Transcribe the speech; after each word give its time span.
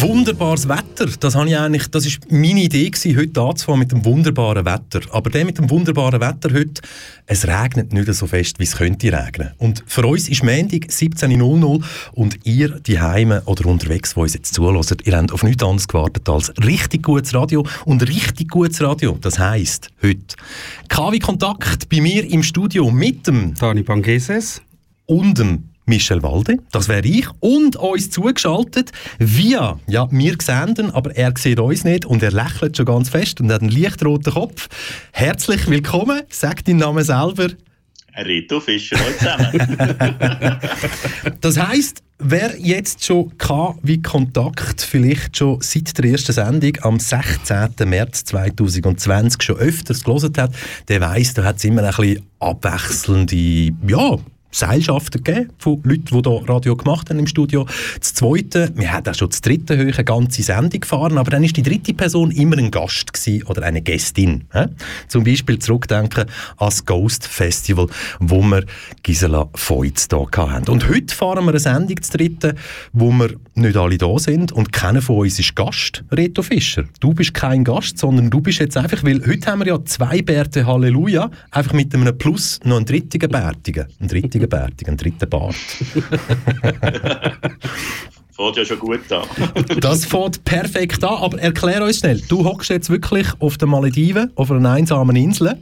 Wunderbares 0.00 0.68
Wetter, 0.68 1.06
das, 1.18 1.34
habe 1.34 1.48
ich 1.48 1.56
eigentlich, 1.56 1.88
das 1.88 2.06
ist 2.06 2.30
meine 2.30 2.62
Idee 2.62 2.88
gewesen, 2.88 3.16
heute 3.16 3.40
anzufangen 3.40 3.80
mit 3.80 3.90
dem 3.90 4.04
wunderbaren 4.04 4.64
Wetter. 4.64 5.00
Aber 5.10 5.28
der 5.28 5.44
mit 5.44 5.58
dem 5.58 5.68
wunderbaren 5.70 6.20
Wetter 6.20 6.54
heute, 6.54 6.80
es 7.26 7.48
regnet 7.48 7.92
nicht 7.92 8.12
so 8.14 8.28
fest, 8.28 8.60
wie 8.60 8.62
es 8.62 8.76
könnte 8.76 9.12
regnen. 9.12 9.54
Und 9.58 9.82
für 9.88 10.06
uns 10.06 10.28
ist 10.28 10.44
Montag 10.44 10.86
17.00 10.86 11.82
und 12.12 12.46
ihr, 12.46 12.78
die 12.78 13.00
Heime 13.00 13.42
oder 13.46 13.66
unterwegs, 13.66 14.14
die 14.14 14.20
uns 14.20 14.34
jetzt 14.34 14.54
zuhört, 14.54 15.04
ihr 15.04 15.16
habt 15.16 15.32
auf 15.32 15.42
nichts 15.42 15.64
anderes 15.64 15.88
gewartet 15.88 16.28
als 16.28 16.52
richtig 16.64 17.02
gutes 17.02 17.34
Radio. 17.34 17.66
Und 17.84 18.08
richtig 18.08 18.50
gutes 18.50 18.80
Radio, 18.80 19.18
das 19.20 19.40
heisst 19.40 19.88
heute 20.00 20.36
KW 20.88 21.18
Kontakt 21.18 21.88
bei 21.88 22.00
mir 22.00 22.24
im 22.24 22.44
Studio 22.44 22.88
mit 22.92 23.26
dem 23.26 23.54
Dani 23.54 23.82
Bangeses 23.82 24.62
und 25.06 25.38
dem 25.38 25.64
Michel 25.88 26.22
Walde, 26.22 26.58
das 26.70 26.88
wäre 26.88 27.06
ich, 27.06 27.26
und 27.40 27.76
uns 27.76 28.10
zugeschaltet 28.10 28.92
via, 29.18 29.80
ja, 29.86 30.06
wir 30.10 30.36
sehen 30.40 30.90
aber 30.92 31.16
er 31.16 31.32
sieht 31.36 31.58
uns 31.58 31.84
nicht 31.84 32.04
und 32.04 32.22
er 32.22 32.30
lächelt 32.30 32.76
schon 32.76 32.86
ganz 32.86 33.08
fest 33.08 33.40
und 33.40 33.50
hat 33.50 33.62
einen 33.62 33.70
lichtroten 33.70 34.34
Kopf. 34.34 34.68
Herzlich 35.12 35.66
willkommen, 35.66 36.20
sag 36.28 36.64
deinen 36.64 36.80
Namen 36.80 37.02
selber. 37.02 37.48
Rito 38.24 38.60
Fischer, 38.60 38.98
heute 38.98 39.18
zusammen. 39.18 40.58
das 41.40 41.58
heisst, 41.58 42.02
wer 42.18 42.58
jetzt 42.58 43.04
schon 43.04 43.32
wie 43.82 44.02
Kontakt 44.02 44.82
vielleicht 44.82 45.38
schon 45.38 45.60
seit 45.60 45.96
der 45.96 46.10
ersten 46.10 46.32
Sendung 46.32 46.72
am 46.82 46.98
16. 46.98 47.70
März 47.86 48.24
2020 48.24 49.42
schon 49.42 49.56
öfters 49.56 50.04
gelesen 50.04 50.32
hat, 50.36 50.52
der 50.88 51.00
weiß, 51.00 51.34
da 51.34 51.44
hat 51.44 51.56
es 51.56 51.64
immer 51.64 51.82
ein 51.82 51.94
bisschen 51.94 52.26
abwechselnde, 52.40 53.72
ja, 53.86 54.18
Seilschaften 54.50 55.22
gegeben 55.22 55.50
von 55.58 55.80
Leuten, 55.84 56.22
die 56.22 56.28
hier 56.28 56.48
Radio 56.48 56.76
gemacht 56.76 57.10
haben 57.10 57.18
im 57.18 57.26
Studio. 57.26 57.66
Das 57.98 58.14
Zweite, 58.14 58.72
wir 58.74 58.92
hatten 58.92 59.10
auch 59.10 59.14
schon 59.14 59.30
das 59.30 59.40
dritte 59.40 59.76
Höhe 59.76 59.92
eine 59.92 60.04
ganze 60.04 60.42
Sendung 60.42 60.80
gefahren, 60.80 61.18
aber 61.18 61.30
dann 61.30 61.44
ist 61.44 61.56
die 61.56 61.62
dritte 61.62 61.94
Person 61.94 62.30
immer 62.30 62.56
ein 62.58 62.70
Gast 62.70 63.12
gewesen 63.12 63.44
oder 63.44 63.62
eine 63.62 63.82
Gästin. 63.82 64.44
He? 64.52 64.64
Zum 65.08 65.24
Beispiel 65.24 65.58
zurückdenken 65.58 66.24
ans 66.56 66.84
Ghost 66.84 67.26
Festival, 67.26 67.86
wo 68.20 68.42
wir 68.42 68.64
Gisela 69.02 69.48
Feutz 69.54 70.08
hier 70.10 70.50
hatten. 70.50 70.70
Und 70.70 70.88
heute 70.88 71.14
fahren 71.14 71.44
wir 71.44 71.50
eine 71.50 71.60
Sendung, 71.60 71.96
das 71.96 72.10
dritte, 72.10 72.54
wo 72.92 73.10
wir 73.10 73.34
nicht 73.54 73.76
alle 73.76 73.98
da 73.98 74.18
sind 74.18 74.52
und 74.52 74.72
keiner 74.72 75.02
von 75.02 75.18
uns 75.18 75.38
ist 75.38 75.54
Gast, 75.54 76.04
Reto 76.10 76.42
Fischer. 76.42 76.84
Du 77.00 77.12
bist 77.12 77.34
kein 77.34 77.64
Gast, 77.64 77.98
sondern 77.98 78.30
du 78.30 78.40
bist 78.40 78.60
jetzt 78.60 78.76
einfach, 78.76 79.02
weil 79.04 79.24
heute 79.26 79.50
haben 79.50 79.60
wir 79.60 79.66
ja 79.66 79.84
zwei 79.84 80.22
Bärte 80.22 80.66
Halleluja, 80.66 81.30
einfach 81.50 81.72
mit 81.72 81.94
einem 81.94 82.16
Plus 82.16 82.60
noch 82.64 82.76
einen 82.76 82.86
dritten 82.86 83.18
Bärtigen. 83.28 83.86
Einen 84.00 84.08
dritten 84.08 84.37
richtigen 84.38 84.48
Bärtig, 84.48 84.88
einen 84.88 84.96
dritten 84.96 85.28
Bart. 85.28 85.54
fängt 88.30 88.56
ja 88.56 88.64
schon 88.64 88.78
gut 88.78 89.12
an. 89.12 89.24
das 89.80 90.04
fängt 90.04 90.44
perfekt 90.44 91.02
an, 91.02 91.22
aber 91.22 91.40
erklär 91.40 91.82
uns 91.82 91.98
schnell. 91.98 92.22
Du 92.28 92.44
hockst 92.44 92.70
jetzt 92.70 92.88
wirklich 92.88 93.26
auf 93.40 93.58
den 93.58 93.68
Malediven, 93.68 94.30
auf 94.36 94.52
einer 94.52 94.70
einsamen 94.70 95.16
Insel. 95.16 95.56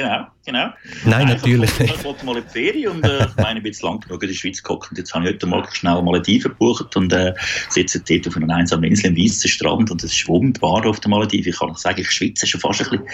Genau, 0.00 0.26
genau. 0.46 0.68
Nein, 1.04 1.28
natürlich 1.28 1.78
nicht. 1.78 1.94
Ich 1.94 2.04
wollte 2.04 2.24
mal 2.24 2.38
in 2.38 2.44
die 2.44 2.48
Ferien 2.48 2.92
und 2.92 3.04
äh, 3.04 3.26
ich 3.26 3.36
meine, 3.36 3.58
ich 3.58 3.62
bin 3.62 3.72
jetzt 3.72 3.82
lang 3.82 4.00
genug 4.00 4.22
in 4.22 4.28
der 4.30 4.34
Schweiz 4.34 4.62
geguckt 4.62 4.90
und 4.90 4.96
jetzt 4.96 5.12
habe 5.12 5.26
ich 5.26 5.34
heute 5.34 5.46
Morgen 5.46 5.68
schnell 5.72 6.00
Malediven 6.00 6.52
gebucht 6.52 6.96
und 6.96 7.12
äh, 7.12 7.34
sitze 7.68 8.00
dort 8.00 8.26
auf 8.26 8.36
einer 8.36 8.54
einsamen 8.54 8.84
Insel 8.84 9.06
im 9.06 9.16
weißen 9.16 9.50
Strand 9.50 9.90
und 9.90 10.02
es 10.02 10.12
ist 10.12 10.26
wunderbar 10.26 10.86
auf 10.86 11.00
der 11.00 11.10
Malediven. 11.10 11.52
Ich 11.52 11.58
kann 11.58 11.74
sagen, 11.74 12.00
ich 12.00 12.10
schwitze 12.10 12.46
schon 12.46 12.60
fast 12.60 12.80
ein 12.80 12.90
bisschen. 12.90 13.06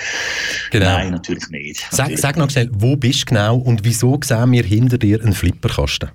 Genau. 0.70 0.87
Nein, 0.87 1.11
natürlich 1.11 1.48
nicht. 1.48 1.84
Sag, 1.91 2.17
sag 2.17 2.37
noch 2.37 2.51
schnell, 2.51 2.70
wo 2.73 2.95
bist 2.97 3.23
du 3.23 3.34
genau 3.34 3.56
und 3.56 3.84
wieso 3.84 4.21
sehen 4.23 4.53
wir 4.53 4.62
hinter 4.62 4.98
dir 4.98 5.21
einen 5.21 5.33
Flipperkasten? 5.33 6.11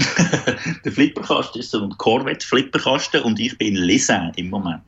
der 0.84 0.92
Flipperkasten 0.92 1.60
ist 1.60 1.70
so 1.70 1.82
ein 1.82 1.90
Corvette-Flipperkasten 1.98 3.22
und 3.22 3.38
ich 3.38 3.56
bin 3.58 3.76
in 3.76 3.82
Lisan 3.82 4.32
im 4.36 4.50
Moment. 4.50 4.82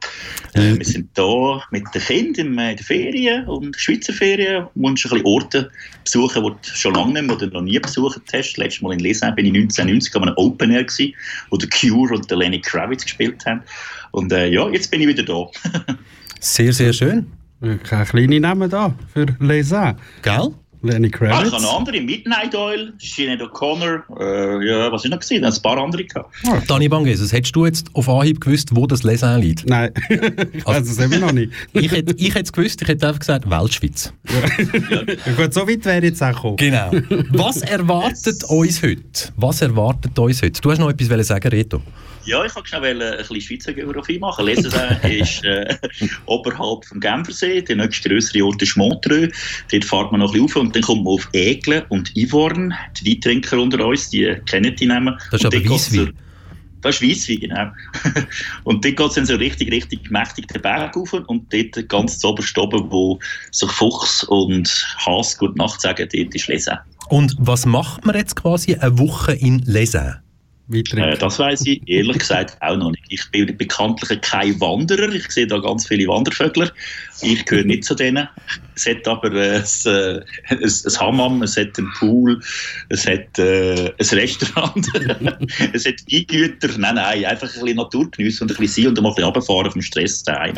Äh, 0.55 0.77
wir 0.77 0.85
sind 0.85 1.11
hier 1.15 1.63
mit 1.71 1.85
den 1.95 2.03
Kindern 2.03 2.47
in 2.59 2.77
der 2.77 2.85
Ferien 2.85 3.47
und 3.47 3.77
Schweizer 3.77 4.13
Ferien 4.13 4.67
und 4.75 4.85
ein 4.85 4.95
bisschen 4.95 5.25
Orte 5.25 5.71
besuchen, 6.05 6.43
die 6.45 6.51
du 6.51 6.77
schon 6.77 6.95
lange 6.95 7.13
nicht 7.15 7.27
mehr 7.27 7.37
oder 7.37 7.47
noch 7.49 7.63
nie 7.63 7.79
besucht 7.79 8.23
hast. 8.33 8.57
Letztes 8.57 8.83
Mal 8.83 8.95
in 8.95 9.01
Lisan 9.01 9.35
bin 9.35 9.47
ich 9.47 9.55
1990 9.55 10.17
an 10.17 10.23
einem 10.25 10.37
Open 10.37 10.71
Air 10.71 10.85
gewesen, 10.85 11.15
wo 11.51 11.57
der 11.57 11.69
Cure 11.69 12.15
und 12.15 12.31
der 12.31 12.39
Lenny 12.39 12.61
Kravitz 12.61 13.05
gespielt 13.05 13.45
haben. 13.47 13.63
Und 14.13 14.33
äh, 14.33 14.49
ja, 14.49 14.69
jetzt 14.71 14.91
bin 14.91 15.01
ich 15.01 15.09
wieder 15.09 15.23
da. 15.23 15.47
sehr, 16.41 16.73
sehr 16.73 16.93
schön. 16.93 17.27
Kein 17.85 18.05
kleiner 18.07 18.41
Name 18.41 18.69
da 18.69 18.95
für 19.13 19.27
Lisan. 19.39 19.97
Gell? 20.23 20.53
Lenny 20.83 21.11
Kravitz. 21.11 21.35
Ah, 21.37 21.47
ich 21.47 21.53
habe 21.53 21.63
noch 21.63 21.79
andere, 21.79 22.01
Midnight 22.01 22.55
Oil, 22.55 22.93
Sinead 22.99 23.41
O'Connor, 23.41 24.03
äh, 24.19 24.67
ja, 24.67 24.91
was 24.91 25.05
ich 25.05 25.11
noch 25.11 25.21
gesehen, 25.21 25.45
ein 25.45 25.55
paar 25.63 25.79
andere 25.79 26.05
gehabt. 26.05 26.35
Ah, 26.47 26.61
Dani 26.67 26.89
Bangeses, 26.89 27.33
hättest 27.33 27.55
du 27.55 27.67
jetzt 27.67 27.87
auf 27.95 28.09
Anhieb 28.09 28.41
gewusst, 28.41 28.75
wo 28.75 28.87
das 28.87 29.03
Lesin 29.03 29.41
liegt? 29.41 29.69
Nein, 29.69 29.93
ich 30.53 30.67
weiß 30.67 30.89
es 30.89 30.99
immer 30.99 31.19
noch 31.19 31.33
nicht. 31.33 31.53
ich 31.73 31.91
hätte 31.91 32.15
ich 32.17 32.35
es 32.35 32.53
gewusst, 32.53 32.83
ich 32.83 32.89
hätte 32.89 33.07
einfach 33.07 33.21
gesagt, 33.21 33.49
Weltschweiz. 33.49 34.13
ja. 34.29 35.35
Gut, 35.37 35.55
so 35.55 35.69
weit 35.69 35.85
wäre 35.85 36.03
jetzt 36.03 36.23
auch 36.23 36.35
gekommen. 36.35 36.57
Genau. 36.57 36.91
Was 37.31 37.63
erwartet 37.63 38.45
uns 38.45 38.83
heute? 38.83 39.33
Was 39.37 39.63
erwartet 39.63 40.19
uns 40.19 40.43
heute? 40.43 40.61
Du 40.61 40.71
hast 40.71 40.79
noch 40.79 40.91
etwas 40.91 41.27
sagen, 41.27 41.49
Reto. 41.49 41.81
Ja, 42.25 42.45
ich 42.45 42.55
wollte 42.55 42.69
schnell 42.69 43.03
ein 43.03 43.19
bisschen 43.19 43.41
Schweizer 43.41 43.73
Geografie 43.73 44.19
machen. 44.19 44.45
Lesensee 44.45 44.97
ist 45.21 45.45
äh, 45.45 45.77
oberhalb 46.27 46.85
vom 46.85 47.01
Genfersee. 47.01 47.63
Der 47.63 47.77
nächste 47.77 48.09
größere 48.09 48.45
Ort 48.45 48.63
ist 48.63 48.77
Montreux. 48.77 49.35
Dort 49.71 49.85
fährt 49.85 50.13
man 50.13 50.21
noch 50.21 50.35
ein 50.35 50.45
bisschen 50.45 50.45
auf 50.45 50.57
und 50.57 50.77
dann 50.77 50.83
kommt 50.83 51.05
man 51.05 51.15
auf 51.15 51.29
Egle 51.33 51.85
und 51.89 52.17
Ivorn. 52.17 52.75
Die 53.01 53.11
Weintrinker 53.11 53.59
unter 53.61 53.85
uns, 53.87 54.11
die 54.11 54.37
kennen 54.47 54.75
die 54.77 54.87
Namen. 54.87 55.19
Das 55.31 55.41
ist 55.41 55.47
und 55.47 55.55
aber 55.55 55.71
Weisswein. 55.71 56.13
Das 56.83 57.01
ist 57.01 57.09
Weisswein, 57.09 57.41
genau. 57.41 57.71
und 58.65 58.85
dort 58.85 58.97
geht 58.97 59.09
es 59.09 59.15
dann 59.15 59.27
so 59.27 59.37
richtig, 59.37 59.71
richtig 59.71 60.11
mächtig 60.11 60.49
den 60.49 60.63
Berg 60.63 60.97
rauf 60.97 61.13
und 61.13 61.53
dort 61.53 61.89
ganz 61.89 62.19
zu 62.19 62.29
oberst 62.29 62.59
oben, 62.59 62.91
wo 62.91 63.19
sich 63.53 63.71
Fuchs 63.71 64.25
und 64.25 64.69
Hase 64.99 65.39
gut 65.39 65.57
Nacht 65.57 65.81
sagen, 65.81 66.09
dort 66.13 66.35
ist 66.35 66.49
Lesen. 66.49 66.77
Und 67.09 67.37
was 67.39 67.67
macht 67.67 68.05
man 68.05 68.17
jetzt 68.17 68.37
quasi 68.37 68.75
eine 68.75 68.99
Woche 68.99 69.33
in 69.33 69.61
Lesen? 69.61 70.17
Äh, 70.71 71.19
das 71.19 71.39
weiß 71.39 71.67
ich 71.67 71.83
ehrlich 71.87 72.19
gesagt 72.19 72.57
auch 72.61 72.77
noch 72.77 72.91
nicht. 72.91 73.05
Ich 73.09 73.31
bin 73.31 73.57
bekanntlich 73.57 74.21
kein 74.21 74.59
Wanderer. 74.61 75.13
Ich 75.13 75.31
sehe 75.31 75.47
da 75.47 75.59
ganz 75.59 75.87
viele 75.87 76.07
Wandervögel. 76.09 76.71
Ich 77.23 77.45
gehöre 77.45 77.65
nicht 77.65 77.85
zu 77.85 77.95
denen. 77.95 78.29
Es 78.75 78.87
hat 78.87 79.07
aber 79.07 79.31
ein, 79.31 79.63
ein, 79.63 80.23
ein 80.59 81.01
Hammam, 81.01 81.43
es 81.43 81.57
hat 81.57 81.79
einen 81.79 81.93
Pool, 81.99 82.41
es 82.89 83.07
hat 83.07 83.39
äh, 83.39 83.93
ein 83.99 84.19
Restaurant, 84.19 84.87
es 85.73 85.85
hat 85.85 85.95
Eingüter. 86.11 86.69
Nein, 86.79 86.95
nein, 86.95 87.25
einfach 87.25 87.49
ein 87.49 87.61
bisschen 87.61 87.77
Natur 87.77 88.11
geniessen 88.11 88.45
und 88.45 88.53
ein 88.53 88.57
bisschen 88.57 88.85
sein 88.85 88.89
und 88.89 89.03
mal 89.03 89.11
ein 89.11 89.15
bisschen 89.15 89.25
runterfahren 89.25 89.71
vom 89.71 89.83
Stress 89.83 90.23
daheim. 90.23 90.55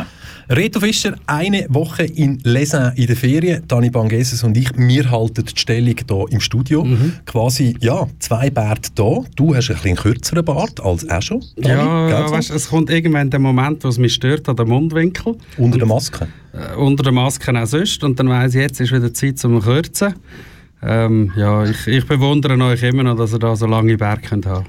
Reto 0.48 0.78
Fischer, 0.80 1.16
eine 1.26 1.66
Woche 1.70 2.04
in 2.04 2.38
Lesin 2.44 2.92
in 2.96 3.06
der 3.06 3.16
Ferien. 3.16 3.66
Dani 3.66 3.90
Bangeses 3.90 4.44
und 4.44 4.56
ich, 4.56 4.70
wir 4.76 5.10
halten 5.10 5.44
die 5.44 5.58
Stellung 5.58 5.96
hier 6.08 6.24
im 6.30 6.40
Studio. 6.40 6.84
Mhm. 6.84 7.14
Quasi, 7.26 7.76
ja, 7.80 8.06
zwei 8.18 8.50
Bärte 8.50 8.90
hier. 8.96 9.24
Du 9.36 9.54
hast 9.54 9.70
ein 9.70 9.76
bisschen 9.76 9.96
kürzeren 9.96 10.44
Bart 10.44 10.80
als 10.80 11.02
er 11.04 11.22
schon. 11.22 11.44
Dani, 11.56 12.10
ja, 12.10 12.30
weißt, 12.30 12.50
es 12.50 12.68
kommt 12.68 12.90
irgendwann 12.90 13.30
der 13.30 13.40
Moment, 13.40 13.82
wo 13.84 13.88
es 13.88 13.98
mich 13.98 14.14
stört 14.14 14.48
an 14.48 14.56
den 14.56 14.68
Mundwinkel. 14.68 15.36
Unter 15.56 15.78
der 15.78 15.86
Maske? 15.86 16.28
Unter 16.76 17.02
der 17.02 17.12
Maske 17.12 17.60
auch 17.60 17.66
sonst. 17.66 18.04
Und 18.04 18.18
dann 18.18 18.28
weiss 18.28 18.54
ich, 18.54 18.60
jetzt 18.60 18.80
ist 18.80 18.92
wieder 18.92 19.12
Zeit 19.12 19.38
zum 19.38 19.60
Kürzen. 19.60 20.14
Ähm, 20.86 21.32
ja, 21.36 21.64
ich, 21.64 21.86
ich 21.86 22.06
bewundere 22.06 22.58
euch 22.62 22.82
immer 22.82 23.04
noch, 23.04 23.16
dass 23.16 23.32
ihr 23.32 23.38
da 23.38 23.56
so 23.56 23.66
lange 23.66 23.96
Berge 23.96 24.28
könnt 24.28 24.46
haben 24.46 24.66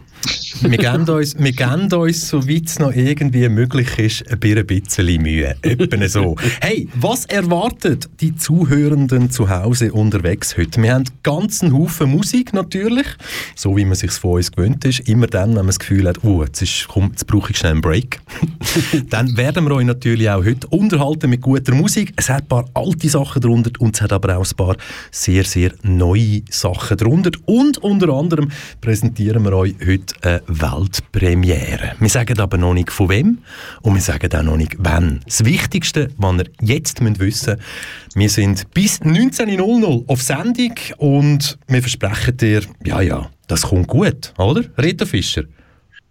wir, 0.61 0.77
geben 0.77 1.09
uns, 1.09 1.37
wir 1.37 1.51
geben 1.51 1.91
uns, 1.93 2.29
soweit 2.29 2.65
es 2.65 2.79
noch 2.79 2.93
irgendwie 2.93 3.47
möglich 3.49 3.99
ist, 3.99 4.31
ein 4.31 4.39
bisschen 4.39 5.21
Mühe. 5.21 5.55
Etwa 5.61 6.07
so. 6.07 6.35
Hey, 6.61 6.87
was 6.95 7.25
erwartet 7.25 8.09
die 8.21 8.35
Zuhörenden 8.35 9.29
zu 9.29 9.49
Hause 9.49 9.91
unterwegs 9.91 10.57
heute? 10.57 10.81
Wir 10.81 10.93
haben 10.93 11.05
einen 11.05 11.19
ganzen 11.23 11.73
Haufen 11.73 12.09
Musik 12.09 12.53
natürlich, 12.53 13.07
so 13.55 13.75
wie 13.75 13.85
man 13.85 13.95
sich 13.95 14.11
von 14.11 14.33
uns 14.33 14.51
gewöhnt 14.51 14.85
ist. 14.85 15.07
Immer 15.07 15.27
dann, 15.27 15.49
wenn 15.49 15.57
man 15.57 15.67
das 15.67 15.79
Gefühl 15.79 16.07
hat, 16.07 16.23
oh, 16.23 16.43
jetzt, 16.43 16.61
ist, 16.61 16.87
komm, 16.87 17.09
jetzt 17.11 17.27
brauche 17.27 17.51
ich 17.51 17.57
schnell 17.57 17.73
einen 17.73 17.81
Break. 17.81 18.19
dann 19.09 19.35
werden 19.37 19.65
wir 19.65 19.75
euch 19.75 19.85
natürlich 19.85 20.29
auch 20.29 20.43
heute 20.43 20.67
unterhalten 20.67 21.29
mit 21.29 21.41
guter 21.41 21.73
Musik. 21.73 22.13
Es 22.15 22.29
hat 22.29 22.43
ein 22.43 22.47
paar 22.47 22.65
alte 22.73 23.09
Sachen 23.09 23.41
drunter 23.41 23.71
und 23.79 23.95
es 23.95 24.01
hat 24.01 24.13
aber 24.13 24.37
auch 24.37 24.45
ein 24.45 24.55
paar 24.55 24.77
sehr, 25.11 25.43
sehr 25.43 25.71
neue 25.83 26.04
Sachen 26.49 26.97
drunter. 26.97 27.31
Und 27.45 27.77
unter 27.79 28.09
anderem 28.09 28.51
präsentieren 28.81 29.43
wir 29.43 29.53
euch 29.53 29.75
heute 29.85 30.15
eine 30.21 30.41
Weltpremiere. 30.47 31.93
Wir 31.99 32.09
sagen 32.09 32.39
aber 32.39 32.57
noch 32.57 32.73
nicht 32.73 32.91
von 32.91 33.09
wem 33.09 33.37
und 33.81 33.95
wir 33.95 34.01
sagen 34.01 34.33
auch 34.35 34.43
noch 34.43 34.57
nicht 34.57 34.75
wann. 34.79 35.21
Das 35.25 35.45
Wichtigste, 35.45 36.09
was 36.17 36.35
ihr 36.35 36.45
jetzt 36.61 37.01
wissen 37.01 37.17
müsst, 37.19 37.55
wir 38.15 38.29
sind 38.29 38.73
bis 38.73 39.01
19.00 39.01 40.07
auf 40.07 40.21
Sendung 40.21 40.75
und 40.97 41.57
wir 41.67 41.81
versprechen 41.81 42.37
dir, 42.37 42.61
ja, 42.85 43.01
ja, 43.01 43.29
das 43.47 43.63
kommt 43.63 43.87
gut, 43.87 44.33
oder? 44.37 44.63
Rita 44.77 45.05
Fischer? 45.05 45.43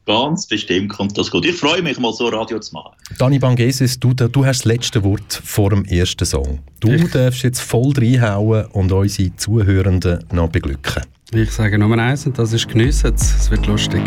Ganz 0.07 0.47
bestimmt 0.47 0.91
kommt 0.91 1.17
das 1.17 1.31
gut. 1.31 1.47
Ich 1.47 1.57
freue 1.57 1.81
mich 1.81 1.99
mal 1.99 2.13
so 2.13 2.29
Radio 2.29 2.59
zu 2.59 2.75
machen. 2.75 2.93
Dani 3.19 3.39
Bangeses, 3.39 3.99
du, 3.99 4.13
du 4.13 4.45
hast 4.45 4.61
das 4.61 4.65
letzte 4.67 5.03
Wort 5.03 5.41
vor 5.43 5.71
dem 5.71 5.85
ersten 5.87 6.27
Song. 6.27 6.59
Du 6.81 6.91
ich. 6.93 7.11
darfst 7.11 7.43
jetzt 7.43 7.61
voll 7.61 7.93
reinhauen 7.97 8.67
und 8.67 8.93
unsere 8.93 9.35
Zuhörenden 9.37 10.25
noch 10.31 10.51
beglücken. 10.51 11.03
Ich 11.33 11.51
sage 11.51 11.79
Nummer 11.79 11.99
eins 11.99 12.27
und 12.27 12.39
das 12.39 12.53
ist 12.53 12.69
geniessen. 12.69 13.15
Es 13.15 13.51
wird 13.51 13.67
lustig. 13.67 14.03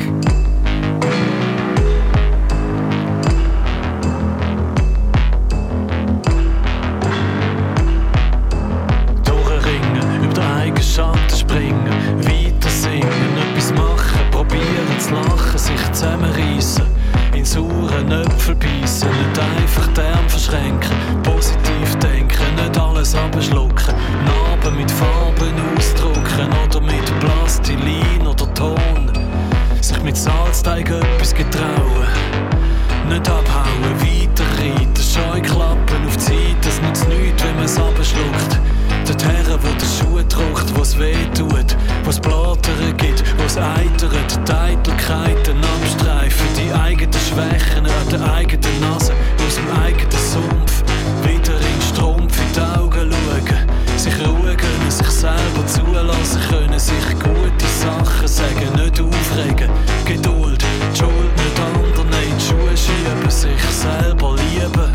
Wo's 43.48 43.58
eitert, 43.58 44.40
die 44.48 44.54
Eitelkeiten 44.54 45.58
abstreifen, 45.64 46.48
die 46.58 46.74
eigenen 46.74 47.14
Schwächen 47.14 47.86
an 47.86 48.10
der 48.12 48.34
eigenen 48.34 48.80
Nase, 48.82 49.14
aus 49.46 49.56
dem 49.56 49.70
eigenen 49.82 50.12
Sumpf, 50.12 50.84
wieder 51.24 51.56
in 51.56 51.82
Strumpf 51.82 52.38
in 52.40 52.54
die 52.54 52.60
Augen 52.60 53.12
schauen, 53.12 53.98
sich 53.98 54.14
ruhen 54.20 54.58
können, 54.58 54.92
sich 54.92 55.08
selber 55.08 55.66
zulassen 55.66 56.42
können, 56.50 56.80
sich 56.80 57.10
gute 57.20 57.68
Sachen 57.80 58.28
sagen, 58.28 58.70
nicht 58.76 59.00
aufregen, 59.00 59.70
Geduld, 60.06 60.62
die 60.62 60.98
Schuld 60.98 61.34
nicht 61.38 61.60
anderen. 61.60 62.12
In 62.30 62.38
die 62.38 62.44
Schuhe 62.44 62.76
schieben, 62.76 63.30
sich 63.30 63.64
selber 63.72 64.36
lieben, 64.36 64.92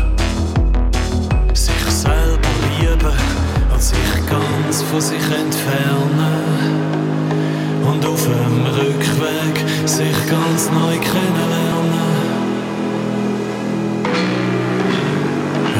sich 1.53 1.85
selber 1.89 2.49
lieben 2.79 3.17
und 3.73 3.81
sich 3.81 3.97
ganz 4.29 4.83
von 4.83 5.01
sich 5.01 5.23
entfernen 5.23 6.22
auf 8.23 8.29
dem 8.29 8.65
Rückweg 8.65 9.55
sich 9.85 10.15
ganz 10.29 10.69
neu 10.71 10.97
kennenlernen. 10.97 12.13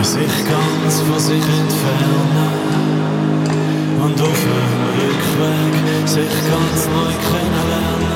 Sich 0.02 0.36
ganz 0.50 1.00
von 1.00 1.20
sich 1.20 1.44
entfernen 1.62 2.54
und 4.04 4.22
auf 4.22 4.42
dem 4.44 4.74
Rückweg 5.00 5.74
sich 6.08 6.34
ganz 6.52 6.88
neu 6.88 7.14
kennenlernen. 7.30 8.14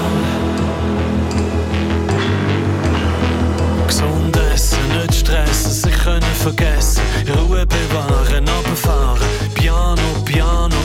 Gesund 3.88 4.38
essen, 4.54 4.86
nicht 5.02 5.14
stressen, 5.14 5.72
sich 5.72 5.98
können 6.04 6.36
vergessen, 6.44 7.02
Ruhe 7.30 7.66
bewahren, 7.66 8.46
abfahren, 8.50 9.30
Piano, 9.54 10.10
Piano, 10.26 10.77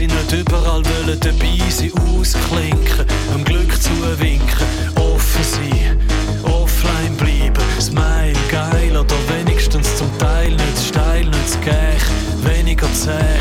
easy, 0.00 0.06
nicht 0.06 0.32
überall 0.32 0.82
wollen 0.84 1.20
dabei 1.20 1.70
sein, 1.70 1.92
ausklinken, 1.96 3.06
am 3.34 3.44
Glück 3.44 3.70
zuwinken, 3.80 4.66
offen 4.96 5.44
sein, 5.44 6.00
offline 6.42 7.16
bleiben, 7.16 7.62
smile, 7.80 8.32
geil 8.50 8.96
oder 8.96 9.16
wenigstens 9.28 9.96
zum 9.96 10.08
Teil 10.18 10.52
nicht 10.52 10.78
steil, 10.88 11.24
nicht 11.24 11.50
zu 11.50 11.58
gäch, 11.58 12.04
weniger 12.44 12.92
zäh, 12.92 13.40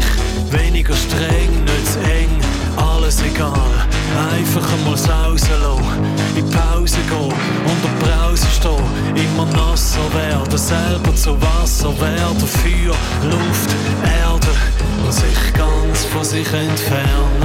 weniger 0.52 0.96
streng, 0.96 1.64
nicht 1.64 1.94
zu 1.94 2.00
eng, 2.00 2.42
alles 2.78 3.22
egal, 3.22 3.88
einfach 4.34 4.74
einmal 4.74 4.96
rauslassen, 4.96 5.84
in 6.36 6.50
Pause 6.50 6.98
gehen, 7.08 7.34
unter 7.66 7.90
die 7.90 8.06
Brause 8.06 8.48
stehen, 8.56 9.16
immer 9.16 9.46
nasser 9.46 10.14
werden, 10.14 10.58
selber 10.58 11.16
zu 11.16 11.40
Wasser 11.42 11.94
werden, 12.00 12.40
Feuer, 12.40 12.96
Luft, 13.24 13.70
Erde 14.04 14.48
und 15.06 15.14
sich 15.14 15.54
ganz 16.00 16.14
von 16.14 16.24
sich 16.24 16.48
entfernen 16.54 17.44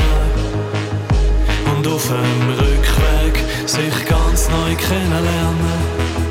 und 1.77 1.87
auf 1.89 2.07
dem 2.07 2.51
Rückweg 2.51 3.43
sich 3.67 4.07
ganz 4.07 4.49
neu 4.49 4.75
kennenlernen. 4.77 6.24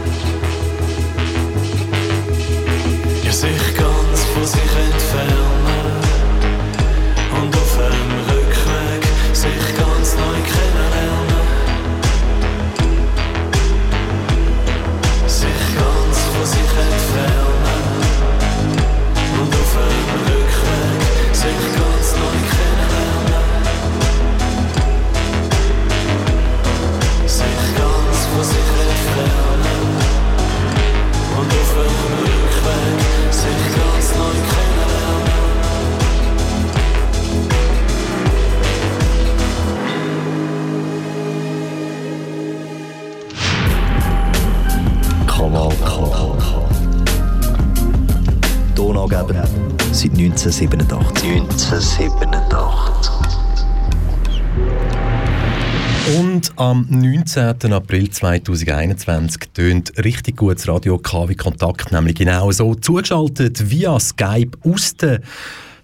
1987. 50.53 51.41
1987. 51.41 53.23
Und 56.15 56.51
am 56.57 56.85
19. 56.89 57.73
April 57.73 58.11
2021 58.11 59.49
tönt 59.51 59.93
richtig 60.03 60.37
gutes 60.37 60.67
Radio 60.67 60.99
KW 60.99 61.33
Kontakt, 61.33 61.91
nämlich 61.91 62.15
genau 62.15 62.51
so 62.51 62.75
zugeschaltet 62.75 63.71
via 63.71 63.99
Skype 63.99 64.51
aus 64.63 64.95
der 64.95 65.21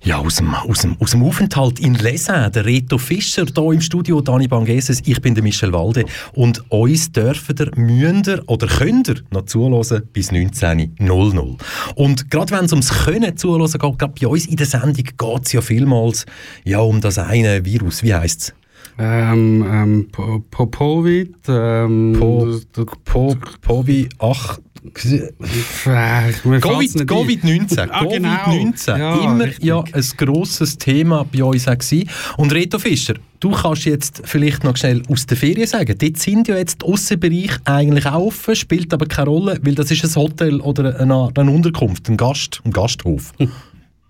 ja, 0.03 0.17
aus 0.17 0.35
dem, 0.37 0.53
aus, 0.55 0.79
dem, 0.79 0.95
aus 0.99 1.11
dem 1.11 1.23
Aufenthalt 1.23 1.79
in 1.79 1.93
Lesin, 1.95 2.51
der 2.53 2.65
Reto 2.65 2.97
Fischer, 2.97 3.45
hier 3.45 3.71
im 3.71 3.81
Studio, 3.81 4.21
Dani 4.21 4.47
Bangeses, 4.47 5.01
ich 5.05 5.19
bin 5.21 5.35
der 5.35 5.43
Michel 5.43 5.73
Walde 5.73 6.05
und 6.33 6.63
uns 6.71 7.11
dürfen 7.11 7.71
müsst 7.75 8.27
ihr 8.27 8.41
oder 8.47 8.67
könnt 8.67 9.09
ihr 9.09 9.15
noch 9.31 9.45
zuhören 9.45 10.03
bis 10.13 10.31
19.00. 10.31 11.57
Und 11.95 12.31
gerade 12.31 12.51
wenn 12.55 12.65
es 12.65 12.71
ums 12.71 12.89
Können 13.05 13.35
zuhören 13.37 13.65
geht, 13.71 13.79
gerade 13.99 14.13
bei 14.21 14.27
uns 14.27 14.45
in 14.45 14.55
der 14.55 14.65
Sendung 14.67 14.93
geht 14.93 15.45
es 15.45 15.51
ja 15.51 15.61
vielmals 15.61 16.25
ja, 16.63 16.79
um 16.79 17.01
das 17.01 17.17
eine 17.17 17.65
Virus, 17.65 18.01
wie 18.03 18.13
heisst 18.13 18.41
es? 18.41 18.53
Ähm, 19.01 19.65
ähm, 19.69 20.07
Po- 20.11 20.43
Popovid, 20.51 21.35
ähm, 21.47 22.15
Po- 22.19 22.59
Po, 23.05 23.35
Povi, 23.61 24.09
ach, 24.19 24.59
äh, 25.05 25.31
mir 25.39 25.47
fällt's 25.47 26.41
Covid- 26.65 26.79
nicht 26.79 26.99
ein. 27.01 27.07
Covid-19. 27.07 27.89
Ah, 27.91 28.03
genau. 28.05 28.29
Covid-19. 28.29 28.97
Ja, 28.97 29.15
Immer 29.21 29.45
richtig. 29.45 29.65
ja, 29.65 29.83
ein 29.91 30.05
grosses 30.17 30.77
Thema 30.77 31.25
bei 31.31 31.43
uns 31.43 31.67
auch 31.67 31.77
gewesen. 31.77 32.09
Und 32.37 32.53
Reto 32.53 32.79
Fischer, 32.79 33.15
du 33.39 33.51
kannst 33.51 33.85
jetzt 33.85 34.21
vielleicht 34.25 34.63
noch 34.63 34.75
schnell 34.77 35.03
aus 35.09 35.25
der 35.25 35.37
Ferien 35.37 35.67
sagen, 35.67 35.95
dort 35.97 36.17
sind 36.17 36.47
ja 36.47 36.57
jetzt 36.57 36.81
die 36.81 36.85
Aussenbereiche 36.85 37.59
eigentlich 37.65 38.05
auch 38.05 38.27
offen, 38.27 38.55
spielt 38.55 38.93
aber 38.93 39.05
keine 39.05 39.29
Rolle, 39.29 39.59
weil 39.63 39.75
das 39.75 39.91
ist 39.91 40.03
ein 40.05 40.15
Hotel 40.15 40.61
oder 40.61 40.99
eine, 40.99 41.29
eine 41.35 41.51
Unterkunft, 41.51 42.09
ein 42.09 42.17
Gast, 42.17 42.61
ein 42.65 42.71
Gasthof. 42.71 43.33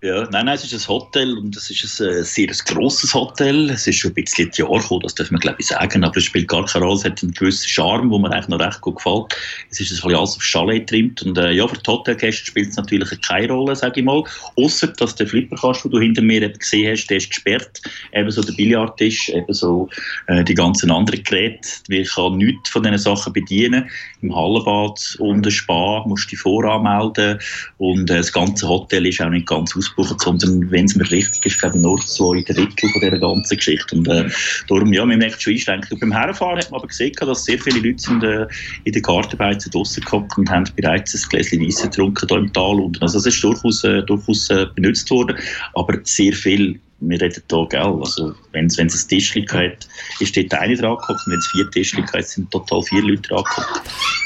Ja, 0.02 0.26
nein, 0.30 0.46
nein, 0.46 0.54
es 0.54 0.64
ist 0.64 0.72
ein 0.72 0.88
Hotel 0.88 1.36
und 1.36 1.54
es 1.54 1.68
ist 1.68 2.00
ein 2.00 2.08
äh, 2.08 2.24
sehr 2.24 2.46
grosses 2.46 3.12
Hotel. 3.12 3.68
Es 3.68 3.86
ist 3.86 3.96
schon 3.96 4.12
ein 4.12 4.14
bisschen 4.14 4.50
die 4.50 4.62
Jahre 4.62 4.78
gekommen, 4.78 5.02
das 5.02 5.14
darf 5.14 5.30
man 5.30 5.42
glaube 5.42 5.58
ich 5.60 5.66
sagen, 5.66 6.04
aber 6.04 6.16
es 6.16 6.24
spielt 6.24 6.48
gar 6.48 6.64
keine 6.64 6.86
Rolle. 6.86 6.96
Es 6.96 7.04
hat 7.04 7.22
einen 7.22 7.32
gewissen 7.32 7.68
Charme, 7.68 8.08
der 8.08 8.18
mir 8.18 8.32
eigentlich 8.32 8.48
noch 8.48 8.60
recht 8.60 8.80
gut 8.80 8.96
gefällt. 8.96 9.36
Es 9.70 9.78
ist 9.78 9.90
ein 9.90 9.96
bisschen 9.96 10.16
alles 10.16 10.36
auf 10.36 10.42
Chalet 10.42 10.88
trimmt 10.88 11.20
und 11.20 11.36
äh, 11.36 11.50
ja, 11.50 11.68
für 11.68 11.76
die 11.76 11.86
Hotelgäste 11.86 12.46
spielt 12.46 12.70
es 12.70 12.76
natürlich 12.76 13.10
keine 13.20 13.52
Rolle, 13.52 13.76
sage 13.76 14.00
ich 14.00 14.06
mal. 14.06 14.24
Außer 14.56 14.86
dass 14.86 15.16
der 15.16 15.26
Flipperkasten, 15.26 15.90
den 15.90 16.00
du 16.00 16.02
hinter 16.02 16.22
mir 16.22 16.40
eben 16.40 16.58
gesehen 16.58 16.92
hast, 16.92 17.06
der 17.08 17.18
ist 17.18 17.28
gesperrt. 17.28 17.82
Ebenso 18.14 18.40
der 18.40 18.54
Billardtisch, 18.54 19.28
ebenso 19.28 19.90
äh, 20.28 20.42
die 20.44 20.54
ganzen 20.54 20.90
anderen 20.90 21.22
Geräte. 21.22 21.68
Ich 21.88 22.14
kann 22.14 22.38
nichts 22.38 22.70
von 22.70 22.82
diesen 22.82 22.96
Sachen 22.96 23.34
bedienen. 23.34 23.90
Im 24.22 24.34
Hallenbad 24.34 25.16
und 25.18 25.44
der 25.44 25.50
Spa 25.50 26.04
musst 26.06 26.24
du 26.24 26.30
dich 26.30 26.40
voranmelden 26.40 27.38
und 27.76 28.08
äh, 28.08 28.16
das 28.16 28.32
ganze 28.32 28.66
Hotel 28.66 29.04
ist 29.04 29.20
auch 29.20 29.28
nicht 29.28 29.46
ganz 29.46 29.76
ausgebucht, 29.96 30.20
sondern 30.20 30.70
wenn 30.70 30.84
es 30.84 30.96
mir 30.96 31.10
richtig 31.10 31.46
ist, 31.46 31.60
glaube 31.60 31.76
ich, 31.76 31.82
nur 31.82 32.00
zwei 32.00 32.42
Drittel 32.42 32.88
von 32.90 33.00
dieser 33.00 33.18
ganzen 33.18 33.56
Geschichte. 33.56 33.96
Und 33.96 34.08
äh, 34.08 34.28
darum, 34.68 34.92
ja, 34.92 35.06
wir 35.06 35.16
merken 35.16 35.40
schon 35.40 35.52
einschränken. 35.52 35.98
Beim 35.98 36.12
Herfahren 36.12 36.58
hat 36.58 36.70
man 36.70 36.80
aber 36.80 36.88
gesehen, 36.88 37.12
dass 37.20 37.44
sehr 37.44 37.58
viele 37.58 37.80
Leute 37.80 38.02
sind, 38.02 38.22
äh, 38.22 38.46
in 38.84 38.92
der 38.92 39.02
Gartenbeize 39.02 39.70
draussen 39.70 40.04
gehockt 40.04 40.36
und 40.38 40.50
haben 40.50 40.64
bereits 40.76 41.14
ein 41.14 41.28
Gläschen 41.28 41.60
Weisse 41.60 41.88
getrunken 41.88 42.26
hier 42.28 42.38
im 42.38 42.52
Tal 42.52 42.80
unten. 42.80 43.02
Also 43.02 43.18
das 43.18 43.26
ist 43.26 43.42
durchaus, 43.42 43.84
äh, 43.84 44.02
durchaus 44.02 44.50
äh, 44.50 44.66
benutzt 44.74 45.10
worden, 45.10 45.36
aber 45.74 45.98
sehr 46.04 46.32
viel 46.32 46.80
wir 47.00 47.20
reden 47.20 47.42
hier, 47.50 47.66
gell, 47.68 47.80
also 47.80 48.34
wenn 48.52 48.66
es 48.66 48.78
ein 48.78 48.88
Tischchen 48.88 49.46
hat, 49.52 49.88
ist 50.20 50.36
dort 50.36 50.54
eine 50.54 50.76
dran 50.76 50.96
und 51.08 51.18
wenn 51.26 51.38
es 51.38 51.46
vier 51.48 51.70
Tischchen 51.70 52.06
hat, 52.12 52.26
sind 52.26 52.50
total 52.50 52.82
vier 52.82 53.02
Leute 53.02 53.22
dran 53.22 53.44
gehockt. 53.44 53.80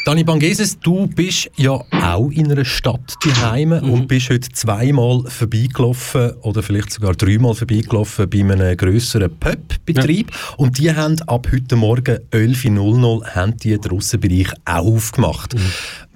Dani 0.05 0.23
Bangeses, 0.23 0.79
du 0.81 1.07
bist 1.07 1.51
ja 1.57 1.73
auch 1.91 2.31
in 2.31 2.53
einer 2.53 2.65
Stadt 2.65 3.15
daheim 3.25 3.71
Mhm. 3.71 3.91
und 3.91 4.07
bist 4.09 4.29
heute 4.29 4.51
zweimal 4.51 5.25
vorbeigelaufen 5.29 6.33
oder 6.43 6.63
vielleicht 6.63 6.93
sogar 6.93 7.15
dreimal 7.15 7.55
vorbeigelaufen 7.55 8.29
bei 8.29 8.41
einem 8.41 8.77
grösseren 8.77 9.31
Pub-Betrieb 9.39 10.31
und 10.59 10.79
die 10.79 10.95
haben 10.95 11.21
ab 11.23 11.49
heute 11.51 11.77
Morgen 11.77 12.19
11.00 12.31 13.03
Uhr 13.03 13.27
haben 13.35 13.57
die 13.57 13.79
den 13.79 13.93
Aussenbereich 13.93 14.53
auch 14.67 14.85
aufgemacht. 14.95 15.55
Mhm. 15.55 15.61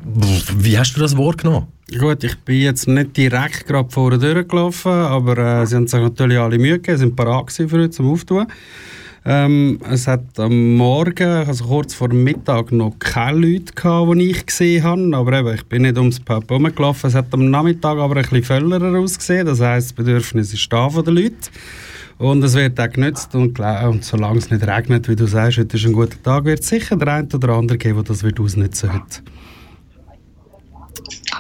Wie 0.05 0.79
hast 0.79 0.95
du 0.97 1.01
das 1.01 1.17
wahrgenommen? 1.17 1.67
Gut, 1.99 2.23
ich 2.23 2.37
bin 2.41 2.61
jetzt 2.61 2.87
nicht 2.87 3.17
direkt 3.17 3.67
gerade 3.67 3.91
vorne 3.91 4.19
durchgelaufen, 4.19 4.93
aber 4.93 5.39
äh, 5.39 5.67
sie 5.67 5.77
haben 5.77 5.87
sich 5.87 6.01
natürlich 6.01 6.39
alle 6.39 6.59
Mühe 6.59 6.75
gegeben, 6.75 6.99
sind 6.99 7.17
parat 7.17 7.51
für 7.51 7.71
heute 7.71 7.91
zum 7.91 8.11
Auftun. 8.13 8.47
Ähm, 9.25 9.79
es 9.91 10.07
hat 10.07 10.39
am 10.39 10.77
Morgen, 10.77 11.29
also 11.29 11.65
kurz 11.65 11.95
vor 11.95 12.09
Mittag, 12.09 12.73
noch 12.73 12.99
keine 12.99 13.39
Leute 13.39 13.73
gehabt, 13.75 14.15
die 14.15 14.31
ich 14.31 14.47
gesehen 14.47 14.85
habe. 14.85 15.17
Aber 15.17 15.33
eben, 15.33 15.55
ich 15.55 15.65
bin 15.67 15.83
nicht 15.83 15.99
ums 15.99 16.21
Pub 16.21 16.49
herumgelaufen. 16.49 17.09
Es 17.09 17.15
hat 17.15 17.27
am 17.33 17.51
Nachmittag 17.51 17.99
aber 17.99 18.17
ein 18.17 18.23
bisschen 18.23 18.45
völlerer 18.45 18.99
ausgesehen. 18.99 19.47
Das 19.47 19.61
heisst, 19.61 19.89
das 19.89 19.93
Bedürfnis 19.95 20.55
ist 20.55 20.73
da 20.73 20.89
von 20.89 21.05
den 21.05 21.17
Leuten. 21.17 21.37
Und 22.19 22.43
es 22.43 22.55
wird 22.55 22.81
auch 22.81 22.91
genützt 22.91 23.35
und, 23.35 23.61
und 23.61 24.05
solange 24.05 24.39
es 24.39 24.51
nicht 24.51 24.67
regnet, 24.67 25.09
wie 25.09 25.15
du 25.15 25.27
sagst, 25.27 25.59
heute 25.59 25.77
ist 25.77 25.87
ein 25.87 25.93
guter 25.93 26.21
Tag, 26.23 26.45
wird 26.45 26.61
es 26.61 26.69
sicher 26.69 26.97
der 26.97 27.09
eine 27.09 27.29
oder 27.33 27.51
andere 27.51 27.79
geben, 27.79 27.97
der 27.97 28.05
das 28.05 28.25
wird 28.25 28.41
ausnutzen 28.41 28.93
wird. 28.93 29.23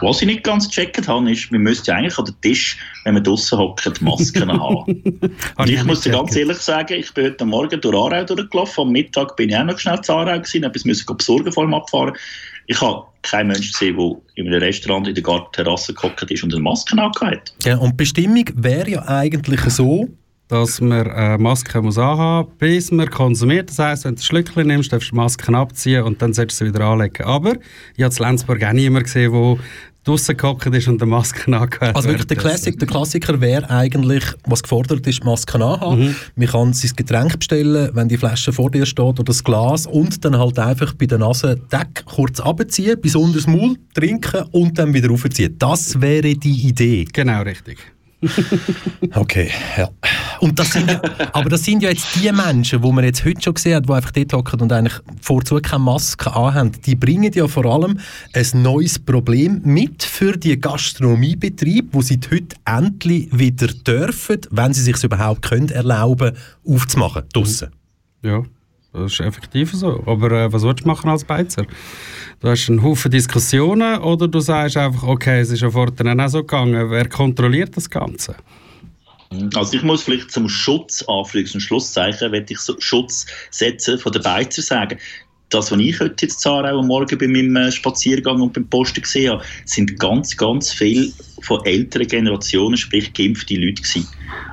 Was 0.01 0.21
ich 0.21 0.27
nicht 0.27 0.45
ganz 0.45 0.69
gecheckt 0.69 1.09
habe, 1.09 1.31
ist, 1.31 1.51
wir 1.51 1.59
müssten 1.59 1.91
ja 1.91 1.97
eigentlich 1.97 2.19
an 2.19 2.25
den 2.25 2.41
Tisch, 2.41 2.79
wenn 3.05 3.15
wir 3.15 3.21
draußen 3.21 3.59
hocken, 3.59 3.95
die 3.99 4.05
Masken 4.05 4.53
haben. 4.53 4.85
Und 5.57 5.69
ich 5.69 5.85
muss 5.85 6.03
dir 6.03 6.13
ganz 6.13 6.35
ehrlich 6.37 6.59
sagen, 6.59 6.95
ich 6.95 7.13
bin 7.15 7.27
heute 7.27 7.45
Morgen 7.45 7.81
durch 7.81 7.97
Aarau 7.97 8.25
durchgelaufen. 8.25 8.83
Am 8.83 8.93
Mittag 8.93 9.37
bin 9.37 9.51
ich 9.51 9.57
auch 9.57 9.65
noch 9.65 9.79
schnell 9.79 10.01
zu 10.01 10.13
Aarau 10.13 10.39
gewesen, 10.41 10.71
müssen 10.85 11.07
gehen 11.07 11.17
besorgen 11.17 11.53
vor 11.53 11.65
dem 11.65 11.75
Abfahren. 11.75 12.15
Ich 12.67 12.81
habe 12.81 13.07
keinen 13.23 13.49
Menschen 13.49 13.73
gesehen, 13.73 13.97
der 13.97 14.17
in 14.35 14.47
einem 14.47 14.63
Restaurant 14.63 15.09
in 15.09 15.15
der 15.15 15.23
Gartenterrasse 15.23 15.95
gehockt 15.95 16.31
ist 16.31 16.43
und 16.43 16.53
eine 16.53 16.63
Maske 16.63 17.01
angehabt 17.01 17.55
Ja, 17.65 17.79
und 17.79 17.91
die 17.91 17.97
Bestimmung 17.97 18.45
wäre 18.55 18.91
ja 18.91 19.09
eigentlich 19.09 19.61
so, 19.61 20.09
dass 20.49 20.81
man 20.81 21.07
äh, 21.07 21.39
Masken 21.39 21.85
muss 21.85 21.99
anhaben 21.99 22.51
bis 22.59 22.91
man 22.91 23.09
konsumiert. 23.11 23.71
Das 23.71 23.79
heisst, 23.79 24.05
wenn 24.05 24.15
du 24.15 24.21
ein 24.21 24.23
Schlückchen 24.23 24.67
nimmst, 24.67 24.93
darfst 24.93 25.09
du 25.09 25.13
die 25.13 25.17
Masken 25.17 25.55
abziehen 25.55 26.03
und 26.03 26.21
dann 26.21 26.33
solltest 26.33 26.61
du 26.61 26.65
sie 26.65 26.75
wieder 26.75 26.85
anlegen. 26.85 27.25
Aber 27.25 27.55
ich 27.97 28.05
habe 28.05 28.15
in 28.15 28.25
Lenzburg 28.25 28.65
auch 28.65 28.73
niemanden 28.73 29.05
gesehen, 29.05 29.33
der 29.33 29.59
draussen 30.05 30.37
gehockt 30.37 30.67
ist 30.67 30.89
und 30.89 31.01
die 31.01 31.07
Masken 31.07 31.55
angehört 31.55 31.95
Also 31.95 32.09
wirklich 32.09 32.27
der, 32.27 32.37
Klassik, 32.39 32.79
der 32.79 32.89
Klassiker 32.89 33.41
wäre 33.41 33.69
eigentlich, 33.69 34.25
was 34.47 34.63
gefordert 34.63 35.07
ist, 35.07 35.25
Masken 35.25 35.63
anhaben. 35.63 36.17
Man 36.35 36.49
kann 36.49 36.73
sein 36.73 36.93
Getränk 36.97 37.39
bestellen, 37.39 37.91
wenn 37.93 38.09
die 38.09 38.17
Flasche 38.17 38.53
vor 38.53 38.71
dir 38.71 38.87
steht 38.87 39.05
oder 39.05 39.25
das 39.25 39.45
Glas 39.45 39.87
und 39.87 40.25
dann 40.25 40.39
halt 40.39 40.59
einfach 40.59 40.95
bei 40.95 41.07
der 41.07 41.19
Nase 41.19 41.61
Deck 41.71 42.05
kurz 42.07 42.41
abziehen, 42.41 42.99
bis 43.01 43.15
unter 43.15 43.37
das 43.37 43.47
Maul 43.47 43.77
trinken 43.93 44.45
und 44.53 44.79
dann 44.79 44.95
wieder 44.95 45.09
raufziehen. 45.09 45.57
Das 45.59 46.01
wäre 46.01 46.35
die 46.35 46.69
Idee. 46.69 47.05
Genau, 47.13 47.43
richtig. 47.43 47.79
Okay, 49.15 49.51
ja. 49.77 49.89
Und 50.41 50.59
das 50.59 50.73
sind 50.73 50.91
ja, 50.91 51.01
aber 51.33 51.49
das 51.49 51.65
sind 51.65 51.83
ja 51.83 51.91
jetzt 51.91 52.09
die 52.17 52.31
Menschen, 52.33 52.83
die 52.83 52.93
man 52.93 53.05
jetzt 53.05 53.25
heute 53.25 53.41
schon 53.41 53.55
gesehen 53.55 53.77
hat, 53.77 53.89
die 53.89 53.93
einfach 53.93 54.11
dort 54.11 54.33
hocken 54.33 54.61
und 54.61 54.73
eigentlich 54.73 55.01
vorzu 55.21 55.57
keine 55.61 55.83
Maske 55.83 56.35
anhaben. 56.35 56.73
Die 56.85 56.95
bringen 56.95 57.33
ja 57.33 57.47
vor 57.47 57.65
allem 57.67 57.99
ein 58.33 58.63
neues 58.63 58.99
Problem 58.99 59.61
mit 59.65 60.03
für 60.03 60.37
die 60.37 60.61
Gastronomiebetriebe, 60.61 61.89
wo 61.93 62.03
sie 62.03 62.21
heute 62.31 62.57
endlich 62.65 63.29
wieder 63.37 63.69
dürfen, 63.69 64.41
wenn 64.51 64.75
sie 64.75 64.83
sich 64.83 65.03
überhaupt 65.03 65.43
können 65.43 65.69
erlauben, 65.69 66.37
aufzumachen, 66.67 67.25
draussen. 67.33 67.71
Ja, 68.23 68.43
das 68.93 69.13
ist 69.13 69.21
effektiv 69.21 69.73
so. 69.73 70.03
Aber 70.07 70.33
äh, 70.33 70.53
was 70.53 70.63
willst 70.63 70.85
du 70.85 70.89
machen 70.89 71.11
als 71.11 71.25
Beizer? 71.25 71.67
Du 72.41 72.49
hast 72.49 72.69
einen 72.69 72.83
Haufen 72.83 73.11
Diskussionen 73.11 73.99
oder 73.99 74.29
du 74.29 74.41
sagst 74.41 74.77
einfach, 74.77 75.03
okay, 75.03 75.41
es 75.41 75.51
ist 75.51 75.61
ja 75.61 75.71
vorher 75.71 75.93
auch 75.93 76.29
so 76.29 76.41
gegangen. 76.41 76.91
Wer 76.91 77.09
kontrolliert 77.09 77.77
das 77.77 77.91
Ganze? 77.91 78.37
Also 79.55 79.77
ich 79.77 79.83
muss 79.83 80.03
vielleicht 80.03 80.31
zum 80.31 80.49
Schutz, 80.49 81.03
Anführungs- 81.03 81.53
und 81.55 81.61
Schlusszeichen, 81.61 82.33
wenn 82.33 82.47
ich 82.49 82.59
so 82.59 82.77
Schutz 82.79 83.27
setzen 83.51 83.99
von 83.99 84.13
den 84.13 84.23
Beizer 84.23 84.63
sagen. 84.63 84.99
Das, 85.51 85.73
was 85.73 85.81
ich 85.81 85.99
heute 85.99 86.27
jetzt 86.27 86.47
Aarau 86.47 86.81
am 86.81 86.89
Morgen 86.89 87.17
bei 87.17 87.27
meinem 87.27 87.57
äh, 87.57 87.73
Spaziergang 87.73 88.43
und 88.43 88.53
beim 88.53 88.69
Posten 88.69 89.01
gesehen 89.01 89.33
habe, 89.33 89.45
sind 89.65 89.99
ganz, 89.99 90.37
ganz 90.37 90.73
viele 90.73 91.11
von 91.41 91.65
älteren 91.65 92.07
Generationen, 92.07 92.77
sprich 92.77 93.15
geimpfte 93.15 93.55
Leute 93.55 93.81
gewesen. 93.81 94.07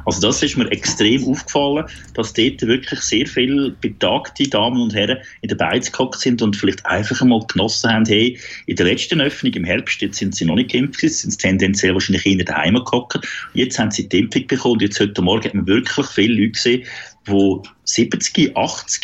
Also 0.06 0.22
das 0.22 0.42
ist 0.42 0.56
mir 0.56 0.72
extrem 0.72 1.26
aufgefallen, 1.26 1.86
dass 2.14 2.34
dort 2.34 2.62
wirklich 2.62 3.02
sehr 3.02 3.28
viele 3.28 3.72
betagte 3.72 4.48
Damen 4.48 4.82
und 4.82 4.94
Herren 4.94 5.18
in 5.42 5.50
der 5.50 5.56
Beiz 5.56 5.92
gehockt 5.92 6.20
sind 6.20 6.42
und 6.42 6.56
vielleicht 6.56 6.86
einfach 6.86 7.22
einmal 7.22 7.46
genossen 7.48 7.92
haben, 7.92 8.06
hey, 8.06 8.40
in 8.68 8.76
der 8.78 8.86
letzten 8.86 9.20
Öffnung 9.20 9.52
im 9.54 9.66
Herbst, 9.66 10.02
jetzt 10.02 10.18
sind 10.18 10.36
sie 10.36 10.46
noch 10.46 10.56
nicht 10.56 10.72
geimpft 10.72 11.02
sind 11.02 11.32
sie 11.32 11.38
tendenziell 11.38 11.94
wahrscheinlich 11.94 12.26
eher 12.26 12.46
daheim 12.46 12.76
gehockt. 12.76 13.20
Jetzt 13.54 13.80
haben 13.80 13.92
sie 13.92 14.08
die 14.08 14.20
Impfung 14.20 14.48
bekommen 14.48 14.74
und 14.76 14.82
jetzt 14.82 15.00
heute 15.00 15.22
Morgen 15.22 15.44
hat 15.44 15.54
man 15.54 15.68
wirklich 15.68 16.06
viele 16.08 16.36
Leute 16.36 16.52
gesehen, 16.52 16.84
die 17.28 17.62
70, 17.86 18.56
80 18.56 19.02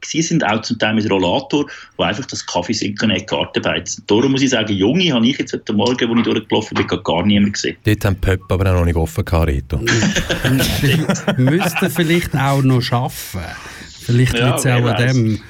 gewesen 0.00 0.28
sind, 0.28 0.44
auch 0.44 0.62
zum 0.62 0.78
Teil 0.78 0.94
mit 0.94 1.10
Rollator, 1.10 1.66
die 1.98 2.02
einfach 2.02 2.26
das 2.26 2.44
Kaffee 2.46 2.72
sinken 2.72 3.10
in 3.10 3.24
Garten 3.26 3.62
beizen. 3.62 4.04
Darum 4.06 4.32
muss 4.32 4.42
ich 4.42 4.50
sagen, 4.50 4.72
Junge 4.74 5.12
habe 5.12 5.26
ich 5.26 5.38
jetzt 5.38 5.52
heute 5.52 5.72
Morgen, 5.72 6.10
als 6.10 6.18
ich 6.18 6.24
durchgelaufen 6.24 6.74
bin, 6.76 6.86
gar 7.04 7.26
niemand 7.26 7.54
gesehen. 7.54 7.76
Dort 7.84 8.04
haben 8.04 8.14
die 8.14 8.20
Pöppe 8.20 8.44
aber 8.54 8.70
auch 8.70 8.78
noch 8.80 8.84
nicht 8.84 8.96
offen 8.96 9.24
gehabt, 9.24 9.48
Reto. 9.48 9.78
Müssten 11.36 11.90
vielleicht 11.90 12.34
auch 12.36 12.62
noch 12.62 12.92
arbeiten. 12.92 13.56
Vielleicht 14.00 14.34
Ja, 14.38 14.46
liegt 14.46 14.58
es 14.60 14.66
auch 14.66 14.70
an 14.70 14.84
weiß. 14.84 15.12
dem. 15.12 15.40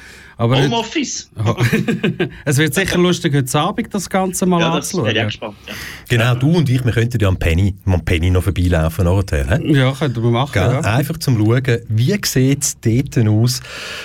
Aber 0.41 0.57
Homeoffice! 0.63 1.29
es 2.45 2.59
wird 2.59 2.73
sicher 2.73 2.97
lustig, 2.97 3.35
heute 3.35 3.59
Abend 3.59 3.93
das 3.93 4.09
Ganze 4.09 4.47
mal 4.47 4.61
Ja, 4.61 4.77
das 4.77 4.95
wäre 4.95 5.13
ja 5.15 5.25
anzuschauen. 5.25 5.57
gespannt. 5.57 5.57
Ja. 5.67 5.75
Genau, 6.09 6.35
du 6.37 6.57
und 6.59 6.71
ich, 6.71 6.85
wir 6.85 6.93
könnten 6.93 7.19
ja 7.21 7.27
am 7.27 7.37
Penny, 7.37 7.75
am 7.87 8.05
Penny 8.05 8.31
noch 8.31 8.45
vorbeilaufen 8.45 9.05
nachher. 9.05 9.61
Ja, 9.67 9.91
könnten 9.93 10.23
wir 10.23 10.31
machen. 10.31 10.53
Gell? 10.53 10.63
Ja. 10.63 10.81
Einfach 10.83 11.17
zum 11.19 11.37
Schauen, 11.39 11.79
wie 11.89 12.17
sieht 12.25 12.63
es 12.63 12.77
dort 12.81 13.27
aus, 13.29 13.61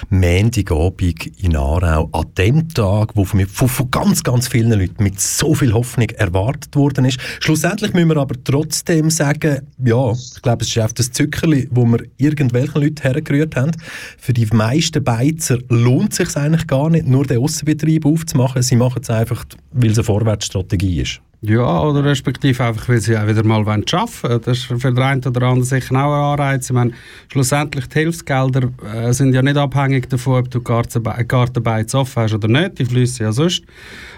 Montagabend 0.10 1.28
in 1.44 1.56
Aarau, 1.56 2.10
an 2.12 2.26
dem 2.36 2.68
Tag, 2.70 3.16
wo 3.16 3.26
von, 3.26 3.38
mir- 3.40 3.48
von, 3.48 3.68
von 3.70 3.92
ganz, 3.92 4.24
ganz 4.24 4.48
vielen 4.48 4.72
Leuten 4.78 5.04
mit 5.04 5.20
so 5.22 5.54
viel 5.54 5.72
Hoffnung 5.74 6.10
erwartet 6.10 6.76
worden 6.76 7.06
ist. 7.06 7.20
Schlussendlich 7.42 7.94
müssen 7.94 8.10
wir 8.10 8.18
aber 8.18 8.36
trotzdem 8.44 9.12
sagen, 9.12 9.68
ja, 9.86 10.12
ich 10.14 10.42
glaube, 10.42 10.64
es 10.64 10.70
ist 10.70 10.78
einfach 10.80 10.94
das 10.96 11.12
Zückerli, 11.12 11.68
wo 11.70 11.86
wir 11.86 12.00
irgendwelchen 12.18 12.82
Leuten 12.82 13.02
hergerührt 13.04 13.56
haben. 13.56 13.72
Für 14.18 14.34
die 14.34 14.48
meisten 14.48 15.04
Beizer 15.04 15.60
lohnt 15.70 16.14
es 16.14 16.23
sich 16.30 16.42
eigentlich 16.42 16.68
gar 16.68 16.90
nicht, 16.90 17.08
nur 17.08 17.26
den 17.26 17.40
Aussenbetrieb 17.40 18.06
aufzumachen. 18.06 18.62
Sie 18.62 18.76
machen 18.76 19.02
es 19.02 19.10
einfach, 19.10 19.46
weil 19.72 19.92
es 19.92 19.98
eine 19.98 20.04
Vorwärtsstrategie 20.04 21.02
ist. 21.02 21.22
Ja, 21.46 21.82
oder 21.82 22.06
respektive 22.06 22.64
einfach, 22.64 22.88
weil 22.88 23.02
sie 23.02 23.18
auch 23.18 23.28
wieder 23.28 23.44
mal 23.44 23.60
arbeiten 23.60 23.84
wollen. 23.92 24.42
Das 24.46 24.60
ist 24.60 24.64
für 24.64 24.78
den 24.78 25.00
einen 25.00 25.26
oder 25.26 25.42
anderen 25.42 25.64
sicher 25.66 25.94
auch 25.94 26.14
ein 26.14 26.40
Anreiz. 26.40 26.70
Ich 26.70 26.74
meine, 26.74 26.94
schlussendlich 27.30 27.86
die 27.90 28.00
Hilfsgelder 28.00 28.70
äh, 28.96 29.12
sind 29.12 29.34
ja 29.34 29.42
nicht 29.42 29.58
abhängig 29.58 30.10
davon, 30.10 30.40
ob 30.40 30.50
du 30.50 30.60
Gartenbe- 30.60 31.22
Gartenbeiz 31.26 31.94
offen 31.96 32.24
hast 32.24 32.34
oder 32.34 32.48
nicht. 32.48 32.80
Die 32.80 32.86
fließen 32.86 33.26
ja 33.26 33.34
sonst. 33.34 33.64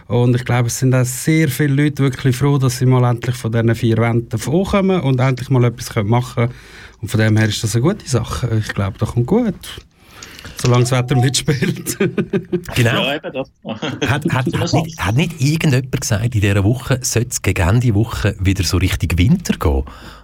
Und 0.08 0.36
ich 0.36 0.46
glaube, 0.46 0.68
es 0.68 0.78
sind 0.78 0.94
auch 0.94 1.04
sehr 1.04 1.50
viele 1.50 1.86
Leute 1.86 2.04
wirklich 2.04 2.36
froh, 2.36 2.60
dass 2.60 2.78
sie 2.78 2.86
mal 2.86 3.04
endlich 3.10 3.36
von 3.36 3.52
diesen 3.52 3.74
vier 3.74 3.98
Wänden 3.98 4.30
davonkommen 4.30 5.02
und 5.02 5.20
endlich 5.20 5.50
mal 5.50 5.64
etwas 5.64 5.96
machen 6.04 6.36
können. 6.36 6.54
Und 7.02 7.10
von 7.10 7.20
dem 7.20 7.38
her 7.38 7.48
ist 7.48 7.64
das 7.64 7.76
eine 7.76 7.82
gute 7.82 8.08
Sache. 8.08 8.56
Ich 8.60 8.72
glaube, 8.72 9.00
das 9.00 9.10
kommt 9.10 9.26
gut. 9.26 9.82
Solange 10.58 10.84
das 10.84 10.92
Wetter 10.92 11.16
mitspielt. 11.16 11.98
Genau. 12.76 13.04
Ja, 13.04 13.16
eben 13.16 13.34
das. 13.34 13.50
Hat, 14.10 14.26
hat, 14.32 14.54
hat, 14.54 14.74
nicht, 14.74 15.00
hat 15.00 15.16
nicht 15.16 15.42
irgendjemand 15.42 16.02
gesagt, 16.02 16.24
in 16.24 16.42
dieser 16.42 16.64
Woche 16.64 17.00
sollte 17.02 17.30
es 17.30 17.42
gegen 17.42 17.68
Ende 17.68 17.94
Woche 17.96 18.36
wieder 18.40 18.64
so 18.64 18.78
richtig 18.78 19.18
Winter 19.18 19.54
gehen? 19.58 19.84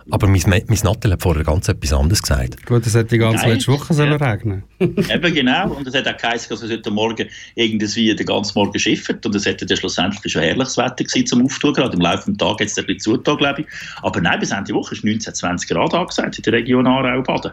Aber 0.09 0.27
mein, 0.27 0.41
mein 0.45 0.79
Nattel 0.83 1.13
hat 1.13 1.21
vorher 1.21 1.43
ganz 1.43 1.69
etwas 1.69 1.93
anderes 1.93 2.21
gesagt. 2.21 2.65
gut, 2.65 2.85
es 2.85 2.93
hätte 2.95 3.09
die 3.09 3.17
ganze 3.19 3.43
Nein. 3.45 3.53
letzte 3.53 3.71
Woche 3.71 3.93
sollen 3.93 4.19
Ja. 4.19 4.31
regnen 4.31 4.63
Eben 4.79 5.33
genau. 5.33 5.71
Und 5.73 5.87
es 5.87 5.93
hat 5.93 6.07
auch 6.07 6.17
geheißen, 6.17 6.49
dass 6.49 6.61
es 6.63 6.71
heute 6.71 6.91
Morgen 6.91 7.27
irgendwie 7.55 8.15
den 8.15 8.25
ganzen 8.25 8.57
Morgen 8.57 8.77
schifft. 8.77 9.25
Und 9.25 9.35
es 9.35 9.45
hätte 9.45 9.65
dann 9.65 9.77
schlussendlich 9.77 10.33
schon 10.33 10.41
herrliches 10.41 10.77
Wetter 10.77 11.03
gewesen 11.03 11.27
zum 11.27 11.45
Auftun. 11.45 11.73
Gerade 11.73 11.93
im 11.93 12.01
Laufe 12.01 12.29
des 12.29 12.37
Tages 12.37 12.51
hat 12.59 12.67
es 12.67 12.77
ein 12.77 12.85
bisschen 12.87 12.99
zugetan, 12.99 13.37
glaube 13.37 13.61
ich. 13.61 13.67
Aber 14.01 14.19
nein, 14.19 14.39
bis 14.39 14.51
Ende 14.51 14.73
Woche 14.73 14.95
ist 14.95 15.03
19, 15.03 15.33
20 15.33 15.69
Grad 15.69 15.93
angesagt 15.93 16.37
in 16.37 16.43
der 16.43 16.53
Region 16.53 16.87
Aarau-Baden. 16.87 17.51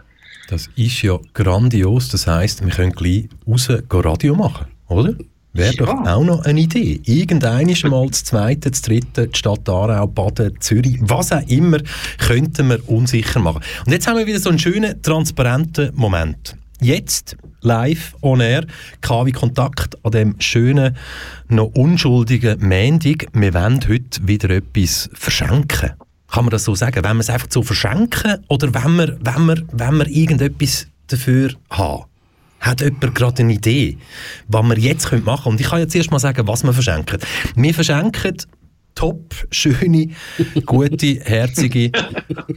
Das 0.48 0.70
ist 0.76 1.02
ja 1.02 1.18
grandios. 1.34 2.08
Das 2.08 2.26
heisst, 2.26 2.64
wir 2.64 2.70
können 2.72 2.92
gleich 2.92 3.28
raus 3.46 3.68
Radio 3.90 4.34
machen, 4.34 4.66
oder? 4.88 5.14
Wäre 5.52 5.74
doch 5.76 5.88
Ja. 6.04 6.14
auch 6.16 6.24
noch 6.24 6.44
eine 6.44 6.60
Idee. 6.60 7.00
Irgendein 7.04 7.74
mal 7.84 8.06
das 8.08 8.24
zweite, 8.24 8.70
das 8.70 8.80
dritte, 8.82 9.28
die 9.28 9.38
Stadt 9.38 9.68
Aarau, 9.68 10.06
Baden, 10.06 10.54
Zürich, 10.60 10.98
was 11.00 11.32
auch 11.32 11.46
immer, 11.48 11.78
könnten 12.18 12.68
wir 12.68 12.88
unsicher 12.88 13.40
machen. 13.40 13.62
Und 13.84 13.92
jetzt 13.92 14.06
haben 14.06 14.18
wir 14.18 14.26
wieder 14.26 14.40
so 14.40 14.48
einen 14.50 14.58
schönen, 14.58 15.02
transparenten 15.02 15.90
Moment. 15.94 16.56
Jetzt, 16.80 17.36
live, 17.60 18.14
on 18.22 18.40
air, 18.40 18.66
KW 19.00 19.32
Kontakt 19.32 20.02
an 20.04 20.12
dem 20.12 20.34
schönen, 20.38 20.96
noch 21.48 21.72
unschuldigen 21.74 22.60
Mendig. 22.60 23.26
Wir 23.32 23.52
wollen 23.52 23.80
heute 23.88 24.26
wieder 24.26 24.50
etwas 24.50 25.10
verschenken. 25.12 25.90
Kann 26.30 26.44
man 26.44 26.50
das 26.50 26.64
so 26.64 26.74
sagen? 26.74 27.02
Wenn 27.02 27.16
wir 27.16 27.20
es 27.20 27.30
einfach 27.30 27.48
so 27.50 27.62
verschenken 27.62 28.44
oder 28.48 28.72
wenn 28.74 28.96
wir, 28.96 29.18
wenn 29.20 29.46
wir, 29.46 29.62
wenn 29.72 29.96
wir 29.98 30.06
irgendetwas 30.06 30.86
dafür 31.06 31.52
haben? 31.70 32.04
Hat 32.60 32.80
jemand 32.80 33.14
gerade 33.14 33.42
eine 33.42 33.52
Idee, 33.54 33.98
was 34.48 34.66
wir 34.66 34.78
jetzt 34.78 35.10
machen 35.10 35.22
können? 35.24 35.38
Und 35.44 35.60
ich 35.60 35.68
kann 35.68 35.78
jetzt 35.78 35.94
erst 35.94 36.10
mal 36.10 36.18
sagen, 36.18 36.46
was 36.46 36.64
wir 36.64 36.72
verschenken. 36.72 37.18
Wir 37.54 37.72
verschenken 37.72 38.36
top, 38.98 39.32
schöne, 39.52 40.08
gute, 40.66 41.20
herzige. 41.20 41.92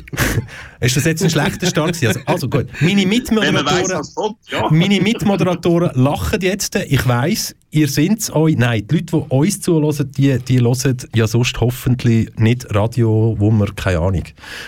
ist 0.80 0.98
das 0.98 1.06
jetzt 1.06 1.24
ein 1.24 1.30
schlechter 1.30 1.68
Start 1.68 1.94
gewesen? 1.94 2.08
Also, 2.08 2.20
also 2.26 2.50
gut. 2.50 2.68
Meine 2.82 3.02
weiss, 3.02 3.10
Mitmoderatoren, 3.10 4.36
ja. 4.50 4.68
meine 4.72 5.02
Mitmoderatoren 5.02 5.92
lachen 5.94 6.42
jetzt. 6.42 6.76
Ich 6.76 7.08
weiss, 7.08 7.56
ihr 7.72 7.88
seid 7.88 8.30
euch. 8.34 8.58
Nein, 8.58 8.86
die 8.88 8.96
Leute, 8.96 9.06
die 9.06 9.36
uns 9.36 9.62
zuhören, 9.62 10.12
die, 10.12 10.38
die 10.40 10.60
hören 10.60 10.98
ja 11.16 11.28
sonst 11.28 11.60
hoffentlich 11.60 12.30
nicht 12.38 12.74
Radio, 12.76 13.36
wo 13.40 13.50
man, 13.50 13.74
keine 13.76 14.00
Ahnung, 14.00 14.24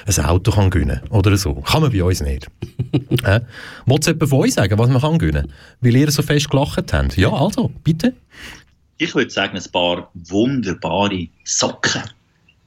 ein 0.06 0.26
Auto 0.26 0.52
kann 0.52 0.70
gewinnen 0.70 1.02
oder 1.10 1.38
so. 1.38 1.56
Kann 1.56 1.82
man 1.82 1.92
bei 1.92 2.04
uns 2.04 2.22
nicht. 2.22 2.48
äh? 3.24 3.42
Wollt's 3.86 4.08
jemand 4.08 4.30
von 4.30 4.40
euch 4.40 4.54
sagen, 4.54 4.78
was 4.80 4.90
man 4.90 5.02
kann 5.02 5.18
gewinnen? 5.18 5.52
Weil 5.82 5.96
ihr 5.96 6.12
so 6.12 6.22
fest 6.22 6.50
gelacht 6.50 6.92
habt. 6.92 7.18
Ja, 7.18 7.32
also, 7.32 7.72
bitte. 7.84 8.14
Ich 8.98 9.14
würde 9.14 9.30
sagen, 9.30 9.58
ein 9.58 9.72
paar 9.72 10.10
wunderbare 10.14 11.28
Socken. 11.44 12.04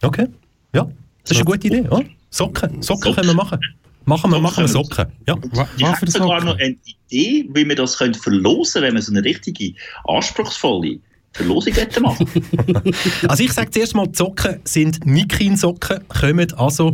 Okay. 0.02 0.26
Ja, 0.75 0.88
das 1.23 1.33
ist 1.33 1.37
eine 1.38 1.45
gute 1.45 1.66
Idee. 1.66 1.88
Oder? 1.88 2.05
Socken. 2.31 2.83
Socken 2.83 3.14
können 3.14 3.28
wir 3.28 3.35
machen. 3.35 3.59
Machen 4.07 4.31
wir, 4.31 4.39
machen 4.39 4.65
wir 4.65 4.69
Socken. 4.69 5.07
Ja. 5.27 5.37
Ich 5.77 5.85
habe 5.85 6.11
sogar 6.11 6.43
noch 6.45 6.59
eine 6.59 6.77
Idee, 6.85 7.49
wie 7.53 7.69
wir 7.69 7.75
das 7.75 7.99
können 7.99 8.15
verlosen 8.15 8.81
können, 8.81 8.87
wenn 8.87 8.95
wir 8.95 9.03
so 9.03 9.13
eine 9.13 9.25
richtige, 9.25 9.75
anspruchsvolle 10.05 11.01
Verlosung 11.33 11.75
hätten 11.75 12.03
machen. 12.03 12.27
Also 13.29 13.43
ich 13.43 13.53
sage 13.53 13.71
zuerst 13.71 13.95
mal, 13.95 14.07
die 14.07 14.17
Socken 14.17 14.61
sind 14.65 15.05
Nikin-Socken, 15.05 16.07
kommen 16.09 16.53
also, 16.55 16.93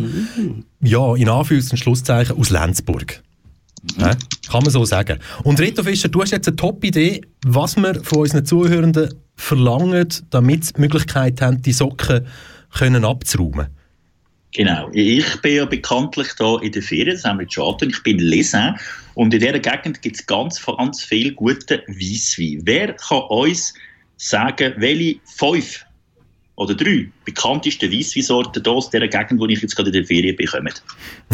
ja, 0.81 1.15
in 1.15 1.29
Anführungs- 1.29 1.71
und 1.71 1.77
Schlusszeichen 1.77 2.37
aus 2.37 2.51
Lenzburg. 2.51 3.23
Hä? 3.99 4.11
Kann 4.51 4.63
man 4.63 4.71
so 4.71 4.85
sagen. 4.85 5.19
Und 5.45 5.61
Reto 5.61 5.83
Fischer, 5.83 6.09
du 6.09 6.23
hast 6.23 6.31
jetzt 6.31 6.49
eine 6.49 6.57
Top-Idee, 6.57 7.23
was 7.45 7.77
wir 7.77 8.03
von 8.03 8.21
unseren 8.21 8.47
Zuhörenden 8.47 9.13
verlangen, 9.37 10.09
damit 10.31 10.65
sie 10.65 10.73
die 10.75 10.81
Möglichkeit 10.81 11.43
haben, 11.43 11.61
die 11.63 11.73
Socken 11.73 12.27
können 12.71 13.05
abzuräumen. 13.05 13.69
Genau. 14.55 14.91
Ich 14.93 15.41
bin 15.41 15.57
ja 15.57 15.65
bekanntlich 15.65 16.29
da 16.39 16.59
in 16.59 16.73
der 16.73 16.83
Ferien, 16.83 17.17
das 17.17 17.25
haben 17.25 17.39
wir 17.39 17.51
schon 17.51 17.65
angetan. 17.73 17.91
Ich 17.91 18.03
bin 18.03 18.19
Lesin 18.19 18.77
und 19.15 19.33
in 19.33 19.41
dieser 19.41 19.59
Gegend 19.59 20.03
gibt 20.03 20.17
es 20.17 20.27
ganz, 20.27 20.65
ganz 20.65 21.03
viel 21.03 21.33
gute 21.33 21.83
Weisswein. 21.89 22.61
Wer 22.65 22.95
kann 22.95 23.23
uns 23.31 23.73
sagen, 24.17 24.75
welche 24.77 25.21
fünf 25.25 25.85
oder 26.55 26.75
drei 26.75 27.09
bekanntesten 27.25 27.91
Weissweinsorten 27.91 28.65
aus 28.67 28.91
dieser 28.91 29.09
Gegend, 29.09 29.41
wo 29.41 29.47
ich 29.47 29.63
jetzt 29.63 29.75
gerade 29.75 29.89
in 29.89 29.95
der 29.95 30.05
Ferien 30.05 30.37
bin, 30.37 30.47
kommen? 30.47 30.73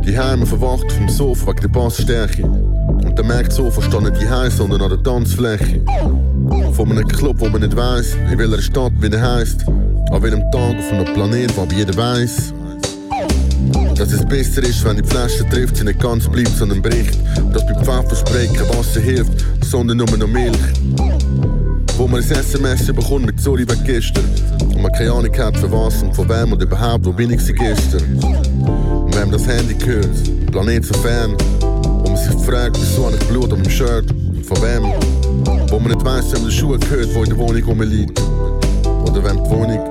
Die 0.05 0.17
Heime 0.17 0.45
verwacht 0.45 0.91
vom 0.91 1.07
Sofa 1.07 1.51
wegen 1.51 1.61
der 1.61 1.67
Bassstärke. 1.69 2.43
Und 2.43 3.17
dann 3.17 3.27
merkt 3.27 3.49
das 3.49 3.55
Sofa 3.55 3.81
steht 3.81 4.01
nicht 4.01 4.21
die 4.21 4.27
Heim, 4.27 4.51
sondern 4.51 4.81
an 4.81 4.89
der 4.89 5.03
Tanzfläche. 5.03 5.79
Von 6.73 6.91
einem 6.91 7.07
Club, 7.07 7.37
wo 7.39 7.47
man 7.47 7.61
nicht 7.61 7.77
weiss, 7.77 8.17
in 8.29 8.37
welcher 8.37 8.61
Stadt 8.61 8.91
wie 8.99 9.09
der 9.09 9.21
heisst. 9.21 9.65
An 9.69 10.21
welchem 10.21 10.41
Tag 10.51 10.75
auf 10.77 10.91
einem 10.91 11.13
Planet, 11.13 11.55
wo 11.55 11.65
jeder 11.73 11.95
weiss. 11.95 12.53
Dass 14.01 14.13
es 14.13 14.25
besser 14.25 14.63
ist, 14.63 14.83
wenn 14.83 14.97
die 14.97 15.07
Flasche 15.07 15.47
trifft, 15.47 15.77
sie 15.77 15.83
nicht 15.83 15.99
ganz 15.99 16.27
bleibt, 16.27 16.57
sondern 16.57 16.81
bricht. 16.81 17.19
Und 17.37 17.55
dass 17.55 17.63
beim 17.67 17.85
Pfefferspray 17.85 18.47
kein 18.47 18.67
Wasser 18.69 18.99
hilft, 18.99 19.31
sondern 19.63 19.97
nur 19.97 20.17
noch 20.17 20.27
Milch. 20.27 20.57
Wo 21.97 22.07
man 22.07 22.23
ein 22.23 22.31
SMS 22.31 22.87
bekommt 22.87 23.27
mit 23.27 23.39
Sorry 23.39 23.61
wegen 23.61 23.83
gestern. 23.83 24.25
Und 24.59 24.81
man 24.81 24.91
keine 24.93 25.11
Ahnung 25.11 25.37
hat 25.37 25.55
für 25.55 25.71
was 25.71 26.01
und 26.01 26.15
von 26.15 26.27
wem 26.27 26.51
und 26.51 26.59
überhaupt, 26.63 27.05
wo 27.05 27.11
bin 27.11 27.29
ich 27.29 27.45
gestern. 27.45 28.01
Und 28.23 29.15
wenn 29.15 29.29
man 29.29 29.33
das 29.33 29.45
Handy 29.45 29.75
hört, 29.85 30.51
Planet 30.51 30.83
so 30.83 30.95
fern, 30.95 31.37
wo 31.59 32.09
man 32.09 32.17
sich 32.17 32.43
fragt, 32.43 32.79
wieso 32.81 33.05
habe 33.05 33.17
ich 33.17 33.27
Blut 33.27 33.53
am 33.53 33.69
Shirt 33.69 34.09
und 34.09 34.43
von 34.43 34.57
wem. 34.63 34.83
Wo 35.69 35.77
man 35.77 35.91
nicht 35.91 36.03
weiss, 36.03 36.33
wem 36.33 36.43
der 36.43 36.51
Schuh 36.51 36.75
gehört, 36.75 37.13
wo 37.13 37.21
in 37.21 37.29
der 37.29 37.37
Wohnung 37.37 37.63
rumliegt. 37.65 38.19
Oder 39.05 39.23
wem 39.23 39.43
die 39.43 39.49
Wohnung 39.51 39.90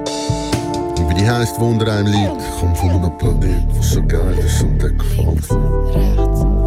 wie 1.08 1.14
die 1.14 1.28
heisst, 1.28 1.58
Wunder 1.60 1.92
einem. 1.92 2.12
Ich 2.12 2.28
komm 2.60 2.74
von 2.76 2.90
einem 2.90 3.18
Planet, 3.18 3.74
der 3.74 3.82
so 3.82 4.02
geil 4.02 4.38
ist 4.44 4.62
und 4.62 4.82
der 4.82 4.90
gefällt 4.90 5.50
mir. 5.50 6.18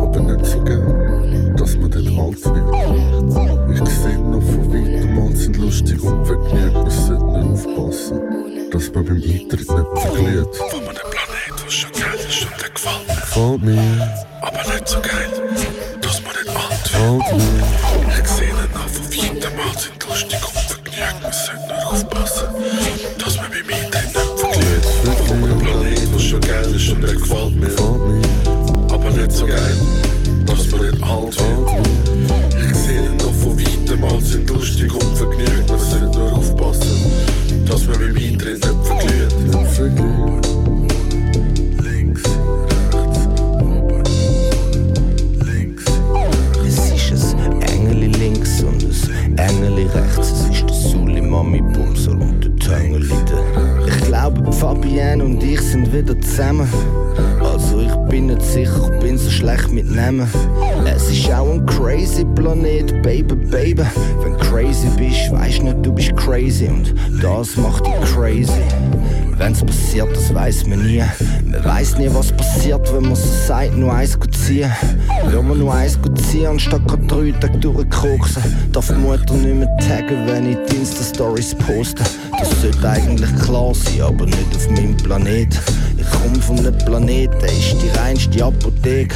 Aber 0.02 0.20
nicht 0.20 0.46
so 0.46 0.64
geil, 0.64 1.54
dass 1.58 1.76
man 1.78 1.92
dort 1.92 2.08
alt 2.08 2.46
wird. 2.46 2.68
Ich 3.74 3.90
seh 3.90 4.18
noch 4.18 4.42
von 4.42 4.74
weitem, 4.74 5.22
alle 5.22 5.36
sind 5.36 5.58
lustig 5.58 6.04
und 6.04 6.26
vergnügt. 6.26 6.74
Man 6.74 6.90
sollte 6.90 7.24
nicht 7.24 7.68
aufpassen, 7.68 8.20
dass 8.72 8.94
man 8.94 9.06
beim 9.06 9.16
Eintritt 9.16 9.50
nicht 9.50 9.70
verliert. 9.70 10.56
Von 10.56 10.70
einem 10.80 11.08
Planet, 11.12 11.54
der 11.58 11.70
so 11.70 11.88
geil 11.94 12.20
ist 12.28 12.42
und 12.44 12.56
der 12.62 12.70
gefällt 12.70 13.08
mir. 13.08 13.16
Gefällt 13.16 13.62
mir. 13.64 14.14
Aber 14.42 14.64
nicht 14.74 14.88
so 14.88 15.00
geil, 15.00 15.32
dass 16.02 16.22
man 16.22 16.34
nicht 16.34 16.50
alt 16.96 17.26
wird. 17.32 17.64
Ich 18.20 18.30
seh 18.30 18.52
noch 18.52 18.90
von 18.90 19.06
weitem, 19.10 19.54
alle 19.60 19.80
sind 19.80 20.04
lustig 20.08 20.42
und 20.44 20.66
vergnügt. 20.70 21.18
Man 21.24 21.34
sollte 21.34 21.68
nur 21.68 21.88
aufpassen, 21.92 22.48
zusammen. 56.36 56.68
Also 57.44 57.82
ich 57.82 57.96
bin 58.10 58.28
nicht 58.28 58.42
sicher, 58.42 58.90
ich 58.92 59.00
bin 59.00 59.18
so 59.20 59.30
schlecht 59.30 59.72
mit 59.72 59.90
Namen. 59.92 60.28
Es 60.84 61.08
ist 61.10 61.32
auch 61.32 61.52
ein 61.52 61.64
crazy 61.68 62.26
Planet, 62.36 63.04
Baby, 63.04 63.36
Baby. 63.36 63.84
Wenn 64.24 64.36
crazy 64.38 64.88
bist, 64.98 65.32
weisst 65.32 65.62
nicht, 65.62 65.78
du 65.86 65.94
bist 65.94 66.16
crazy 66.16 66.68
und 66.68 66.96
das 67.22 67.56
macht 67.58 67.86
dich 67.86 67.94
crazy. 68.16 68.64
Wenn's 69.38 69.64
passiert, 69.64 70.16
das 70.16 70.34
weiß 70.34 70.66
man 70.68 70.84
nie. 70.84 71.04
Man 71.46 71.64
weiß 71.64 71.98
nie, 71.98 72.10
was 72.12 72.32
passiert, 72.32 72.92
wenn 72.94 73.04
man 73.04 73.16
so 73.16 73.28
sagt, 73.48 73.78
nur 73.78 73.94
eins 73.94 74.20
gut 74.20 74.36
ziehen. 74.36 74.72
Wenn 75.26 75.48
man 75.48 75.60
nur 75.60 75.74
eins 75.74 76.02
gut 76.02 76.20
ziehen, 76.20 76.48
anstatt 76.48 76.88
grad 76.88 77.12
drei 77.12 77.32
Tage 77.40 77.60
durchkoksen. 77.60 78.44
Darf 78.72 78.88
die 78.88 78.94
Mutter 78.94 79.34
nicht 79.36 79.56
mehr 79.56 79.78
taggen, 79.78 80.26
wenn 80.28 80.52
ich 80.52 80.58
die 80.70 80.78
Insta-Stories 80.78 81.56
poste. 81.56 82.04
Das 82.40 82.62
sollte 82.62 82.90
eigentlich 82.90 83.36
klar 83.38 83.74
sein, 83.74 84.02
aber 84.02 84.26
nicht 84.26 84.56
auf 84.56 84.70
meinem 84.72 84.98
Planet. 84.98 85.60
Ich 86.24 86.32
komm 86.32 86.42
von 86.42 86.60
einem 86.60 86.78
Planet, 86.78 87.30
der 87.42 87.50
ist 87.50 87.76
die 87.82 87.90
reinste 88.00 88.46
Apotheke. 88.46 89.16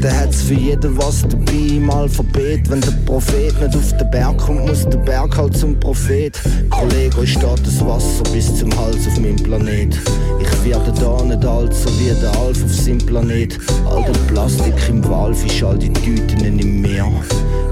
Dort 0.00 0.14
hat's 0.14 0.42
für 0.42 0.54
jeden 0.54 0.96
was 0.96 1.22
dabei 1.22 1.76
im 1.76 1.90
Alphabet. 1.90 2.70
Wenn 2.70 2.80
der 2.80 2.92
Prophet 3.04 3.60
nicht 3.60 3.76
auf 3.76 3.96
den 3.96 4.10
Berg 4.10 4.38
kommt, 4.38 4.66
muss 4.66 4.88
der 4.88 4.98
Berg 4.98 5.36
halt 5.36 5.56
zum 5.56 5.78
Prophet. 5.80 6.40
Kollege, 6.70 7.18
euch 7.18 7.32
steht 7.32 7.66
das 7.66 7.84
Wasser 7.84 8.22
bis 8.32 8.54
zum 8.56 8.70
Hals 8.78 9.08
auf 9.08 9.18
meinem 9.18 9.36
Planet. 9.36 9.98
Ich 10.40 10.64
werde 10.64 10.92
da 10.92 11.24
nicht 11.24 11.44
alt, 11.44 11.74
so 11.74 11.90
wie 11.98 12.14
der 12.20 12.30
Alf 12.38 12.62
auf 12.62 12.72
seinem 12.72 12.98
Planet. 12.98 13.58
All 13.90 14.04
der 14.04 14.32
Plastik 14.32 14.74
im 14.88 15.04
Walfisch, 15.08 15.64
all 15.64 15.78
die 15.78 15.92
Tüten 15.92 16.44
im 16.44 16.80
Meer. 16.80 17.10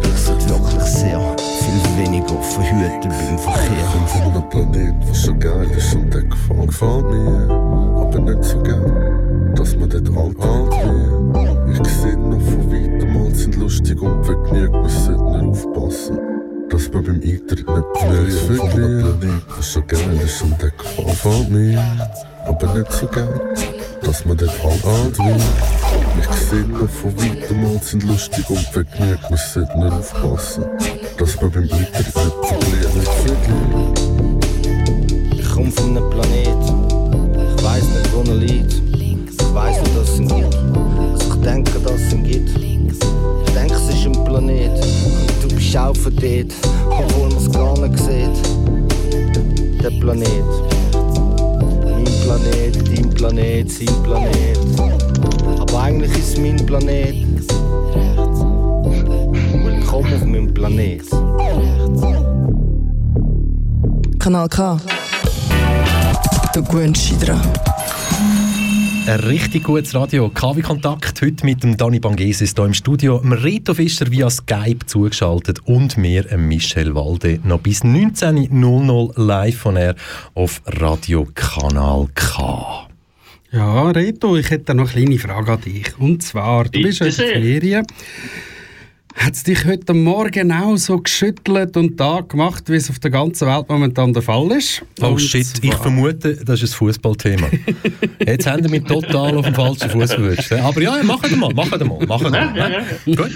Ich 0.02 0.20
sollte 0.20 0.48
wirklich 0.48 0.82
sehr 0.82 1.20
viel 1.60 2.04
weniger 2.04 2.42
verhüten 2.42 3.10
beim 3.10 3.38
Verkehr. 3.38 3.86
Von 4.06 4.22
einem 4.22 4.48
Planet, 4.48 4.94
was 5.08 5.22
so 5.22 5.34
geil 5.34 5.70
ist 5.76 5.94
und 5.94 6.12
der 6.12 6.22
gefällt 6.22 7.04
mir. 7.04 7.91
Aber 8.12 8.20
nicht 8.20 8.44
so 8.44 8.62
geil, 8.62 9.54
dass 9.54 9.74
man 9.74 9.88
dort 9.88 10.06
alt, 10.08 10.38
alt 10.38 10.70
wird. 10.84 11.86
Ich 11.86 11.92
seh 11.94 12.14
noch 12.14 12.42
von 12.42 12.70
weitem, 12.70 13.14
mal 13.14 13.34
sind 13.34 13.56
lustig 13.56 14.02
und 14.02 14.22
vergnügt, 14.22 14.70
man 14.70 14.88
sollte 14.88 15.22
nur 15.22 15.48
aufpassen. 15.48 16.18
Dass 16.68 16.92
man 16.92 17.04
beim 17.04 17.14
Eintritt 17.14 17.66
nicht 17.66 17.66
verliert. 17.66 18.42
Von 18.42 18.70
einem 18.70 19.18
Planet, 19.18 19.42
was 19.56 19.72
so 19.72 19.82
geil 19.86 20.20
ist 20.22 20.42
und 20.42 20.60
der 20.60 20.70
gefällt, 20.72 21.08
gefällt 21.08 21.50
mir. 21.50 21.82
Aber 22.44 22.74
nicht 22.74 22.92
so 22.92 23.06
geil, 23.06 23.40
dass 24.02 24.24
man 24.26 24.36
dort 24.36 24.62
alt, 24.62 24.84
alt 24.84 25.18
wird. 25.18 25.42
Ich 26.20 26.36
seh 26.50 26.66
noch 26.66 26.90
von 26.90 27.16
weitem, 27.16 27.62
mal 27.62 27.80
sind 27.82 28.02
lustig 28.04 28.50
und 28.50 28.58
vergnügt, 28.58 29.30
man 29.30 29.38
sollte 29.38 29.78
nur 29.78 29.90
aufpassen. 29.90 30.64
Dass 31.16 31.40
man 31.40 31.50
beim 31.50 31.62
Eintritt 31.62 32.14
nicht 32.14 32.16
nicht 32.94 33.08
verliert. 33.08 33.98
Ich 35.32 35.50
komm 35.54 35.72
von 35.72 35.96
einem 35.96 36.10
Planet. 36.10 36.51
Liegt. 38.30 38.72
Ich 38.72 39.54
weiß 39.54 39.76
nur, 39.82 40.02
dass 40.02 40.10
es 40.10 40.20
ihn 40.20 40.28
gibt. 40.28 40.54
Also 40.54 41.34
ich 41.34 41.40
denke, 41.42 41.78
dass 41.80 42.00
es 42.00 42.12
ihn 42.12 42.24
gibt. 42.24 42.50
Ich 42.50 43.52
denke, 43.52 43.74
es 43.74 43.88
ist 43.88 44.06
ein 44.06 44.24
Planet. 44.24 44.70
Und 44.70 45.42
du 45.42 45.48
bist 45.54 45.76
auch 45.76 45.96
von 45.96 46.14
dort, 46.16 46.52
obwohl 46.88 47.28
man 47.28 47.36
es 47.36 47.50
gar 47.52 47.78
nicht 47.78 47.98
sieht. 47.98 49.82
Der 49.82 49.90
Planet. 50.00 50.44
Mein 51.84 52.04
Planet, 52.22 52.74
dein 52.88 53.10
Planet, 53.10 53.70
sein 53.70 54.02
Planet. 54.02 54.58
Aber 55.60 55.82
eigentlich 55.82 56.12
ist 56.16 56.32
es 56.32 56.38
mein 56.38 56.64
Planet. 56.64 57.14
Willkommen 59.64 60.14
auf 60.14 60.24
meinem 60.24 60.54
Planet. 60.54 61.02
Kanal 64.18 64.48
K. 64.48 64.78
Du 66.54 66.62
gewöhnst 66.62 67.10
dich 67.10 67.18
dran. 67.18 67.40
Ein 69.04 69.18
richtig 69.18 69.64
gutes 69.64 69.94
Radio. 69.96 70.28
KW-Kontakt 70.28 71.20
heute 71.22 71.44
mit 71.44 71.64
dem 71.64 71.76
Dani 71.76 71.98
Bangesis 71.98 72.54
hier 72.54 72.64
im 72.64 72.72
Studio. 72.72 73.18
Dem 73.18 73.32
Rito 73.32 73.74
Fischer 73.74 74.08
via 74.12 74.30
Skype 74.30 74.86
zugeschaltet 74.86 75.58
und 75.64 75.96
mir, 75.96 76.24
Michel 76.36 76.94
Walde, 76.94 77.40
noch 77.42 77.58
bis 77.58 77.82
19.00 77.82 79.20
live 79.20 79.56
von 79.56 79.76
er 79.76 79.96
auf 80.34 80.62
Radio 80.66 81.26
Kanal 81.34 82.06
K. 82.14 82.88
Ja, 83.50 83.90
Reto, 83.90 84.36
ich 84.36 84.50
hätte 84.50 84.72
noch 84.74 84.94
eine 84.94 85.04
kleine 85.04 85.18
Frage 85.18 85.52
an 85.52 85.60
dich. 85.60 85.98
Und 85.98 86.22
zwar, 86.22 86.64
du 86.64 86.80
bist 86.80 87.00
ja 87.00 87.06
in. 87.06 87.12
Ferien. 87.12 87.86
Hat 89.14 89.34
es 89.34 89.42
dich 89.44 89.64
heute 89.66 89.92
Morgen 89.94 90.50
auch 90.52 90.76
so 90.76 90.98
geschüttelt 90.98 91.76
und 91.76 92.00
da 92.00 92.20
gemacht, 92.26 92.64
wie 92.68 92.76
es 92.76 92.88
auf 92.90 92.98
der 92.98 93.10
ganzen 93.10 93.46
Welt 93.46 93.68
momentan 93.68 94.12
der 94.12 94.22
Fall 94.22 94.50
ist? 94.52 94.82
Oh 95.00 95.08
Und 95.08 95.20
shit, 95.20 95.46
ich 95.62 95.74
vermute, 95.74 96.36
das 96.44 96.62
ist 96.62 96.72
ein 96.72 96.76
Fußballthema. 96.76 97.46
Jetzt 98.26 98.46
haben 98.46 98.62
wir 98.64 98.70
mich 98.70 98.84
total 98.84 99.36
auf 99.36 99.44
dem 99.44 99.54
falschen 99.54 99.90
Fuß 99.90 100.14
verwünscht. 100.14 100.52
Aber 100.52 100.80
ja, 100.80 100.96
ja, 100.96 101.02
machen 101.02 101.30
wir 101.30 101.36
mal, 101.36 101.52
machen 101.54 101.78
wir 101.78 101.86
mal, 101.86 102.06
machen 102.06 102.32
wir 102.32 102.38
Ja, 102.40 102.50
mal. 102.50 102.58
ja, 102.72 102.80
ja. 103.06 103.14
Gut. 103.14 103.30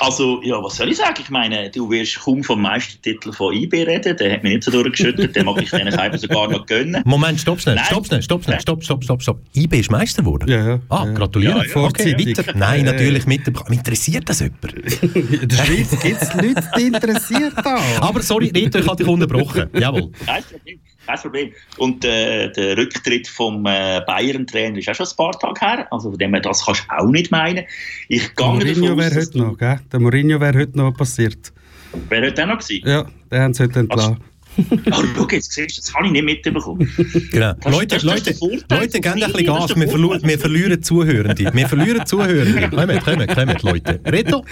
Also, 0.00 0.42
ja, 0.42 0.62
was 0.62 0.76
soll 0.76 0.90
ich 0.90 0.96
sagen? 0.96 1.14
Ich 1.20 1.30
meine, 1.30 1.70
du 1.70 1.88
wirst 1.90 2.20
kaum 2.20 2.42
vom 2.42 2.62
Meistertitel 2.62 3.32
von 3.32 3.54
IB 3.54 3.84
reden, 3.84 4.16
der 4.16 4.32
hat 4.32 4.42
mich 4.42 4.54
nicht 4.54 4.64
so 4.64 4.70
durchgeschüttelt, 4.70 5.36
den 5.36 5.44
mag 5.44 5.60
ich 5.62 5.70
denen 5.70 5.94
einfach 5.94 6.18
sogar 6.18 6.50
noch 6.50 6.66
gönnen. 6.66 7.02
Moment, 7.04 7.40
stopp 7.40 7.60
schnell, 7.60 7.76
Nein. 7.76 7.84
stopp 7.84 8.06
schnell, 8.06 8.22
stopp 8.22 8.44
schnell, 8.44 8.60
stopp, 8.60 8.82
stopp, 8.82 9.04
stopp, 9.04 9.22
stopp. 9.22 9.40
IB 9.54 9.78
ist 9.78 9.90
Meister 9.90 10.22
geworden? 10.22 10.48
Ja, 10.48 10.66
ja. 10.66 10.80
Ah, 10.88 11.04
gratuliere. 11.04 11.66
Ja, 11.66 11.80
ja. 11.80 11.86
Okay, 11.86 12.14
weiter. 12.18 12.52
Nein, 12.56 12.84
natürlich 12.84 13.26
mit 13.26 13.46
dem... 13.46 13.54
Mich 13.68 13.82
Interessiert 13.82 14.28
das 14.28 14.38
jemand? 14.38 14.62
In 15.14 15.48
der 15.48 15.56
Schweiz 15.56 15.90
gibt 16.00 16.22
es 16.22 16.34
Leute, 16.34 16.70
die 16.78 16.82
interessiert 16.82 17.52
da. 17.64 17.78
Aber 18.00 18.22
sorry, 18.22 18.52
Rito, 18.54 18.78
ich 18.78 18.86
habe 18.86 18.96
dich 18.96 19.06
unterbrochen. 19.06 19.68
Jawohl. 19.74 20.12
Kein 21.06 21.18
Problem. 21.18 21.52
Und 21.78 22.04
äh, 22.04 22.50
der 22.52 22.76
Rücktritt 22.76 23.26
vom 23.26 23.66
äh, 23.66 24.00
Bayern-Trainer 24.06 24.78
ist 24.78 24.88
auch 24.88 24.94
schon 24.94 25.06
ein 25.06 25.16
paar 25.16 25.38
Tage 25.38 25.60
her. 25.60 25.86
Also 25.90 26.10
von 26.10 26.18
dem 26.18 26.32
her, 26.32 26.40
das 26.42 26.64
kannst 26.64 26.84
du 26.88 26.94
auch 26.96 27.10
nicht 27.10 27.30
meinen. 27.30 27.64
Ich 28.08 28.28
Der 28.34 28.34
gehe 28.36 28.46
Mourinho 28.46 28.96
wäre 28.96 29.14
heute 29.14 29.38
noch, 29.38 29.58
gell? 29.58 29.80
Der 29.92 30.00
Mourinho 30.00 30.40
wäre 30.40 30.58
heute 30.58 30.76
noch 30.76 30.92
passiert. 30.92 31.52
Wer 32.08 32.22
heute 32.22 32.42
auch 32.44 32.48
noch 32.48 32.58
gewesen? 32.58 32.88
Ja, 32.88 33.06
den 33.30 33.40
haben 33.40 33.54
sie 33.54 33.64
heute 33.64 33.80
entlassen. 33.80 34.31
Oh, 34.90 35.02
schau 35.16 35.28
jetzt, 35.30 35.52
siehst 35.52 35.76
du, 35.78 35.80
das 35.80 35.94
habe 35.94 36.06
ich 36.06 36.12
nicht 36.12 36.24
mitbekommen. 36.24 36.90
Genau. 37.30 37.52
Das- 37.54 37.72
Leute, 37.72 37.86
das 37.86 38.04
ist 38.04 38.40
Leute, 38.40 38.64
Leute, 38.70 39.00
geben 39.00 39.22
ein 39.22 39.32
bisschen 39.32 39.46
das 39.46 39.68
Gas. 39.68 39.76
Wir, 39.76 39.88
verlu 39.88 40.16
wir 40.22 40.38
verlieren 40.38 40.82
Zuhörende. 40.82 41.50
Wir 41.54 41.68
verlieren 41.68 42.06
Zuhörende. 42.06 42.68
Kommt, 42.70 43.04
kommt, 43.04 43.28
kommt, 43.34 43.62
Leute. 43.62 44.00
Reto? 44.06 44.44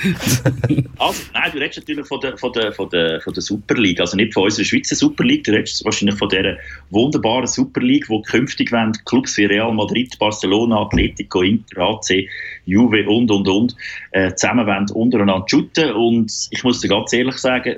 Also, 0.98 1.22
nein, 1.34 1.50
du 1.52 1.58
redest 1.58 1.78
natürlich 1.78 2.06
von 2.06 2.20
der, 2.20 2.36
von, 2.38 2.52
der, 2.52 2.72
von, 2.72 2.88
der, 2.90 3.20
von 3.20 3.32
der 3.34 3.42
Super 3.42 3.74
League, 3.74 4.00
also 4.00 4.16
nicht 4.16 4.32
von 4.34 4.44
unserer 4.44 4.64
Schweizer 4.64 4.96
Super 4.96 5.24
League, 5.24 5.44
du 5.44 5.52
redest 5.52 5.84
wahrscheinlich 5.84 6.16
von 6.18 6.28
dieser 6.28 6.56
wunderbaren 6.90 7.46
Super 7.46 7.80
League, 7.80 8.08
wo 8.08 8.22
künftig 8.22 8.70
Clubs 9.04 9.36
wie 9.36 9.44
Real 9.44 9.72
Madrid, 9.72 10.18
Barcelona, 10.18 10.80
Atletico, 10.82 11.42
Inter, 11.42 11.80
AC, 11.82 12.26
Juve 12.66 13.06
und, 13.08 13.30
und, 13.30 13.48
und 13.48 13.76
äh, 14.12 14.34
zusammen 14.34 14.66
wollen 14.66 14.90
untereinander 14.92 15.44
shooten 15.48 15.92
und 15.92 16.32
ich 16.50 16.62
muss 16.64 16.80
dir 16.80 16.88
ganz 16.88 17.12
ehrlich 17.12 17.36
sagen, 17.36 17.76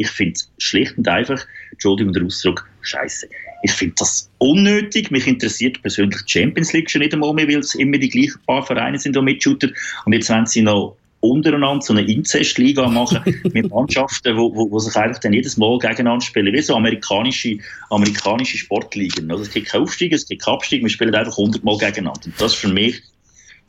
ich 0.00 0.10
finde 0.10 0.32
es 0.32 0.50
schlicht 0.58 0.96
und 0.96 1.06
einfach, 1.06 1.46
Entschuldigung 1.72 2.14
der 2.14 2.24
Ausdruck, 2.24 2.66
scheiße. 2.80 3.28
Ich 3.62 3.72
finde 3.72 3.96
das 3.98 4.30
unnötig. 4.38 5.10
Mich 5.10 5.26
interessiert 5.26 5.82
persönlich 5.82 6.22
die 6.22 6.32
Champions 6.32 6.72
League 6.72 6.90
schon 6.90 7.02
nicht 7.02 7.12
einmal 7.12 7.34
mehr, 7.34 7.46
weil 7.46 7.58
es 7.58 7.74
immer 7.74 7.98
die 7.98 8.08
gleichen 8.08 8.40
paar 8.46 8.64
Vereine 8.64 8.98
sind, 8.98 9.14
die 9.14 9.20
mitshooten. 9.20 9.74
Und 10.06 10.14
jetzt 10.14 10.30
wollen 10.30 10.46
sie 10.46 10.62
noch 10.62 10.96
untereinander 11.20 11.82
so 11.82 11.92
eine 11.92 12.10
Inzestliga 12.10 12.88
machen 12.88 13.20
mit 13.52 13.68
Mannschaften, 13.68 14.38
wo, 14.38 14.54
wo, 14.56 14.70
wo 14.70 14.78
sich 14.78 14.96
einfach 14.96 15.20
dann 15.20 15.34
jedes 15.34 15.58
Mal 15.58 15.78
gegeneinander 15.78 16.24
spielen, 16.24 16.50
wie 16.50 16.62
so 16.62 16.74
amerikanische, 16.74 17.58
amerikanische 17.90 18.56
Sportligen. 18.56 19.30
Also 19.30 19.42
es 19.42 19.50
gibt 19.50 19.68
keinen 19.68 19.82
Aufstieg, 19.82 20.14
es 20.14 20.26
gibt 20.26 20.42
keinen 20.42 20.54
Abstieg, 20.54 20.82
wir 20.82 20.88
spielen 20.88 21.14
einfach 21.14 21.36
hundertmal 21.36 21.76
gegeneinander. 21.76 22.22
Und 22.24 22.40
das 22.40 22.54
ist 22.54 22.58
für 22.58 22.68
mich 22.68 23.02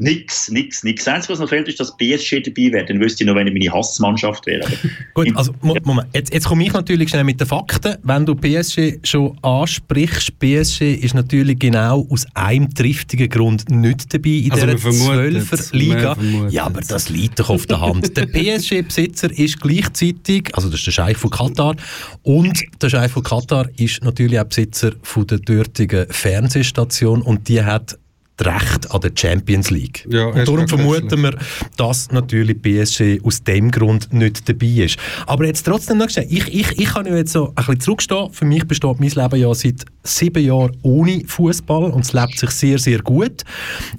nix, 0.02 0.50
nix, 0.50 0.84
nix. 0.84 1.06
Das 1.06 1.14
Einzige, 1.14 1.34
was 1.34 1.40
noch 1.40 1.50
fehlt, 1.50 1.68
ist, 1.68 1.80
dass 1.80 1.96
PSG 1.96 2.42
dabei 2.44 2.72
wäre. 2.72 2.86
Dann 2.86 3.00
wüsste 3.00 3.24
ich 3.24 3.28
noch, 3.28 3.36
wenn 3.36 3.48
ich 3.48 3.54
meine 3.54 3.72
Hassmannschaft 3.72 4.46
wäre. 4.48 4.68
Gut, 5.14 5.30
also 5.36 5.54
Mo- 5.62 5.78
Moment, 5.84 6.08
jetzt, 6.14 6.34
jetzt 6.34 6.48
komme 6.48 6.64
ich 6.66 6.74
natürlich 6.74 7.10
schnell 7.10 7.24
mit 7.24 7.40
den 7.40 7.48
Fakten. 7.48 7.96
Wenn 8.04 8.26
du 8.26 8.34
PSG 8.36 9.00
schon 9.04 9.38
ansprichst, 9.44 10.38
PSG 10.40 10.82
ist 10.96 11.14
natürlich 11.14 11.60
genau 11.60 12.08
aus 12.10 12.26
einem 12.34 12.74
triftigen 12.74 13.30
Grund 13.30 13.70
nicht 13.70 14.14
dabei 14.14 14.30
in 14.30 14.52
Also 14.52 14.66
dieser 14.66 14.90
man 14.90 14.94
vermutet, 14.94 15.44
12er 15.44 15.76
Liga. 15.76 16.18
Ja, 16.50 16.66
aber 16.66 16.82
das 16.82 17.10
liegt 17.10 17.40
doch 17.40 17.50
auf 17.50 17.68
der 17.68 17.80
Hand. 17.80 18.18
Der 18.18 18.26
PSG-Besitzer 18.26 19.32
ist 19.38 19.62
gleichzeitig, 19.62 20.50
also 20.56 20.70
das 20.70 20.80
ist 20.80 20.88
der 20.88 20.92
Scheich 20.92 21.18
von 21.18 21.30
Katar, 21.30 21.76
und 22.24 22.60
der 22.82 22.90
Scheich 22.90 23.12
von 23.12 23.24
Katar 23.24 23.70
ist 23.78 24.04
natürlich 24.04 24.40
auch 24.40 24.46
Besitzer 24.46 24.94
von 25.04 25.28
der 25.28 25.38
dortigen 25.40 26.08
Fernsehstation 26.10 27.22
und 27.22 27.48
die 27.48 27.62
hat 27.64 27.98
das 28.44 28.54
Recht 28.54 28.92
an 28.92 29.02
der 29.02 29.12
Champions 29.16 29.70
League. 29.70 30.08
Ja, 30.10 30.28
und 30.28 30.48
darum 30.48 30.68
vermuten 30.68 31.22
wir, 31.22 31.36
dass 31.78 32.12
natürlich 32.12 32.62
PSG 32.62 33.24
aus 33.24 33.44
dem 33.44 33.72
Grund 33.72 34.12
nicht 34.14 34.48
dabei 34.48 34.84
ist. 34.86 34.98
Aber 35.28 35.46
jetzt 35.46 35.64
trotzdem 35.64 35.98
noch 35.98 36.08
gesagt, 36.08 36.28
ich, 36.30 36.48
ich, 36.54 36.80
ich 36.80 36.86
kann 36.86 37.06
ja 37.06 37.16
jetzt 37.16 37.34
so 37.34 37.50
ein 37.50 37.56
bisschen 37.56 37.80
zurückstehen. 37.80 38.32
Für 38.32 38.46
mich 38.46 38.66
besteht 38.66 39.00
mein 39.00 39.10
Leben 39.10 39.36
ja 39.40 39.54
seit 39.54 39.86
sieben 40.04 40.44
Jahren 40.44 40.76
ohne 40.82 41.24
Fußball 41.26 41.92
und 41.92 42.04
es 42.04 42.14
lebt 42.14 42.38
sich 42.38 42.50
sehr, 42.52 42.80
sehr 42.80 43.00
gut. 43.00 43.44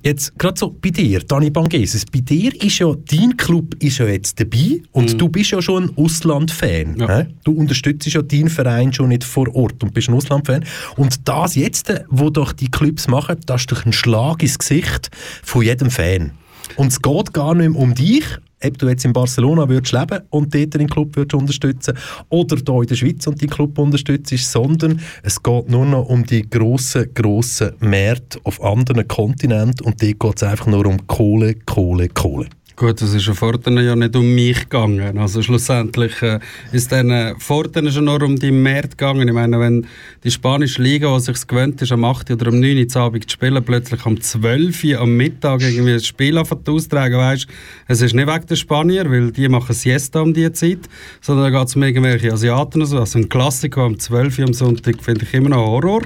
Jetzt 0.02 0.36
gerade 0.38 0.58
so 0.58 0.70
bei 0.70 0.90
dir, 0.90 1.20
Dani 1.20 1.50
Bangeses, 1.50 2.04
bei 2.06 2.20
dir 2.20 2.52
ist 2.62 2.78
ja, 2.78 2.92
dein 3.10 3.36
Club 3.36 3.74
ist 3.82 3.98
ja 3.98 4.06
jetzt 4.06 4.40
dabei 4.40 4.82
und 4.92 5.20
du 5.20 5.28
bist 5.28 5.52
ja 5.52 5.62
schon 5.62 5.84
ein 5.84 5.96
Ausland-Fan. 5.96 6.96
Ja. 6.98 7.26
Du 7.44 7.52
unterstützt 7.52 8.08
ja 8.08 8.22
deinen 8.22 8.48
Verein 8.48 8.92
schon 8.92 9.10
nicht 9.10 9.24
vor 9.24 9.54
Ort 9.54 9.82
und 9.82 9.94
bist 9.94 10.08
ein 10.08 10.14
Ausland-Fan. 10.14 10.64
Und 10.96 11.28
das 11.28 11.54
jetzt, 11.54 11.92
wo 12.08 12.30
doch 12.30 12.52
die 12.52 12.70
Clubs 12.70 13.08
machen, 13.08 13.36
das 13.46 13.62
ist 13.62 13.72
doch 13.72 13.84
ein 13.86 13.92
Schlag 13.92 14.31
ins 14.38 14.58
Gesicht 14.58 15.10
von 15.42 15.62
jedem 15.62 15.90
Fan. 15.90 16.32
Und 16.76 16.88
es 16.88 17.02
geht 17.02 17.32
gar 17.32 17.54
nicht 17.54 17.70
mehr 17.70 17.80
um 17.80 17.94
dich, 17.94 18.24
ob 18.64 18.78
du 18.78 18.88
jetzt 18.88 19.04
in 19.04 19.12
Barcelona 19.12 19.68
würdest 19.68 19.92
leben 19.92 20.20
und 20.30 20.54
dort 20.54 20.74
den 20.74 20.88
Club 20.88 21.16
würdest 21.16 21.34
unterstützen 21.34 21.96
oder 22.28 22.56
hier 22.56 22.80
in 22.82 22.86
der 22.86 22.94
Schweiz 22.94 23.26
und 23.26 23.40
den 23.40 23.50
Club 23.50 23.78
unterstützt, 23.78 24.36
sondern 24.50 25.00
es 25.22 25.42
geht 25.42 25.68
nur 25.68 25.84
noch 25.84 26.08
um 26.08 26.24
die 26.24 26.48
grossen, 26.48 27.12
grossen 27.14 27.72
Märkte 27.80 28.38
auf 28.44 28.62
anderen 28.62 29.06
Kontinenten 29.08 29.84
und 29.84 30.02
dort 30.02 30.20
geht 30.20 30.36
es 30.36 30.42
einfach 30.42 30.66
nur 30.66 30.86
um 30.86 31.06
Kohle, 31.06 31.54
Kohle, 31.54 32.08
Kohle. 32.08 32.48
Gut, 32.82 33.00
es 33.00 33.14
ist 33.14 33.28
ja 33.28 33.32
vorher 33.32 33.80
ja 33.80 33.94
nicht 33.94 34.16
um 34.16 34.34
mich 34.34 34.58
gegangen. 34.68 35.16
Also 35.16 35.40
schlussendlich 35.40 36.20
äh, 36.20 36.40
ist 36.72 36.90
dann 36.90 37.10
äh, 37.10 37.36
vorher 37.38 37.88
schon 37.92 38.06
nur 38.06 38.20
um 38.24 38.34
die 38.34 38.50
Märkte 38.50 38.96
gegangen. 38.96 39.28
Ich 39.28 39.34
meine, 39.34 39.60
wenn 39.60 39.86
die 40.24 40.32
spanische 40.32 40.82
Liga, 40.82 41.16
die 41.16 41.22
sich 41.22 41.46
gewöhnt 41.46 41.80
ist, 41.80 41.92
am 41.92 42.04
8. 42.04 42.32
oder 42.32 42.48
am 42.48 42.58
9. 42.58 42.84
Uhr 42.92 42.96
Abend 43.00 43.30
zu 43.30 43.34
spielen, 43.34 43.62
plötzlich 43.62 44.04
am 44.04 44.20
12. 44.20 44.82
Uhr 44.82 45.00
am 45.00 45.16
Mittag 45.16 45.62
irgendwie 45.62 45.92
ein 45.92 46.00
Spiel 46.00 46.36
austragen, 46.36 47.18
weißt 47.18 47.46
es 47.86 48.02
ist 48.02 48.14
nicht 48.16 48.26
wegen 48.26 48.46
der 48.48 48.56
Spanier, 48.56 49.08
weil 49.08 49.30
die 49.30 49.48
machen 49.48 49.76
Siesta 49.76 50.20
um 50.20 50.34
diese 50.34 50.52
Zeit, 50.52 50.80
sondern 51.20 51.52
da 51.52 51.60
geht 51.60 51.68
es 51.68 51.76
um 51.76 51.84
irgendwelche 51.84 52.32
Asiaten. 52.32 52.80
Also 52.80 53.00
ein 53.14 53.28
Klassiker 53.28 53.82
am 53.82 53.96
12. 53.96 54.40
Uhr 54.40 54.46
am 54.46 54.54
Sonntag 54.54 55.00
finde 55.04 55.24
ich 55.24 55.32
immer 55.34 55.50
noch 55.50 55.68
Horror. 55.68 56.02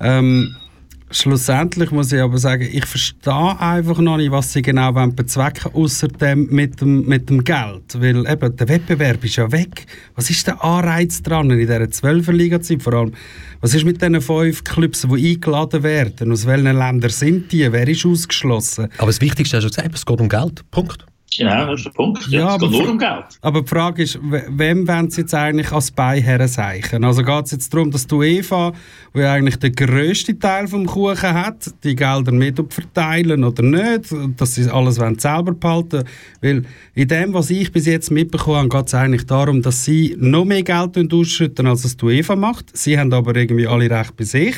Ähm, 0.00 0.54
Schlussendlich 1.10 1.90
muss 1.90 2.12
ich 2.12 2.20
aber 2.20 2.38
sagen, 2.38 2.66
ich 2.70 2.86
verstehe 2.86 3.60
einfach 3.60 3.98
noch 3.98 4.16
nicht, 4.16 4.32
was 4.32 4.52
sie 4.52 4.62
genau 4.62 4.92
bezwecken 4.92 5.72
wollen, 5.72 5.84
außer 5.84 6.08
dem 6.08 6.46
mit, 6.50 6.80
dem 6.80 7.06
mit 7.06 7.30
dem 7.30 7.44
Geld. 7.44 8.00
Weil 8.00 8.26
eben, 8.28 8.56
der 8.56 8.68
Wettbewerb 8.68 9.22
ist 9.22 9.36
ja 9.36 9.52
weg. 9.52 9.86
Was 10.16 10.30
ist 10.30 10.46
der 10.46 10.64
Anreiz 10.64 11.22
dran 11.22 11.50
in 11.50 11.58
dieser 11.58 11.88
12 11.88 12.28
Liga-Zeit? 12.28 12.82
Vor 12.82 12.94
allem, 12.94 13.12
was 13.60 13.74
ist 13.74 13.84
mit 13.84 14.02
diesen 14.02 14.20
fünf 14.20 14.64
Clubs, 14.64 15.06
die 15.08 15.32
eingeladen 15.32 15.82
werden? 15.82 16.32
Aus 16.32 16.46
welchen 16.46 16.76
Ländern 16.76 17.10
sind 17.10 17.52
die? 17.52 17.70
Wer 17.70 17.86
ist 17.86 18.04
ausgeschlossen? 18.04 18.88
Aber 18.98 19.06
das 19.06 19.20
Wichtigste 19.20 19.58
hast 19.58 19.64
du 19.64 19.68
gesagt, 19.68 19.94
es 19.94 20.04
geht 20.04 20.20
um 20.20 20.28
Geld. 20.28 20.68
Punkt. 20.70 21.06
Genau, 21.36 21.66
das 21.66 21.80
ist 21.80 21.84
der 21.86 21.90
Punkt. 21.90 22.26
Ja, 22.28 22.48
es 22.48 22.54
aber 22.54 22.68
geht 22.68 22.78
nur 22.80 22.90
um 22.90 22.98
Geld. 22.98 23.24
Aber 23.40 23.62
die 23.62 23.68
Frage 23.68 24.02
ist, 24.02 24.18
we- 24.22 24.44
wem 24.50 24.86
wollen 24.86 25.10
sie 25.10 25.22
jetzt 25.22 25.34
eigentlich 25.34 25.72
als 25.72 25.90
Beiherren 25.90 26.48
seichen? 26.48 27.04
Also 27.04 27.22
geht 27.22 27.44
es 27.46 27.50
jetzt 27.52 27.72
darum, 27.74 27.90
dass 27.90 28.06
die 28.06 28.14
UEFA, 28.14 28.72
die 29.14 29.22
eigentlich 29.22 29.56
den 29.56 29.74
grössten 29.74 30.38
Teil 30.38 30.68
vom 30.68 30.86
Kuchen 30.86 31.34
hat, 31.34 31.70
die 31.82 31.96
Gelder 31.96 32.32
mit 32.32 32.60
verteilen 32.72 33.42
oder 33.44 33.62
nicht, 33.62 34.14
dass 34.36 34.54
sie 34.54 34.70
alles 34.70 34.98
wollen 35.00 35.18
selber 35.18 35.52
behalten 35.52 36.04
Weil 36.40 36.62
in 36.94 37.08
dem, 37.08 37.34
was 37.34 37.50
ich 37.50 37.72
bis 37.72 37.86
jetzt 37.86 38.10
mitbekommen 38.10 38.58
habe, 38.58 38.68
geht 38.68 38.86
es 38.86 38.94
eigentlich 38.94 39.26
darum, 39.26 39.62
dass 39.62 39.84
sie 39.84 40.16
noch 40.18 40.44
mehr 40.44 40.62
Geld 40.62 41.12
ausschütten, 41.12 41.66
als 41.66 41.84
es 41.84 41.96
die 41.96 42.04
UEFA 42.06 42.36
macht. 42.36 42.76
Sie 42.76 42.98
haben 42.98 43.12
aber 43.12 43.34
irgendwie 43.34 43.66
alle 43.66 43.90
Recht 43.90 44.16
bei 44.16 44.24
sich. 44.24 44.54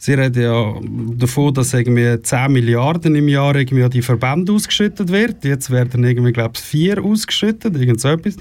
Sie 0.00 0.14
reden 0.14 0.42
ja 0.42 0.74
davon, 1.16 1.52
dass 1.54 1.74
irgendwie 1.74 2.22
10 2.22 2.52
Milliarden 2.52 3.16
im 3.16 3.26
Jahr 3.28 3.56
irgendwie 3.56 3.82
an 3.82 3.90
die 3.90 4.02
Verbände 4.02 4.52
ausgeschüttet 4.52 5.10
wird. 5.10 5.44
Jetzt 5.44 5.70
werden 5.70 6.04
irgendwie, 6.04 6.32
glaube 6.32 6.52
ich, 6.54 6.60
vier 6.62 7.02
ausgeschüttet, 7.02 7.76
irgend 7.76 8.00
so 8.00 8.08
etwas. 8.08 8.36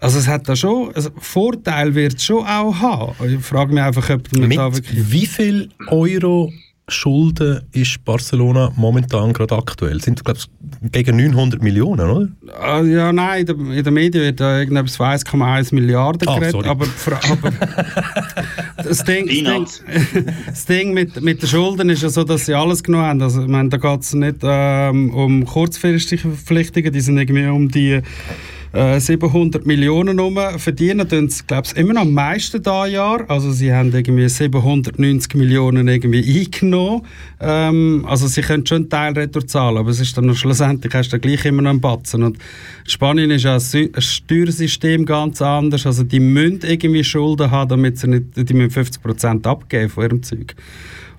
Also 0.00 0.18
es 0.18 0.28
hat 0.28 0.48
da 0.48 0.56
schon, 0.56 0.94
also 0.94 1.10
Vorteil 1.18 1.94
wird 1.94 2.14
es 2.16 2.24
schon 2.24 2.44
auch 2.46 2.74
haben. 2.78 3.14
Ich 3.26 3.44
frage 3.44 3.72
mich 3.72 3.82
einfach, 3.82 4.08
ob 4.10 4.32
man 4.36 4.48
Mit 4.48 4.58
da 4.58 4.74
wirklich... 4.74 5.10
wie 5.12 5.26
viel 5.26 5.68
Euro 5.88 6.52
Schulden 6.88 7.60
ist 7.72 8.04
Barcelona 8.04 8.72
momentan 8.76 9.32
gerade 9.32 9.56
aktuell? 9.56 10.00
Sind, 10.00 10.24
glaube 10.24 10.40
ich, 10.40 10.90
gegen 10.90 11.16
900 11.16 11.62
Millionen, 11.62 12.10
oder? 12.10 12.28
Ah, 12.60 12.80
ja, 12.82 13.12
nein, 13.12 13.46
in 13.46 13.84
der 13.84 13.92
Medien 13.92 14.24
wird 14.24 14.40
da 14.40 14.58
irgendetwas 14.58 14.96
von 14.96 15.06
1,1 15.06 15.74
Milliarden 15.74 16.28
Ah, 16.28 16.34
geredet, 16.34 16.52
sorry. 16.52 16.68
aber, 16.68 16.86
aber 17.30 17.52
das 18.82 19.04
Ding, 19.04 19.26
das 19.26 19.82
Ding, 19.82 20.26
das 20.46 20.66
Ding 20.66 20.92
mit, 20.92 21.20
mit 21.20 21.42
den 21.42 21.48
Schulden 21.48 21.88
ist 21.90 22.02
ja 22.02 22.08
so, 22.08 22.24
dass 22.24 22.46
sie 22.46 22.54
alles 22.54 22.82
genommen 22.82 23.04
haben. 23.04 23.22
Also, 23.22 23.42
ich 23.42 23.48
meine, 23.48 23.68
da 23.68 23.76
geht 23.76 24.00
es 24.00 24.14
nicht 24.14 24.38
ähm, 24.42 25.10
um 25.10 25.44
kurzfristige 25.44 26.22
Verpflichtungen, 26.22 26.92
die 26.92 27.00
sind 27.00 27.18
irgendwie 27.18 27.46
um 27.46 27.68
die 27.68 28.00
äh, 28.72 29.00
700 29.00 29.66
Millionen 29.66 30.18
rum. 30.18 30.38
Verdienen 30.58 31.08
tun 31.08 31.28
sie, 31.28 31.42
glaube 31.46 31.66
ich, 31.66 31.76
immer 31.76 31.94
noch 31.94 32.02
am 32.02 32.12
meisten 32.12 32.62
da 32.62 32.86
Jahr. 32.86 33.28
Also 33.28 33.50
sie 33.52 33.72
haben 33.72 33.92
irgendwie 33.92 34.28
790 34.28 35.34
Millionen 35.34 35.88
irgendwie 35.88 36.40
eingenommen. 36.40 37.02
Ähm, 37.40 38.04
also 38.08 38.26
sie 38.26 38.42
können 38.42 38.64
schon 38.66 38.76
einen 38.82 38.88
Teil 38.88 39.12
retour 39.14 39.46
zahlen, 39.46 39.78
aber 39.78 39.90
es 39.90 40.00
ist 40.00 40.16
dann 40.16 40.34
schlussendlich 40.34 40.94
hast 40.94 41.12
du 41.12 41.18
gleich 41.18 41.44
immer 41.44 41.62
noch 41.62 41.70
einen 41.70 41.80
Batzen. 41.80 42.22
Und 42.22 42.38
Spanien 42.86 43.30
ist 43.30 43.44
ja 43.44 43.54
ein 43.54 43.60
Sy- 43.60 43.90
ein 43.94 44.02
Steuersystem 44.02 45.04
ganz 45.04 45.42
anders. 45.42 45.86
Also 45.86 46.04
die 46.04 46.20
müssen 46.20 46.60
irgendwie 46.62 47.04
Schulden 47.04 47.50
haben, 47.50 47.68
damit 47.70 47.98
sie 47.98 48.08
nicht, 48.08 48.24
die 48.36 48.54
müssen 48.54 48.84
50% 48.84 49.46
abgeben 49.46 49.88
von 49.88 50.04
ihrem 50.04 50.22
Zeug. 50.22 50.54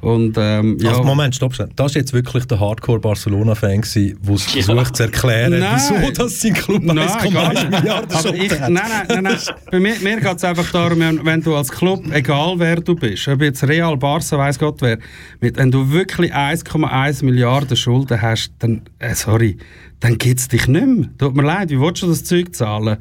Und 0.01 0.35
ähm, 0.39 0.77
ja. 0.81 0.89
Also 0.89 1.03
Moment, 1.03 1.35
stopp 1.35 1.53
schnell. 1.53 1.69
Das 1.75 1.93
war 1.93 1.99
jetzt 2.01 2.11
wirklich 2.13 2.45
der 2.45 2.59
Hardcore-Barcelona-Fan, 2.59 3.81
der 3.95 4.13
es 4.23 4.55
Ja. 4.55 4.63
versucht 4.63 4.95
zu 4.95 5.03
erklären, 5.03 5.59
Nein. 5.59 5.75
wieso 5.75 6.11
dass 6.11 6.39
sein 6.41 6.53
Club 6.53 6.81
Nein, 6.83 6.95
gar 6.95 7.19
1,1 7.21 7.53
nicht. 7.53 7.69
Milliarden 7.69 8.11
Aber 8.11 8.33
ich, 8.35 8.49
Schulden 8.51 8.73
nein, 8.73 8.83
hat. 8.83 9.09
nein, 9.09 9.23
nein, 9.23 9.23
nein. 9.23 9.55
Bei 9.71 9.79
mir, 9.79 9.93
mir 10.01 10.19
geht 10.19 10.37
es 10.37 10.43
einfach 10.43 10.71
darum, 10.71 10.99
wenn, 10.99 11.23
wenn 11.25 11.41
du 11.41 11.55
als 11.55 11.69
Club, 11.71 12.03
egal 12.11 12.55
wer 12.57 12.77
du 12.77 12.95
bist, 12.95 13.27
ob 13.27 13.41
jetzt 13.41 13.63
Real, 13.67 13.95
Barca, 13.97 14.37
weiss 14.37 14.57
Gott 14.57 14.81
wer, 14.81 14.97
mit, 15.39 15.57
wenn 15.57 15.69
du 15.71 15.91
wirklich 15.91 16.33
1,1 16.33 17.23
Milliarden 17.23 17.77
Schulden 17.77 18.21
hast, 18.21 18.51
dann, 18.59 18.81
äh, 18.99 19.13
sorry, 19.13 19.57
dann 19.99 20.17
gibt 20.17 20.39
es 20.39 20.47
dich 20.47 20.67
nicht 20.67 20.85
mehr. 20.85 21.09
Tut 21.19 21.35
mir 21.35 21.43
leid, 21.43 21.69
wie 21.69 21.79
willst 21.79 22.01
du 22.01 22.07
das 22.07 22.23
Zeug 22.23 22.55
zahlen? 22.55 22.97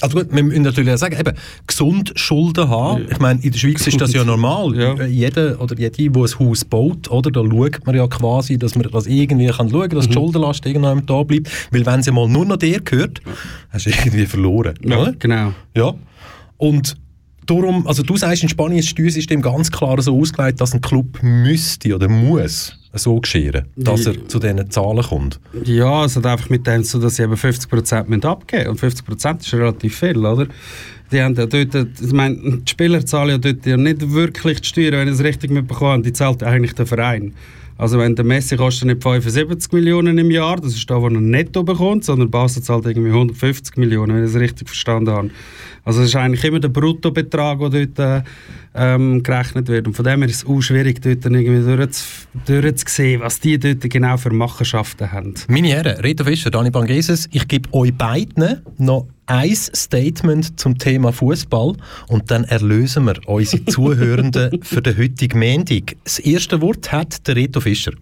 Also 0.00 0.18
gut, 0.18 0.28
wir 0.34 0.42
müssen 0.42 0.62
natürlich 0.62 0.92
auch 0.92 0.98
sagen, 0.98 1.16
eben, 1.18 1.32
gesund 1.66 2.12
Schulden 2.16 2.68
haben. 2.68 3.06
Ich 3.10 3.18
meine, 3.18 3.40
in 3.42 3.50
der 3.52 3.58
Schweiz 3.58 3.86
ist 3.86 4.00
das 4.00 4.12
ja 4.12 4.24
normal. 4.24 4.74
Ja. 4.76 5.04
Jeder 5.06 5.60
oder 5.60 5.76
jede, 5.78 6.10
der 6.10 6.22
ein 6.22 6.38
Haus 6.38 6.64
baut, 6.64 7.10
oder, 7.10 7.30
da 7.30 7.42
schaut 7.42 7.86
man 7.86 7.94
ja 7.96 8.06
quasi, 8.06 8.58
dass 8.58 8.74
man 8.74 8.86
das 8.90 9.06
irgendwie 9.06 9.48
kann 9.48 9.68
schauen 9.70 9.80
kann, 9.88 9.90
dass 9.90 10.06
Mhm. 10.06 10.10
die 10.10 10.14
Schuldenlast 10.14 10.66
irgendwann 10.66 11.04
da 11.06 11.22
bleibt. 11.22 11.50
Weil 11.70 11.84
wenn 11.86 12.02
sie 12.02 12.10
mal 12.12 12.28
nur 12.28 12.44
noch 12.46 12.56
dir 12.56 12.80
gehört, 12.80 13.20
hast 13.70 13.86
du 13.86 13.90
irgendwie 13.90 14.26
verloren. 14.26 14.74
oder? 14.84 15.12
genau. 15.18 15.52
Ja. 15.76 15.94
Und 16.56 16.96
darum, 17.50 17.86
also 17.86 18.02
du 18.02 18.16
sagst, 18.16 18.42
in 18.42 18.48
Spanien 18.48 18.78
ist 18.78 18.86
das 18.86 18.90
Steuersystem 18.90 19.42
ganz 19.42 19.70
klar 19.70 20.00
so 20.00 20.18
ausgelegt, 20.18 20.60
dass 20.60 20.72
ein 20.72 20.80
Club 20.80 21.22
müsste 21.22 21.94
oder 21.94 22.08
muss 22.08 22.76
so 22.92 23.20
geschehen, 23.20 23.66
dass 23.76 24.06
er 24.06 24.26
zu 24.28 24.38
diesen 24.38 24.70
Zahlen 24.70 25.02
kommt. 25.02 25.38
Ja, 25.64 26.04
es 26.04 26.16
hat 26.16 26.26
einfach 26.26 26.50
mit 26.50 26.66
dem 26.66 26.82
so, 26.82 26.98
dass 26.98 27.16
sie 27.16 27.22
eben 27.22 27.34
50% 27.34 28.08
müssen 28.08 28.24
abgeben 28.24 28.72
müssen. 28.72 28.86
Und 28.86 29.14
50% 29.20 29.40
ist 29.40 29.54
relativ 29.54 29.96
viel, 29.96 30.18
oder? 30.18 30.46
Die 31.12 31.20
haben 31.20 31.34
ja 31.34 31.46
dort, 31.46 31.74
ich 31.74 32.12
meine, 32.12 32.36
die 32.36 32.70
Spieler 32.70 33.04
zahlen 33.04 33.30
ja 33.30 33.38
dort 33.38 33.66
ja 33.66 33.76
nicht 33.76 34.12
wirklich 34.12 34.60
die 34.60 34.68
Steuern, 34.68 34.92
wenn 34.94 35.08
ich 35.08 35.14
es 35.14 35.24
richtig 35.24 35.50
mitbekommen 35.50 35.92
habe, 35.92 36.02
die 36.02 36.12
zahlt 36.12 36.42
eigentlich 36.42 36.74
der 36.74 36.86
Verein. 36.86 37.34
Also 37.80 37.98
wenn 37.98 38.14
der 38.14 38.26
Messi 38.26 38.56
kostet 38.56 38.88
nicht 38.88 39.02
75 39.02 39.72
Millionen 39.72 40.18
im 40.18 40.30
Jahr, 40.30 40.56
das 40.56 40.74
ist 40.74 40.90
da, 40.90 41.00
wo 41.00 41.06
er 41.06 41.12
netto 41.12 41.62
bekommt, 41.62 42.04
sondern 42.04 42.30
Basel 42.30 42.62
zahlt 42.62 42.84
irgendwie 42.84 43.08
150 43.08 43.76
Millionen, 43.78 44.16
wenn 44.16 44.24
ich 44.24 44.34
es 44.34 44.38
richtig 44.38 44.68
verstanden 44.68 45.10
habe. 45.10 45.30
Also 45.90 46.02
es 46.02 46.10
ist 46.10 46.16
eigentlich 46.16 46.44
immer 46.44 46.60
der 46.60 46.68
Bruttobetrag, 46.68 47.58
der 47.58 47.86
dort 47.86 47.98
äh, 47.98 48.22
ähm, 48.76 49.24
gerechnet 49.24 49.66
wird. 49.66 49.88
Und 49.88 49.94
von 49.94 50.04
dem 50.04 50.20
her 50.20 50.28
ist 50.28 50.44
es 50.44 50.46
auch 50.46 50.60
schwierig, 50.60 51.02
dort 51.02 51.24
irgendwie 51.24 51.64
durchzu, 51.64 52.04
durchzusehen, 52.46 53.20
was 53.20 53.40
die 53.40 53.58
dort 53.58 53.80
genau 53.90 54.16
für 54.16 54.30
Machenschaften 54.30 55.10
haben. 55.10 55.34
Meine 55.48 55.66
Herren, 55.66 55.98
Reto 55.98 56.22
Fischer, 56.22 56.52
Dani 56.52 56.70
Bangeses, 56.70 57.28
ich 57.32 57.48
gebe 57.48 57.74
euch 57.74 57.92
beiden 57.92 58.60
noch 58.78 59.08
ein 59.26 59.52
Statement 59.52 60.60
zum 60.60 60.78
Thema 60.78 61.12
Fußball 61.12 61.74
und 62.06 62.30
dann 62.30 62.44
erlösen 62.44 63.06
wir 63.06 63.14
unsere 63.26 63.64
Zuhörenden 63.64 64.60
für 64.62 64.82
den 64.82 64.96
heutigen 64.96 65.40
Montag. 65.40 65.96
Das 66.04 66.20
erste 66.20 66.60
Wort 66.60 66.92
hat 66.92 67.26
der 67.26 67.34
Reto 67.34 67.60
Fischer. 67.60 67.94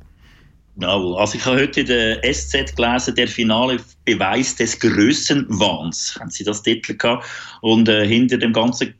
Jawohl. 0.80 1.16
Also 1.16 1.36
ich 1.36 1.44
habe 1.44 1.56
heute 1.56 1.80
in 1.80 1.86
der 1.86 2.20
SZ 2.32 2.76
gelesen, 2.76 3.14
der 3.16 3.26
finale 3.26 3.78
Beweis 4.04 4.54
des 4.54 4.78
Grössenwahns, 4.78 6.16
haben 6.20 6.30
Sie 6.30 6.44
das 6.44 6.62
Titel 6.62 6.96
gehabt. 6.96 7.26
Und 7.62 7.88
äh, 7.88 8.06
hinter 8.06 8.38
dem 8.38 8.52
ganzen 8.52 8.94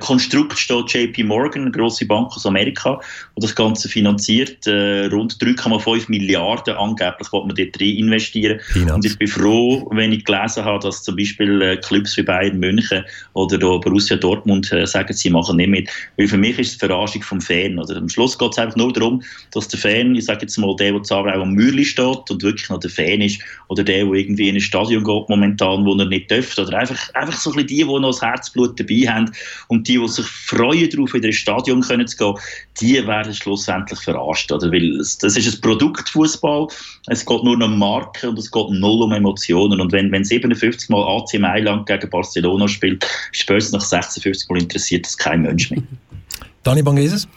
Konstrukt 0.00 0.58
steht 0.58 0.92
JP 0.92 1.24
Morgan, 1.24 1.62
eine 1.62 1.70
grosse 1.70 2.04
Bank 2.04 2.26
aus 2.36 2.44
Amerika, 2.44 3.00
die 3.36 3.40
das 3.40 3.54
Ganze 3.54 3.88
finanziert. 3.88 4.66
Äh, 4.66 5.06
rund 5.06 5.32
3,5 5.36 6.10
Milliarden 6.10 6.74
angeblich 6.76 7.32
wollte 7.32 7.46
man 7.46 7.56
dort 7.56 7.80
rein 7.80 7.96
investieren. 7.96 8.60
Peanuts. 8.70 8.94
Und 8.94 9.06
ich 9.06 9.16
bin 9.16 9.28
froh, 9.28 9.88
wenn 9.92 10.12
ich 10.12 10.26
gelesen 10.26 10.62
habe, 10.62 10.80
dass 10.80 11.02
zum 11.02 11.16
Beispiel 11.16 11.62
äh, 11.62 11.78
Clubs 11.78 12.18
wie 12.18 12.22
Bayern 12.22 12.58
München 12.58 13.02
oder 13.32 13.58
Borussia 13.58 14.18
Dortmund 14.18 14.70
äh, 14.72 14.86
sagen, 14.86 15.14
sie 15.14 15.30
machen 15.30 15.56
nicht 15.56 15.70
mit. 15.70 15.90
Weil 16.18 16.28
für 16.28 16.36
mich 16.36 16.58
ist 16.58 16.72
es 16.72 16.78
die 16.78 16.86
Verarschung 16.86 17.22
vom 17.22 17.40
Fan. 17.40 17.78
Oder? 17.78 17.96
Am 17.96 18.10
Schluss 18.10 18.38
geht 18.38 18.52
es 18.52 18.58
einfach 18.58 18.76
nur 18.76 18.92
darum, 18.92 19.22
dass 19.52 19.68
der 19.68 19.78
Fan, 19.78 20.14
ich 20.14 20.26
sage 20.26 20.42
jetzt 20.42 20.58
mal, 20.58 20.76
der, 20.76 20.92
der 20.92 21.02
zu 21.02 21.14
Aarau 21.14 21.40
am 21.40 21.52
Mürli 21.52 21.86
steht 21.86 22.30
und 22.30 22.42
wirklich 22.42 22.68
noch 22.68 22.80
der 22.80 22.90
Fan 22.90 23.22
ist, 23.22 23.40
oder 23.68 23.82
der, 23.82 24.04
der 24.04 24.12
irgendwie 24.12 24.50
in 24.50 24.56
ein 24.56 24.60
Stadion 24.60 25.02
geht 25.02 25.28
momentan, 25.30 25.86
wo 25.86 25.94
er 25.94 26.04
nicht 26.04 26.30
dürfte, 26.30 26.60
oder 26.60 26.78
einfach, 26.78 27.14
einfach 27.14 27.40
so 27.40 27.50
ein 27.50 27.54
bisschen 27.54 27.68
die, 27.68 27.84
die 27.84 28.00
noch 28.00 28.10
das 28.10 28.20
Herzblut 28.20 28.78
dabei 28.78 29.08
haben 29.08 29.32
und 29.68 29.88
die, 29.88 29.98
die 29.98 30.08
sich 30.08 30.26
freuen 30.26 30.90
darauf, 30.90 31.14
in 31.14 31.24
ein 31.24 31.32
Stadion 31.32 31.80
können 31.80 32.06
zu 32.06 32.16
gehen, 32.16 32.34
die 32.80 33.06
werden 33.06 33.34
schlussendlich 33.34 34.00
verarscht. 34.00 34.50
Oder? 34.52 34.70
Weil 34.70 35.00
es, 35.00 35.18
das 35.18 35.36
ist 35.36 35.54
ein 35.54 35.60
Produkt 35.60 36.08
Fußball, 36.08 36.68
es 37.08 37.24
geht 37.24 37.42
nur 37.44 37.62
um 37.62 37.78
Marken 37.78 38.30
und 38.30 38.38
es 38.38 38.50
geht 38.50 38.70
null 38.70 39.02
um 39.02 39.12
Emotionen. 39.12 39.80
Und 39.80 39.92
wenn, 39.92 40.10
wenn 40.12 40.24
57 40.24 40.88
Mal 40.88 41.02
AC 41.02 41.38
Mailand 41.38 41.86
gegen 41.86 42.10
Barcelona 42.10 42.68
spielt, 42.68 43.06
spätestens 43.32 43.72
nach 43.72 43.80
56 43.80 44.48
Mal 44.48 44.60
interessiert 44.60 45.06
das 45.06 45.16
kein 45.16 45.42
Mensch 45.42 45.70
mehr. 45.70 45.82
Dani 46.62 46.82
Bangeses? 46.82 47.28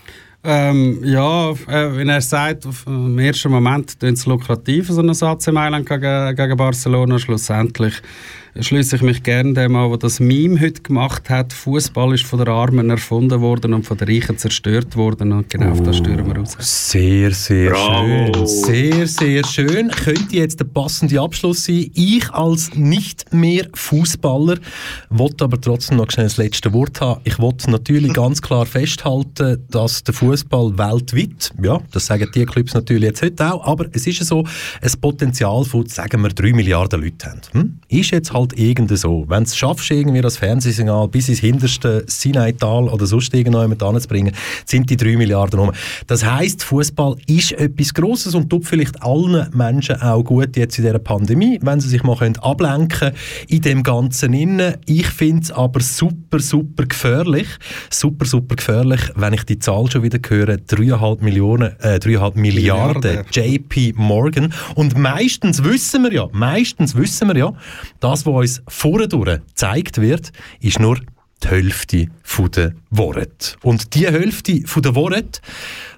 Ähm, 0.41 1.03
ja, 1.03 1.51
äh, 1.51 1.97
wenn 1.97 2.07
er 2.07 2.21
sagt, 2.21 2.65
auf, 2.65 2.87
im 2.87 3.19
ersten 3.19 3.51
Moment 3.51 3.99
klingt 3.99 4.17
es 4.17 4.25
lukrativ, 4.25 4.87
so 4.87 5.01
ein 5.01 5.09
AC 5.09 5.51
Mailand 5.51 5.87
gegen, 5.87 6.35
gegen 6.35 6.57
Barcelona. 6.57 7.19
Schlussendlich 7.19 7.95
schließe 8.59 8.95
ich 8.95 9.01
mich 9.01 9.23
gerne 9.23 9.53
dem 9.53 9.75
an, 9.75 9.89
der 9.89 9.99
das 9.99 10.19
Meme 10.19 10.59
heute 10.59 10.81
gemacht 10.81 11.29
hat. 11.29 11.53
Fußball 11.53 12.13
ist 12.13 12.25
von 12.25 12.39
den 12.39 12.47
Armen 12.47 12.89
erfunden 12.89 13.41
worden 13.41 13.73
und 13.73 13.85
von 13.85 13.97
den 13.97 14.07
Reichen 14.07 14.37
zerstört 14.37 14.95
worden. 14.95 15.31
Und 15.31 15.49
genau 15.49 15.71
auf 15.71 15.83
das 15.83 15.97
steuern 15.97 16.27
wir 16.27 16.37
raus. 16.37 16.55
Sehr, 16.59 17.31
sehr 17.31 17.71
Bravo. 17.71 18.33
schön. 18.33 18.47
Sehr, 18.47 19.07
sehr 19.07 19.45
schön. 19.45 19.89
Könnte 19.89 20.35
jetzt 20.35 20.59
der 20.59 20.65
passende 20.65 21.19
Abschluss 21.21 21.65
sein. 21.65 21.91
Ich 21.93 22.29
als 22.31 22.73
nicht 22.75 23.33
mehr 23.33 23.67
Fußballer 23.73 24.57
wollte 25.09 25.43
aber 25.43 25.59
trotzdem 25.59 25.97
noch 25.97 26.09
schnell 26.11 26.27
das 26.27 26.37
letzte 26.37 26.73
Wort 26.73 27.01
haben. 27.01 27.21
Ich 27.23 27.39
wollte 27.39 27.69
natürlich 27.69 28.13
ganz 28.13 28.41
klar 28.41 28.65
festhalten, 28.65 29.63
dass 29.69 30.03
der 30.03 30.13
Fußball 30.13 30.77
weltweit, 30.77 31.51
ja, 31.61 31.79
das 31.91 32.05
sagen 32.05 32.29
die 32.33 32.45
Clubs 32.45 32.73
natürlich 32.73 33.03
jetzt 33.03 33.21
heute 33.21 33.53
auch, 33.53 33.65
aber 33.65 33.85
es 33.91 34.07
ist 34.07 34.19
ja 34.19 34.25
so, 34.25 34.45
ein 34.81 34.91
Potenzial 35.01 35.63
von, 35.65 35.85
sagen 35.87 36.21
wir, 36.21 36.29
3 36.29 36.53
Milliarden 36.53 37.01
Leuten 37.01 37.29
haben. 37.29 37.41
Hm? 37.51 37.79
Ist 37.87 38.11
jetzt 38.11 38.33
halt 38.33 38.38
irgendwie 38.55 38.97
so. 38.97 39.25
Wenn 39.27 39.43
du 39.43 39.49
es 39.49 39.57
schaffst, 39.57 39.91
irgendwie 39.91 40.21
das 40.21 40.37
Fernsehsignal 40.37 41.07
bis 41.07 41.29
ins 41.29 41.39
hinterste 41.39 42.03
Sinaital 42.07 42.89
oder 42.89 43.05
sonst 43.05 43.33
irgendjemand 43.33 43.81
anzubringen, 43.81 44.33
sind 44.65 44.89
die 44.89 44.97
3 44.97 45.17
Milliarden 45.17 45.59
rum. 45.59 45.71
Das 46.07 46.25
heisst, 46.25 46.63
Fußball 46.63 47.15
ist 47.27 47.53
etwas 47.53 47.93
Grosses 47.93 48.35
und 48.35 48.49
tut 48.49 48.65
vielleicht 48.65 49.01
allen 49.01 49.47
Menschen 49.53 50.01
auch 50.01 50.23
gut 50.23 50.55
jetzt 50.55 50.77
in 50.77 50.85
dieser 50.85 50.99
Pandemie, 50.99 51.59
wenn 51.61 51.79
sie 51.79 51.89
sich 51.89 52.03
mal 52.03 52.15
können 52.15 52.37
ablenken 52.37 53.11
in 53.47 53.61
dem 53.61 53.83
Ganzen 53.83 54.33
innen. 54.33 54.75
Ich 54.85 55.07
finde 55.07 55.43
es 55.43 55.51
aber 55.51 55.79
super, 55.79 56.39
super 56.39 56.85
gefährlich. 56.85 57.47
Super, 57.89 58.25
super 58.25 58.55
gefährlich, 58.55 59.01
wenn 59.15 59.33
ich 59.33 59.43
die 59.43 59.59
Zahl 59.59 59.89
schon 59.89 60.03
wieder 60.03 60.19
höre, 60.27 60.55
3,5 60.55 61.21
Millionen, 61.23 61.79
äh, 61.79 61.99
3,5 61.99 62.35
Milliarden 62.35 62.59
Milliarden. 62.69 63.25
JP 63.31 63.93
Morgan. 63.95 64.53
Und 64.75 64.97
meistens 64.97 65.63
wissen 65.63 66.03
wir 66.03 66.13
ja, 66.13 66.27
meistens 66.31 66.95
wissen 66.95 67.27
wir 67.27 67.37
ja, 67.37 67.53
das, 67.99 68.25
was 68.33 68.59
uns 68.59 68.63
vorher 68.67 69.07
gezeigt 69.07 70.01
wird, 70.01 70.31
ist 70.59 70.79
nur 70.79 70.99
die 71.43 71.47
Hälfte 71.47 72.07
von 72.29 72.51
der 72.51 72.73
Worte. 72.91 73.57
Und 73.63 73.95
die 73.95 74.05
Hälfte 74.05 74.61
von 74.65 74.83
der 74.83 74.93
Worte, 74.93 75.41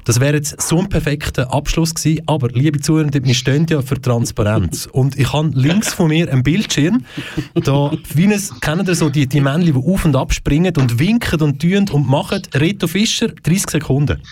das 0.05 0.19
wäre 0.19 0.35
jetzt 0.35 0.61
so 0.61 0.79
ein 0.79 0.89
perfekter 0.89 1.53
Abschluss 1.53 1.93
gewesen. 1.93 2.21
Aber, 2.25 2.47
liebe 2.47 2.79
Zuhörende, 2.79 3.23
wir 3.23 3.33
stehen 3.33 3.67
ja 3.69 3.81
für 3.81 4.01
Transparenz. 4.01 4.87
Und 4.91 5.19
ich 5.19 5.31
habe 5.31 5.51
links 5.53 5.93
von 5.93 6.07
mir 6.07 6.31
einen 6.31 6.41
Bildschirm, 6.41 7.05
da, 7.53 7.91
wie 8.13 8.31
es, 8.31 8.51
kennt 8.61 8.87
ihr 8.87 8.95
so 8.95 9.09
die, 9.09 9.27
die 9.27 9.41
Männchen, 9.41 9.73
die 9.73 9.91
auf 9.91 10.05
und 10.05 10.15
ab 10.15 10.33
springen 10.33 10.73
und 10.77 10.99
winken 10.99 11.41
und 11.41 11.61
tun 11.61 11.89
und 11.91 12.09
machen? 12.09 12.41
Reto 12.55 12.87
Fischer, 12.87 13.27
30 13.27 13.69
Sekunden. 13.69 14.21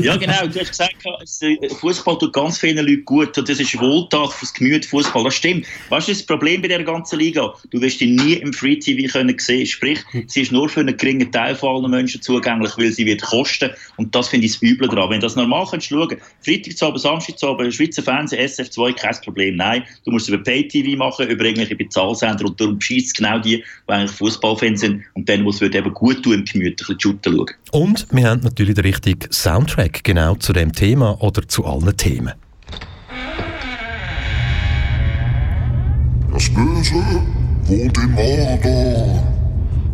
Ja, 0.00 0.16
genau. 0.16 0.46
Du 0.46 0.60
hast 0.60 0.70
gesagt, 0.70 0.96
es, 1.22 1.42
äh, 1.42 1.56
Fußball 1.68 2.18
tut 2.18 2.32
ganz 2.32 2.58
vielen 2.58 2.86
Leuten 2.86 3.04
gut. 3.04 3.36
Und 3.36 3.48
das 3.48 3.60
ist 3.60 3.78
Wohltat 3.78 4.32
fürs 4.32 4.52
Gemüt, 4.52 4.86
Fußball. 4.86 5.24
Das 5.24 5.34
stimmt. 5.34 5.66
Weißt 5.90 6.08
du, 6.08 6.12
das 6.12 6.22
Problem 6.22 6.62
bei 6.62 6.68
dieser 6.68 6.84
ganzen 6.84 7.18
Liga? 7.18 7.52
Du 7.70 7.80
wirst 7.80 8.00
die 8.00 8.06
nie 8.06 8.34
im 8.34 8.52
Free 8.52 8.76
TV 8.76 9.12
können 9.12 9.36
sehen. 9.38 9.66
Sprich, 9.66 10.00
sie 10.26 10.42
ist 10.42 10.52
nur 10.52 10.68
für 10.68 10.80
einen 10.80 10.96
geringen 10.96 11.30
Teil 11.32 11.54
von 11.54 11.76
allen 11.76 11.90
Menschen 11.90 12.22
zugänglich, 12.22 12.72
weil 12.76 12.92
sie 12.92 13.06
wird 13.06 13.22
kosten. 13.22 13.70
Und 13.96 14.14
das 14.14 14.28
finde 14.28 14.46
ich 14.46 14.52
das 14.52 14.62
Üble 14.62 14.88
daran. 14.88 15.10
Wenn 15.10 15.20
du 15.20 15.26
das 15.26 15.36
normal 15.36 15.66
kannst 15.70 15.88
schauen, 15.88 16.16
Freitagabend, 16.44 17.00
Samstagabend, 17.00 17.74
Schweizer 17.74 18.02
Fernsehen, 18.02 18.46
SF2, 18.46 18.94
kein 18.94 19.16
Problem. 19.24 19.56
Nein, 19.56 19.84
du 20.04 20.10
musst 20.10 20.28
es 20.28 20.34
über 20.34 20.42
Pay-TV 20.42 20.96
machen, 20.96 21.28
über 21.28 21.44
irgendwelche 21.44 21.76
Bezahlsender. 21.76 22.44
Und 22.44 22.60
darum 22.60 22.80
schießt 22.80 23.16
genau 23.16 23.38
die, 23.38 23.56
die 23.56 23.92
eigentlich 23.92 24.10
Fußballfans 24.12 24.80
sind. 24.80 25.02
Und 25.14 25.28
dann 25.28 25.42
muss 25.42 25.60
es 25.60 25.74
eben 25.74 25.92
gut 25.92 26.22
tun, 26.22 26.34
im 26.34 26.44
Gemüt 26.44 26.80
ein 26.80 26.96
bisschen 26.96 27.20
schauen. 27.22 27.46
Und 27.72 28.06
wir 28.10 28.28
haben 28.28 28.40
natürlich 28.40 28.74
den 28.74 28.84
richtigen 28.84 29.32
Soundtrack 29.32 30.04
genau 30.04 30.34
zu 30.34 30.52
dem 30.52 30.72
Thema 30.72 31.20
oder 31.22 31.46
zu 31.48 31.64
allen 31.64 31.96
Themen. 31.96 32.32
Das 36.32 36.48
Böse 36.48 36.94
wohnt 37.66 37.98
in 37.98 38.10
Mordor. 38.12 39.32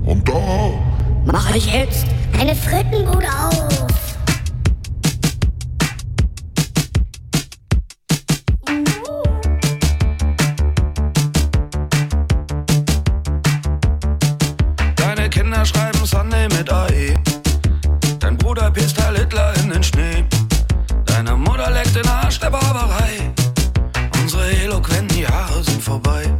Und 0.07 0.27
da 0.27 0.88
Mach 1.31 1.55
ich 1.55 1.67
jetzt 1.67 2.07
eine 2.41 2.55
Frittenbude 2.55 3.27
auf. 3.29 3.87
Deine 14.97 15.29
Kinder 15.29 15.67
schreiben 15.67 16.07
Sunday 16.07 16.49
mit 16.49 16.73
AE. 16.73 17.15
Dein 18.21 18.39
Bruder 18.39 18.71
pisst 18.71 18.99
Heil 19.05 19.19
Hitler 19.19 19.53
in 19.63 19.69
den 19.69 19.83
Schnee. 19.83 20.25
Deine 21.05 21.37
Mutter 21.37 21.71
leckt 21.71 21.95
den 21.95 22.09
Arsch 22.09 22.41
der 22.41 22.51
Barbarei. 22.51 23.33
Unsere 24.23 24.51
eloquenten 24.51 25.19
Jahre 25.19 25.63
sind 25.63 25.83
vorbei. 25.83 26.38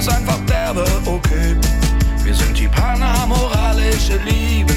Ist 0.00 0.08
einfach 0.08 0.38
derbe, 0.46 0.84
okay. 1.04 1.54
Wir 2.24 2.34
sind 2.34 2.58
die 2.58 2.68
panamoralische 2.68 4.18
Liebe. 4.24 4.72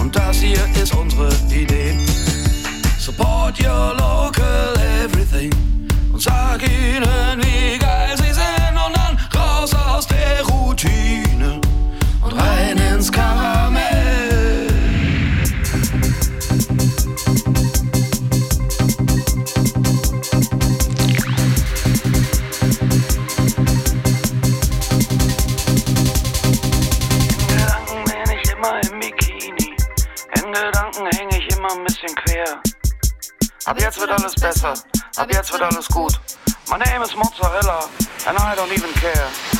Und 0.00 0.14
das 0.16 0.38
hier 0.38 0.64
ist 0.82 0.92
unsere 0.92 1.28
Idee. 1.50 1.96
Support 2.98 3.60
your 3.60 3.94
local 3.96 4.74
everything. 5.04 5.52
Und 6.12 6.20
sag 6.20 6.60
ihnen, 6.62 7.43
Ab 33.66 33.80
jetzt 33.80 33.98
wird 33.98 34.10
alles 34.10 34.34
besser. 34.34 34.74
Ab 35.16 35.32
jetzt 35.32 35.50
wird 35.50 35.62
alles 35.62 35.88
gut. 35.88 36.20
My 36.68 36.76
name 36.76 37.02
is 37.02 37.16
Mozzarella 37.16 37.88
and 38.26 38.38
I 38.38 38.54
don't 38.54 38.70
even 38.72 38.92
care. 38.94 39.53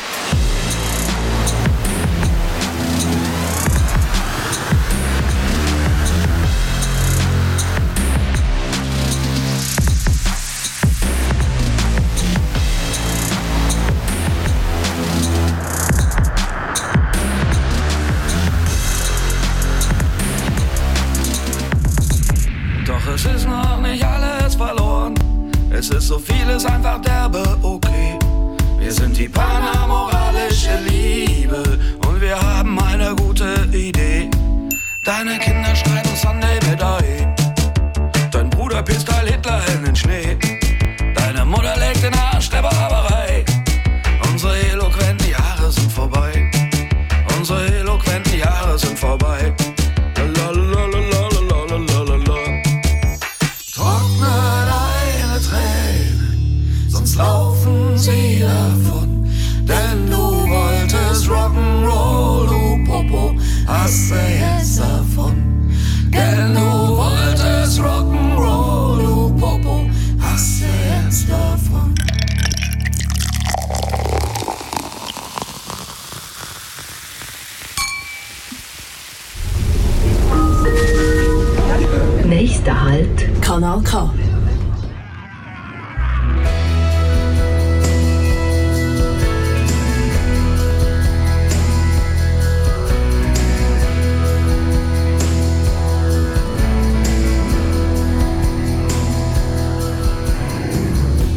Es 25.77 25.89
ist 25.89 26.07
so 26.07 26.17
vieles 26.17 26.65
einfach 26.65 27.01
derbe 27.01 27.43
okay. 27.61 28.17
Wir 28.79 28.93
sind 28.93 29.17
die 29.17 29.27
panamoralische 29.27 30.79
Liebe 30.87 31.63
und 32.07 32.21
wir 32.21 32.41
haben 32.41 32.79
eine 32.79 33.13
gute 33.13 33.67
Idee. 33.73 34.29
Deine 35.03 35.37
Kinder 35.37 35.75
schreiben 35.75 36.15
Sunday 36.15 36.59
AE. 36.79 37.35
Dein 38.31 38.49
Bruder 38.49 38.83
pisst 38.83 39.11
Heil 39.13 39.27
Hitler 39.27 39.61
in 39.75 39.83
den 39.83 39.95
Schnee. 39.97 40.37
Kanal 83.55 83.81
K. 83.83 84.09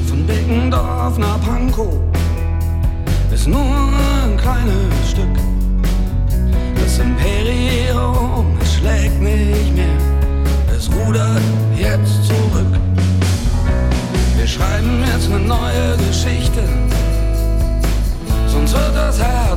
Von 0.09 0.27
Beckendorf 0.27 1.19
nach 1.19 1.41
Pankow 1.43 1.87
ist 3.33 3.47
nur 3.47 3.61
ein 3.61 4.37
kleines 4.37 5.09
Stück. 5.09 5.23
Das 6.75 6.99
Imperium, 6.99 8.59
schlägt 8.65 9.23
nicht 9.23 9.73
mehr, 9.77 9.87
es 10.77 10.91
rudert 10.91 11.48
schreiben 14.59 15.05
jetzt 15.07 15.31
eine 15.31 15.41
neue 15.41 15.97
Geschichte, 16.09 16.65
sonst 18.49 18.73
wird 18.73 18.97
das 18.97 19.19
Herz 19.21 19.48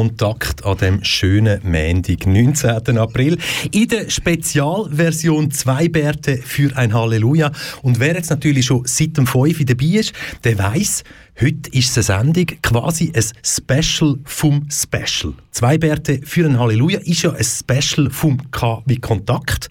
Kontakt 0.00 0.64
an 0.64 0.78
dem 0.78 1.04
schönen 1.04 1.60
Montag, 1.62 2.26
19. 2.26 2.96
April. 2.96 3.36
In 3.70 3.86
der 3.86 4.08
Spezialversion 4.08 5.50
zwei 5.50 5.88
Bärte 5.90 6.38
für 6.38 6.74
ein 6.74 6.94
Halleluja. 6.94 7.52
Und 7.82 8.00
wer 8.00 8.14
jetzt 8.14 8.30
natürlich 8.30 8.64
schon 8.64 8.86
seit 8.86 9.18
dem 9.18 9.26
5 9.26 9.62
dabei 9.66 9.84
ist, 9.84 10.14
der 10.42 10.58
weiß, 10.58 11.04
heute 11.38 11.70
ist 11.72 11.98
es 11.98 12.08
eine 12.08 12.22
Sendung, 12.22 12.46
quasi 12.62 13.12
ein 13.14 13.24
Special 13.44 14.18
vom 14.24 14.66
Special. 14.70 15.34
Zwei 15.50 15.76
Bärte 15.76 16.20
für 16.24 16.46
ein 16.46 16.58
Halleluja 16.58 17.00
ist 17.00 17.20
ja 17.20 17.32
ein 17.32 17.44
Special 17.44 18.08
vom 18.08 18.50
K 18.50 18.82
wie 18.86 19.00
Kontakt. 19.00 19.68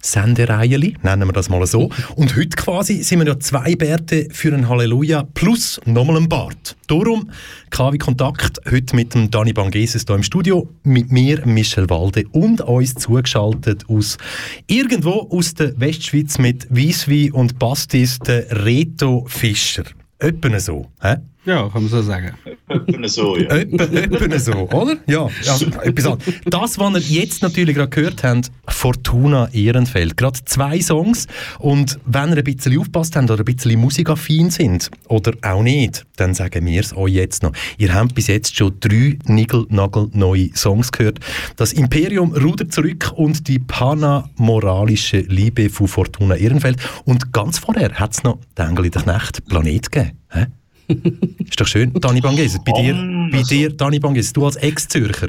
Sendereiheli, 0.00 0.96
nennen 1.02 1.28
wir 1.28 1.32
das 1.32 1.48
mal 1.48 1.66
so. 1.66 1.90
Und 2.14 2.36
heute 2.36 2.56
quasi 2.56 3.02
sind 3.02 3.20
wir 3.20 3.26
ja 3.26 3.38
zwei 3.38 3.74
Bärte 3.74 4.28
für 4.30 4.54
ein 4.54 4.68
Halleluja 4.68 5.24
plus 5.34 5.80
nochmal 5.84 6.16
ein 6.16 6.28
Bart. 6.28 6.76
Darum 6.86 7.30
KW 7.70 7.98
Kontakt 7.98 8.60
heute 8.70 8.94
mit 8.94 9.14
dem 9.14 9.30
Dani 9.30 9.52
Bangeses 9.52 10.04
hier 10.06 10.16
im 10.16 10.22
Studio, 10.22 10.68
mit 10.82 11.10
mir 11.10 11.44
Michel 11.46 11.90
Walde 11.90 12.24
und 12.32 12.60
uns 12.60 12.94
zugeschaltet 12.94 13.84
aus 13.88 14.18
irgendwo 14.66 15.28
aus 15.30 15.54
der 15.54 15.78
Westschweiz 15.80 16.38
mit 16.38 16.66
Wieswi 16.70 17.30
und 17.30 17.58
Bastis, 17.58 18.18
der 18.18 18.64
Reto 18.64 19.26
Fischer. 19.28 19.84
Öppen 20.20 20.58
so, 20.60 20.86
hä? 21.02 21.16
Ja, 21.46 21.68
kann 21.68 21.82
man 21.82 21.88
so 21.88 22.02
sagen. 22.02 22.32
Etwa 22.68 23.08
so, 23.08 23.36
ja. 23.36 23.48
Etwa, 23.50 24.38
so, 24.38 24.52
oder? 24.52 24.96
Ja, 25.06 25.28
also, 25.48 25.66
etwas 25.84 26.06
anderes. 26.06 26.34
Das, 26.44 26.78
was 26.78 27.10
ihr 27.10 27.20
jetzt 27.20 27.40
natürlich 27.40 27.76
gerade 27.76 27.88
gehört 27.88 28.24
habt, 28.24 28.50
Fortuna 28.66 29.48
Ehrenfeld. 29.52 30.16
Gerade 30.16 30.40
zwei 30.44 30.80
Songs. 30.80 31.28
Und 31.60 32.00
wenn 32.04 32.30
ihr 32.30 32.38
ein 32.38 32.44
bisschen 32.44 32.76
aufpasst 32.80 33.14
habt 33.14 33.30
oder 33.30 33.42
ein 33.42 33.44
bisschen 33.44 33.80
musikaffin 33.80 34.50
sind, 34.50 34.90
oder 35.08 35.34
auch 35.42 35.62
nicht, 35.62 36.04
dann 36.16 36.34
sagen 36.34 36.66
wir 36.66 36.80
es 36.80 36.96
euch 36.96 37.12
jetzt 37.12 37.44
noch. 37.44 37.52
Ihr 37.78 37.94
habt 37.94 38.16
bis 38.16 38.26
jetzt 38.26 38.56
schon 38.56 38.74
drei 38.80 39.16
Nigel-Nagel-neue 39.26 40.50
Songs 40.56 40.90
gehört. 40.90 41.20
Das 41.54 41.72
Imperium 41.72 42.32
rudert 42.32 42.72
zurück 42.72 43.12
und 43.14 43.46
die 43.46 43.60
panamoralische 43.60 45.18
Liebe 45.18 45.70
von 45.70 45.86
Fortuna 45.86 46.34
Ehrenfeld. 46.34 46.78
Und 47.04 47.32
ganz 47.32 47.60
vorher 47.60 47.92
hat 47.94 48.14
es 48.14 48.24
noch 48.24 48.40
«Der 48.56 48.66
Engel 48.66 48.86
in 48.86 48.90
der 48.90 49.06
Nacht» 49.06 49.46
Planet 49.46 49.92
gegeben. 49.92 50.18
Hä? 50.30 50.46
Ist 50.88 51.60
doch 51.60 51.66
schön. 51.66 51.92
Dani 51.94 52.20
Bangeses, 52.20 52.60
bei 52.64 52.72
dir, 52.80 52.94
bei 53.32 53.42
dir 53.42 53.70
Dani 53.70 53.98
Bangeses, 53.98 54.32
du 54.32 54.46
als 54.46 54.56
Ex-Zürcher. 54.56 55.28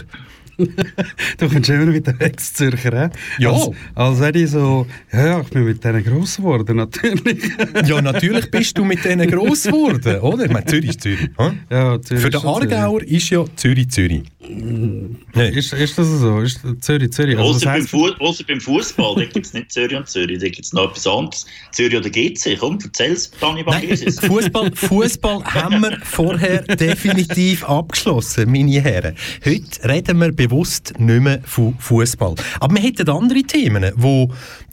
Du 1.37 1.49
kommst 1.49 1.69
immer 1.69 1.85
mit 1.85 2.07
den 2.07 2.19
Ex-Zürcher, 2.19 3.09
he? 3.37 3.43
Ja. 3.43 3.51
Als, 3.51 3.69
als 3.95 4.19
hätte 4.21 4.39
ich 4.39 4.49
so, 4.51 4.87
ja, 5.13 5.41
ich 5.41 5.47
bin 5.49 5.65
mit 5.65 5.83
denen 5.83 6.03
gross 6.03 6.37
geworden, 6.37 6.77
natürlich. 6.77 7.43
Ja, 7.85 8.01
natürlich 8.01 8.49
bist 8.49 8.77
du 8.77 8.83
mit 8.85 9.03
denen 9.05 9.29
gross 9.29 9.63
geworden, 9.63 10.19
oder? 10.21 10.45
Ich 10.45 10.51
meine, 10.51 10.65
Zürich 10.65 10.89
ist 10.89 11.01
Zürich. 11.01 11.29
hm? 11.37 11.59
Ja, 11.69 12.01
Zürich 12.01 12.23
Für 12.23 12.29
den 12.29 12.41
schon 12.41 12.61
Zürich. 12.61 12.73
Aargauer 12.73 13.03
ist 13.03 13.29
ja 13.29 13.45
Zürich 13.55 13.89
Zürich. 13.89 14.23
Nee. 14.49 15.49
Ist, 15.49 15.73
ist 15.73 15.97
das 15.97 16.07
so? 16.07 16.39
Ist 16.39 16.61
Zürich, 16.79 17.11
Zürich? 17.11 17.37
Also, 17.37 17.51
Außer 17.51 17.65
beim, 17.65 17.85
Fu 17.85 18.09
beim 18.47 18.61
Fußball, 18.61 19.15
da 19.17 19.25
gibt 19.25 19.45
es 19.45 19.53
nicht 19.53 19.71
Zürich 19.71 19.95
und 19.97 20.07
Zürich, 20.07 20.39
da 20.39 20.45
gibt 20.47 20.65
es 20.65 20.73
noch 20.73 20.89
etwas 20.89 21.05
anderes. 21.05 21.45
Zürich 21.71 21.97
oder 21.97 22.09
GC, 22.09 22.57
komm, 22.59 22.79
erzähl's, 22.83 23.29
Dani 23.41 23.63
Nein, 23.63 23.81
Bangeses. 23.81 24.19
Fußball, 24.21 24.71
Fußball 24.73 25.43
haben 25.43 25.81
wir 25.81 25.97
vorher 26.03 26.61
definitiv 26.61 27.63
abgeschlossen, 27.65 28.49
meine 28.51 28.79
Herren. 28.81 29.15
Heute 29.45 29.89
reden 29.89 30.19
wir 30.19 30.31
bewusst 30.47 30.93
nicht 30.99 31.21
mehr 31.21 31.41
von 31.43 31.75
Fußball. 31.77 32.35
Aber 32.59 32.75
wir 32.75 32.81
hätten 32.81 33.09
andere 33.09 33.43
Themen, 33.43 33.91
die 33.95 34.27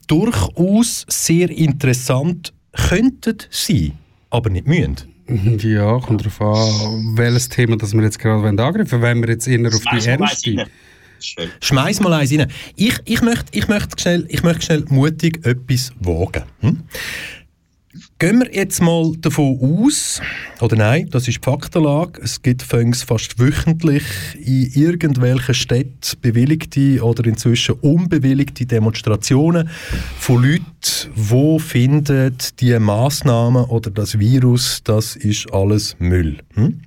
durchaus 0.07 1.07
sehr 1.09 1.51
interessant 1.51 2.53
könnten 2.73 3.39
sein, 3.51 3.93
aber 4.31 4.51
nicht 4.51 4.67
müssen. 4.67 4.97
ja, 5.63 5.99
kommt 6.01 6.21
darauf 6.21 6.41
an, 6.41 7.17
welches 7.17 7.49
Thema 7.49 7.77
das 7.77 7.95
wir 7.95 8.03
jetzt 8.03 8.19
gerade 8.19 8.47
angreifen 8.47 9.01
wollen. 9.01 9.03
Wenn 9.03 9.23
wir 9.23 9.31
jetzt 9.31 9.47
eher 9.47 9.67
auf 9.67 9.83
die 9.93 10.09
ernste... 10.09 10.67
Schmeiß 11.61 12.01
mal 12.01 12.13
eins 12.13 12.33
rein. 12.33 12.51
Ich, 12.77 12.99
ich, 13.07 13.23
möchte, 13.23 13.47
ich, 13.53 13.67
möchte 13.69 13.99
schnell, 13.99 14.27
ich 14.29 14.43
möchte 14.43 14.63
schnell 14.67 14.85
mutig 14.89 15.47
etwas 15.47 15.93
wagen. 16.01 16.43
Hm? 16.61 16.83
Gehen 18.21 18.39
wir 18.39 18.55
jetzt 18.55 18.81
mal 18.81 19.13
davon 19.19 19.59
aus, 19.61 20.23
oder 20.61 20.77
nein, 20.77 21.09
das 21.11 21.27
ist 21.27 21.39
die 21.39 21.51
Faktenlage, 21.51 22.23
es 22.23 22.41
gibt 22.43 22.63
fast 22.63 23.41
wöchentlich 23.41 24.05
in 24.39 24.71
irgendwelchen 24.73 25.55
Städten 25.55 26.21
bewilligte 26.23 27.03
oder 27.03 27.25
inzwischen 27.27 27.75
unbewilligte 27.81 28.67
Demonstrationen 28.67 29.69
von 30.17 30.45
Leuten, 30.45 30.65
die 31.17 31.59
finden, 31.59 32.37
die 32.61 32.79
Massnahmen 32.79 33.65
oder 33.65 33.91
das 33.91 34.17
Virus, 34.17 34.81
das 34.85 35.17
ist 35.17 35.53
alles 35.53 35.97
Müll. 35.99 36.39
Hm? 36.55 36.83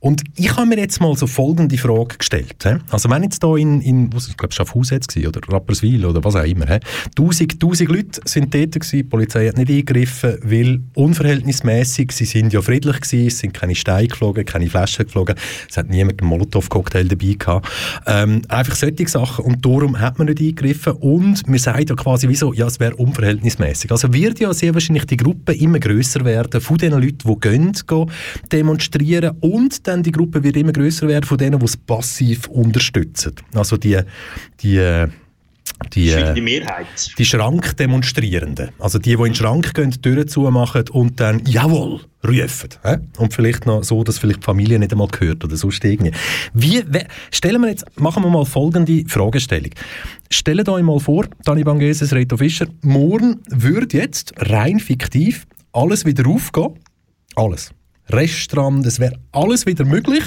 Und 0.00 0.22
ich 0.36 0.54
habe 0.56 0.66
mir 0.66 0.78
jetzt 0.78 1.00
mal 1.00 1.14
so 1.16 1.26
folgende 1.26 1.76
Frage 1.78 2.16
gestellt. 2.18 2.56
He? 2.62 2.76
Also 2.90 3.10
wenn 3.10 3.22
jetzt 3.22 3.42
da 3.42 3.56
in, 3.56 3.80
in 3.80 4.12
was, 4.12 4.28
ich 4.28 4.36
glaube 4.36 4.54
Schaffhausen 4.54 4.96
jetzt 4.96 5.08
gewesen, 5.08 5.28
oder 5.28 5.40
Rapperswil 5.48 6.04
oder 6.04 6.22
was 6.24 6.36
auch 6.36 6.44
immer, 6.44 6.66
he? 6.66 6.78
Tausend, 7.14 7.60
tausend 7.60 7.90
Leute 7.90 8.20
sind 8.24 8.54
dort 8.54 8.72
gewesen, 8.72 8.96
die 8.96 9.02
Polizei 9.02 9.48
hat 9.48 9.56
nicht 9.56 9.70
eingegriffen, 9.70 10.38
weil 10.42 10.80
unverhältnismäßig, 10.94 12.12
sie 12.12 12.24
sind 12.24 12.52
ja 12.52 12.62
friedlich 12.62 13.00
gewesen, 13.00 13.26
es 13.26 13.38
sind 13.38 13.54
keine 13.54 13.74
Steine 13.74 14.08
geflogen, 14.08 14.44
keine 14.44 14.68
Flaschen 14.68 15.06
geflogen, 15.06 15.36
es 15.68 15.76
hat 15.76 15.88
niemand 15.88 16.20
einen 16.20 16.30
Molotow-Cocktail 16.30 17.04
dabei 17.04 17.36
gehabt. 17.38 17.68
Ähm, 18.06 18.42
einfach 18.48 18.74
solche 18.74 19.08
Sachen 19.08 19.44
und 19.44 19.64
darum 19.64 19.98
hat 19.98 20.18
man 20.18 20.28
nicht 20.28 20.40
eingegriffen 20.40 20.94
und 20.94 21.46
man 21.48 21.58
sagt 21.58 21.90
ja 21.90 21.96
quasi 21.96 22.28
wieso, 22.28 22.52
ja 22.52 22.66
es 22.66 22.80
wäre 22.80 22.96
unverhältnismäßig. 22.96 23.90
Also 23.90 24.12
wird 24.12 24.40
ja 24.40 24.52
sehr 24.52 24.74
wahrscheinlich 24.74 25.06
die 25.06 25.16
Gruppe 25.16 25.54
immer 25.54 25.78
größer 25.78 26.24
werden 26.24 26.60
von 26.60 26.78
den 26.78 26.92
Leuten, 26.92 27.18
die 27.28 27.40
gehen, 27.40 27.72
gehen 27.86 28.10
demonstrieren 28.52 29.36
und 29.46 29.86
dann 29.86 30.02
die 30.02 30.12
Gruppe 30.12 30.42
wird 30.42 30.56
immer 30.56 30.72
größer 30.72 31.06
werden 31.06 31.24
von 31.24 31.38
denen, 31.38 31.58
die 31.58 31.64
es 31.64 31.76
passiv 31.76 32.48
unterstützen. 32.48 33.34
Also 33.54 33.76
die, 33.76 33.98
die, 34.60 35.06
die, 35.94 36.10
äh, 36.10 36.34
die 36.34 36.40
Mehrheit. 36.40 36.86
die 37.16 37.24
Schrankdemonstrierenden. 37.24 38.70
Also 38.78 38.98
die, 38.98 39.10
die 39.10 39.12
in 39.14 39.22
den 39.22 39.34
Schrank 39.34 39.72
gehen, 39.74 39.90
die 39.90 40.00
Türen 40.00 40.26
zumachen 40.26 40.88
und 40.90 41.20
dann 41.20 41.42
«Jawohl!» 41.46 42.00
rufen. 42.26 42.70
hä? 42.82 42.96
Und 43.18 43.34
vielleicht 43.34 43.66
noch 43.66 43.84
so, 43.84 44.02
dass 44.02 44.18
vielleicht 44.18 44.40
die 44.40 44.44
Familie 44.44 44.80
nicht 44.80 44.90
einmal 44.90 45.06
gehört 45.08 45.44
oder 45.44 45.56
sonst 45.56 45.84
irgendwie. 45.84 46.12
Wie, 46.54 46.82
stellen 47.30 47.62
wir 47.62 47.68
jetzt, 47.68 47.84
machen 48.00 48.24
wir 48.24 48.30
mal 48.30 48.44
folgende 48.44 49.04
Fragestellung. 49.06 49.70
Stellt 50.28 50.68
euch 50.68 50.82
mal 50.82 50.98
vor, 50.98 51.26
Dani 51.44 51.62
Bangeses, 51.62 52.12
Reto 52.12 52.36
Fischer, 52.36 52.66
morgen 52.82 53.42
würde 53.48 53.96
jetzt 53.96 54.32
rein 54.38 54.80
fiktiv 54.80 55.46
alles 55.72 56.04
wieder 56.04 56.26
aufgehen. 56.26 56.80
Alles. 57.36 57.70
Restaurant, 58.08 58.86
es 58.86 59.00
wäre 59.00 59.18
alles 59.32 59.66
wieder 59.66 59.84
möglich, 59.84 60.22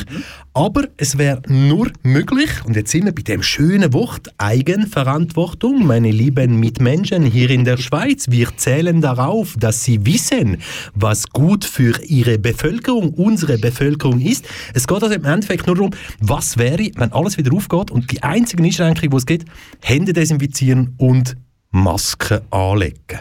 aber 0.53 0.87
es 0.97 1.17
wäre 1.17 1.41
nur 1.47 1.91
möglich, 2.03 2.49
und 2.65 2.75
jetzt 2.75 2.91
sind 2.91 3.05
wir 3.05 3.13
bei 3.13 3.21
dem 3.21 3.41
schönen 3.41 3.93
Wort 3.93 4.33
Eigenverantwortung, 4.37 5.85
meine 5.85 6.11
lieben 6.11 6.59
Mitmenschen 6.59 7.23
hier 7.23 7.49
in 7.49 7.63
der 7.63 7.77
Schweiz. 7.77 8.27
Wir 8.29 8.55
zählen 8.57 9.01
darauf, 9.01 9.55
dass 9.57 9.83
sie 9.83 10.05
wissen, 10.05 10.57
was 10.93 11.29
gut 11.29 11.63
für 11.63 12.01
ihre 12.03 12.37
Bevölkerung, 12.37 13.13
unsere 13.13 13.57
Bevölkerung 13.57 14.19
ist. 14.19 14.45
Es 14.73 14.87
geht 14.87 15.01
also 15.01 15.15
im 15.15 15.25
Endeffekt 15.25 15.67
nur 15.67 15.75
darum, 15.75 15.91
was 16.19 16.57
wäre, 16.57 16.89
wenn 16.95 17.13
alles 17.13 17.37
wieder 17.37 17.53
aufgeht 17.53 17.91
und 17.91 18.11
die 18.11 18.21
einzige 18.23 18.63
Einschränkung, 18.63 19.09
die 19.09 19.15
es 19.15 19.25
gibt, 19.25 19.49
Hände 19.81 20.13
desinfizieren 20.13 20.95
und 20.97 21.37
Masken 21.71 22.41
anlegen. 22.51 23.19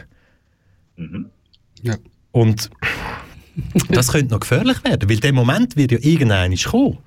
Ja. 1.83 1.97
Und 2.33 2.71
das 3.89 4.13
könnte 4.13 4.33
noch 4.33 4.41
gefährlich 4.41 4.83
werden, 4.85 5.09
weil 5.09 5.17
der 5.17 5.33
Moment 5.33 5.77
wird 5.77 5.93
ja 5.93 5.99
irgendwann 6.01 6.55
kommen. 6.57 6.99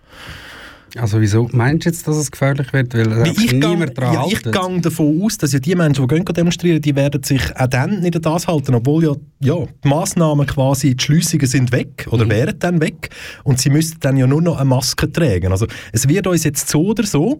Also 0.98 1.22
wieso 1.22 1.48
meinst 1.54 1.86
du 1.86 1.90
jetzt, 1.90 2.08
dass 2.08 2.18
es 2.18 2.32
gefährlich 2.32 2.74
wird? 2.74 2.94
Weil 2.94 3.10
Weil 3.22 3.32
ich 3.32 3.54
niemand 3.54 3.98
ja, 3.98 4.26
ich 4.28 4.44
gehe 4.44 4.82
davon 4.82 5.22
aus, 5.24 5.38
dass 5.38 5.54
ja 5.54 5.60
die 5.60 5.76
Menschen, 5.76 6.06
die 6.06 6.16
gehen 6.16 6.26
demonstrieren, 6.26 6.82
die 6.82 6.96
werden 6.96 7.24
sich 7.24 7.42
auch 7.56 7.68
dann 7.68 8.02
nicht 8.02 8.16
an 8.16 8.22
das 8.22 8.48
halten, 8.48 8.76
obwohl 8.76 9.04
ja, 9.04 9.14
ja 9.40 9.66
die 9.84 9.88
Massnahmen 9.88 10.46
quasi, 10.46 10.96
die 10.96 11.04
Schliessungen 11.04 11.48
sind 11.48 11.72
weg 11.72 12.08
oder 12.10 12.28
wären 12.28 12.60
dann 12.60 12.82
weg 12.82 13.10
und 13.44 13.60
sie 13.60 13.70
müssten 13.70 14.00
dann 14.02 14.18
ja 14.18 14.28
nur 14.28 14.42
noch 14.42 14.58
eine 14.58 14.66
Maske 14.66 15.10
tragen. 15.10 15.52
Also 15.52 15.66
es 15.94 16.08
wird 16.10 16.28
uns 16.28 16.44
jetzt 16.44 16.68
so 16.68 16.88
oder 16.88 17.06
so 17.06 17.40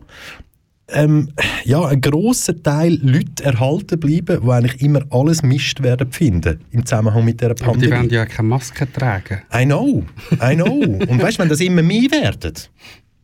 ähm, 0.94 1.30
ja, 1.66 1.86
ein 1.86 2.02
grosser 2.02 2.62
Teil 2.62 3.00
Leute 3.02 3.44
erhalten 3.44 4.00
bleiben, 4.00 4.42
die 4.44 4.50
eigentlich 4.52 4.82
immer 4.82 5.02
alles 5.10 5.44
Mist 5.44 5.82
werden 5.84 6.12
finden 6.12 6.60
im 6.72 6.86
Zusammenhang 6.86 7.26
mit 7.26 7.40
dieser 7.40 7.52
Aber 7.52 7.60
die 7.60 7.64
Pandemie. 7.64 7.92
werden 7.92 8.10
ja 8.10 8.26
keine 8.26 8.48
Maske 8.50 8.92
tragen. 8.92 9.42
I 9.54 9.66
know, 9.66 10.04
I 10.42 10.56
know. 10.56 10.74
Und 10.82 11.22
weißt 11.22 11.38
du, 11.38 11.44
wenn 11.44 11.50
das 11.50 11.60
immer 11.60 11.82
mehr 11.82 12.10
werden, 12.12 12.54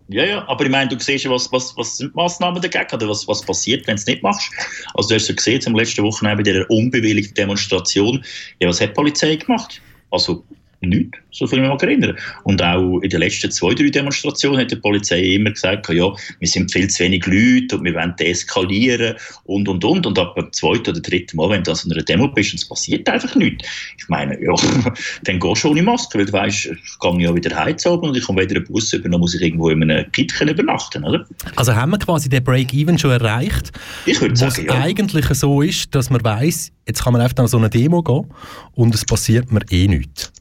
Ja, 0.10 0.24
ja, 0.24 0.48
aber 0.48 0.64
ich 0.66 0.72
meine, 0.72 0.90
du 0.90 1.00
siehst 1.00 1.26
ja, 1.26 1.32
was, 1.32 1.52
was, 1.52 1.76
was 1.76 1.98
sind 1.98 2.14
die 2.14 2.16
Massnahmen 2.16 2.62
dagegen 2.62 2.88
oder 2.94 3.10
was, 3.10 3.28
was 3.28 3.42
passiert, 3.42 3.86
wenn 3.88 3.96
du 3.96 4.00
es 4.00 4.08
nicht 4.08 4.24
machst. 4.24 4.52
Also 4.94 5.10
du 5.10 5.16
hast 5.16 5.28
ja 5.28 5.36
gesehen, 5.36 5.62
am 5.66 5.76
letzten 5.76 6.04
Wochenende 6.04 6.44
bei 6.44 6.52
dieser 6.52 6.70
unbewilligten 6.70 7.34
Demonstration, 7.34 8.24
ja, 8.60 8.70
was 8.70 8.80
hat 8.80 8.90
die 8.90 8.94
Polizei 8.94 9.36
gemacht? 9.36 9.82
Also 10.12 10.44
nichts, 10.82 11.18
so 11.32 11.48
viel 11.48 11.64
ich 11.64 11.70
mich 11.70 11.82
erinnern. 11.82 12.16
Und 12.44 12.62
auch 12.62 13.00
in 13.00 13.10
den 13.10 13.20
letzten 13.20 13.52
zwei, 13.52 13.74
drei 13.74 13.90
Demonstrationen 13.90 14.60
hat 14.60 14.72
die 14.72 14.76
Polizei 14.76 15.20
immer 15.20 15.52
gesagt, 15.52 15.90
ja, 15.90 16.12
wir 16.40 16.48
sind 16.48 16.72
viel 16.72 16.88
zu 16.88 17.04
wenig 17.04 17.26
Leute 17.26 17.78
und 17.78 17.84
wir 17.84 17.94
wollen 17.94 18.14
deeskalieren 18.20 19.16
und, 19.46 19.68
und, 19.68 19.84
und. 19.84 20.06
Und 20.06 20.20
ab 20.20 20.36
dem 20.36 20.52
zweiten 20.54 20.92
oder 20.92 21.00
dritten 21.00 21.38
Mal, 21.38 21.50
wenn 21.50 21.64
du 21.64 21.72
an 21.72 21.78
so 21.78 21.90
einer 21.90 22.04
Demo 22.04 22.28
bist 22.28 22.54
und 22.54 22.60
es 22.60 22.68
passiert 22.68 23.10
einfach 23.10 23.36
nichts, 23.36 23.68
ich 23.98 24.08
meine, 24.08 24.40
ja, 24.42 24.54
dann 25.24 25.40
gehst 25.40 25.64
du 25.64 25.70
ohne 25.70 25.82
Maske, 25.82 26.20
weil 26.20 26.26
du 26.26 26.34
weißt, 26.34 26.66
ich 26.66 27.00
kann 27.00 27.20
ja 27.20 27.34
wieder 27.34 27.56
heizen 27.56 27.92
und 27.92 28.16
ich 28.16 28.24
komme 28.24 28.42
weder 28.42 28.58
einen 28.58 28.66
Bus 28.66 28.94
über, 28.94 29.10
dann 29.10 29.20
muss 29.20 29.36
ich 29.36 29.42
irgendwo 29.42 29.70
in 29.70 29.84
einem 29.84 30.12
Kitchen 30.12 30.48
übernachten, 30.48 31.04
oder? 31.04 31.26
also 31.56 31.76
haben 31.76 31.92
wir 31.92 32.00
quasi 32.00 32.30
den 32.30 32.44
Break-Even 32.44 32.98
schon 32.98 33.12
erreicht, 33.12 33.72
Ich 34.06 34.22
würde 34.22 34.36
sagen, 34.36 34.66
ja. 34.66 34.82
eigentlich 34.82 35.26
so 35.28 35.62
ist, 35.62 35.94
dass 35.96 36.10
man 36.10 36.24
weiß, 36.24 36.72
jetzt 36.88 37.04
kann 37.04 37.14
man 37.14 37.22
einfach 37.22 37.38
an 37.38 37.48
so 37.48 37.58
eine 37.58 37.70
Demo 37.70 38.02
gehen 38.02 38.26
und 38.74 38.94
es 38.96 39.06
passiert 39.06 39.52
mir 39.52 39.62
eh 39.70 39.88
nichts. 39.88 40.32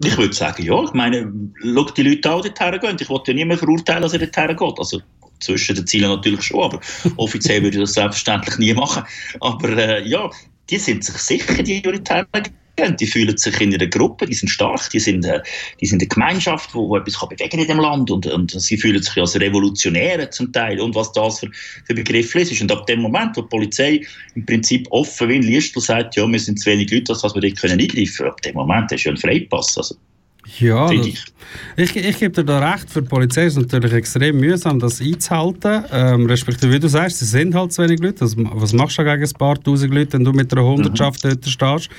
Ich 0.00 0.16
würde 0.16 0.34
sagen, 0.34 0.62
ja. 0.62 0.82
Ich 0.84 0.92
meine, 0.92 1.32
schau 1.62 1.90
die 1.90 2.02
Leute 2.02 2.30
auch 2.32 2.42
dorthin 2.42 2.80
gehen. 2.80 2.96
Ich 3.00 3.08
wollte 3.08 3.32
ja 3.32 3.36
niemand 3.36 3.60
verurteilen, 3.60 4.02
dass 4.02 4.12
er 4.12 4.20
dorthin 4.20 4.56
geht. 4.56 4.78
Also 4.78 5.00
zwischen 5.40 5.76
den 5.76 5.86
Zielen 5.86 6.08
natürlich 6.08 6.42
schon, 6.42 6.62
aber 6.62 6.80
offiziell 7.16 7.62
würde 7.62 7.76
ich 7.78 7.82
das 7.82 7.94
selbstverständlich 7.94 8.58
nie 8.58 8.74
machen. 8.74 9.04
Aber 9.40 9.68
äh, 9.70 10.06
ja, 10.06 10.30
die 10.70 10.78
sind 10.78 11.04
sich 11.04 11.16
sicher, 11.16 11.62
die 11.62 11.82
dorthin 11.82 12.26
gehen. 12.32 12.54
Die 13.00 13.06
fühlen 13.06 13.36
sich 13.36 13.60
in 13.60 13.74
einer 13.74 13.86
Gruppe, 13.86 14.26
die 14.26 14.34
sind 14.34 14.48
stark, 14.48 14.88
die 14.90 15.00
sind, 15.00 15.24
äh, 15.24 15.40
die 15.80 15.86
sind 15.86 16.00
eine 16.00 16.08
Gemeinschaft, 16.08 16.74
wo, 16.74 16.88
wo 16.88 16.96
etwas 16.96 17.18
kann 17.18 17.28
bewegen 17.28 17.58
in 17.58 17.66
dem 17.66 17.78
Land 17.78 18.10
und, 18.10 18.26
und 18.26 18.50
sie 18.50 18.76
fühlen 18.76 19.02
sich 19.02 19.16
als 19.16 19.38
Revolutionäre 19.38 20.30
zum 20.30 20.52
Teil 20.52 20.80
und 20.80 20.94
was 20.94 21.12
das 21.12 21.40
für, 21.40 21.50
für 21.84 21.94
Begriff 21.94 22.34
ist. 22.34 22.60
Und 22.60 22.70
ab 22.72 22.86
dem 22.86 23.00
Moment, 23.00 23.36
wo 23.36 23.42
die 23.42 23.48
Polizei 23.48 24.00
im 24.34 24.46
Prinzip 24.46 24.86
offen 24.90 25.28
wie 25.28 25.36
ein 25.36 25.42
Liestl 25.42 25.80
sagt, 25.80 26.16
ja, 26.16 26.26
wir 26.26 26.38
sind 26.38 26.60
zu 26.60 26.70
wenig 26.70 26.90
Leute, 26.90 27.04
dass 27.12 27.22
wir 27.22 27.40
dort 27.40 27.56
können 27.56 27.80
eingreifen 27.80 28.16
können, 28.16 28.30
ab 28.30 28.42
dem 28.42 28.54
Moment 28.54 28.90
du 28.90 28.96
ja 28.96 29.08
einen 29.08 29.16
Freipass. 29.16 29.76
Also, 29.76 29.96
Ja, 30.58 30.88
das, 30.92 31.06
ich, 31.76 31.96
ich 31.96 32.18
gebe 32.18 32.30
dir 32.30 32.44
da 32.44 32.72
recht, 32.72 32.90
für 32.90 33.02
die 33.02 33.08
Polizei 33.08 33.46
ist 33.46 33.56
es 33.56 33.62
natürlich 33.62 33.92
extrem 33.92 34.38
mühsam, 34.38 34.78
das 34.78 35.00
einzuhalten. 35.00 35.84
Ähm, 35.92 36.26
respektive, 36.26 36.72
wie 36.72 36.80
du 36.80 36.88
sagst, 36.88 37.20
es 37.22 37.30
sind 37.30 37.54
halt 37.54 37.72
zu 37.72 37.82
wenig 37.82 38.00
Leute. 38.00 38.24
Was 38.24 38.72
machst 38.72 38.98
du 38.98 39.04
gegen 39.04 39.22
ein 39.22 39.32
paar 39.32 39.62
tausend 39.62 39.92
Leute, 39.92 40.14
wenn 40.14 40.24
du 40.24 40.32
mit 40.32 40.52
einer 40.52 40.64
Hundertschaft 40.64 41.24
dort 41.24 41.46
stehst? 41.46 41.90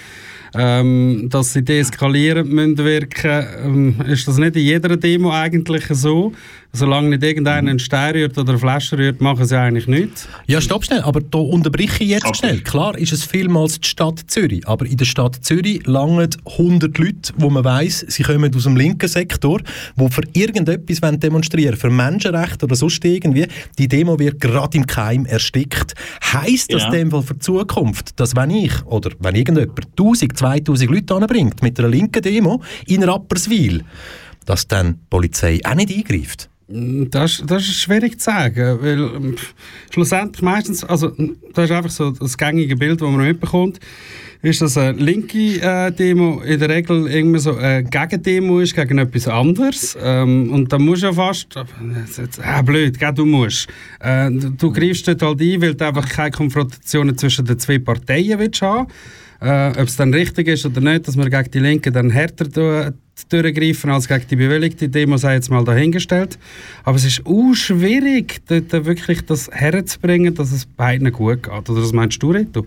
Ähm, 0.56 1.28
dass 1.30 1.54
sie 1.54 1.64
deeskalierend 1.64 2.52
müssen 2.52 2.78
wirken 2.80 3.46
ähm, 3.64 3.96
ist 4.08 4.28
das 4.28 4.38
nicht 4.38 4.56
in 4.56 4.64
jeder 4.64 4.98
Demo 4.98 5.32
eigentlich 5.32 5.86
so. 5.92 6.32
Solange 6.72 7.10
nicht 7.10 7.24
irgendeiner 7.24 7.58
einen 7.70 7.80
Stein 7.80 8.14
rührt 8.14 8.38
oder 8.38 8.50
eine 8.52 8.60
Flasche 8.60 8.96
rührt, 8.98 9.22
machen 9.22 9.44
sie 9.46 9.58
eigentlich 9.60 9.88
nichts. 9.88 10.28
Ja, 10.46 10.62
stopp 10.62 10.86
schnell, 10.86 11.02
aber 11.02 11.20
da 11.20 11.40
unterbreche 11.40 12.04
ich 12.04 12.10
jetzt 12.12 12.36
schnell. 12.36 12.60
Klar 12.62 12.96
ist 12.96 13.12
es 13.12 13.24
vielmals 13.24 13.80
die 13.80 13.88
Stadt 13.88 14.20
Zürich, 14.28 14.68
aber 14.68 14.86
in 14.86 14.98
der 14.98 15.06
Stadt 15.06 15.38
Zürich 15.42 15.86
langen 15.88 16.30
100 16.46 16.96
Leute, 17.00 17.34
wo 17.38 17.50
man 17.50 17.64
weiß, 17.64 18.06
sie 18.10 18.22
kommen 18.22 18.54
aus 18.56 18.64
dem 18.64 18.76
linken 18.78 19.08
Sektor, 19.10 19.62
wo 19.96 20.10
für 20.10 20.22
irgendetwas 20.34 21.02
wollen 21.02 21.20
demonstrieren 21.20 21.76
für 21.76 21.90
Menschenrechte 21.90 22.66
oder 22.66 22.76
sonst 22.76 23.04
irgendwie. 23.04 23.48
Die 23.80 23.88
Demo 23.88 24.20
wird 24.20 24.40
gerade 24.40 24.78
im 24.78 24.86
Keim 24.86 25.26
erstickt. 25.26 25.96
Heißt 26.34 26.72
das 26.72 26.84
Ja. 26.84 26.88
in 26.90 26.94
dem 26.94 27.12
Fall 27.12 27.24
für 27.24 27.34
die 27.34 27.40
Zukunft, 27.40 28.20
dass 28.20 28.36
wenn 28.36 28.52
ich 28.52 28.86
oder 28.86 29.10
wenn 29.20 29.34
irgendjemand 29.34 29.88
1000, 29.98 30.39
2000 30.40 30.90
Leute 30.90 31.16
anbringt 31.16 31.62
mit 31.62 31.78
einer 31.80 31.90
linken 31.90 32.22
Demo 32.22 32.62
in 32.88 33.04
Rapperswil, 33.04 33.84
dass 34.46 34.68
dann 34.68 34.94
die 34.94 35.00
Polizei 35.10 35.60
auch 35.64 35.76
nicht 35.76 35.96
eingreift? 35.96 36.50
Das, 36.72 37.44
das 37.46 37.64
ist 37.64 37.82
schwierig 37.82 38.20
zu 38.20 38.26
sagen, 38.26 38.78
weil 38.82 39.00
ähm, 39.00 39.36
schlussendlich 39.90 40.44
meistens, 40.44 40.84
also 40.84 41.10
das 41.54 41.66
ist 41.66 41.72
einfach 41.72 41.90
so 41.90 42.12
das 42.12 42.38
gängige 42.38 42.76
Bild, 42.76 43.02
das 43.02 43.10
man 43.10 43.26
mitbekommt, 43.26 43.80
ist, 44.44 44.62
dass 44.62 44.78
eine 44.78 44.98
linke 44.98 45.60
äh, 45.62 45.92
Demo 45.92 46.42
in 46.42 46.60
der 46.60 46.70
Regel 46.70 47.08
irgendwie 47.08 47.40
so 47.40 47.56
eine 47.56 47.84
Gegendemo 47.84 48.60
ist 48.60 48.76
gegen 48.76 49.00
etwas 49.00 49.28
anderes. 49.28 49.98
Ähm, 50.02 50.52
und 50.52 50.72
da 50.72 50.78
musst 50.78 51.02
du 51.02 51.08
ja 51.08 51.14
fast, 51.14 51.56
äh, 51.58 52.64
blöd, 52.64 53.00
gell, 53.00 53.14
du 53.14 53.26
musst. 53.26 53.68
Äh, 54.00 54.30
du, 54.30 54.52
du 54.52 54.72
greifst 54.72 55.08
dort 55.08 55.24
halt 55.24 55.42
ein, 55.42 55.62
weil 55.62 55.74
du 55.74 55.86
einfach 55.86 56.08
keine 56.08 56.32
Konfrontationen 56.32 57.18
zwischen 57.18 57.46
den 57.46 57.58
zwei 57.58 57.80
Parteien 57.80 58.40
willst 58.40 58.62
haben 58.62 58.88
äh, 59.42 59.70
Ob 59.70 59.88
es 59.88 59.96
dann 59.96 60.14
richtig 60.14 60.48
ist 60.48 60.66
oder 60.66 60.82
nicht, 60.82 61.08
dass 61.08 61.18
wir 61.18 61.30
gegen 61.30 61.52
die 61.52 61.60
Linken 61.60 61.94
dann 61.94 62.10
härter 62.10 62.46
du- 62.46 62.94
durchgreifen 63.30 63.90
als 63.92 64.08
gegen 64.08 64.26
die 64.30 64.36
bewilligte 64.36 64.88
Demo, 64.90 65.18
sei 65.18 65.36
jetzt 65.36 65.50
mal 65.50 65.64
dahingestellt. 65.64 66.40
Aber 66.84 66.98
es 66.98 67.06
ist 67.06 67.26
auch 67.26 67.54
schwierig, 67.54 68.42
dort 68.48 68.86
wirklich 68.86 69.22
das 69.26 69.50
herzubringen, 69.52 70.34
dass 70.36 70.52
es 70.52 70.66
beiden 70.66 71.12
gut 71.12 71.44
geht. 71.44 71.70
Oder 71.70 71.82
was 71.82 71.92
meinst 71.94 72.22
du, 72.24 72.32
Rito? 72.32 72.66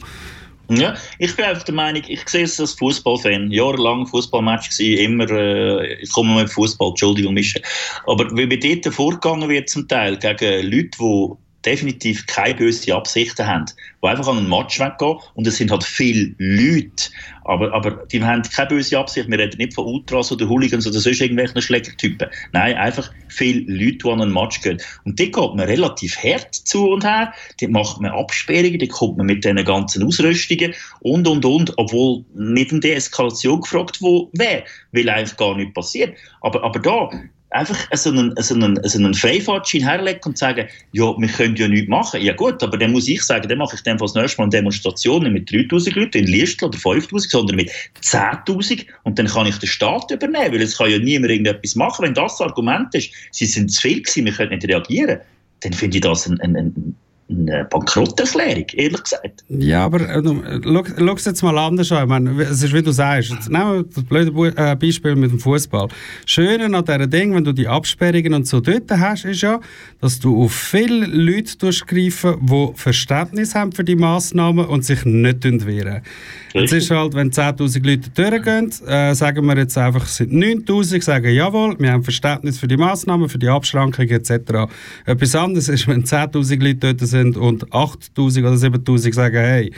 Ja, 0.68 0.94
ich 1.18 1.34
bin 1.36 1.44
einfach 1.44 1.64
der 1.64 1.74
Meinung, 1.74 2.02
ich 2.06 2.26
sehe 2.26 2.44
es 2.44 2.58
als 2.58 2.72
Fußballfan. 2.74 3.50
Jahrelang 3.50 4.06
Fußballmatch 4.06 4.70
gewesen, 4.70 5.04
immer, 5.04 5.30
äh, 5.30 5.94
ich 6.02 6.10
komme 6.12 6.40
mit 6.40 6.50
Fußball, 6.50 6.90
Entschuldigung, 6.90 7.34
Mische. 7.34 7.60
Aber 8.06 8.34
wie 8.36 8.46
bei 8.46 8.56
dort 8.56 8.94
vorgegangen 8.94 9.48
wird 9.50 9.68
zum 9.68 9.86
Teil 9.88 10.16
gegen 10.16 10.70
Leute, 10.70 10.90
die 10.98 11.32
definitiv 11.64 12.26
keine 12.26 12.54
bösen 12.54 12.92
Absichten 12.92 13.46
haben, 13.46 13.66
die 14.02 14.08
einfach 14.08 14.28
an 14.28 14.38
einen 14.38 14.48
Match 14.48 14.80
weggehen 14.80 15.18
und 15.34 15.46
es 15.46 15.56
sind 15.56 15.70
halt 15.70 15.84
viele 15.84 16.34
Leute, 16.38 17.10
aber, 17.44 17.72
aber 17.72 18.06
die 18.06 18.22
haben 18.22 18.42
keine 18.42 18.68
böse 18.68 18.98
Absicht. 18.98 19.28
Wir 19.28 19.38
reden 19.38 19.58
nicht 19.58 19.74
von 19.74 19.86
Ultras 19.86 20.30
oder 20.30 20.48
Hooligans 20.48 20.86
oder 20.86 21.00
sonst 21.00 21.20
irgendwelchen 21.20 21.60
Schlägertypen. 21.60 22.28
Nein, 22.52 22.76
einfach 22.76 23.12
viele 23.28 23.60
Leute, 23.60 23.98
die 23.98 24.08
an 24.08 24.22
einen 24.22 24.32
Match 24.32 24.60
gehen. 24.60 24.80
Und 25.04 25.18
dort 25.18 25.32
geht 25.32 25.54
man 25.54 25.60
relativ 25.60 26.16
hart 26.16 26.54
zu 26.54 26.90
und 26.90 27.04
her, 27.04 27.32
dort 27.60 27.72
macht 27.72 28.00
man 28.00 28.12
Absperrungen, 28.12 28.78
dort 28.78 28.92
kommt 28.92 29.16
man 29.16 29.26
mit 29.26 29.44
diesen 29.44 29.64
ganzen 29.64 30.04
Ausrüstungen 30.04 30.74
und, 31.00 31.26
und, 31.26 31.44
und, 31.44 31.72
obwohl 31.78 32.24
nicht 32.34 32.72
um 32.72 32.80
Deeskalation 32.80 33.60
gefragt 33.60 34.00
wäre, 34.02 34.64
weil 34.92 35.08
eigentlich 35.08 35.36
gar 35.36 35.56
nichts 35.56 35.74
passiert. 35.74 36.16
Aber, 36.40 36.62
aber 36.62 36.78
da, 36.78 37.10
einfach 37.52 37.78
so 37.94 38.10
einen, 38.10 38.34
so 38.38 38.54
einen, 38.54 38.78
so 38.82 38.98
einen 38.98 39.14
Freifahrtschein 39.14 39.82
herlegen 39.82 40.20
und 40.24 40.38
sagen, 40.38 40.68
ja, 40.92 41.04
wir 41.16 41.28
können 41.28 41.56
ja 41.56 41.68
nichts 41.68 41.88
machen. 41.88 42.20
Ja 42.22 42.34
gut, 42.34 42.62
aber 42.62 42.76
dann 42.76 42.92
muss 42.92 43.08
ich 43.08 43.22
sagen, 43.22 43.48
dann 43.48 43.58
mache 43.58 43.76
ich 43.76 43.82
dann 43.82 43.98
das 43.98 44.14
nächste 44.14 44.42
Mal 44.42 44.48
nicht 44.48 45.32
mit 45.32 45.52
3000 45.52 45.96
Leuten 45.96 46.18
in 46.18 46.26
Liestl 46.26 46.66
oder 46.66 46.78
5000, 46.78 47.30
sondern 47.30 47.56
mit 47.56 47.70
10.000 48.02 48.86
und 49.04 49.18
dann 49.18 49.26
kann 49.26 49.46
ich 49.46 49.58
den 49.58 49.68
Staat 49.68 50.10
übernehmen, 50.10 50.52
weil 50.52 50.62
es 50.62 50.78
kann 50.78 50.90
ja 50.90 50.98
niemand 50.98 51.30
irgendetwas 51.30 51.76
machen. 51.76 52.04
Wenn 52.04 52.14
das 52.14 52.40
Argument 52.40 52.94
ist, 52.94 53.10
sie 53.30 53.46
sind 53.46 53.70
zu 53.70 53.82
viel 53.82 54.02
gewesen, 54.02 54.24
wir 54.24 54.32
können 54.32 54.50
nicht 54.50 54.66
reagieren, 54.66 55.20
dann 55.60 55.72
finde 55.72 55.98
ich 55.98 56.02
das 56.02 56.26
ein, 56.26 56.40
ein, 56.40 56.56
ein, 56.56 56.96
eine 57.32 57.64
Bankrotterklärung, 57.64 58.66
ehrlich 58.74 59.02
gesagt. 59.02 59.44
Ja, 59.48 59.84
aber 59.84 60.00
äh, 60.00 60.22
schau 60.22 60.84
schau 60.98 61.14
es 61.14 61.24
jetzt 61.24 61.42
mal 61.42 61.58
anders 61.58 61.90
an. 61.92 62.02
Ich 62.02 62.08
meine, 62.08 62.42
es 62.42 62.62
ist 62.62 62.72
wie 62.72 62.82
du 62.82 62.92
sagst, 62.92 63.30
jetzt 63.30 63.50
nehmen 63.50 63.72
wir 63.72 63.82
das 63.84 64.04
blöde 64.04 64.32
Bu 64.32 64.46
äh, 64.46 64.76
Beispiel 64.76 65.16
mit 65.16 65.30
dem 65.30 65.38
Fußball. 65.38 65.88
Schöne 66.26 66.64
an 66.76 66.84
diesem 66.84 67.10
Ding, 67.10 67.34
wenn 67.34 67.44
du 67.44 67.52
die 67.52 67.68
Absperrungen 67.68 68.34
und 68.34 68.46
so 68.46 68.60
dort 68.60 68.90
hast, 68.90 69.24
ist 69.24 69.42
ja, 69.42 69.60
dass 70.00 70.20
du 70.20 70.42
auf 70.42 70.52
viele 70.52 71.06
Leute 71.06 71.56
durchgreifen, 71.58 72.36
die 72.42 72.72
Verständnis 72.74 73.54
haben 73.54 73.72
für 73.72 73.84
die 73.84 73.96
Massnahmen 73.96 74.66
und 74.66 74.84
sich 74.84 75.04
nicht 75.04 75.42
wehren. 75.66 76.02
Jetzt 76.54 76.72
ist 76.72 76.90
halt, 76.90 77.14
wenn 77.14 77.30
10.000 77.30 77.86
Leute 77.86 78.10
durchgehen, 78.10 78.70
äh, 78.86 79.14
sagen 79.14 79.46
wir 79.46 79.56
jetzt 79.56 79.78
einfach, 79.78 80.04
es 80.04 80.16
sind 80.16 80.32
9.000, 80.32 81.02
sagen 81.02 81.34
jawohl, 81.34 81.76
wir 81.78 81.92
haben 81.92 82.02
Verständnis 82.02 82.58
für 82.58 82.68
die 82.68 82.76
Massnahmen, 82.76 83.28
für 83.28 83.38
die 83.38 83.48
Abschrankungen 83.48 84.10
etc. 84.10 84.70
Etwas 85.06 85.34
anderes 85.34 85.68
ist, 85.68 85.88
wenn 85.88 86.04
10.000 86.04 86.62
Leute 86.62 86.94
dort 86.94 87.00
sind 87.08 87.21
und 87.22 87.66
8.000 87.70 88.40
oder 88.40 88.56
7.000 88.56 89.14
sagen, 89.14 89.36
hey, 89.36 89.72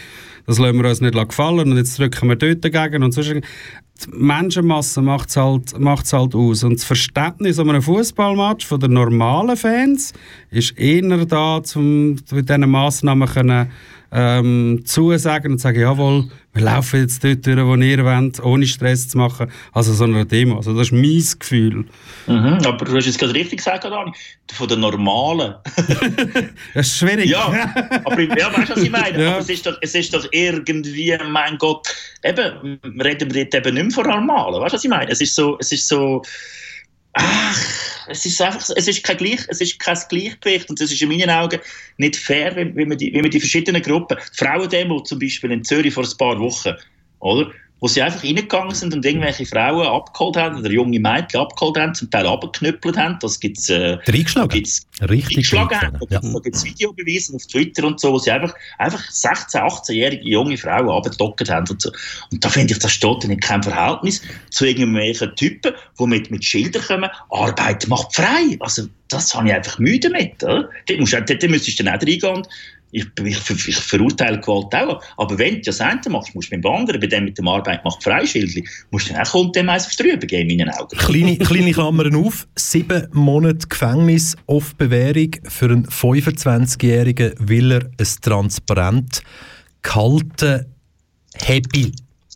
das 0.46 0.58
lassen 0.58 0.82
wir 0.82 0.88
uns 0.88 1.00
nicht 1.00 1.14
gefallen 1.14 1.70
und 1.70 1.76
jetzt 1.76 1.98
drücken 1.98 2.28
wir 2.28 2.36
dort 2.36 2.64
dagegen 2.64 3.02
und 3.02 3.12
sonst 3.12 3.30
die 3.30 4.10
Menschenmasse 4.10 5.00
macht 5.02 5.28
es 5.28 5.36
halt, 5.36 5.78
macht's 5.78 6.12
halt 6.12 6.34
aus. 6.34 6.64
Und 6.64 6.74
das 6.74 6.84
Verständnis 6.84 7.58
an 7.58 7.70
einem 7.70 7.82
Fußballmatch 7.82 8.66
von 8.66 8.80
den 8.80 8.92
normalen 8.92 9.56
Fans 9.56 10.12
ist 10.50 10.76
eher 10.78 11.24
da, 11.26 11.62
um 11.74 12.16
mit 12.32 12.48
diesen 12.48 12.70
Massnahmen 12.70 13.28
können, 13.28 13.70
ähm, 14.14 14.82
zusagen 14.84 15.52
und 15.52 15.58
sagen, 15.58 15.80
jawohl, 15.80 16.30
wir 16.52 16.62
laufen 16.62 17.00
jetzt 17.00 17.24
dort 17.24 17.44
durch, 17.44 17.58
wo 17.58 17.74
ihr 17.74 18.04
wollt, 18.04 18.40
ohne 18.40 18.64
Stress 18.64 19.08
zu 19.08 19.18
machen. 19.18 19.50
Also 19.72 19.92
so 19.92 20.04
eine 20.04 20.24
Demo. 20.24 20.56
Also 20.56 20.72
das 20.72 20.86
ist 20.86 20.92
mein 20.92 21.24
Gefühl. 21.38 21.84
Mhm, 22.28 22.58
aber 22.64 22.84
du 22.84 22.94
hast 22.96 23.08
es 23.08 23.18
gerade 23.18 23.34
richtig 23.34 23.58
gesagt, 23.58 23.84
Dani, 23.84 24.12
von 24.52 24.68
den 24.68 24.80
normalen. 24.80 25.54
Das 26.74 26.86
ist 26.86 26.98
schwierig. 26.98 27.28
Ja, 27.28 27.46
aber 28.04 28.20
ja, 28.20 28.56
weißt 28.56 28.70
du, 28.70 28.76
was 28.76 28.82
ich 28.82 28.90
meine? 28.90 29.04
Ja. 29.24 29.32
Aber 29.32 29.40
es 29.40 29.48
ist, 29.48 29.66
doch, 29.66 29.76
es 29.80 29.94
ist 29.94 30.14
doch 30.14 30.26
irgendwie, 30.30 31.16
mein 31.28 31.58
Gott, 31.58 31.88
eben, 32.22 32.78
reden 33.00 33.34
wir 33.34 33.44
dort 33.44 33.66
eben 33.66 33.74
nicht 33.74 33.86
mehr 33.86 33.94
von 33.94 34.06
normalen. 34.06 34.60
Weißt 34.60 34.72
du, 34.72 34.76
was 34.76 34.84
ich 34.84 34.90
meine? 34.90 35.10
Es 35.10 35.20
ist 35.20 35.34
so, 35.34 35.56
es 35.58 35.72
ist 35.72 35.88
so, 35.88 36.22
ach, 37.14 38.06
es 38.08 38.26
ist 38.26 38.40
einfach, 38.40 38.68
es 38.76 38.88
ist 38.88 39.02
kein 39.02 39.16
Gleich, 39.16 39.40
es 39.48 39.60
ist 39.60 39.78
kein 39.78 39.98
Gleichgewicht 40.08 40.68
und 40.68 40.80
es 40.80 40.92
ist 40.92 41.00
in 41.00 41.08
meinen 41.08 41.30
Augen 41.30 41.60
nicht 41.96 42.16
fair, 42.16 42.54
wie, 42.56 42.76
wie, 42.76 42.84
man, 42.84 42.98
die, 42.98 43.12
wie 43.12 43.22
man 43.22 43.30
die 43.30 43.40
verschiedenen 43.40 43.82
Gruppen, 43.82 44.18
die 44.18 44.36
Frauendemo 44.36 45.00
zum 45.00 45.18
Beispiel 45.18 45.50
in 45.50 45.64
Zürich 45.64 45.94
vor 45.94 46.04
ein 46.04 46.18
paar 46.18 46.38
Wochen, 46.38 46.74
oder? 47.20 47.50
Wo 47.84 47.88
sie 47.88 48.00
einfach 48.00 48.24
reingegangen 48.24 48.74
sind 48.74 48.94
und 48.94 49.04
irgendwelche 49.04 49.44
Frauen 49.44 49.86
abgeholt 49.86 50.38
haben 50.38 50.58
oder 50.58 50.70
junge 50.70 50.98
Mädchen 50.98 51.38
abgeholt 51.38 51.76
haben, 51.76 51.94
zum 51.94 52.10
Teil 52.10 52.26
abgeknüppelt 52.26 52.96
haben. 52.96 53.18
Das 53.20 53.38
gibt's, 53.38 53.68
äh, 53.68 53.98
Reingeschlagen? 54.06 54.48
gibt's 54.48 54.86
Richtig 55.02 55.36
eingeschlagen 55.36 55.76
haben. 55.76 55.96
reingeschlagen, 55.96 56.32
Da 56.32 56.38
ja. 56.38 56.40
gibt 56.40 56.56
es 56.56 56.64
Videobeweise 56.64 57.36
auf 57.36 57.46
Twitter 57.46 57.86
und 57.86 58.00
so, 58.00 58.12
wo 58.12 58.18
sie 58.18 58.30
einfach, 58.30 58.54
einfach 58.78 59.02
16-, 59.10 59.60
18-jährige 59.60 60.26
junge 60.26 60.56
Frauen 60.56 60.88
abgedockt 60.88 61.50
haben 61.50 61.68
und 61.68 61.82
so. 61.82 61.92
Und 62.32 62.42
da 62.42 62.48
finde 62.48 62.72
ich, 62.72 62.78
das 62.78 62.90
steht 62.90 63.22
in 63.24 63.38
keinem 63.38 63.64
Verhältnis 63.64 64.22
zu 64.48 64.64
irgendwelchen 64.64 65.36
Typen, 65.36 65.74
die 66.00 66.06
mit, 66.06 66.30
mit 66.30 66.42
Schildern 66.42 66.82
kommen, 66.84 67.10
Arbeit 67.28 67.86
macht 67.88 68.14
frei. 68.16 68.56
Also, 68.60 68.86
das 69.08 69.34
habe 69.34 69.48
ich 69.48 69.54
einfach 69.54 69.78
müde 69.78 70.08
mit. 70.08 70.42
Oder? 70.42 70.70
Dort, 70.86 71.00
musst, 71.00 71.12
dort 71.12 71.42
müsstest 71.50 71.78
du 71.78 71.84
dann 71.84 71.94
auch 71.94 72.00
reingehen. 72.00 72.34
und 72.34 72.48
Ich, 72.94 73.06
ich, 73.24 73.68
ich 73.68 73.76
verurteile 73.76 74.38
Gewalt 74.38 74.72
auch. 74.72 75.02
Aber 75.16 75.36
wenn 75.36 75.56
du 75.56 75.62
das 75.62 75.80
eine 75.80 76.00
machst, 76.10 76.32
musst 76.34 76.52
du 76.52 76.56
mit 76.56 76.64
dem 76.64 76.70
anderen, 76.70 77.00
bei 77.00 77.08
dem 77.08 77.24
mit 77.24 77.36
dem 77.36 77.48
Arbeit 77.48 77.84
macht 77.84 78.04
frei 78.04 78.24
Schildli, 78.24 78.64
musst 78.92 79.08
du 79.08 79.14
dann 79.14 79.26
auch 79.26 79.32
kommt 79.32 79.56
dem 79.56 79.68
eins 79.68 79.86
aufs 79.86 79.96
Drüben 79.96 80.24
geben, 80.26 80.50
in 80.50 80.58
meinen 80.58 80.70
Augen. 80.70 80.96
Kleine, 80.96 81.36
kleine 81.44 81.72
Klammern 81.72 82.14
auf. 82.14 82.46
Sieben 82.54 83.08
Monate 83.10 83.66
Gefängnis 83.66 84.36
auf 84.46 84.76
Bewährung 84.76 85.32
für 85.48 85.66
einen 85.66 85.86
25-Jährigen, 85.86 87.34
weil 87.38 87.72
er 87.72 87.90
ein 87.98 88.06
transparent 88.22 89.22
gehalten 89.82 90.66
Happy. 91.34 91.90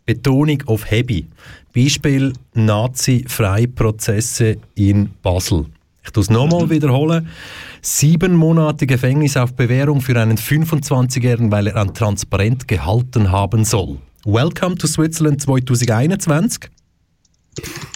Betonung 0.06 0.60
auf 0.66 0.90
Happy. 0.90 1.24
Beispiel 1.72 2.32
Nazi-Freiprozesse 2.54 4.56
in 4.74 5.10
Basel. 5.22 5.66
Ich 6.04 6.10
tue 6.10 6.22
es 6.22 6.30
nochmal 6.30 6.70
wiederholen. 6.70 7.28
Sieben 7.82 8.34
Monate 8.34 8.86
Gefängnis 8.86 9.36
auf 9.36 9.54
Bewährung 9.54 10.00
für 10.00 10.18
einen 10.20 10.36
25-Jährigen, 10.36 11.52
weil 11.52 11.68
er 11.68 11.76
an 11.76 11.94
transparent 11.94 12.66
gehalten 12.66 13.30
haben 13.30 13.64
soll. 13.64 13.98
Welcome 14.24 14.76
to 14.76 14.86
Switzerland 14.86 15.40
2021. 15.42 16.70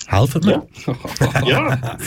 Helfen 0.09 0.45
wir? 0.45 0.67
Ja. 0.87 1.47
ja. 1.47 1.99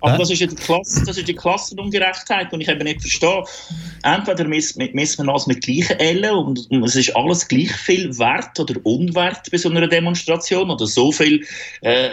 Aber 0.00 0.18
das 0.18 0.30
ist, 0.30 0.40
ja 0.40 0.46
die 0.46 0.56
Klasse, 0.56 1.04
das 1.06 1.16
ist 1.16 1.28
die 1.28 1.34
Klassenungerechtheit, 1.34 2.52
die 2.52 2.62
ich 2.62 2.68
eben 2.68 2.82
nicht 2.82 3.00
verstehe. 3.00 3.44
Entweder 4.02 4.44
misst, 4.48 4.76
misst 4.76 5.18
man 5.18 5.28
alles 5.28 5.46
mit 5.46 5.62
gleichen 5.62 5.98
Ellen 6.00 6.34
und, 6.34 6.70
und 6.70 6.82
es 6.84 6.96
ist 6.96 7.14
alles 7.14 7.46
gleich 7.46 7.70
viel 7.72 8.18
wert 8.18 8.58
oder 8.58 8.74
unwert 8.84 9.48
bei 9.52 9.58
so 9.58 9.70
einer 9.70 9.86
Demonstration 9.86 10.70
oder 10.70 10.86
so 10.86 11.12
viel 11.12 11.44
äh, 11.82 12.10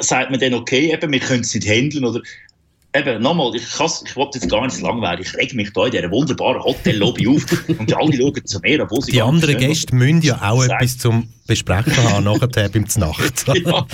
sagt 0.00 0.30
man 0.30 0.40
dann, 0.40 0.54
okay, 0.54 0.92
eben, 0.92 1.12
wir 1.12 1.20
können 1.20 1.42
es 1.42 1.54
nicht 1.54 1.68
handeln 1.68 2.04
oder 2.04 2.20
eben, 2.94 3.22
nochmal, 3.22 3.54
ich, 3.54 3.62
ich 3.64 4.16
wollte 4.16 4.38
jetzt 4.38 4.50
gar 4.50 4.64
nicht 4.64 4.76
so 4.76 4.86
lang 4.86 5.00
werden. 5.02 5.20
Ich 5.22 5.34
reg 5.36 5.54
mich 5.54 5.72
da 5.72 5.86
in 5.86 5.92
dieser 5.92 6.10
wunderbaren 6.10 6.62
Hotellobby 6.62 7.28
auf 7.28 7.44
und 7.68 7.94
alle 7.94 8.16
schauen 8.16 8.44
zu 8.44 8.60
mir, 8.60 8.82
obwohl 8.82 9.02
sie 9.02 9.12
Die 9.12 9.22
anderen 9.22 9.58
Gäste 9.58 9.94
müssen 9.94 10.22
ja 10.22 10.40
auch 10.40 10.64
etwas 10.64 10.98
zum 10.98 11.28
Besprechen 11.46 11.96
haben, 12.10 12.24
nachher 12.24 12.68
beim 12.68 12.86
Nacht. 12.96 13.44
ja, 13.54 13.86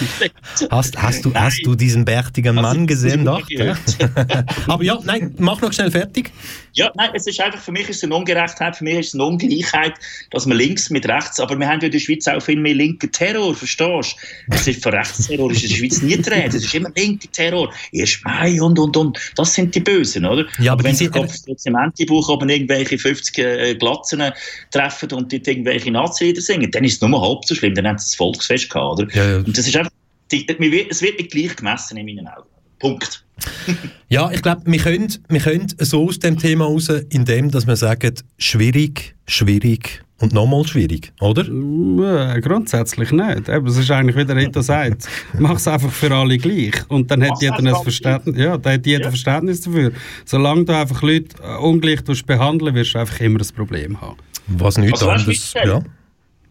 hast, 0.70 0.96
hast, 1.02 1.24
du, 1.24 1.34
hast 1.34 1.60
du 1.64 1.74
diesen 1.74 2.04
bärtigen 2.04 2.54
Mann 2.54 2.86
gesehen 2.86 3.24
dort? 3.24 3.44
Aber 4.68 4.84
ja, 4.84 4.98
nein, 5.04 5.34
mach 5.38 5.60
noch 5.60 5.72
schnell 5.72 5.90
fertig. 5.90 6.30
Ja, 6.74 6.92
nein, 6.94 7.10
es 7.14 7.26
ist 7.26 7.40
einfach, 7.40 7.60
für 7.60 7.72
mich 7.72 7.88
ist 7.88 7.96
es 7.96 8.04
eine 8.04 8.14
Ungerechtheit, 8.14 8.76
für 8.76 8.84
mich 8.84 8.98
ist 8.98 9.08
es 9.08 9.14
eine 9.14 9.24
Ungleichheit, 9.24 9.94
dass 10.30 10.46
man 10.46 10.56
links 10.56 10.90
mit 10.90 11.08
rechts, 11.08 11.40
aber 11.40 11.58
wir 11.58 11.66
haben 11.66 11.80
ja 11.80 11.86
in 11.86 11.92
der 11.92 11.98
Schweiz 11.98 12.28
auch 12.28 12.40
viel 12.40 12.60
mehr 12.60 12.74
linken 12.74 13.10
Terror, 13.10 13.54
verstehst 13.54 14.16
du? 14.48 14.54
Es 14.54 14.68
ist 14.68 14.82
von 14.82 14.94
Rechtsterror 14.94 15.50
ist 15.50 15.64
in 15.64 15.68
der 15.70 15.76
Schweiz 15.76 16.02
nie 16.02 16.16
die 16.16 16.28
Rede, 16.30 16.56
es 16.56 16.64
ist 16.64 16.74
immer 16.74 16.90
linker 16.94 17.30
Terror, 17.32 17.72
erst 17.90 18.24
Mai 18.24 18.62
und, 18.62 18.78
und, 18.78 18.96
und, 18.96 19.18
das 19.34 19.54
sind 19.54 19.74
die 19.74 19.80
Bösen, 19.80 20.24
oder? 20.24 20.46
Ja, 20.58 20.72
aber, 20.72 20.80
aber 20.80 20.84
wenn 20.84 20.94
sie 20.94 21.10
auf 21.10 21.32
Zementbuch 21.56 22.28
oben 22.28 22.48
irgendwelche 22.48 22.98
50 22.98 23.38
äh, 23.38 23.74
Glatzen 23.74 24.22
treffen 24.70 25.12
und 25.12 25.32
dort 25.32 25.48
irgendwelche 25.48 25.90
Nazi-Lieder 25.90 26.40
singen, 26.40 26.70
dann 26.70 26.84
ist 26.84 27.02
es 27.02 27.08
nur 27.08 27.20
halb 27.20 27.39
so 27.46 27.54
schlimm, 27.54 27.74
dann 27.74 27.86
haben 27.86 27.98
sie 27.98 28.06
das 28.06 28.14
Volksfest 28.14 28.70
gehabt, 28.70 29.00
oder? 29.00 29.14
Ja, 29.14 29.30
ja. 29.30 29.36
Und 29.38 29.56
das 29.56 29.66
ist 29.66 29.76
einfach, 29.76 29.90
die, 30.32 30.46
es 30.88 31.02
wird 31.02 31.18
nicht 31.18 31.30
gleich 31.30 31.56
gemessen 31.56 31.96
in 31.96 32.06
meinen 32.06 32.28
Augen. 32.28 32.48
Punkt. 32.78 33.24
ja, 34.08 34.30
ich 34.30 34.42
glaube, 34.42 34.62
wir 34.64 34.78
können, 34.78 35.12
wir 35.28 35.40
können 35.40 35.68
so 35.78 36.08
aus 36.08 36.18
dem 36.18 36.38
Thema 36.38 36.64
raus, 36.64 36.88
indem 37.10 37.50
dass 37.50 37.66
wir 37.66 37.76
sagen, 37.76 38.14
schwierig, 38.38 39.14
schwierig 39.26 40.02
und 40.18 40.32
nochmal 40.34 40.66
schwierig, 40.66 41.12
oder? 41.20 41.42
Äh, 41.42 42.40
grundsätzlich 42.40 43.10
nicht. 43.10 43.48
Eben, 43.48 43.66
es 43.66 43.76
ist 43.76 43.90
eigentlich, 43.90 44.16
wie 44.16 44.24
der 44.24 44.36
Rita 44.36 44.62
sagt, 44.62 45.08
mach 45.38 45.56
es 45.56 45.66
einfach 45.66 45.90
für 45.90 46.14
alle 46.14 46.36
gleich. 46.36 46.74
Und 46.88 47.10
dann 47.10 47.22
hat 47.22 47.40
jeder 47.40 47.58
ein 47.58 47.74
Verständnis, 47.82 48.36
ja, 48.36 48.58
dann 48.58 48.74
hat 48.74 48.86
jeder 48.86 49.04
ja. 49.04 49.08
Verständnis 49.08 49.62
dafür. 49.62 49.92
Solange 50.24 50.64
du 50.64 50.76
einfach 50.76 51.02
Leute 51.02 51.36
äh, 51.42 51.56
ungleich 51.56 52.02
behandeln 52.26 52.74
wirst 52.74 52.94
du 52.94 52.98
einfach 52.98 53.20
immer 53.20 53.40
ein 53.40 53.54
Problem 53.54 54.00
haben. 54.00 54.16
Was 54.48 54.78
nicht 54.78 54.92
also, 54.92 55.08
anderes, 55.08 55.54
ja. 55.54 55.82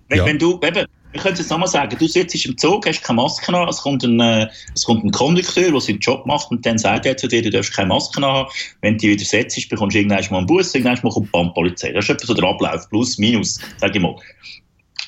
Wenn, 0.10 0.18
ja. 0.18 0.26
wenn 0.26 0.40
du, 0.40 0.60
eben, 0.64 0.86
ich 1.14 1.22
könnte 1.22 1.42
es 1.42 1.50
nochmal 1.50 1.68
sagen, 1.68 1.96
du 1.98 2.08
sitzt 2.08 2.46
im 2.46 2.58
Zug, 2.58 2.86
hast 2.86 3.04
keine 3.04 3.18
Maske 3.18 3.54
an, 3.56 3.68
es 3.68 3.78
kommt 3.78 4.04
ein, 4.04 4.20
äh, 4.20 4.48
es 4.76 4.84
kommt 4.84 5.04
ein 5.04 5.12
Kondukteur, 5.12 5.72
der 5.72 5.82
seinen 5.82 6.00
Job 6.00 6.26
macht 6.26 6.52
und 6.52 6.66
dann 6.66 6.78
sagt 6.78 7.06
er 7.06 7.18
zu 7.18 7.28
dir, 7.28 7.42
du 7.42 7.50
darfst 7.50 7.76
keine 7.76 7.90
Maske 7.90 8.22
haben. 8.22 8.50
Wenn 8.82 8.96
du 8.96 9.00
die 9.00 9.10
wieder 9.12 9.26
setzt, 9.26 9.70
bekommst 9.70 9.96
du 9.96 10.00
irgendwann 10.00 10.26
mal 10.30 10.38
einen 10.40 10.48
Bus, 10.48 10.74
irgendwann 10.76 11.00
mal 11.04 11.12
kommt 11.12 11.28
die 11.28 11.32
Bandpolizei. 11.32 11.92
Das 11.94 12.06
ist 12.06 12.10
etwa 12.10 12.28
so 12.28 12.34
der 12.34 12.50
Ablauf, 12.50 12.90
plus, 12.90 13.18
minus, 13.18 13.60
sag 13.78 13.96
ich 13.96 14.02
mal. 14.02 14.16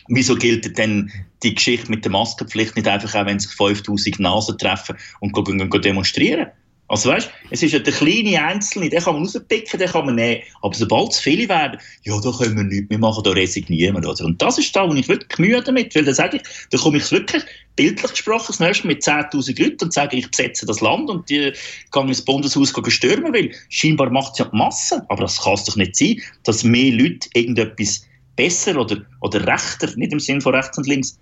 Wieso 0.07 0.35
gilt 0.35 0.77
denn 0.77 1.11
die 1.43 1.55
Geschichte 1.55 1.89
mit 1.89 2.03
der 2.03 2.11
Maskenpflicht 2.11 2.75
nicht 2.75 2.87
einfach 2.87 3.15
auch, 3.15 3.25
wenn 3.25 3.39
sich 3.39 3.51
5000 3.51 4.19
Nasen 4.19 4.57
treffen 4.57 4.97
und 5.19 5.33
gehen, 5.33 5.57
gehen, 5.57 5.69
gehen 5.69 5.81
demonstrieren? 5.81 6.47
Also 6.91 7.07
weißt, 7.09 7.31
es 7.51 7.63
ist 7.63 7.71
ja 7.71 7.79
der 7.79 7.93
kleine 7.93 8.43
Einzelne, 8.43 8.89
den 8.89 9.01
kann 9.01 9.13
man 9.13 9.23
rauspicken, 9.23 9.79
den 9.79 9.87
kann 9.87 10.05
man 10.05 10.15
nehmen. 10.15 10.41
Aber 10.61 10.73
sobald 10.73 11.11
es 11.11 11.19
viele 11.19 11.47
werden, 11.47 11.79
ja, 12.03 12.19
da 12.19 12.31
können 12.31 12.57
wir 12.57 12.63
nichts 12.65 12.89
mehr 12.89 12.99
machen, 12.99 13.23
da 13.23 13.29
resignieren 13.29 13.95
wir. 13.95 14.09
Oder? 14.09 14.25
Und 14.25 14.41
das 14.41 14.57
ist 14.57 14.75
da, 14.75 14.89
wo 14.89 14.93
ich 14.93 15.07
wirklich 15.07 15.39
Mühe 15.39 15.63
damit, 15.63 15.95
weil 15.95 16.03
da 16.03 16.13
sage 16.13 16.37
ich, 16.37 16.43
da 16.69 16.77
komme 16.77 16.97
ich 16.97 17.09
wirklich 17.09 17.43
bildlich 17.77 18.11
gesprochen 18.11 18.47
das 18.49 18.59
nächste 18.59 18.87
mit 18.87 19.01
10'000 19.01 19.63
Leuten 19.63 19.85
und 19.85 19.93
sage, 19.93 20.17
ich 20.17 20.29
besetze 20.29 20.65
das 20.65 20.81
Land 20.81 21.09
und 21.09 21.29
die 21.29 21.53
gehen 21.93 22.07
ins 22.09 22.25
Bundeshaus 22.25 22.73
stürmen, 22.89 23.33
weil 23.33 23.51
scheinbar 23.69 24.09
macht 24.09 24.33
es 24.33 24.39
ja 24.39 24.45
die 24.51 24.57
Masse. 24.57 25.05
Aber 25.07 25.21
das 25.21 25.41
kann 25.41 25.53
es 25.53 25.63
doch 25.63 25.77
nicht 25.77 25.95
sein, 25.95 26.21
dass 26.43 26.65
mehr 26.65 26.91
Leute 26.91 27.29
irgendetwas 27.33 28.05
besser 28.35 28.75
oder, 28.75 28.97
oder 29.21 29.47
rechter, 29.47 29.95
nicht 29.95 30.11
im 30.11 30.19
Sinn 30.19 30.41
von 30.41 30.55
rechts 30.55 30.77
und 30.77 30.87
links, 30.87 31.17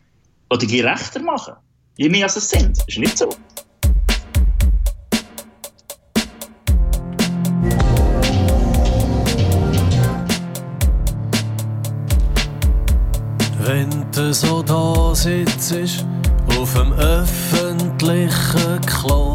oder 0.49 0.65
gerechter 0.65 1.21
machen. 1.21 1.53
Je 1.97 2.09
mehr 2.09 2.23
als 2.23 2.37
es 2.37 2.49
sind. 2.49 2.75
Das 2.75 2.87
ist 2.87 2.97
nicht 2.97 3.15
so. 3.15 3.29
Wenn 14.19 14.27
du 14.27 14.33
so 14.33 14.61
da 14.61 15.15
sitzt, 15.15 16.03
auf 16.59 16.73
dem 16.73 16.91
öffentlichen 16.91 18.81
Klo. 18.85 19.31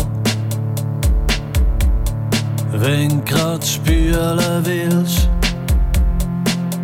Wenn 2.71 3.25
grad 3.25 3.65
spülen 3.65 4.39
willst 4.63 5.31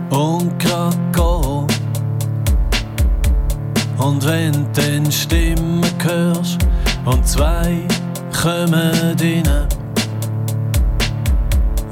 und 0.08 0.58
grad 0.58 0.96
gehen. 1.12 1.66
Und 3.98 4.26
wenn 4.26 4.72
den 4.72 5.12
Stimmen 5.12 5.84
hörst 6.02 6.56
und 7.04 7.28
zwei 7.28 7.86
kommen 8.32 9.14
rein. 9.20 9.66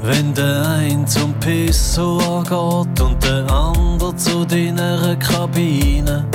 Wenn 0.01 0.33
der 0.33 0.67
ein 0.69 1.05
zum 1.05 1.35
Pissoir 1.35 2.41
geht 2.41 2.99
und 2.99 3.23
der 3.23 3.47
andere 3.51 3.88
zu 4.19 4.45
deiner 4.45 5.15
Kabine. 5.15 6.25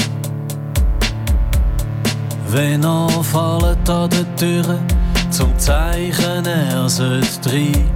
Wenn 2.48 2.82
er 2.82 3.08
fallen 3.22 3.76
an 3.88 4.08
der 4.10 4.36
Tür 4.36 4.78
zum 5.30 5.56
Zeichen, 5.58 6.46
er 6.46 6.88
sollte 6.88 7.50
rein. 7.50 7.90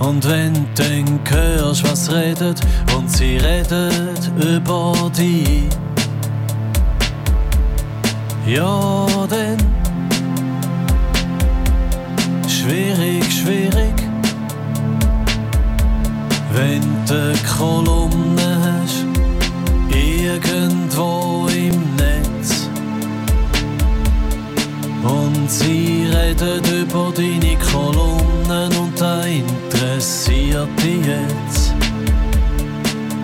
Und 0.00 0.28
wenn 0.28 0.54
du 0.54 0.60
dann 0.74 1.20
hörst, 1.30 1.84
was 1.84 2.10
redet 2.10 2.60
und 2.96 3.08
sie 3.08 3.36
redet 3.36 4.30
über 4.36 4.92
dich. 5.16 5.68
Ja, 8.46 9.06
dann 9.28 9.58
schwierig, 12.48 13.24
schwierig. 13.32 13.99
Wenn 16.52 16.82
du 17.06 17.32
Kolumne 17.56 18.58
hast, 18.64 19.06
irgendwo 19.88 21.46
im 21.48 21.96
Netz. 21.96 22.68
Und 25.02 25.50
sie 25.50 26.06
reden 26.12 26.62
über 26.82 27.12
deine 27.14 27.56
Kolumnen 27.72 28.76
und 28.76 29.00
da 29.00 29.22
interessiert 29.22 30.68
dich 30.82 31.06
jetzt. 31.06 31.74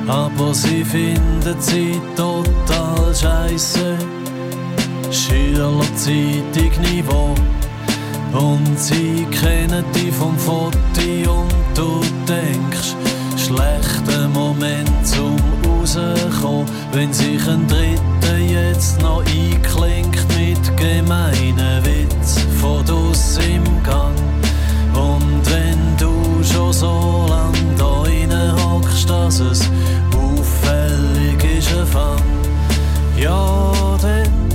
Aber 0.07 0.55
sie 0.55 0.85
findet 0.85 1.61
sie 1.62 2.01
total 2.16 3.14
scheiße. 3.14 3.97
Schüler 5.11 5.81
Zeitung 5.97 6.83
Niveau. 6.93 7.35
Und 8.33 8.79
sie 8.79 9.27
kennen 9.31 9.85
dich 9.95 10.14
vom 10.14 10.37
Foto 10.39 10.70
und 11.27 11.55
du 11.74 12.01
denkst, 12.29 12.95
schlechter 13.47 14.28
Moment 14.28 15.07
zum 15.07 15.36
rauskommen, 15.64 16.66
wenn 16.92 17.12
sich 17.12 17.47
ein 17.49 17.66
Dritter 17.68 18.38
jetzt 18.38 19.01
noch 19.01 19.20
einklingt 19.20 20.26
mit 20.36 20.76
gemeinen 20.76 21.84
Witz 21.84 22.40
von 22.61 22.84
dus 22.84 23.38
im 23.38 23.62
Gang. 23.84 24.16
Und 24.94 25.42
wenn 25.44 25.97
du 25.97 26.42
schon 26.42 26.72
so 26.72 27.26
lang 27.28 27.55
da 27.78 28.03
rein 28.03 28.32
hockst, 28.64 29.09
dass 29.09 29.38
es 29.38 29.61
auffällig 30.12 31.59
ist, 31.59 31.72
ein 31.76 31.86
Fang, 31.86 32.22
ja, 33.16 33.72
dann 34.03 34.45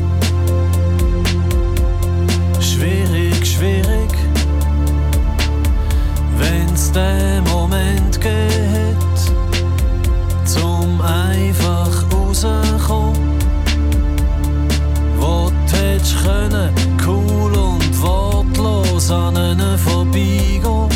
wenn's 6.82 6.91
den 6.91 7.43
Moment 7.43 8.19
geht, 8.19 9.19
zum 10.45 10.99
einfach 11.01 11.91
rauskommen, 12.11 13.38
wo 15.17 15.49
du 15.49 15.77
hättest 15.77 16.23
können, 16.23 16.73
cool 17.05 17.53
und 17.53 18.01
wortlos 18.01 19.11
an 19.11 19.36
ihnen 19.36 19.77
vorbeigehen. 19.77 20.89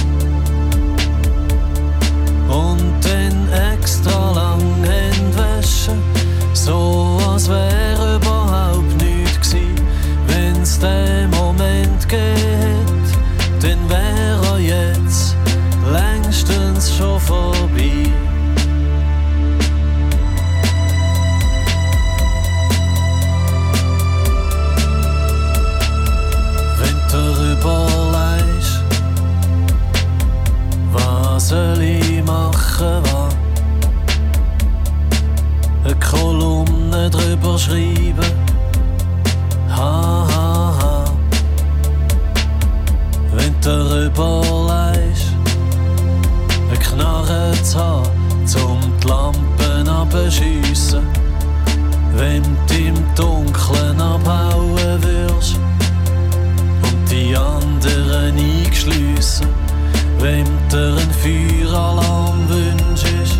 Und 2.47 2.93
dann 3.03 3.49
extra 3.73 4.31
lang 4.31 4.61
Hände 4.83 5.38
waschen, 5.38 6.01
so 6.53 7.19
als 7.29 7.47
wäre 7.47 8.15
überhaupt 8.15 9.01
nichts 9.01 9.51
gewesen, 9.51 9.88
wenn's 10.27 10.79
den 10.79 11.29
Moment 11.29 12.09
geht, 12.09 13.07
dann 13.61 13.89
wäre 13.89 14.45
er 14.47 14.59
jetzt 14.59 15.04
meistens 16.36 16.95
schon 16.97 17.19
vorbei. 17.19 18.11
Wenn 26.79 26.97
du 27.11 27.23
überlegst, 27.53 28.83
was 30.91 31.49
soll 31.49 31.81
ich 31.81 32.23
machen, 32.23 33.01
was? 33.03 33.36
Eine 35.86 35.95
Kolumne 35.99 37.09
drüber 37.09 37.57
schreiben, 37.57 38.33
ha 39.69 40.27
ha 40.33 40.73
ha. 40.79 41.05
Wenn 43.31 43.55
du 43.61 44.05
überlegst, 44.07 44.94
Knarre 46.86 47.51
zu 47.63 47.79
haben, 47.79 48.45
zum 48.45 48.79
die 49.01 49.07
Lampen 49.07 49.88
abschiessen. 49.88 51.03
Wenn 52.15 52.43
du 52.67 52.73
im 52.75 52.95
Dunkeln 53.15 53.99
abhauen 53.99 55.03
wirst 55.03 55.55
und 56.83 57.11
die 57.11 57.36
anderen 57.36 58.38
eingeschliessen. 58.38 59.47
Wenn 60.19 60.45
dir 60.71 60.95
ein 60.97 61.11
Feueralarm 61.21 62.47
wünschst 62.47 63.39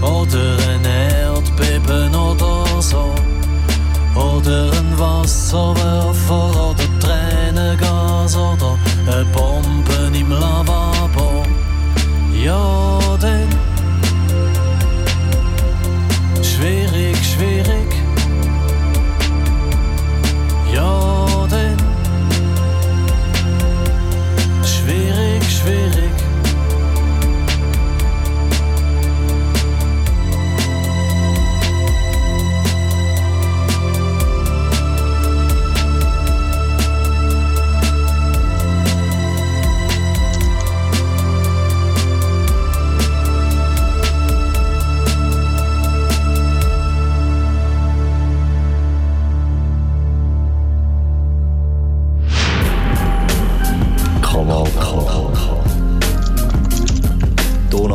oder 0.00 0.56
ein 0.70 0.84
Erdbeben 0.84 2.14
oder 2.14 2.64
so. 2.80 3.14
Oder 4.14 4.70
ein 4.72 4.98
Wasserwerfer 4.98 6.70
oder 6.70 7.00
Tränengas 7.00 8.36
oder 8.36 8.76
eine 9.06 9.24
Bombe 9.26 10.18
im 10.18 10.30
Lavabo. 10.30 10.91
Ja, 12.42 13.16
dann 13.20 13.41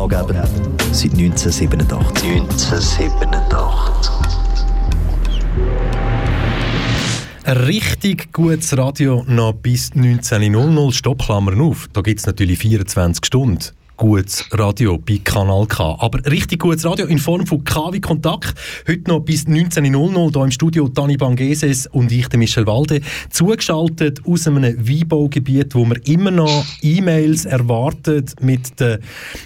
Donaugeber 0.07 0.47
seit 0.91 1.13
1987. 1.13 2.31
1987. 2.31 4.11
Ein 7.43 7.57
richtig 7.57 8.31
gutes 8.33 8.77
Radio 8.77 9.23
noch 9.27 9.53
bis 9.53 9.91
19.00 9.91 10.93
Stoppklammern 10.93 11.61
auf. 11.61 11.89
Da 11.93 12.01
gibt 12.01 12.19
es 12.19 12.25
natürlich 12.25 12.59
24 12.59 13.25
Stunden 13.25 13.59
gutes 13.97 14.45
Radio 14.51 14.99
bei 14.99 15.19
Kanal 15.23 15.65
K. 15.65 15.97
Aber 15.99 16.23
richtig 16.25 16.59
gutes 16.59 16.85
Radio 16.85 17.07
in 17.07 17.17
Form 17.17 17.47
von 17.47 17.63
K 17.63 17.91
wie 17.91 17.99
Kontakt. 17.99 18.53
Heute 18.87 19.09
noch 19.09 19.21
bis 19.21 19.47
19.00 19.47 20.33
hier 20.33 20.43
im 20.43 20.51
Studio 20.51 20.87
Dani 20.87 21.17
Bangeses 21.17 21.87
und 21.87 22.11
ich, 22.11 22.27
der 22.27 22.37
Michel 22.37 22.67
Walde, 22.67 23.01
zugeschaltet 23.31 24.21
aus 24.25 24.47
einem 24.47 24.63
Weinbaugebiet, 24.63 25.73
wo 25.73 25.83
wir 25.85 25.99
immer 26.07 26.29
noch 26.29 26.63
E-Mails 26.83 27.45
erwartet 27.45 28.35
mit 28.39 28.79
den, 28.79 28.99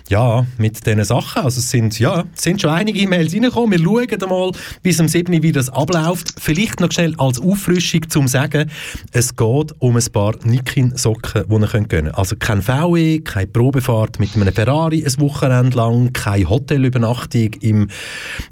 ja, 0.09 0.45
mit 0.57 0.85
diesen 0.85 1.03
Sachen. 1.05 1.43
Also 1.43 1.59
es 1.59 1.71
sind, 1.71 1.97
ja, 1.97 2.25
es 2.35 2.43
sind 2.43 2.61
schon 2.61 2.71
einige 2.71 2.99
E-Mails 2.99 3.33
reingekommen. 3.33 3.79
Wir 3.79 3.79
schauen 3.79 4.29
mal 4.29 4.51
bis 4.83 4.99
am 4.99 5.07
7. 5.07 5.41
wie 5.41 5.53
das 5.53 5.69
abläuft. 5.69 6.33
Vielleicht 6.37 6.81
noch 6.81 6.91
schnell 6.91 7.15
als 7.17 7.39
Auffrischung 7.39 8.09
zum 8.09 8.27
Sagen, 8.27 8.69
es 9.13 9.33
geht 9.33 9.73
um 9.79 9.95
ein 9.95 10.05
paar 10.11 10.35
Nikin-Socken, 10.43 11.45
die 11.47 11.55
ihr 11.55 11.87
könnt 11.87 12.15
Also 12.15 12.35
kein 12.35 12.61
VW, 12.61 13.19
keine 13.19 13.47
Probefahrt 13.47 14.19
mit 14.19 14.40
einem 14.41 14.53
Ferrari 14.53 15.05
ein 15.05 15.19
Wochenende 15.19 15.77
lang, 15.77 16.13
keine 16.13 16.49
Hotelübernachtung 16.49 17.53
im, 17.61 17.87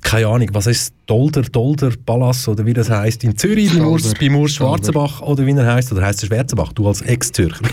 keine 0.02 0.28
Ahnung, 0.28 0.50
was 0.54 0.68
ist 0.68 0.94
Dolder, 1.06 1.42
Dolder 1.42 1.92
Palace 2.06 2.48
oder 2.48 2.66
wie 2.66 2.74
das 2.74 2.90
heißt 2.90 3.24
in 3.24 3.38
Zürich, 3.38 3.74
bei 3.78 3.84
Urs, 3.84 4.14
bei 4.14 4.30
Urs 4.30 4.54
Schwarzenbach 4.54 5.22
oder 5.22 5.46
wie 5.46 5.52
er 5.52 5.74
heißt 5.74 5.92
oder 5.92 6.04
heißt 6.04 6.24
er 6.24 6.28
Schwarzenbach, 6.28 6.74
du 6.74 6.88
als 6.88 7.02
Ex-Zürcher. 7.02 7.62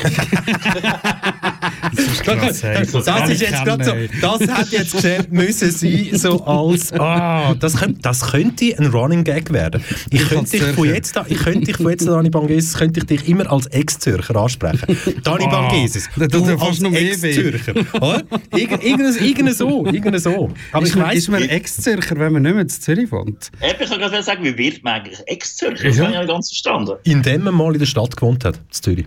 das, 1.97 3.05
das 3.05 3.31
ist 3.31 3.41
jetzt 3.43 3.64
gerade 3.64 3.85
so, 3.85 3.93
das 4.21 4.49
hat 4.49 4.69
jetzt 4.71 4.93
geschehen 4.93 5.27
müssen 5.31 5.71
sein, 5.71 6.09
so 6.12 6.45
als, 6.45 6.93
ah, 6.93 7.55
das, 7.55 7.77
könnte, 7.77 8.01
das 8.03 8.33
könnte 8.33 8.75
ein 8.79 8.87
Running 8.87 9.25
Gag 9.25 9.53
werden. 9.53 9.83
Ich 10.11 10.29
könnte 10.29 10.51
dich 10.51 10.62
von 10.62 10.87
jetzt 10.87 11.17
an, 11.17 11.27
ich 11.29 11.39
könnte 11.39 11.61
dich 11.67 11.77
von 11.77 11.91
jetzt 11.91 12.09
an, 12.09 12.14
Dani 12.14 12.31
Bangeses, 12.31 12.75
könnte 12.75 13.01
ich 13.01 13.07
dich 13.07 13.29
immer 13.29 13.51
als 13.51 13.67
Ex-Zürcher 13.67 14.37
ansprechen. 14.37 14.97
Dani 15.23 15.45
Ah, 15.45 15.69
Bangeses, 15.69 16.09
das 16.17 16.29
du 16.29 16.45
als. 16.45 16.81
Ex-Zürcher. 16.83 17.75
Oder? 18.09 18.23
Irgend- 18.57 18.83
Irgend 18.85 19.21
irgend 19.21 19.55
so, 19.57 19.87
irgend 19.87 20.21
so. 20.21 20.51
Aber 20.73 20.85
ist 20.87 20.95
ich 20.95 21.01
weiss, 21.03 21.17
ist 21.19 21.29
man 21.29 21.43
Ex-Zürcher, 21.43 22.19
wenn 22.19 22.33
man 22.33 22.43
nicht 22.43 22.53
mehr 22.53 22.63
in 22.63 22.69
Zürich 22.69 23.11
wohnt? 23.13 23.51
Eben, 23.63 23.83
Ich 23.83 23.89
kann 23.89 23.99
gerade 23.99 24.23
sagen, 24.23 24.45
wie 24.45 24.57
wird 24.57 24.83
man 24.85 24.95
eigentlich 25.01 25.19
Ex-Zürcher? 25.27 25.89
Das 25.89 25.97
Ja. 25.97 26.05
habe 26.05 26.13
ich 26.15 26.19
nicht 26.21 26.29
ganz 26.31 26.49
verstanden. 26.49 26.93
indem 27.05 27.45
man 27.45 27.55
mal 27.55 27.73
in 27.73 27.79
der 27.79 27.87
Stadt 27.87 28.17
gewohnt 28.17 28.45
hat, 28.45 28.57
in 28.57 28.63
Zürich. 28.71 29.07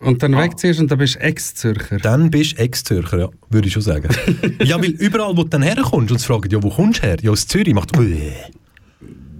Und 0.00 0.22
dann 0.22 0.36
wegziehst 0.36 0.80
und 0.80 0.90
dann 0.90 0.98
bist 0.98 1.14
du 1.14 1.20
Ex-Zürcher. 1.20 1.96
Dann 1.96 2.30
bist 2.30 2.52
du 2.58 2.62
Ex-Zürcher, 2.62 3.18
ja, 3.20 3.28
würde 3.48 3.68
ich 3.68 3.72
schon 3.72 3.80
sagen. 3.82 4.08
ja, 4.62 4.76
weil 4.78 4.90
überall, 4.90 5.34
wo 5.36 5.44
du 5.44 5.48
dann 5.48 5.62
herkommst 5.62 6.10
und 6.12 6.18
sie 6.18 6.26
fragen, 6.26 6.50
ja, 6.50 6.62
wo 6.62 6.68
kommst 6.68 7.02
du 7.02 7.06
her? 7.06 7.16
Ja, 7.22 7.30
aus 7.30 7.46
Zürich, 7.46 7.72
macht. 7.72 7.92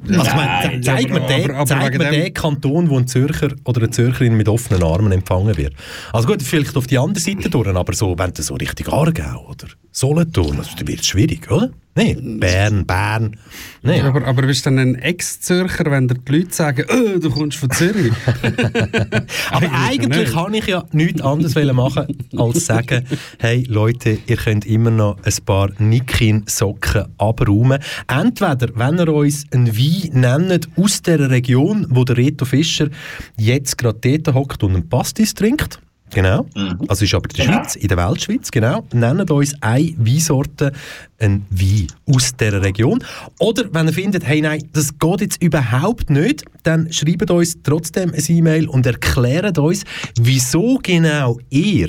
Also, 0.09 0.30
Nein, 0.36 0.82
zeig 0.82 1.11
mir 1.11 1.20
den, 1.20 1.44
aber- 1.50 1.55
aber 1.61 1.66
zeig 1.66 1.98
mir 1.98 2.11
den 2.11 2.34
Kanton, 2.34 2.90
wo 2.90 2.98
ein 2.98 3.07
Zürcher 3.07 3.48
oder 3.64 3.80
eine 3.82 3.90
Zürcherin 3.90 4.36
mit 4.36 4.48
offenen 4.48 4.82
Armen 4.82 5.12
empfangen 5.12 5.57
wird. 5.57 5.74
Also 6.12 6.26
gut, 6.28 6.42
vielleicht 6.42 6.76
auf 6.76 6.86
die 6.86 6.98
andere 6.98 7.20
Seite 7.20 7.48
durch, 7.50 7.68
aber 7.68 7.92
so, 7.94 8.18
wenn 8.18 8.32
du 8.32 8.42
so 8.42 8.55
richtig 8.55 8.88
Aargau 8.92 9.46
oder 9.48 9.66
Solothurn, 9.92 10.59
also, 10.59 10.70
dann 10.76 10.88
wird 10.88 11.00
es 11.00 11.07
schwierig, 11.07 11.50
oder? 11.50 11.70
Nein, 11.97 12.40
Bern, 12.40 12.86
Bern. 12.86 13.36
Nein. 13.82 14.03
Aber, 14.03 14.26
aber 14.26 14.42
bist 14.42 14.66
du 14.66 14.70
dann 14.70 14.78
ein 14.80 14.95
Ex-Zürcher, 14.97 15.88
wenn 15.92 16.09
dir 16.09 16.16
die 16.16 16.38
Leute 16.38 16.53
sagen, 16.53 16.84
«Äh, 16.88 17.20
du 17.20 17.30
kommst 17.30 17.59
von 17.59 17.70
Zürich? 17.70 18.12
Aber 19.51 19.70
eigentlich 19.72 20.32
kann 20.32 20.55
ich 20.55 20.66
ja 20.66 20.84
nichts 20.90 21.20
anderes 21.20 21.55
machen, 21.72 22.07
als 22.36 22.66
sagen, 22.66 23.05
hey 23.38 23.64
Leute, 23.68 24.18
ihr 24.26 24.36
könnt 24.36 24.66
immer 24.66 24.90
noch 24.90 25.18
ein 25.22 25.45
paar 25.45 25.70
Nikin-Socken 25.78 27.05
abräumen. 27.18 27.78
Entweder, 28.09 28.68
wenn 28.74 28.99
ihr 28.99 29.14
uns 29.14 29.45
einen 29.53 29.76
Wein 29.76 30.20
nennt 30.20 30.68
aus 30.76 31.03
der 31.03 31.30
Region, 31.30 31.86
wo 31.90 32.05
der 32.05 32.16
Reto 32.16 32.45
Fischer 32.45 32.88
jetzt 33.36 33.78
gerade 33.78 33.99
dort 34.01 34.34
hockt 34.34 34.64
und 34.64 34.74
einen 34.74 34.88
Pastis 34.88 35.34
trinkt, 35.34 35.78
Genau. 36.15 36.47
Also 36.89 37.05
ist 37.05 37.15
aber 37.15 37.29
in 37.31 37.37
der 37.37 37.47
Genau. 37.47 37.59
Schweiz, 37.59 37.77
in 37.77 37.89
der 37.89 37.97
Weltschweiz, 37.99 38.51
genau. 38.51 38.87
Nennt 38.93 39.31
uns 39.31 39.55
eine 39.61 39.95
Weinsorte, 39.99 40.73
ein 41.19 41.45
Wein 41.51 41.87
aus 42.07 42.37
dieser 42.37 42.62
Region. 42.62 43.03
Oder 43.39 43.65
wenn 43.73 43.87
ihr 43.89 43.93
findet, 43.93 44.25
hey 44.25 44.41
nein, 44.41 44.62
das 44.73 44.97
geht 44.99 45.21
jetzt 45.21 45.43
überhaupt 45.43 46.11
nicht, 46.11 46.45
dann 46.62 46.93
schreibt 46.93 47.31
uns 47.31 47.57
trotzdem 47.62 48.12
ein 48.15 48.25
E-Mail 48.27 48.69
und 48.69 48.87
erklärt 48.87 49.59
uns, 49.59 49.85
wieso 50.21 50.79
genau 50.83 51.39
ihr 51.51 51.89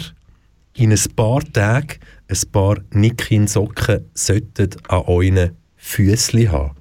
in 0.74 0.92
ein 0.92 1.00
paar 1.16 1.42
Tagen 1.54 2.00
ein 2.28 2.52
paar 2.52 2.78
Nikin-Socken 2.92 4.06
solltet 4.14 4.78
an 4.90 5.04
euren 5.06 5.52
Füßli 5.78 6.46
haben. 6.46 6.72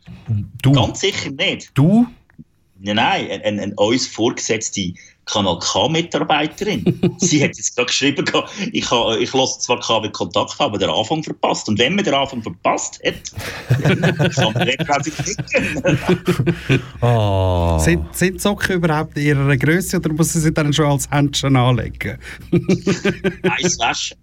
Du. 0.61 0.71
Ganz 0.71 1.01
sicher 1.01 1.31
nicht. 1.31 1.71
Du? 1.73 2.07
Nein, 2.79 2.95
nein, 2.95 3.29
eine, 3.31 3.43
eine, 3.43 3.61
eine 3.63 3.73
uns 3.75 4.07
vorgesetzte 4.07 4.93
Kanal 5.27 5.59
K-Mitarbeiterin. 5.59 6.99
Sie 7.17 7.43
hat 7.43 7.55
jetzt 7.57 7.75
gerade 7.75 7.87
geschrieben, 7.87 8.25
ich, 8.71 8.89
ha- 8.89 9.15
ich 9.17 9.33
lasse 9.33 9.59
zwar 9.59 9.79
KW 9.79 10.09
Kontakt, 10.09 10.55
aber 10.59 10.77
den 10.77 10.89
Anfang 10.89 11.23
verpasst. 11.23 11.67
Und 11.69 11.79
wenn 11.79 11.95
man 11.95 12.03
den 12.05 12.13
Anfang 12.13 12.41
verpasst 12.41 12.99
hat, 13.05 13.15
dann 13.83 14.01
kann 14.31 14.53
man 14.53 14.67
den 14.67 14.77
nicht 15.25 15.53
gönnen. 15.53 16.83
Ah. 17.01 17.77
Sind, 17.87 18.15
sind 18.15 18.35
die 18.35 18.39
Socken 18.39 18.75
überhaupt 18.77 19.17
in 19.17 19.23
ihrer 19.25 19.57
Größe 19.57 19.97
oder 19.97 20.11
muss 20.13 20.33
sie 20.33 20.39
sie 20.39 20.51
dann 20.51 20.73
schon 20.73 20.85
als 20.87 21.09
Händchen 21.09 21.55
anlegen? 21.55 22.17
Eins 23.43 23.79
waschen. 23.79 24.17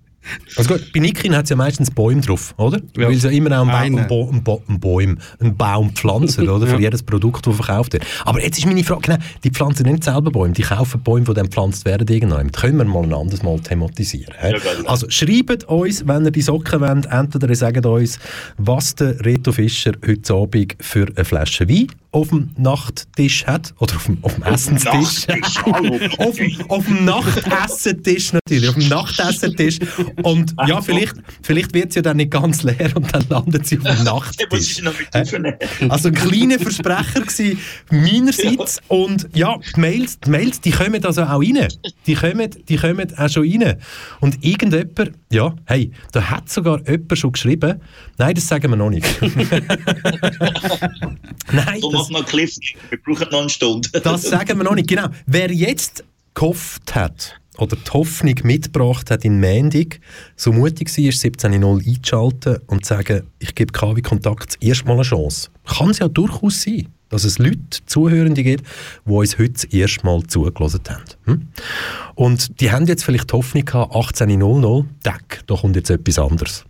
Also 0.57 0.75
gut, 0.75 0.93
bei 0.93 1.01
Nikin 1.01 1.35
hat 1.37 1.45
es 1.45 1.51
ja 1.51 1.57
meistens 1.57 1.91
Bäume 1.91 2.21
drauf, 2.21 2.55
oder? 2.57 2.81
Ja. 2.97 3.09
Weil 3.09 3.15
sie 3.17 3.29
ja 3.29 3.33
immer 3.35 3.59
auch 3.61 3.67
einen, 3.69 3.99
Einen. 3.99 4.09
ba 4.09 4.57
einen 4.69 4.81
Baum, 4.81 5.19
einen 5.41 5.57
Baum 5.57 5.91
pflanzen, 5.95 6.49
oder? 6.49 6.67
Für 6.67 6.75
Ja. 6.75 6.81
jedes 6.81 7.03
Produkt, 7.03 7.47
das 7.47 7.57
verkauft 7.57 7.93
wird. 7.93 8.05
Aber 8.25 8.43
jetzt 8.43 8.59
ist 8.59 8.67
meine 8.67 8.83
Frage, 8.85 9.03
genau, 9.03 9.19
die 9.43 9.51
pflanzen 9.51 9.85
nicht 9.87 10.05
selber 10.05 10.31
Bäume, 10.31 10.55
die 10.55 10.63
kaufen 10.63 11.03
Bäume, 11.03 11.25
die 11.27 11.35
dann 11.35 11.47
gepflanzt 11.47 11.85
werden 11.85 12.07
irgendwann. 12.09 12.49
Das 12.51 12.63
können 12.63 12.79
wir 12.79 12.85
mal 12.85 13.03
ein 13.03 13.13
anderes 13.13 13.43
Mal 13.43 13.59
thematisieren. 13.61 14.35
Ja, 14.43 14.59
also 14.87 15.09
schreibt 15.11 15.65
uns, 15.65 16.07
wenn 16.07 16.25
ihr 16.25 16.31
die 16.31 16.43
Socken 16.43 16.81
wollt, 16.81 17.07
entweder 17.07 17.49
ihr 17.49 17.57
sagt 17.57 17.85
uns, 17.85 18.19
was 18.57 18.95
der 18.95 19.25
Reto 19.25 19.53
Fischer 19.53 19.93
heute 20.07 20.35
Abend 20.35 20.77
für 20.81 21.07
eine 21.15 21.25
Flasche 21.25 21.69
Wein 21.69 21.87
auf 22.13 22.29
dem 22.29 22.51
Nachttisch 22.57 23.45
hat, 23.45 23.75
oder 23.81 23.97
auf 23.97 24.05
dem, 24.07 24.19
auf 24.23 24.35
dem 24.37 24.45
hallo. 24.45 25.99
auf, 26.19 26.37
dem- 26.37 26.71
auf 26.71 26.85
dem 26.87 27.05
Nachtessentisch 27.05 28.33
natürlich, 28.33 28.69
auf 28.69 28.75
dem 28.77 28.89
Nachtessentisch. 28.89 29.79
Und 30.23 30.55
ja, 30.67 30.81
vielleicht, 30.81 31.15
vielleicht 31.43 31.75
wird 31.75 31.93
sie 31.93 31.99
ja 31.99 32.03
dann 32.03 32.17
nicht 32.19 32.31
ganz 32.31 32.63
leer 32.63 32.91
und 32.95 33.13
dann 33.15 33.25
landet 33.29 33.67
sie 33.67 33.79
auf 33.79 33.85
dem 33.85 34.05
Nachttisch. 34.05 34.83
Also 35.89 36.09
ein 36.09 36.15
kleiner 36.15 36.59
Versprecher 36.59 37.21
gewesen 37.21 37.59
meinerseits. 37.91 38.81
Und 38.89 39.29
ja, 39.35 39.57
die 39.75 39.81
Mails, 39.81 40.21
die 40.21 40.31
Mails, 40.31 40.61
die 40.61 40.71
kommen 40.71 41.05
also 41.05 41.23
auch 41.23 41.41
rein. 41.41 41.69
Die 42.07 42.15
kommen, 42.15 42.51
die 42.69 42.77
kommen 42.77 43.19
auch 43.19 43.29
schon 43.29 43.49
rein. 43.49 43.77
Und 44.21 44.45
irgendjemand, 44.45 45.13
ja, 45.31 45.55
hey, 45.67 45.91
da 46.13 46.31
hat 46.31 46.49
sogar 46.51 46.81
jemand 46.89 47.19
schon 47.19 47.33
geschrieben, 47.33 47.81
nein, 48.19 48.35
das 48.35 48.47
sagen 48.49 48.71
wir 48.71 48.77
noch 48.77 48.91
nicht. 48.91 49.07
nein, 51.53 51.81
So 51.81 51.91
das, 51.91 52.11
macht 52.11 52.13
noch 52.13 52.27
Cliff. 52.27 52.55
Wir 52.91 52.99
brauchen 52.99 53.29
noch 53.31 53.41
eine 53.41 53.49
Stunde. 53.51 53.89
das 54.01 54.23
sagen 54.23 54.59
wir 54.59 54.65
noch 54.65 54.75
nicht. 54.75 54.89
Genau. 54.89 55.09
Wer 55.27 55.53
jetzt 55.53 56.05
gehofft 56.35 56.95
hat 56.95 57.41
oder 57.59 57.77
die 57.77 57.91
Hoffnung 57.91 58.35
mitgebracht 58.43 59.11
hat 59.11 59.25
in 59.25 59.39
Mendig, 59.39 60.01
so 60.37 60.53
mutig 60.53 60.89
war, 60.89 61.05
17.0 61.05 61.87
einzuschalten 61.87 62.59
und 62.67 62.85
zu 62.85 62.95
sagen, 62.95 63.23
ich 63.39 63.55
gebe 63.55 63.73
KW 63.73 64.01
Kontakt 64.03 64.49
das 64.49 64.57
erste 64.57 64.87
Mal 64.87 64.95
eine 64.95 65.03
Chance. 65.03 65.51
Kann 65.65 65.91
es 65.91 65.99
ja 65.99 66.09
durchaus 66.09 66.63
sein, 66.63 66.89
dass 67.09 67.25
es 67.25 67.39
Leute, 67.39 67.59
Zuhörende 67.87 68.43
gibt, 68.43 68.67
die 69.07 69.11
uns 69.11 69.39
heute 69.39 69.53
das 69.53 69.65
erste 69.65 70.05
Mal 70.05 70.23
zugelassen 70.25 70.81
haben. 70.89 71.05
Hm? 71.25 71.49
Und 72.15 72.61
die 72.61 72.73
haben 72.73 72.87
jetzt 72.87 73.05
vielleicht 73.05 73.31
die 73.31 73.37
Hoffnung 73.37 73.65
gehabt, 73.65 73.95
18.00, 73.95 74.85
Deck, 75.05 75.43
da 75.47 75.55
kommt 75.55 75.77
jetzt 75.77 75.91
etwas 75.91 76.19
anderes. 76.19 76.65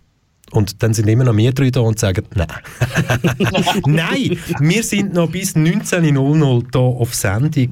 Und 0.55 0.81
dann 0.81 0.93
sind 0.93 1.07
immer 1.09 1.25
noch 1.25 1.33
mehr 1.33 1.51
drei 1.51 1.69
da 1.69 1.81
und 1.81 1.99
sagen, 1.99 2.25
nein. 2.33 2.47
nein, 3.85 4.37
wir 4.59 4.83
sind 4.83 5.13
noch 5.13 5.29
bis 5.29 5.55
19.00 5.55 6.65
hier 6.71 6.79
auf 6.79 7.13
Sendung 7.13 7.69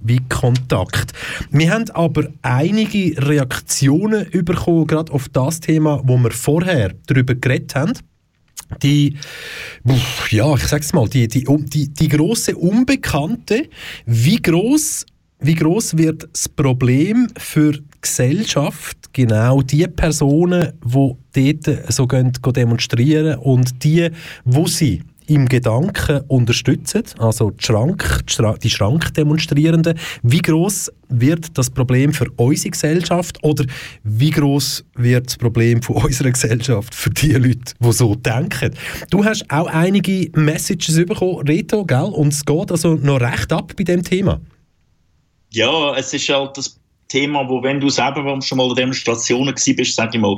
wie 0.00 0.20
Kontakt. 0.28 1.12
Wir 1.50 1.72
haben 1.72 1.88
aber 1.90 2.28
einige 2.42 3.14
Reaktionen 3.26 4.28
bekommen, 4.44 4.86
gerade 4.86 5.12
auf 5.12 5.28
das 5.28 5.60
Thema, 5.60 6.00
wo 6.04 6.16
wir 6.16 6.32
vorher 6.32 6.92
darüber 7.06 7.34
geredet 7.34 7.74
haben. 7.74 7.92
Die, 8.82 9.16
ja, 10.30 10.54
ich 10.54 10.64
sag's 10.64 10.92
mal, 10.92 11.08
die, 11.08 11.28
die, 11.28 11.46
die, 11.46 11.88
die 11.88 12.08
große 12.08 12.56
Unbekannte, 12.56 13.68
wie 14.06 14.42
groß 14.42 15.06
wie 15.38 15.54
groß 15.54 15.98
wird 15.98 16.28
das 16.32 16.48
Problem 16.48 17.28
für 17.36 17.78
Gesellschaft, 18.06 19.12
genau 19.12 19.62
die 19.62 19.86
Personen, 19.88 20.72
die 21.34 21.60
dort 21.60 21.92
so 21.92 22.06
gehen, 22.06 22.32
demonstrieren 22.54 23.38
und 23.38 23.82
die, 23.82 24.10
wo 24.44 24.66
sie 24.66 25.02
im 25.28 25.48
Gedanken 25.48 26.20
unterstützen, 26.28 27.02
also 27.18 27.50
die, 27.50 27.64
Schrank, 27.64 28.22
die 28.28 28.32
Schra- 28.32 28.58
die 28.58 28.70
Schrankdemonstrierenden. 28.70 29.98
Wie 30.22 30.38
groß 30.38 30.92
wird 31.08 31.58
das 31.58 31.68
Problem 31.70 32.12
für 32.12 32.30
unsere 32.36 32.70
Gesellschaft 32.70 33.42
oder 33.42 33.64
wie 34.04 34.30
groß 34.30 34.84
wird 34.94 35.26
das 35.26 35.36
Problem 35.36 35.82
von 35.82 35.96
unserer 36.04 36.30
Gesellschaft 36.30 36.94
für 36.94 37.10
die 37.10 37.32
Leute, 37.32 37.74
die 37.80 37.92
so 37.92 38.14
denken? 38.14 38.74
Du 39.10 39.24
hast 39.24 39.50
auch 39.50 39.66
einige 39.66 40.30
Messages 40.38 41.04
bekommen, 41.04 41.46
Reto, 41.46 41.84
gell? 41.84 42.02
Und 42.02 42.32
es 42.32 42.44
geht 42.44 42.70
also 42.70 42.94
noch 42.94 43.20
recht 43.20 43.52
ab 43.52 43.72
bei 43.76 43.82
dem 43.82 44.04
Thema. 44.04 44.40
Ja, 45.52 45.96
es 45.96 46.14
ist 46.14 46.28
halt 46.28 46.56
das 46.56 46.78
Thema, 47.08 47.48
wo 47.48 47.62
wenn 47.62 47.80
du 47.80 47.88
selber 47.88 48.40
schon 48.42 48.58
mal 48.58 48.68
an 48.68 48.76
Demonstrationen 48.76 49.54
gewesen 49.54 49.76
bist, 49.76 49.96
sag 49.96 50.14
ich 50.14 50.20
mal, 50.20 50.36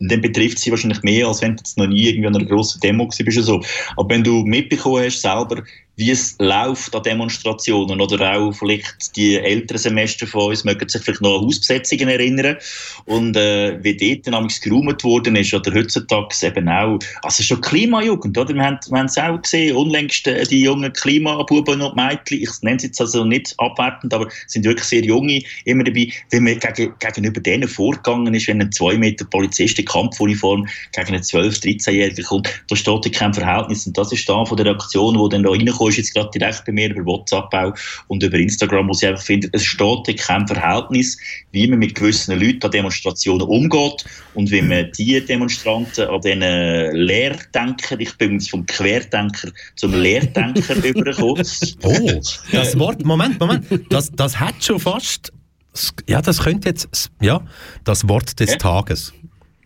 dann 0.00 0.20
betrifft 0.20 0.58
sie 0.58 0.70
wahrscheinlich 0.70 1.02
mehr, 1.02 1.28
als 1.28 1.42
wenn 1.42 1.56
du 1.56 1.62
noch 1.76 1.86
nie 1.86 2.08
irgendwie 2.08 2.26
an 2.26 2.36
einer 2.36 2.44
grossen 2.44 2.80
Demo 2.80 3.04
oder 3.04 3.42
so. 3.42 3.62
Aber 3.96 4.08
wenn 4.08 4.24
du 4.24 4.44
mitbekommen 4.44 5.04
hast 5.04 5.20
selber, 5.20 5.62
wie 5.96 6.10
es 6.10 6.36
läuft 6.38 6.94
an 6.96 7.02
Demonstrationen 7.02 8.00
oder 8.00 8.34
auch 8.36 8.52
vielleicht 8.52 9.14
die 9.16 9.36
älteren 9.36 9.78
Semester 9.78 10.26
von 10.26 10.50
uns 10.50 10.64
mögen 10.64 10.88
sich 10.88 11.02
vielleicht 11.02 11.20
noch 11.20 11.40
an 11.40 11.46
Hausbesetzungen 11.46 12.08
erinnern. 12.08 12.56
Und 13.04 13.36
äh, 13.36 13.78
wie 13.82 13.96
dort 13.96 14.26
dann 14.26 14.48
geräumt 14.62 15.04
worden 15.04 15.36
ist 15.36 15.52
oder 15.52 15.74
heutzutage 15.74 16.34
eben 16.42 16.68
auch, 16.68 16.98
also 17.22 17.42
schon 17.42 17.60
Klimajugend, 17.60 18.38
oder? 18.38 18.54
Wir 18.54 18.62
haben, 18.62 18.78
es 19.04 19.18
auch 19.18 19.42
gesehen, 19.42 19.76
unlängst 19.76 20.26
äh, 20.26 20.44
die 20.44 20.62
jungen 20.62 20.92
Klimabuben 20.92 21.82
und 21.82 21.96
Mädchen, 21.96 22.42
ich 22.42 22.50
nenne 22.62 22.76
es 22.76 22.84
jetzt 22.84 23.00
also 23.00 23.24
nicht 23.24 23.54
abwertend, 23.58 24.14
aber 24.14 24.28
sind 24.46 24.64
wirklich 24.64 24.86
sehr 24.86 25.04
junge 25.04 25.42
immer 25.64 25.84
dabei, 25.84 26.08
wie 26.30 26.40
man 26.40 26.58
gegen, 26.58 26.94
gegenüber 26.98 27.40
denen 27.40 27.68
vorgegangen 27.68 28.32
ist, 28.34 28.48
wenn 28.48 28.62
ein 28.62 28.72
2 28.72 28.96
Meter 28.96 29.26
Polizist 29.26 29.78
in 29.78 29.84
Kampfuniform 29.84 30.66
gegen 30.92 31.08
einen 31.08 31.22
12-, 31.22 31.62
13-Jährigen 31.62 32.24
kommt, 32.24 32.48
da 32.68 32.76
steht 32.76 33.12
kein 33.12 33.34
Verhältnis. 33.34 33.86
Und 33.86 33.98
das 33.98 34.12
ist 34.12 34.28
da 34.28 34.44
von 34.44 34.56
der 34.56 34.66
Reaktion, 34.66 35.14
die 35.22 35.34
dann 35.34 35.42
da 35.42 35.50
reinkommt, 35.50 35.81
ist 35.88 35.98
jetzt 35.98 36.14
gerade 36.14 36.30
direkt 36.30 36.64
bei 36.64 36.72
mir 36.72 36.90
über 36.90 37.04
WhatsApp 37.04 37.52
auch 37.52 37.74
und 38.08 38.22
über 38.22 38.36
Instagram, 38.36 38.88
wo 38.88 38.92
sie 38.92 39.06
einfach 39.06 39.24
finden, 39.24 39.50
es 39.52 39.64
steht 39.64 40.08
ja 40.08 40.14
kein 40.14 40.46
Verhältnis, 40.46 41.18
wie 41.52 41.66
man 41.66 41.78
mit 41.78 41.94
gewissen 41.94 42.38
Leuten 42.38 42.62
an 42.62 42.70
Demonstrationen 42.70 43.46
umgeht 43.46 44.04
und 44.34 44.50
wie 44.50 44.62
man 44.62 44.90
die 44.96 45.20
Demonstranten 45.24 46.08
an 46.08 46.20
diesen 46.20 46.40
Leerdenker, 46.40 47.98
ich 47.98 48.16
bin 48.18 48.32
jetzt 48.34 48.50
vom 48.50 48.66
Querdenker 48.66 49.50
zum 49.76 49.94
Leerdenker 49.94 50.76
übergekommen. 50.84 51.46
Oh, 51.82 52.20
das 52.52 52.78
Wort, 52.78 53.04
Moment, 53.04 53.38
Moment, 53.40 53.66
das, 53.90 54.10
das 54.12 54.38
hat 54.38 54.62
schon 54.62 54.80
fast, 54.80 55.32
ja, 56.08 56.20
das 56.22 56.42
könnte 56.42 56.68
jetzt, 56.68 57.10
ja, 57.20 57.42
das 57.84 58.08
Wort 58.08 58.38
des 58.40 58.50
Ja. 58.50 58.56
Tages. 58.56 59.12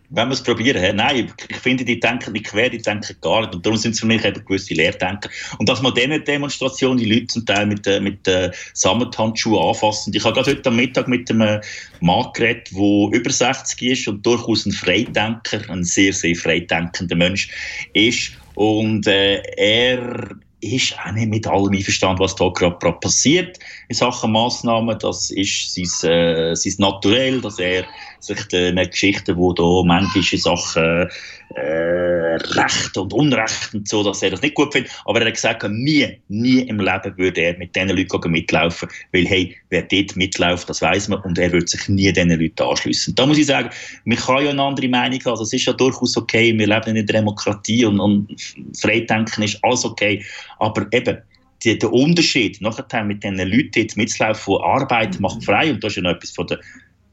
Wenn 0.09 0.29
wir 0.29 0.33
es 0.33 0.43
probieren, 0.43 0.81
hä? 0.81 0.93
nein, 0.93 1.31
ich 1.49 1.57
finde, 1.57 1.83
die 1.83 1.99
denken 1.99 2.31
nicht 2.31 2.45
quer, 2.45 2.69
die 2.69 2.81
denken 2.81 3.15
gar 3.21 3.41
nicht. 3.41 3.55
Und 3.55 3.65
darum 3.65 3.77
sind 3.77 3.91
es 3.91 3.99
für 3.99 4.05
mich 4.05 4.23
eben 4.23 4.45
gewisse 4.45 4.73
Lehrdenker. 4.73 5.29
Und 5.57 5.67
dass 5.67 5.81
man 5.81 5.93
diese 5.93 6.19
Demonstration, 6.19 6.97
die 6.97 7.05
Leute 7.05 7.27
zum 7.27 7.45
Teil 7.45 7.65
mit, 7.65 7.85
äh, 7.87 7.99
mit 7.99 8.25
äh, 8.27 8.51
Sammethandschuhen 8.73 9.61
anfassen. 9.61 10.13
Ich 10.13 10.23
habe 10.23 10.35
gerade 10.35 10.51
heute 10.51 10.69
am 10.69 10.77
Mittag 10.77 11.07
mit 11.07 11.29
einem 11.29 11.61
Mann 11.99 12.27
geredet, 12.33 12.69
der 12.71 13.19
über 13.19 13.29
60 13.29 13.81
ist 13.81 14.07
und 14.07 14.25
durchaus 14.25 14.65
ein 14.65 14.71
Freidenker, 14.71 15.69
ein 15.69 15.83
sehr, 15.83 16.13
sehr 16.13 16.35
freidenkender 16.35 17.15
Mensch 17.15 17.49
ist. 17.93 18.31
Und 18.55 19.07
äh, 19.07 19.41
er 19.57 20.37
ist 20.61 20.97
auch 20.99 21.11
nicht 21.11 21.29
mit 21.29 21.47
allem 21.47 21.73
einverstanden, 21.73 22.19
was 22.19 22.35
da 22.35 22.49
gerade 22.49 22.97
passiert 22.99 23.59
in 23.87 23.95
Sachen 23.95 24.31
Massnahmen. 24.31 24.97
Das 24.99 25.31
ist 25.31 25.73
sein, 25.73 26.09
äh, 26.09 26.55
sein 26.55 26.73
Naturell, 26.77 27.41
dass 27.41 27.59
er 27.59 27.85
sich 28.19 28.43
den 28.47 28.75
Geschichten, 28.75 29.37
wo 29.37 29.53
da 29.53 29.81
in 29.81 30.39
Sachen 30.39 31.09
äh, 31.55 32.35
Recht 32.35 32.97
und 32.97 33.13
Unrecht 33.13 33.73
und 33.73 33.87
so, 33.87 34.03
dass 34.03 34.21
er 34.21 34.31
das 34.31 34.41
nicht 34.41 34.55
gut 34.55 34.73
findet. 34.73 34.91
Aber 35.05 35.21
er 35.21 35.27
hat 35.27 35.33
gesagt, 35.33 35.63
nie, 35.69 36.19
nie 36.27 36.59
im 36.61 36.79
Leben 36.79 37.17
würde 37.17 37.41
er 37.41 37.57
mit 37.57 37.75
diesen 37.75 37.89
Leuten 37.89 38.31
mitlaufen, 38.31 38.89
weil 39.13 39.25
hey, 39.25 39.55
wer 39.69 39.83
dort 39.83 40.15
mitläuft, 40.15 40.69
das 40.69 40.81
weiß 40.81 41.07
man 41.07 41.21
und 41.21 41.39
er 41.39 41.51
würde 41.51 41.67
sich 41.67 41.87
nie 41.87 42.11
diesen 42.11 42.29
Leuten 42.29 42.63
anschliessen. 42.63 43.15
Da 43.15 43.25
muss 43.25 43.37
ich 43.37 43.45
sagen, 43.45 43.69
man 44.05 44.17
kann 44.17 44.43
ja 44.43 44.49
eine 44.51 44.61
andere 44.61 44.87
Meinung 44.89 45.19
haben, 45.25 45.39
das 45.39 45.53
ist 45.53 45.65
ja 45.65 45.73
durchaus 45.73 46.17
okay, 46.17 46.57
wir 46.57 46.67
leben 46.67 46.89
in 46.89 46.97
einer 46.97 47.05
Demokratie 47.05 47.85
und, 47.85 47.99
und 47.99 48.35
Freidenken 48.79 49.43
ist 49.43 49.59
alles 49.63 49.85
okay, 49.85 50.23
aber 50.59 50.85
eben, 50.91 51.17
die, 51.63 51.77
der 51.77 51.91
Unterschied 51.91 52.61
nachher 52.61 53.03
mit 53.03 53.23
diesen 53.23 53.37
Leuten 53.37 53.71
jetzt 53.79 53.97
mitzulaufen, 53.97 54.55
die 54.57 54.63
Arbeit 54.63 55.19
macht 55.19 55.43
frei 55.43 55.71
und 55.71 55.83
das 55.83 55.93
ist 55.93 55.97
ja 55.97 56.03
noch 56.03 56.11
etwas 56.11 56.31
von 56.31 56.47
der 56.47 56.59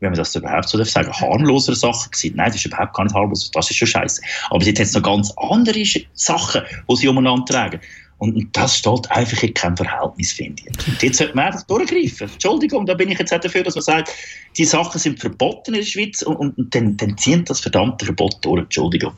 wenn 0.01 0.11
man 0.11 0.19
das 0.19 0.35
überhaupt 0.37 0.69
so 0.69 0.77
darf 0.77 0.91
sagen, 0.91 1.11
harmlosere 1.13 1.75
Sachen 1.75 2.11
gewesen. 2.11 2.37
Nein, 2.37 2.49
das 2.49 2.57
ist 2.57 2.67
überhaupt 2.67 2.95
gar 2.95 3.05
nicht 3.05 3.15
harmlos, 3.15 3.51
das 3.51 3.71
ist 3.71 3.77
schon 3.77 3.89
scheiße. 3.89 4.21
Aber 4.51 4.63
sie 4.63 4.71
hat 4.71 4.79
jetzt 4.79 4.95
noch 4.95 5.03
ganz 5.03 5.33
andere 5.37 5.83
Sachen, 6.13 6.63
die 6.91 6.97
sie 6.97 7.09
umeinander 7.09 7.45
tragen. 7.47 7.81
Und 8.19 8.37
und 8.37 8.57
das 8.57 8.79
steht 8.79 9.11
einfach 9.11 9.43
in 9.43 9.55
keinem 9.55 9.77
Verhältnis, 9.77 10.33
finde 10.33 10.63
ich. 10.67 10.89
Und 10.89 11.03
jetzt 11.03 11.19
sollte 11.19 11.35
man 11.35 11.47
einfach 11.47 11.63
durchgreifen. 11.63 12.31
Entschuldigung, 12.31 12.87
da 12.87 12.95
bin 12.95 13.11
ich 13.11 13.19
jetzt 13.19 13.33
auch 13.33 13.41
dafür, 13.41 13.63
dass 13.63 13.75
man 13.75 13.83
sagt, 13.83 14.13
die 14.57 14.65
Sachen 14.65 14.99
sind 15.01 15.21
verboten 15.21 15.75
in 15.75 15.81
der 15.81 15.87
Schweiz 15.87 16.23
und, 16.23 16.37
und, 16.37 16.57
und 16.57 16.75
dann, 16.75 16.97
dann 16.97 17.19
ziehen 17.19 17.45
das 17.45 17.61
verdammte 17.61 18.05
Verbot 18.05 18.37
durch. 18.43 18.63
Entschuldigung. 18.63 19.15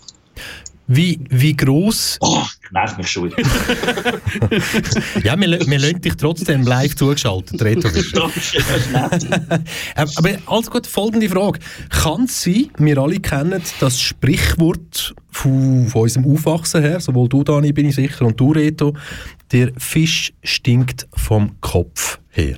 Wie, 0.89 1.19
wie 1.31 1.57
gross, 1.57 2.17
Oh, 2.21 2.43
nervt 2.71 2.97
mich 2.99 3.11
schon 3.11 3.31
ja, 5.25 5.39
wir, 5.39 5.67
wir 5.67 5.79
lassen 5.79 6.01
dich 6.01 6.15
trotzdem 6.17 6.63
live 6.63 6.95
zugeschaltet, 6.95 7.61
mich. 7.63 8.15
Ähm, 9.97 10.09
Aber 10.17 10.31
alles 10.47 10.71
gut, 10.71 10.87
folgende 10.87 11.29
Frage. 11.29 11.59
Kann 11.91 12.25
es 12.25 12.43
sein, 12.43 12.71
wir 12.79 12.99
alle 12.99 13.19
kennen 13.19 13.63
das 13.81 14.01
Sprichwort 14.01 15.15
von, 15.31 15.89
von 15.89 16.03
unserem 16.03 16.33
Aufwachsen 16.33 16.83
her, 16.83 17.01
sowohl 17.01 17.29
du, 17.29 17.43
Dani, 17.43 17.73
bin 17.73 17.87
ich 17.87 17.97
sicher, 17.97 18.25
und 18.25 18.39
du, 18.39 18.53
Reto, 18.53 18.95
der 19.53 19.73
Fisch 19.79 20.33
stinkt 20.43 21.09
vom 21.15 21.61
Kopf 21.61 22.19
her. 22.31 22.57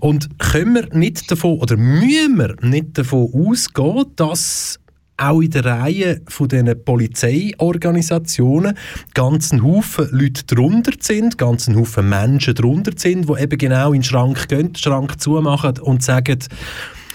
Und 0.00 0.38
können 0.38 0.74
wir 0.74 0.88
nicht 0.94 1.28
davon, 1.30 1.58
oder 1.58 1.76
müssen 1.76 2.36
wir 2.36 2.54
nicht 2.60 2.96
davon 2.96 3.28
ausgehen, 3.34 4.04
dass 4.16 4.78
auch 5.16 5.40
in 5.40 5.50
der 5.50 5.64
Reihe 5.64 6.20
von 6.28 6.48
diesen 6.48 6.84
Polizeiorganisationen 6.84 8.76
ganzen 9.14 9.62
Haufen 9.62 10.08
Leute 10.10 10.44
drunter 10.44 10.92
sind, 10.98 11.38
ganzen 11.38 11.76
Haufen 11.76 12.08
Menschen 12.08 12.54
drunter 12.54 12.92
sind, 12.96 13.28
die 13.28 13.42
eben 13.42 13.58
genau 13.58 13.92
in 13.92 14.00
den 14.00 14.04
Schrank 14.04 14.48
gehen, 14.48 14.72
den 14.72 14.76
Schrank 14.76 15.20
zumachen 15.20 15.78
und 15.78 16.02
sagen, 16.02 16.38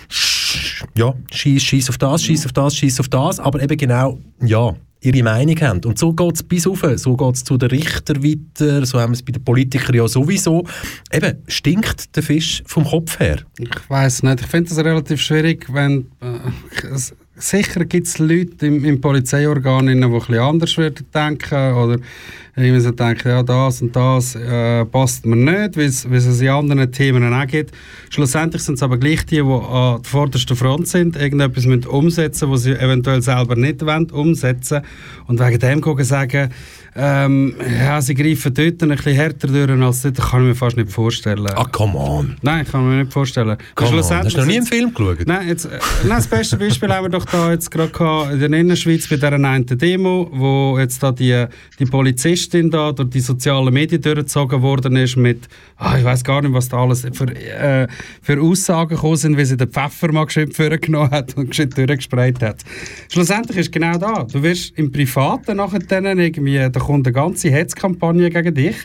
«Sch- 0.09 0.83
ja, 0.97 1.13
schieß, 1.31 1.61
schieß 1.61 1.89
auf 1.89 1.97
das, 1.97 2.23
schieß 2.23 2.45
auf 2.45 2.53
das, 2.53 2.75
schieß 2.75 2.99
auf 2.99 3.09
das, 3.09 3.39
aber 3.39 3.61
eben 3.61 3.77
genau, 3.77 4.19
ja, 4.41 4.73
ihre 5.01 5.23
Meinung 5.23 5.55
haben. 5.61 5.81
Und 5.85 5.97
so 5.97 6.13
geht 6.13 6.35
es 6.35 6.43
bis 6.43 6.67
auf, 6.67 6.83
so 6.95 7.15
geht 7.15 7.35
es 7.35 7.43
zu 7.43 7.57
den 7.57 7.69
Richtern 7.69 8.23
weiter, 8.23 8.85
so 8.85 8.99
haben 8.99 9.11
wir 9.11 9.15
es 9.15 9.23
bei 9.23 9.31
den 9.31 9.43
Politikern 9.43 9.95
ja 9.95 10.07
sowieso. 10.07 10.65
Eben, 11.11 11.37
stinkt 11.47 12.15
der 12.15 12.23
Fisch 12.23 12.63
vom 12.65 12.83
Kopf 12.83 13.19
her? 13.19 13.37
Ich 13.57 13.69
weiß 13.87 14.23
nicht. 14.23 14.41
Ich 14.41 14.47
finde 14.47 14.71
es 14.71 14.77
relativ 14.77 15.21
schwierig, 15.21 15.71
wenn. 15.71 16.07
Äh, 16.21 16.39
sicher 17.39 17.85
gibt 17.85 18.07
es 18.07 18.19
Leute 18.19 18.67
im, 18.67 18.85
im 18.85 19.01
Polizeiorgan, 19.01 19.87
die 19.87 19.95
bisschen 19.95 20.39
anders 20.39 20.77
würden 20.77 21.05
denken 21.13 21.73
oder 21.73 21.97
irgendwie 22.55 22.81
so 22.81 22.91
denken, 22.91 23.29
ja, 23.29 23.43
das 23.43 23.81
und 23.81 23.95
das 23.95 24.35
äh, 24.35 24.85
passt 24.85 25.25
mir 25.25 25.35
nicht, 25.35 25.77
wie 25.77 25.83
es 25.83 26.05
es 26.05 26.41
in 26.41 26.49
anderen 26.49 26.91
Themen 26.91 27.33
auch 27.33 27.47
gibt. 27.47 27.71
Schlussendlich 28.09 28.61
sind 28.61 28.75
es 28.75 28.83
aber 28.83 28.97
gleich 28.97 29.25
die, 29.25 29.35
die 29.35 29.41
an 29.41 30.01
der 30.01 30.01
vordersten 30.03 30.55
Front 30.55 30.87
sind, 30.87 31.15
irgendetwas 31.15 31.65
müssen 31.65 31.85
umsetzen 31.87 32.51
was 32.51 32.63
sie 32.63 32.73
eventuell 32.73 33.21
selber 33.21 33.55
nicht 33.55 33.85
wollen, 33.85 34.09
umsetzen 34.11 34.81
und 35.27 35.39
wegen 35.39 35.59
dem 35.59 35.81
gucken 35.81 36.05
sagen, 36.05 36.49
ähm, 37.01 37.55
ja, 37.79 38.01
sie 38.01 38.13
greifen 38.13 38.53
dort 38.53 38.83
ein 38.83 38.89
bisschen 38.89 39.13
härter 39.13 39.47
durch 39.47 39.81
als 39.81 40.01
dort, 40.01 40.17
kann 40.17 40.41
ich 40.41 40.47
mir 40.49 40.55
fast 40.55 40.75
nicht 40.75 40.91
vorstellen. 40.91 41.47
Ah, 41.55 41.63
come 41.71 41.97
on. 41.97 42.35
Nein, 42.41 42.65
kann 42.65 42.81
ich 42.81 42.87
mir 42.87 43.03
nicht 43.03 43.13
vorstellen. 43.13 43.57
Come 43.75 43.91
on. 43.91 43.97
Hast 44.03 44.33
du 44.33 44.37
noch 44.39 44.45
nie 44.45 44.57
einen 44.57 44.65
Film 44.65 44.93
geschaut? 44.93 45.25
Nein, 45.25 45.47
jetzt, 45.47 45.65
äh, 45.65 45.79
nein, 46.03 46.17
das 46.17 46.27
beste 46.27 46.57
Beispiel 46.57 46.89
haben 46.89 47.05
wir 47.05 47.09
doch 47.09 47.25
da 47.25 47.51
jetzt 47.51 47.71
gerade 47.71 47.91
gehabt 47.91 48.33
in 48.33 48.39
der 48.39 48.59
Innerschweiz 48.59 49.07
bei 49.07 49.15
dieser 49.15 49.31
einen 49.31 49.65
Demo, 49.65 50.29
wo 50.33 50.77
jetzt 50.77 51.01
da 51.01 51.13
die, 51.13 51.45
die 51.79 51.85
Polizistin 51.85 52.69
da 52.69 52.91
durch 52.91 53.09
die 53.09 53.21
sozialen 53.21 53.73
Medien 53.73 54.01
durchgezogen 54.01 54.61
worden 54.61 54.97
ist 54.97 55.15
mit, 55.15 55.47
ah, 55.77 55.97
ich 55.97 56.03
weiß 56.03 56.23
gar 56.25 56.41
nicht, 56.41 56.53
was 56.53 56.67
da 56.67 56.81
alles 56.81 57.07
für, 57.13 57.27
äh, 57.27 57.87
für 58.21 58.41
Aussagen 58.41 58.95
gekommen 58.95 59.15
sind, 59.15 59.37
wie 59.37 59.45
sie 59.45 59.55
den 59.55 59.69
Pfeffer 59.69 60.11
mal 60.11 60.25
geschwind 60.25 60.53
vorgenommen 60.53 61.11
hat 61.11 61.37
und 61.37 61.49
geschwind 61.49 61.77
durchgesprayt 61.77 62.41
hat. 62.41 62.57
Schlussendlich 63.09 63.57
ist 63.57 63.71
genau 63.71 63.97
da. 63.97 64.23
Du 64.23 64.43
wirst 64.43 64.77
im 64.77 64.91
Privaten 64.91 65.57
nachher 65.57 65.79
dann 65.79 66.19
irgendwie, 66.19 66.57
da 66.57 66.79
kommt 66.89 67.05
eine 67.05 67.13
ganze 67.13 67.51
Hetzkampagne 67.51 68.31
gegen 68.31 68.55
dich. 68.55 68.75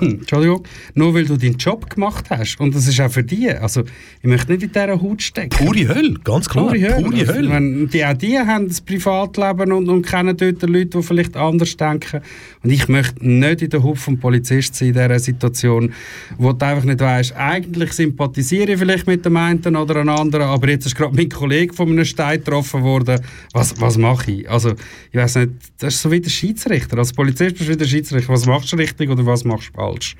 Entschuldigung, 0.00 0.62
nur 0.94 1.14
weil 1.14 1.26
du 1.26 1.36
deinen 1.36 1.56
Job 1.58 1.90
gemacht 1.90 2.26
hast. 2.30 2.58
Und 2.58 2.74
das 2.74 2.88
ist 2.88 2.98
auch 3.00 3.10
für 3.10 3.22
die. 3.22 3.50
Also, 3.50 3.82
ich 3.82 4.28
möchte 4.28 4.50
nicht 4.52 4.62
in 4.62 4.72
dieser 4.72 5.00
Haut 5.00 5.22
stecken. 5.22 5.50
Pure 5.50 5.88
Hölle, 5.88 6.14
ganz 6.24 6.48
klar. 6.48 6.68
Pure 6.68 6.80
Hölle. 6.80 7.02
Pure 7.02 7.20
Also, 7.20 7.34
Hölle. 7.34 7.48
meine, 7.48 7.86
die, 7.86 8.04
auch 8.04 8.14
die 8.14 8.38
haben 8.38 8.68
das 8.68 8.80
Privatleben 8.80 9.72
und, 9.72 9.88
und 9.88 10.02
kennen 10.06 10.36
dort 10.36 10.62
Leute, 10.62 10.86
die 10.86 11.02
vielleicht 11.02 11.36
anders 11.36 11.76
denken. 11.76 12.22
Und 12.62 12.70
ich 12.70 12.88
möchte 12.88 13.28
nicht 13.28 13.60
in 13.62 13.70
der 13.70 13.82
Haut 13.82 13.98
vom 13.98 14.18
Polizist 14.18 14.74
sein 14.74 14.88
in 14.88 14.94
dieser 14.94 15.18
Situation, 15.18 15.92
wo 16.38 16.52
du 16.52 16.64
einfach 16.64 16.84
nicht 16.84 17.00
weißt, 17.00 17.34
eigentlich 17.36 17.92
sympathisiere 17.92 18.72
ich 18.72 18.78
vielleicht 18.78 19.06
mit 19.06 19.24
dem 19.24 19.36
einen 19.36 19.76
oder 19.76 19.96
einem 20.00 20.08
anderen, 20.14 20.46
aber 20.46 20.68
jetzt 20.70 20.86
ist 20.86 20.94
gerade 20.96 21.14
mein 21.14 21.28
Kollege 21.28 21.74
von 21.74 21.88
einem 21.90 22.04
Stein 22.04 22.38
getroffen 22.38 22.82
worden. 22.82 23.20
Was, 23.52 23.78
was 23.80 23.98
mache 23.98 24.30
ich? 24.30 24.50
Also, 24.50 24.72
ich 25.12 25.18
weiß 25.18 25.36
nicht, 25.36 25.50
das 25.78 25.94
ist 25.94 26.02
so 26.02 26.10
wie 26.10 26.20
der 26.20 26.30
Schiedsrichter. 26.30 26.96
Als 26.98 27.12
Polizist 27.12 27.56
bist 27.58 27.68
du 27.68 27.72
wie 27.74 27.76
der 27.76 27.84
Schiedsrichter. 27.86 28.32
Was 28.32 28.46
machst 28.46 28.72
du 28.72 28.76
richtig 28.76 29.10
oder 29.10 29.26
was 29.26 29.44
machst 29.44 29.68
du 29.73 29.73
falsch? 29.74 30.16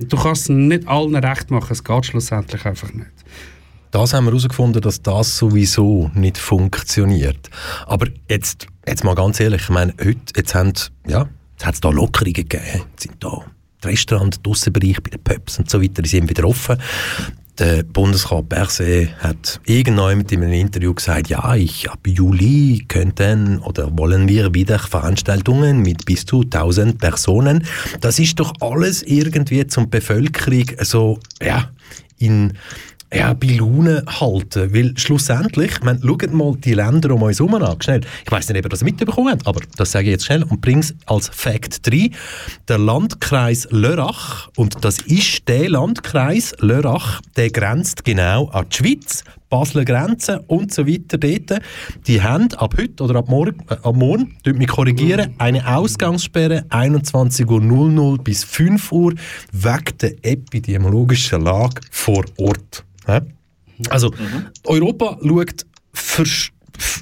Du 0.00 0.16
kannst 0.16 0.42
es 0.42 0.48
nicht 0.48 0.86
allen 0.86 1.16
recht 1.16 1.50
machen. 1.50 1.72
Es 1.72 1.82
geht 1.82 2.06
schlussendlich 2.06 2.64
einfach 2.64 2.92
nicht. 2.92 3.10
Das 3.90 4.12
haben 4.12 4.26
wir 4.26 4.32
herausgefunden, 4.32 4.82
dass 4.82 5.02
das 5.02 5.36
sowieso 5.38 6.10
nicht 6.14 6.36
funktioniert. 6.38 7.50
Aber 7.86 8.06
jetzt, 8.28 8.66
jetzt 8.86 9.02
mal 9.02 9.14
ganz 9.14 9.40
ehrlich, 9.40 9.62
ich 9.62 9.70
meine, 9.70 9.94
heute, 9.98 10.18
jetzt 10.36 10.54
haben, 10.54 10.72
ja, 11.06 11.26
jetzt 11.52 11.66
hat 11.66 11.74
es 11.74 11.80
da 11.80 11.88
Lockerungen 11.90 12.34
gegeben. 12.34 12.84
Jetzt 12.90 13.02
sind 13.02 13.16
da 13.20 13.44
die 13.82 13.88
Restaurants, 13.88 14.40
der 14.42 14.50
Aussenbereich 14.50 15.02
bei 15.02 15.10
den 15.10 15.22
Pubs 15.22 15.58
und 15.58 15.70
so 15.70 15.80
weiter, 15.82 16.02
die 16.02 16.08
sind 16.08 16.28
wieder 16.28 16.44
offen. 16.44 16.76
Der 17.58 17.82
Bundesrat 17.82 18.48
Berset 18.48 19.10
hat 19.18 19.60
irgendjemand 19.64 20.30
in 20.30 20.44
einem 20.44 20.52
Interview 20.52 20.94
gesagt, 20.94 21.28
ja, 21.28 21.56
ich 21.56 21.90
ab 21.90 21.98
Juli 22.06 22.84
könnten 22.86 23.58
oder 23.58 23.90
wollen 23.98 24.28
wir 24.28 24.54
wieder 24.54 24.78
Veranstaltungen 24.78 25.82
mit 25.82 26.04
bis 26.04 26.24
zu 26.24 26.42
1000 26.42 26.98
Personen. 26.98 27.64
Das 28.00 28.20
ist 28.20 28.38
doch 28.38 28.52
alles 28.60 29.02
irgendwie 29.02 29.66
zum 29.66 29.90
Bevölkerung 29.90 30.66
so, 30.82 31.18
ja, 31.42 31.70
in 32.18 32.52
ja, 33.12 33.32
bei 33.32 33.48
Laune 33.48 34.04
halten. 34.06 34.74
Weil 34.74 34.96
schlussendlich, 34.96 35.72
ich 35.72 35.82
meine, 35.82 36.00
schaut 36.00 36.32
mal 36.32 36.54
die 36.56 36.74
Länder 36.74 37.14
um 37.14 37.22
uns 37.22 37.38
herum 37.38 37.54
an. 37.54 37.80
Schnell. 37.80 38.02
Ich 38.24 38.30
weiß 38.30 38.48
nicht, 38.48 38.58
ob 38.58 38.66
ihr 38.66 38.68
das 38.68 38.84
mitbekommen 38.84 39.30
habt, 39.30 39.46
aber 39.46 39.60
das 39.76 39.92
sage 39.92 40.06
ich 40.06 40.12
jetzt 40.12 40.26
schnell 40.26 40.42
und 40.42 40.60
bringe 40.60 40.80
es 40.80 40.94
als 41.06 41.28
Fact 41.28 41.86
3. 41.86 42.10
Der 42.68 42.78
Landkreis 42.78 43.68
Lörrach, 43.70 44.48
und 44.56 44.84
das 44.84 44.98
ist 45.00 45.48
der 45.48 45.70
Landkreis 45.70 46.54
Lörrach, 46.60 47.20
der 47.36 47.50
grenzt 47.50 48.04
genau 48.04 48.48
an 48.48 48.66
die 48.70 48.76
Schweiz, 48.76 49.24
Basler 49.48 49.86
Grenze 49.86 50.44
und 50.46 50.74
so 50.74 50.86
weiter 50.86 51.16
dort. 51.16 51.62
Die 52.06 52.22
haben 52.22 52.52
ab 52.54 52.74
heute 52.78 53.02
oder 53.02 53.16
ab 53.16 53.28
morgen, 53.28 53.60
äh, 53.70 53.76
ab 53.82 53.96
morgen, 53.96 54.36
mich 54.44 54.68
korrigieren, 54.68 55.34
eine 55.38 55.66
Ausgangssperre 55.66 56.66
21.00 56.68 57.98
Uhr 57.98 58.18
bis 58.18 58.44
5 58.44 58.92
Uhr 58.92 59.14
wegen 59.52 59.98
der 60.00 60.12
epidemiologischen 60.22 61.42
Lage 61.42 61.80
vor 61.90 62.24
Ort. 62.36 62.84
Hä? 63.08 63.20
Also, 63.90 64.12
Europa 64.64 65.18
schaut 65.22 65.64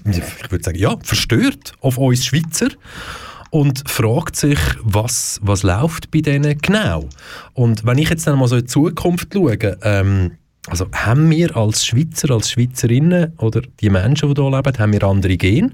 ich 0.07 0.51
würde 0.51 0.65
sagen, 0.65 0.79
ja, 0.79 0.97
verstört 1.03 1.73
auf 1.81 1.99
uns 1.99 2.25
Schweizer 2.25 2.69
und 3.51 3.89
fragt 3.89 4.37
sich, 4.37 4.59
was, 4.83 5.39
was 5.43 5.63
läuft 5.63 6.11
bei 6.11 6.21
denen 6.21 6.59
genau. 6.59 7.09
Und 7.55 7.85
wenn 7.85 7.99
ich 7.99 8.11
jetzt 8.11 8.27
dann 8.27 8.39
mal 8.39 8.49
so 8.49 8.57
in 8.57 8.63
die 8.63 8.67
Zukunft 8.69 9.33
schaue, 9.33 9.79
ähm, 9.83 10.33
also 10.69 10.87
haben 10.93 11.31
wir 11.31 11.57
als 11.57 11.87
Schweizer, 11.87 12.31
als 12.33 12.51
Schweizerinnen 12.51 13.33
oder 13.39 13.63
die 13.81 13.89
Menschen, 13.89 14.35
die 14.35 14.41
hier 14.41 14.51
leben, 14.51 14.79
haben 14.79 14.93
wir 14.93 15.03
andere 15.05 15.37
Gene? 15.37 15.71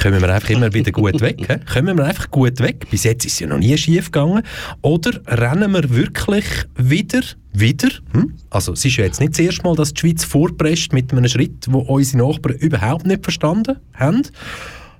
Kommen 0.00 0.20
wir 0.20 0.34
einfach 0.34 0.50
immer 0.50 0.72
wieder 0.74 0.90
gut 0.90 1.20
weg? 1.20 1.46
He? 1.46 1.72
Kommen 1.72 1.96
wir 1.96 2.04
einfach 2.04 2.30
gut 2.30 2.60
weg? 2.60 2.88
Bis 2.90 3.04
jetzt 3.04 3.24
ist 3.24 3.34
es 3.34 3.40
ja 3.40 3.46
noch 3.46 3.58
nie 3.58 3.76
schief 3.78 4.06
gegangen. 4.06 4.42
Oder 4.82 5.20
rennen 5.26 5.72
wir 5.72 5.94
wirklich 5.94 6.44
wieder, 6.76 7.22
wieder? 7.52 7.88
Hm? 8.12 8.34
Also 8.50 8.72
es 8.72 8.84
ist 8.84 8.96
ja 8.96 9.04
jetzt 9.04 9.20
nicht 9.20 9.32
das 9.32 9.38
erste 9.38 9.62
Mal, 9.62 9.76
dass 9.76 9.94
die 9.94 10.00
Schweiz 10.00 10.24
vorpresst 10.24 10.92
mit 10.92 11.12
einem 11.12 11.28
Schritt, 11.28 11.66
wo 11.70 11.78
unsere 11.78 12.26
Nachbarn 12.26 12.56
überhaupt 12.56 13.06
nicht 13.06 13.22
verstanden 13.22 13.76
haben 13.94 14.22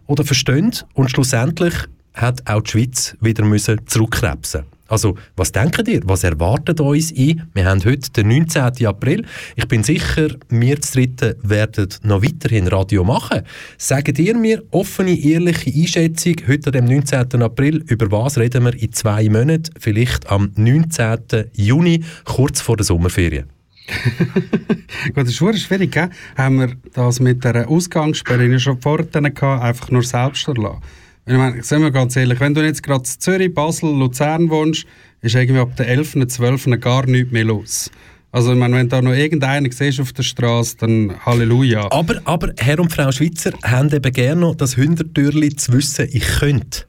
oder 0.07 0.25
verstehen. 0.25 0.73
Und 0.95 1.11
schlussendlich 1.11 1.75
hat 2.15 2.49
auch 2.49 2.63
die 2.63 2.71
Schweiz 2.71 3.17
wieder 3.21 3.45
müssen 3.45 3.81
zurückkrebsen 3.87 4.65
also, 4.89 5.17
was 5.37 5.53
denkt 5.53 5.89
ihr? 5.89 6.01
Was 6.05 6.25
erwartet 6.25 6.81
uns 6.81 7.13
ein? 7.13 7.49
Wir 7.55 7.65
haben 7.65 7.85
heute 7.85 8.11
den 8.13 8.29
19. 8.29 8.87
April. 8.87 9.25
Ich 9.57 9.67
bin 9.67 9.83
sicher, 9.83 10.29
wir 10.49 10.81
zu 10.81 10.93
dritten 10.93 11.35
werden 11.43 11.89
noch 12.03 12.23
weiterhin 12.23 12.69
Radio 12.69 13.05
machen. 13.05 13.43
Sagt 13.79 14.19
ihr 14.19 14.37
mir 14.37 14.63
offene, 14.71 15.19
ehrliche 15.19 15.71
Einschätzung 15.71 16.37
heute 16.47 16.77
am 16.79 16.85
19. 16.85 17.43
April, 17.43 17.83
über 17.89 18.11
was 18.11 18.39
reden 18.39 18.65
wir 18.65 18.75
in 18.81 18.93
zwei 18.93 19.29
Monaten, 19.29 19.71
vielleicht 19.79 20.29
am 20.31 20.53
19. 20.57 21.51
Juni, 21.55 22.05
kurz 22.25 22.61
vor 22.61 22.77
der 22.77 22.85
Sommerferien? 22.85 23.47
Gut, 25.07 25.17
das 25.17 25.29
ist 25.29 25.39
verdammt 25.39 25.61
schwierig, 25.61 25.93
gell? 25.93 26.11
Haben 26.37 26.59
wir 26.59 26.73
das 26.95 27.21
mit 27.21 27.45
der 27.45 27.69
Ausgangssperre 27.69 28.59
schon 28.59 28.81
vorher 28.81 29.07
gehabt, 29.07 29.63
einfach 29.63 29.91
nur 29.91 30.03
selbst 30.03 30.49
erlassen? 30.49 30.83
Ich 31.29 31.35
meine, 31.35 31.61
sagen 31.65 31.83
wir 31.83 31.91
ganz 31.91 32.15
ehrlich, 32.15 32.39
wenn 32.39 32.55
du 32.55 32.65
jetzt 32.65 32.85
gerade 32.85 33.01
in 33.01 33.21
Zürich, 33.21 33.53
Basel, 33.53 33.91
Luzern 33.91 34.49
wohnst, 34.49 34.87
ist 35.23 35.35
irgendwie 35.35 35.61
ab 35.61 35.75
der 35.77 35.89
11., 35.89 36.29
12. 36.29 36.79
gar 36.81 37.05
nichts 37.07 37.33
mehr 37.33 37.43
los. 37.43 37.91
Also 38.31 38.53
ich 38.53 38.59
meine, 38.59 38.77
wenn 38.77 38.89
da 38.89 39.03
noch 39.03 39.13
irgendeinen 39.13 39.73
siehst 39.73 39.99
auf 39.99 40.13
der 40.13 40.23
Straße, 40.23 40.77
dann 40.79 41.15
Halleluja. 41.27 41.91
Aber, 41.91 42.21
aber 42.25 42.53
Herr 42.59 42.79
und 42.79 42.93
Frau 42.93 43.11
Schweizer 43.11 43.51
haben 43.65 43.93
eben 43.93 44.13
gerne 44.13 44.41
noch 44.41 44.55
das 44.55 44.77
Hintertürli 44.77 45.57
zu 45.57 45.73
wissen, 45.73 46.09
ich 46.13 46.25
könnte. 46.39 46.85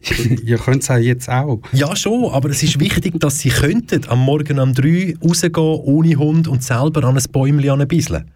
Ihr 0.44 0.58
könnt 0.58 0.82
es 0.82 0.90
auch 0.90 0.96
jetzt 0.96 1.28
auch. 1.28 1.60
Ja, 1.72 1.94
schon, 1.94 2.32
aber 2.32 2.50
es 2.50 2.64
ist 2.64 2.80
wichtig, 2.80 3.20
dass 3.20 3.38
sie 3.38 3.50
könnten 3.50 4.08
am 4.08 4.18
Morgen 4.18 4.58
um 4.58 4.74
3 4.74 5.14
rausgehen, 5.22 5.54
ohne 5.54 6.16
Hund 6.16 6.48
und 6.48 6.64
selber 6.64 7.04
an 7.04 7.16
ein 7.16 7.24
Bäumchen 7.30 7.70
anbisseln. 7.70 8.30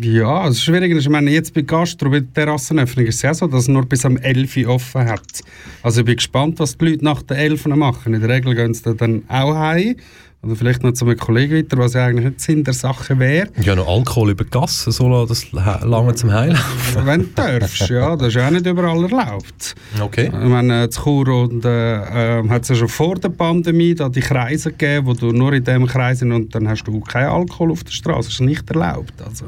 Ja, 0.00 0.48
es 0.48 0.56
ist 0.56 0.64
schwierig. 0.64 0.96
Ich 0.96 1.08
meine, 1.10 1.30
jetzt 1.30 1.52
bei 1.52 1.60
Gastro, 1.60 2.08
bei 2.08 2.20
der 2.20 2.32
Terrassenöffnung 2.32 3.04
ist 3.04 3.16
es 3.16 3.22
ja 3.22 3.34
so, 3.34 3.46
dass 3.46 3.62
es 3.62 3.68
nur 3.68 3.84
bis 3.84 4.06
am 4.06 4.16
11 4.16 4.56
Uhr 4.56 4.68
offen 4.68 5.04
hat. 5.04 5.42
Also 5.82 6.00
ich 6.00 6.06
bin 6.06 6.16
gespannt, 6.16 6.58
was 6.58 6.78
die 6.78 6.86
Leute 6.86 7.04
nach 7.04 7.20
der 7.20 7.36
11 7.36 7.66
Uhr 7.66 7.76
machen. 7.76 8.14
In 8.14 8.22
der 8.22 8.30
Regel 8.30 8.54
gehen 8.54 8.72
sie 8.72 8.94
dann 8.94 9.24
auch 9.28 9.54
heim 9.54 9.96
Oder 10.40 10.54
vielleicht 10.54 10.84
noch 10.84 10.92
zu 10.92 11.04
einem 11.04 11.16
Kollegen 11.18 11.56
weiter, 11.56 11.76
was 11.78 11.94
ja 11.94 12.06
eigentlich 12.06 12.26
nicht 12.26 12.40
Sinn 12.40 12.62
der 12.62 12.72
Sache 12.72 13.18
wäre. 13.18 13.48
Ja, 13.60 13.74
noch 13.74 13.88
Alkohol 13.88 14.30
über 14.30 14.44
die 14.44 14.50
Gasse, 14.50 14.92
so 14.92 15.26
das 15.26 15.50
la- 15.50 15.84
lange 15.84 16.14
zum 16.14 16.32
Heilen. 16.32 16.56
Wenn 17.04 17.22
du 17.22 17.26
darfst, 17.34 17.88
ja, 17.88 18.14
das 18.14 18.28
ist 18.28 18.34
ja 18.34 18.46
auch 18.46 18.50
nicht 18.52 18.64
überall 18.64 19.02
erlaubt. 19.02 19.74
Okay. 20.00 20.26
Ich 20.26 20.48
meine, 20.48 20.84
in 20.84 20.90
Chur 20.92 21.26
und, 21.42 21.64
äh, 21.64 22.38
äh, 22.40 22.48
hat 22.48 22.62
es 22.62 22.68
ja 22.68 22.74
schon 22.76 22.88
vor 22.88 23.16
der 23.16 23.30
Pandemie 23.30 23.96
da 23.96 24.08
die 24.08 24.20
Kreise 24.20 24.70
gegeben, 24.70 25.06
wo 25.08 25.14
du 25.14 25.32
nur 25.32 25.52
in 25.54 25.64
diesem 25.64 25.86
Kreis 25.86 26.22
und 26.22 26.54
dann 26.54 26.68
hast 26.68 26.84
du 26.84 27.00
keinen 27.00 27.30
Alkohol 27.30 27.72
auf 27.72 27.82
der 27.82 27.90
Straße. 27.92 28.28
Das 28.28 28.34
ist 28.34 28.40
nicht 28.40 28.70
erlaubt. 28.70 29.14
Also, 29.26 29.46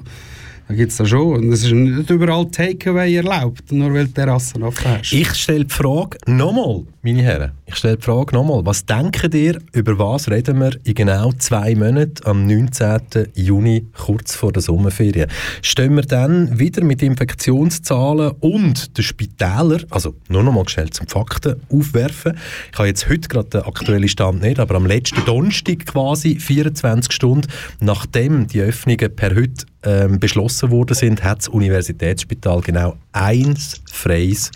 da 0.70 0.76
gibt 0.76 0.92
es 0.92 0.98
da 0.98 1.04
schon. 1.04 1.34
Und 1.34 1.52
es 1.52 1.64
ist 1.64 1.72
nicht 1.72 2.10
überall 2.10 2.48
Takeaway 2.48 3.16
erlaubt, 3.16 3.72
nur 3.72 3.92
weil 3.92 4.06
du 4.06 4.12
Terrassen 4.12 4.62
offen 4.62 4.98
hast. 4.98 5.12
Ich 5.12 5.34
stelle 5.34 5.64
die 5.64 5.74
Frage 5.74 6.16
nochmal, 6.26 6.84
meine 7.02 7.22
Herren. 7.22 7.52
Ich 7.66 7.74
stelle 7.74 7.96
die 7.96 8.02
Frage 8.02 8.36
nochmal. 8.36 8.64
Was 8.64 8.86
denken 8.86 9.32
ihr, 9.32 9.58
über 9.72 9.98
was 9.98 10.30
reden 10.30 10.60
wir 10.60 10.78
in 10.84 10.94
genau 10.94 11.32
zwei 11.32 11.74
Monaten 11.74 12.24
am 12.24 12.46
19. 12.46 13.00
Juni, 13.34 13.86
kurz 13.96 14.36
vor 14.36 14.52
der 14.52 14.62
Sommerferien? 14.62 15.28
Stehen 15.60 15.96
wir 15.96 16.02
dann 16.02 16.56
wieder 16.56 16.84
mit 16.84 17.02
Infektionszahlen 17.02 18.30
und 18.38 18.96
den 18.96 19.02
Spitälern, 19.02 19.84
also 19.90 20.14
nur 20.28 20.44
nochmal 20.44 20.64
gestellt 20.64 20.94
zum 20.94 21.08
Fakten, 21.08 21.56
aufwerfen? 21.68 22.38
Ich 22.72 22.78
habe 22.78 22.86
jetzt 22.86 23.08
heute 23.08 23.28
gerade 23.28 23.48
den 23.48 23.62
aktuellen 23.62 24.08
Stand 24.08 24.42
nicht, 24.42 24.60
aber 24.60 24.76
am 24.76 24.86
letzten 24.86 25.24
Donnerstag 25.24 25.86
quasi, 25.86 26.36
24 26.36 27.12
Stunden 27.12 27.48
nachdem 27.80 28.46
die 28.46 28.60
Öffnungen 28.60 29.16
per 29.16 29.34
heute 29.34 29.66
ähm, 29.84 30.18
beschlossen 30.18 30.70
worden 30.70 30.94
sind, 30.94 31.22
hat 31.24 31.38
das 31.38 31.48
Universitätsspital 31.48 32.60
genau 32.60 32.96
eins 33.12 33.80
freies 33.90 34.50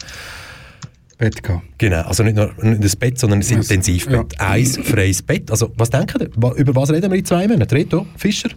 Bett 1.18 1.42
gehabt. 1.42 1.64
Genau, 1.78 2.02
also 2.02 2.22
nicht 2.22 2.36
nur 2.36 2.52
nicht 2.62 2.84
das 2.84 2.96
Bett, 2.96 3.18
sondern 3.18 3.40
das 3.40 3.48
Also, 3.51 3.60
Intensivbett. 3.60 4.32
ja. 4.34 4.48
Ein 4.51 4.66
freies 4.66 5.22
Bett. 5.22 5.51
Also, 5.51 5.72
was 5.76 5.88
denken 5.90 6.22
ihr? 6.22 6.30
Wa- 6.36 6.55
Über 6.56 6.74
was 6.74 6.90
reden 6.90 7.10
wir 7.10 7.18
in 7.18 7.24
zwei 7.24 7.46
Monaten? 7.48 7.74
Reto, 7.74 8.06
Fischer? 8.16 8.51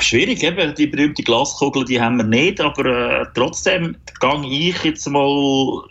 Schwierig, 0.00 0.42
eben. 0.42 0.74
Die 0.74 0.86
berühmte 0.88 1.22
Glaskugel, 1.22 1.84
die 1.84 2.00
haben 2.00 2.16
wir 2.18 2.24
nicht, 2.24 2.60
aber 2.60 2.84
äh, 3.22 3.26
trotzdem 3.34 3.96
gehe 4.20 4.70
ich 4.70 4.84
jetzt 4.84 5.08
mal, 5.08 5.82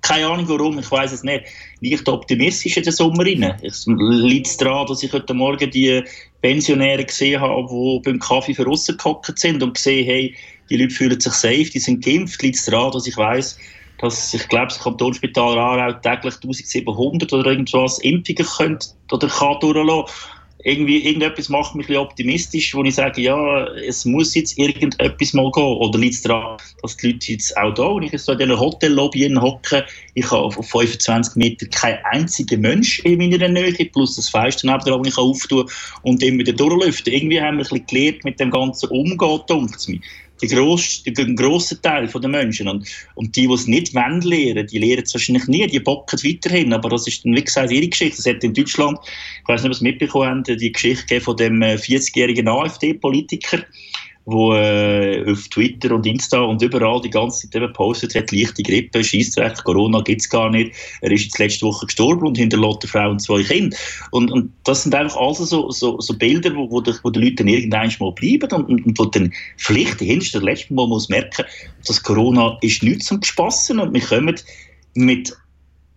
keine 0.00 0.26
Ahnung 0.28 0.48
warum, 0.48 0.78
ich 0.78 0.90
weiß 0.90 1.12
es 1.12 1.22
nicht, 1.22 1.44
leicht 1.82 2.08
optimistisch 2.08 2.78
in 2.78 2.84
den 2.84 2.92
Sommer 2.92 3.26
rein. 3.26 3.54
Es 3.62 3.84
liegt 3.86 4.58
daran, 4.62 4.86
dass 4.86 5.02
ich 5.02 5.12
heute 5.12 5.34
Morgen 5.34 5.70
die 5.70 6.02
Pensionäre 6.42 7.04
gesehen 7.04 7.40
habe, 7.40 7.66
die 7.68 8.00
beim 8.04 8.18
Kaffee 8.18 8.54
für 8.54 8.64
gehockt 8.64 9.38
sind 9.38 9.62
und 9.62 9.74
gesehen, 9.74 10.06
hey, 10.06 10.34
die 10.70 10.76
Leute 10.76 10.94
fühlen 10.94 11.20
sich 11.20 11.32
safe, 11.32 11.64
die 11.64 11.78
sind 11.78 12.04
geimpft. 12.04 12.42
Liegt 12.42 12.66
daran, 12.66 12.92
dass 12.92 13.06
ich 13.06 13.16
weiß, 13.16 13.58
dass 13.98 14.32
ich 14.32 14.48
glaube, 14.48 14.68
das 14.68 14.80
Kantonsspital 14.80 15.58
Aarau 15.58 15.92
täglich 15.92 16.34
1700 16.36 17.32
oder 17.32 17.50
irgendwas 17.50 17.98
Impfungen 17.98 18.46
könnte 18.46 18.86
oder 19.10 19.28
kann 19.28 19.60
durchlassen 19.60 20.39
irgendwie, 20.64 20.98
irgendetwas 20.98 21.48
macht 21.48 21.74
mich 21.74 21.86
ein 21.86 21.88
bisschen 21.88 22.02
optimistisch, 22.02 22.74
wo 22.74 22.82
ich 22.84 22.94
sage, 22.94 23.22
ja, 23.22 23.66
es 23.76 24.04
muss 24.04 24.34
jetzt 24.34 24.58
irgendetwas 24.58 25.32
mal 25.32 25.50
gehen. 25.52 25.62
Oder 25.62 25.98
liegt 25.98 26.14
es 26.14 26.22
daran, 26.22 26.58
dass 26.82 26.96
die 26.96 27.12
Leute 27.12 27.32
jetzt 27.32 27.56
auch 27.56 27.72
da, 27.74 27.84
und 27.84 28.02
ich 28.02 28.12
jetzt 28.12 28.26
so 28.26 28.32
in 28.32 28.38
dieser 28.38 28.58
Hotellobby 28.58 29.34
hocke, 29.40 29.84
ich 30.14 30.30
habe 30.30 30.42
auf 30.42 30.54
25 30.54 31.36
Meter 31.36 31.66
keinen 31.66 32.04
einzigen 32.04 32.60
Mensch 32.60 32.98
in 33.00 33.18
meiner 33.18 33.48
Nähe, 33.48 33.72
plus 33.86 34.16
das 34.16 34.28
Fenster 34.28 34.66
neben 34.66 34.84
dran, 34.84 35.04
ich 35.04 35.16
auftue 35.16 35.66
und 36.02 36.22
dann 36.22 36.38
wieder 36.38 36.52
durchlüften. 36.52 37.12
Irgendwie 37.12 37.40
haben 37.40 37.56
wir 37.56 37.64
ein 37.64 37.68
bisschen 37.68 37.86
gelernt, 37.86 38.24
mit 38.24 38.40
dem 38.40 38.50
Ganzen 38.50 38.88
umzugehen, 38.90 39.40
denkt 39.48 39.76
es 39.76 39.88
mir. 39.88 40.00
Der 40.42 40.48
grosse, 40.48 41.10
der 41.10 41.26
grosse 41.34 41.80
Teil 41.80 42.06
der 42.08 42.30
Menschen. 42.30 42.68
Und, 42.68 42.86
und 43.14 43.36
die, 43.36 43.46
die 43.46 43.52
es 43.52 43.66
nicht 43.66 43.94
wollen 43.94 44.20
lernen, 44.22 44.66
die 44.66 44.78
lernen 44.78 45.02
es 45.04 45.14
wahrscheinlich 45.14 45.46
nie, 45.46 45.66
die 45.66 45.80
bocken 45.80 46.18
weiterhin. 46.22 46.72
Aber 46.72 46.88
das 46.88 47.06
ist 47.06 47.24
dann, 47.24 47.34
wie 47.34 47.44
gesagt, 47.44 47.70
ihre 47.70 47.88
Geschichte. 47.88 48.16
Das 48.16 48.26
hat 48.26 48.44
in 48.44 48.54
Deutschland, 48.54 48.98
ich 49.42 49.48
weiß 49.48 49.62
nicht, 49.62 49.70
ob 49.70 49.74
Sie 49.74 49.78
es 49.78 49.92
mitbekommen 49.92 50.28
haben, 50.28 50.44
die 50.44 50.72
Geschichte 50.72 51.20
von 51.20 51.36
dem 51.36 51.62
äh, 51.62 51.74
40-jährigen 51.74 52.48
AfD-Politiker, 52.48 53.58
wo 54.30 54.54
äh, 54.54 55.24
auf 55.30 55.48
Twitter 55.48 55.94
und 55.94 56.06
Insta 56.06 56.40
und 56.40 56.62
überall 56.62 57.00
die 57.00 57.10
ganze 57.10 57.48
Zeit 57.48 57.62
eben 57.62 57.72
postet 57.72 58.14
hat, 58.14 58.32
leichte 58.32 58.62
Grippe, 58.62 59.02
Scheissdreck, 59.02 59.62
Corona 59.64 60.00
gibt 60.00 60.22
es 60.22 60.28
gar 60.28 60.50
nicht. 60.50 60.72
Er 61.00 61.10
ist 61.10 61.24
jetzt 61.24 61.38
letzte 61.38 61.66
Woche 61.66 61.86
gestorben 61.86 62.28
und 62.28 62.38
hinterlässt 62.38 62.82
eine 62.82 62.90
Frau 62.90 63.10
und 63.10 63.20
zwei 63.20 63.42
Kinder. 63.42 63.76
Und, 64.10 64.30
und 64.30 64.52
das 64.64 64.84
sind 64.84 64.94
einfach 64.94 65.18
also 65.18 65.44
so, 65.44 65.70
so, 65.70 66.00
so 66.00 66.14
Bilder, 66.14 66.54
wo, 66.54 66.70
wo, 66.70 66.80
die, 66.80 66.92
wo 67.02 67.10
die 67.10 67.20
Leute 67.20 67.42
irgendwann 67.42 67.92
mal 67.98 68.12
bleiben 68.12 68.50
und, 68.52 68.68
und, 68.68 68.86
und 68.86 68.98
wo 68.98 69.04
dann 69.06 69.32
vielleicht 69.56 69.98
hinterst 69.98 70.34
der 70.34 70.42
letzten 70.42 70.74
Mal 70.74 70.86
muss 70.86 71.08
merken, 71.08 71.44
dass 71.86 72.02
Corona 72.02 72.56
ist 72.62 72.82
nichts 72.82 73.06
zum 73.06 73.22
Spassen 73.22 73.80
und 73.80 73.92
wir 73.92 74.00
kommen 74.00 74.36
mit 74.94 75.36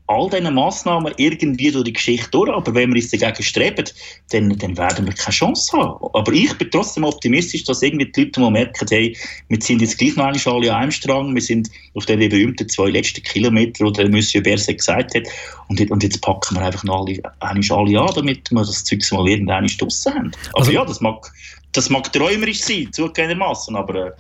all 0.07 0.29
diesen 0.29 0.53
Massnahmen 0.53 1.13
irgendwie 1.17 1.71
durch 1.71 1.85
die 1.85 1.93
Geschichte 1.93 2.29
durch, 2.31 2.49
aber 2.51 2.73
wenn 2.75 2.89
wir 2.93 3.01
uns 3.01 3.09
dagegen 3.11 3.41
streben, 3.43 3.85
dann, 4.31 4.57
dann 4.57 4.77
werden 4.77 5.05
wir 5.05 5.13
keine 5.13 5.33
Chance 5.33 5.77
haben. 5.77 5.97
Aber 6.13 6.31
ich 6.33 6.53
bin 6.57 6.69
trotzdem 6.71 7.03
optimistisch, 7.05 7.63
dass 7.63 7.81
irgendwie 7.81 8.11
die 8.11 8.23
Leute 8.25 8.41
mal 8.41 8.51
merken, 8.51 8.85
hey, 8.89 9.17
wir 9.47 9.61
sind 9.61 9.81
jetzt 9.81 9.97
gleich 9.97 10.15
noch 10.17 10.25
einmal 10.25 10.41
alle 10.55 10.73
an 10.75 10.81
einem 10.81 10.91
Strang, 10.91 11.33
wir 11.33 11.41
sind 11.41 11.69
auf 11.95 12.05
den 12.05 12.19
berühmten 12.19 12.67
zwei 12.67 12.89
letzten 12.89 13.23
Kilometer, 13.23 13.85
die 13.85 13.93
der 13.93 14.09
Monsieur 14.09 14.43
Berset 14.43 14.77
gesagt 14.77 15.15
hat, 15.15 15.23
und, 15.69 15.79
jetzt- 15.79 15.91
und 15.91 16.03
jetzt 16.03 16.21
packen 16.21 16.55
wir 16.55 16.61
einfach 16.63 16.83
noch 16.83 17.05
alle, 17.05 17.19
alle 17.39 18.01
an, 18.01 18.11
damit 18.15 18.51
wir 18.51 18.59
das 18.59 18.83
Zeug 18.83 19.01
mal 19.11 19.27
irgendwann 19.27 19.67
draussen 19.67 20.13
haben. 20.13 20.31
Aber 20.49 20.59
Also- 20.59 20.71
ja, 20.71 20.85
das 20.85 20.99
mag, 21.01 21.31
das 21.71 21.89
mag 21.89 22.11
träumerisch 22.11 22.61
sein, 22.61 22.91
zugegebenermaßen, 22.91 23.75
aber 23.75 24.07
äh, 24.07 24.11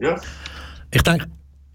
ja. 0.00 0.20
Ich 0.90 1.02
denke, 1.02 1.26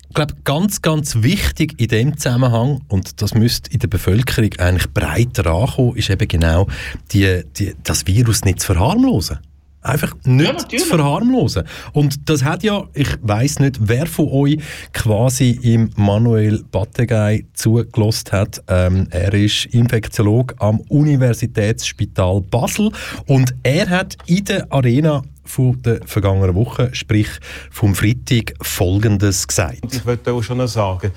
ich 0.10 0.16
glaube, 0.16 0.36
ganz, 0.44 0.82
ganz 0.82 1.22
wichtig 1.22 1.80
in 1.80 1.88
dem 1.88 2.18
Zusammenhang, 2.18 2.82
und 2.88 3.22
das 3.22 3.34
müsste 3.34 3.72
in 3.72 3.80
der 3.80 3.88
Bevölkerung 3.88 4.52
eigentlich 4.58 4.92
breiter 4.94 5.48
ankommen, 5.48 5.96
ist 5.96 6.10
eben 6.10 6.28
genau 6.28 6.68
die, 7.12 7.44
die, 7.58 7.76
das 7.84 8.08
Virus 8.08 8.46
nicht 8.46 8.62
zu 8.62 8.74
verharmlosen. 8.74 9.40
Einfach 9.82 10.16
nicht 10.26 10.72
zu 10.72 10.86
verharmlosen. 10.86 11.64
Und 11.94 12.30
das 12.30 12.44
hat 12.44 12.64
ja, 12.64 12.84
ich 12.94 13.08
weiß 13.22 13.60
nicht, 13.60 13.78
wer 13.80 14.06
von 14.06 14.28
euch 14.30 14.58
quasi 14.92 15.52
im 15.62 15.92
Manuel 15.96 16.64
Battegay 16.72 17.46
zugelost 17.54 18.34
hat. 18.34 18.62
Ähm, 18.68 19.08
er 19.12 19.34
ist 19.34 19.68
Infektiologe 19.68 20.56
am 20.60 20.82
Universitätsspital 20.90 22.42
Basel 22.42 22.92
und 23.28 23.56
er 23.64 23.90
hat 23.90 24.18
in 24.26 24.44
der 24.44 24.72
Arena 24.74 25.24
von 25.48 25.82
der 25.82 26.02
vergangenen 26.06 26.54
Woche, 26.56 26.90
sprich 26.94 27.30
vom 27.72 27.96
Freitag, 27.96 28.54
Folgendes 28.62 29.48
gesagt. 29.48 29.94
Ich 29.94 30.06
wollte 30.06 30.34
auch 30.34 30.44
schon 30.44 30.58
noch 30.58 30.68
sagen, 30.68 31.12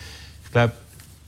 ich 0.45 0.53
glaube, 0.53 0.73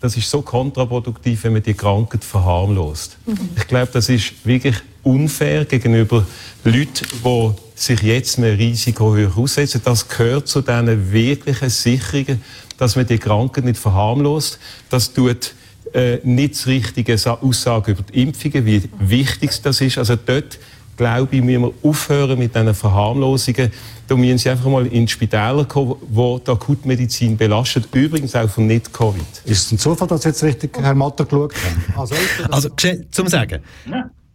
das 0.00 0.16
ist 0.16 0.28
so 0.28 0.42
kontraproduktiv, 0.42 1.44
wenn 1.44 1.52
man 1.52 1.62
die 1.62 1.74
Krankheit 1.74 2.24
verharmlost. 2.24 3.18
Ich 3.56 3.68
glaube, 3.68 3.88
das 3.92 4.08
ist 4.08 4.32
wirklich 4.44 4.76
unfair 5.04 5.64
gegenüber 5.64 6.26
Leuten, 6.64 7.06
die 7.24 7.50
sich 7.74 8.02
jetzt 8.02 8.38
einem 8.38 8.56
Risiko 8.56 9.14
höher 9.14 9.36
aussetzen. 9.36 9.80
Das 9.84 10.08
gehört 10.08 10.48
zu 10.48 10.60
diesen 10.60 11.12
wirklichen 11.12 11.70
Sicherungen, 11.70 12.42
dass 12.78 12.96
man 12.96 13.06
die 13.06 13.18
Krankheit 13.18 13.64
nicht 13.64 13.78
verharmlost. 13.78 14.58
Das 14.90 15.12
tut 15.12 15.54
äh, 15.92 16.18
nicht 16.24 16.54
das 16.54 16.66
richtige 16.66 17.16
Sa- 17.18 17.38
Aussage 17.40 17.92
über 17.92 18.02
die 18.02 18.22
Impfungen, 18.22 18.66
wie 18.66 18.82
wichtig 18.98 19.50
das 19.62 19.80
ist. 19.80 19.98
Also 19.98 20.16
dort 20.16 20.58
glaube 21.02 21.36
ich, 21.36 21.42
müssen 21.42 21.62
wir 21.62 21.72
aufhören 21.82 22.38
mit 22.38 22.54
diesen 22.54 22.74
Verharmlosungen. 22.74 23.72
Da 24.06 24.14
müssen 24.14 24.38
sie 24.38 24.50
einfach 24.50 24.70
mal 24.70 24.86
in 24.86 25.06
die 25.06 25.12
Spitäler 25.12 25.64
kommen, 25.64 25.96
wo 26.08 26.38
die 26.38 26.50
Akutmedizin 26.50 27.36
belastet. 27.36 27.88
Übrigens 27.92 28.36
auch 28.36 28.48
von 28.48 28.66
Nicht-Covid. 28.66 29.22
Ist 29.44 29.66
es 29.66 29.72
ein 29.72 29.78
Zufall, 29.78 30.06
dass 30.06 30.24
jetzt 30.24 30.42
richtig 30.44 30.78
Herr 30.78 30.94
Matter 30.94 31.24
geschaut 31.24 31.54
hat? 31.54 31.98
Also, 31.98 32.14
Also, 32.50 32.68
zum 33.10 33.26
Sagen. 33.26 33.62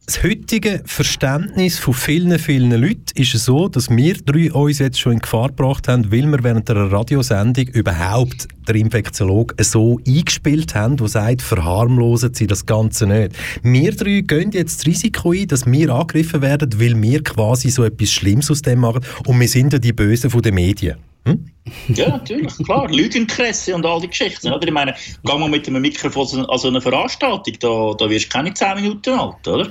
Das 0.08 0.24
heutige 0.24 0.82
Verständnis 0.86 1.80
von 1.80 1.94
vielen, 1.94 2.40
vielen 2.40 2.72
Leuten 2.72 3.12
ist 3.16 3.36
es 3.36 3.44
so, 3.44 3.68
dass 3.68 3.90
wir 3.90 4.14
drei 4.14 4.54
uns 4.54 4.80
jetzt 4.80 5.02
schon 5.02 5.12
in 5.12 5.20
Gefahr 5.20 5.50
gebracht 5.50 5.90
haben, 5.90 6.10
weil 6.14 6.26
wir 6.28 6.42
während 6.46 6.70
einer 6.70 6.90
Radiosendung 6.90 7.68
überhaupt 7.68 8.48
der 8.70 8.76
Infektiologe 8.76 9.62
so 9.66 10.00
eingespielt 10.08 10.76
haben, 10.76 10.96
der 10.96 11.10
sagt, 11.10 11.42
verharmlosen 11.42 12.34
Sie 12.34 12.48
das 12.48 12.66
Ganze 12.66 13.06
nicht. 13.06 13.34
Wir 13.64 13.94
drei 13.94 14.22
gehen 14.22 14.52
jetzt 14.54 14.80
das 14.80 14.88
Risiko 14.88 15.34
ein, 15.34 15.50
dass 15.50 15.66
wir 15.66 15.90
angegriffen 15.90 16.42
werden, 16.42 16.80
weil 16.80 17.02
wir 17.02 17.22
quasi 17.22 17.70
so 17.70 17.84
etwas 17.84 18.10
Schlimmes 18.10 18.50
aus 18.50 18.62
dem 18.62 18.80
machen 18.80 19.02
und 19.26 19.38
wir 19.38 19.50
sind 19.50 19.74
ja 19.74 19.80
die 19.80 19.92
Bösen 19.92 20.32
den 20.42 20.56
Medien. 20.56 20.96
Hm? 21.28 21.46
Ja, 21.94 22.08
natürlich, 22.08 22.56
klar. 22.64 22.90
Lügenkresse 22.90 23.76
und 23.76 23.86
all 23.86 24.00
die 24.00 24.08
Geschichten. 24.08 24.48
Oder? 24.54 24.66
Ich 24.66 24.74
meine, 24.74 24.96
geh 25.26 25.38
mal 25.38 25.50
mit 25.50 25.68
einem 25.68 25.82
Mikrofon 25.82 26.24
an 26.26 26.46
so- 26.52 26.58
so 26.58 26.68
eine 26.70 26.80
Veranstaltung, 26.80 27.54
da, 27.60 27.92
da 27.98 28.10
wirst 28.10 28.26
du 28.28 28.30
keine 28.30 28.54
10 28.54 28.76
Minuten 28.76 29.10
alt, 29.20 29.46
oder? 29.46 29.68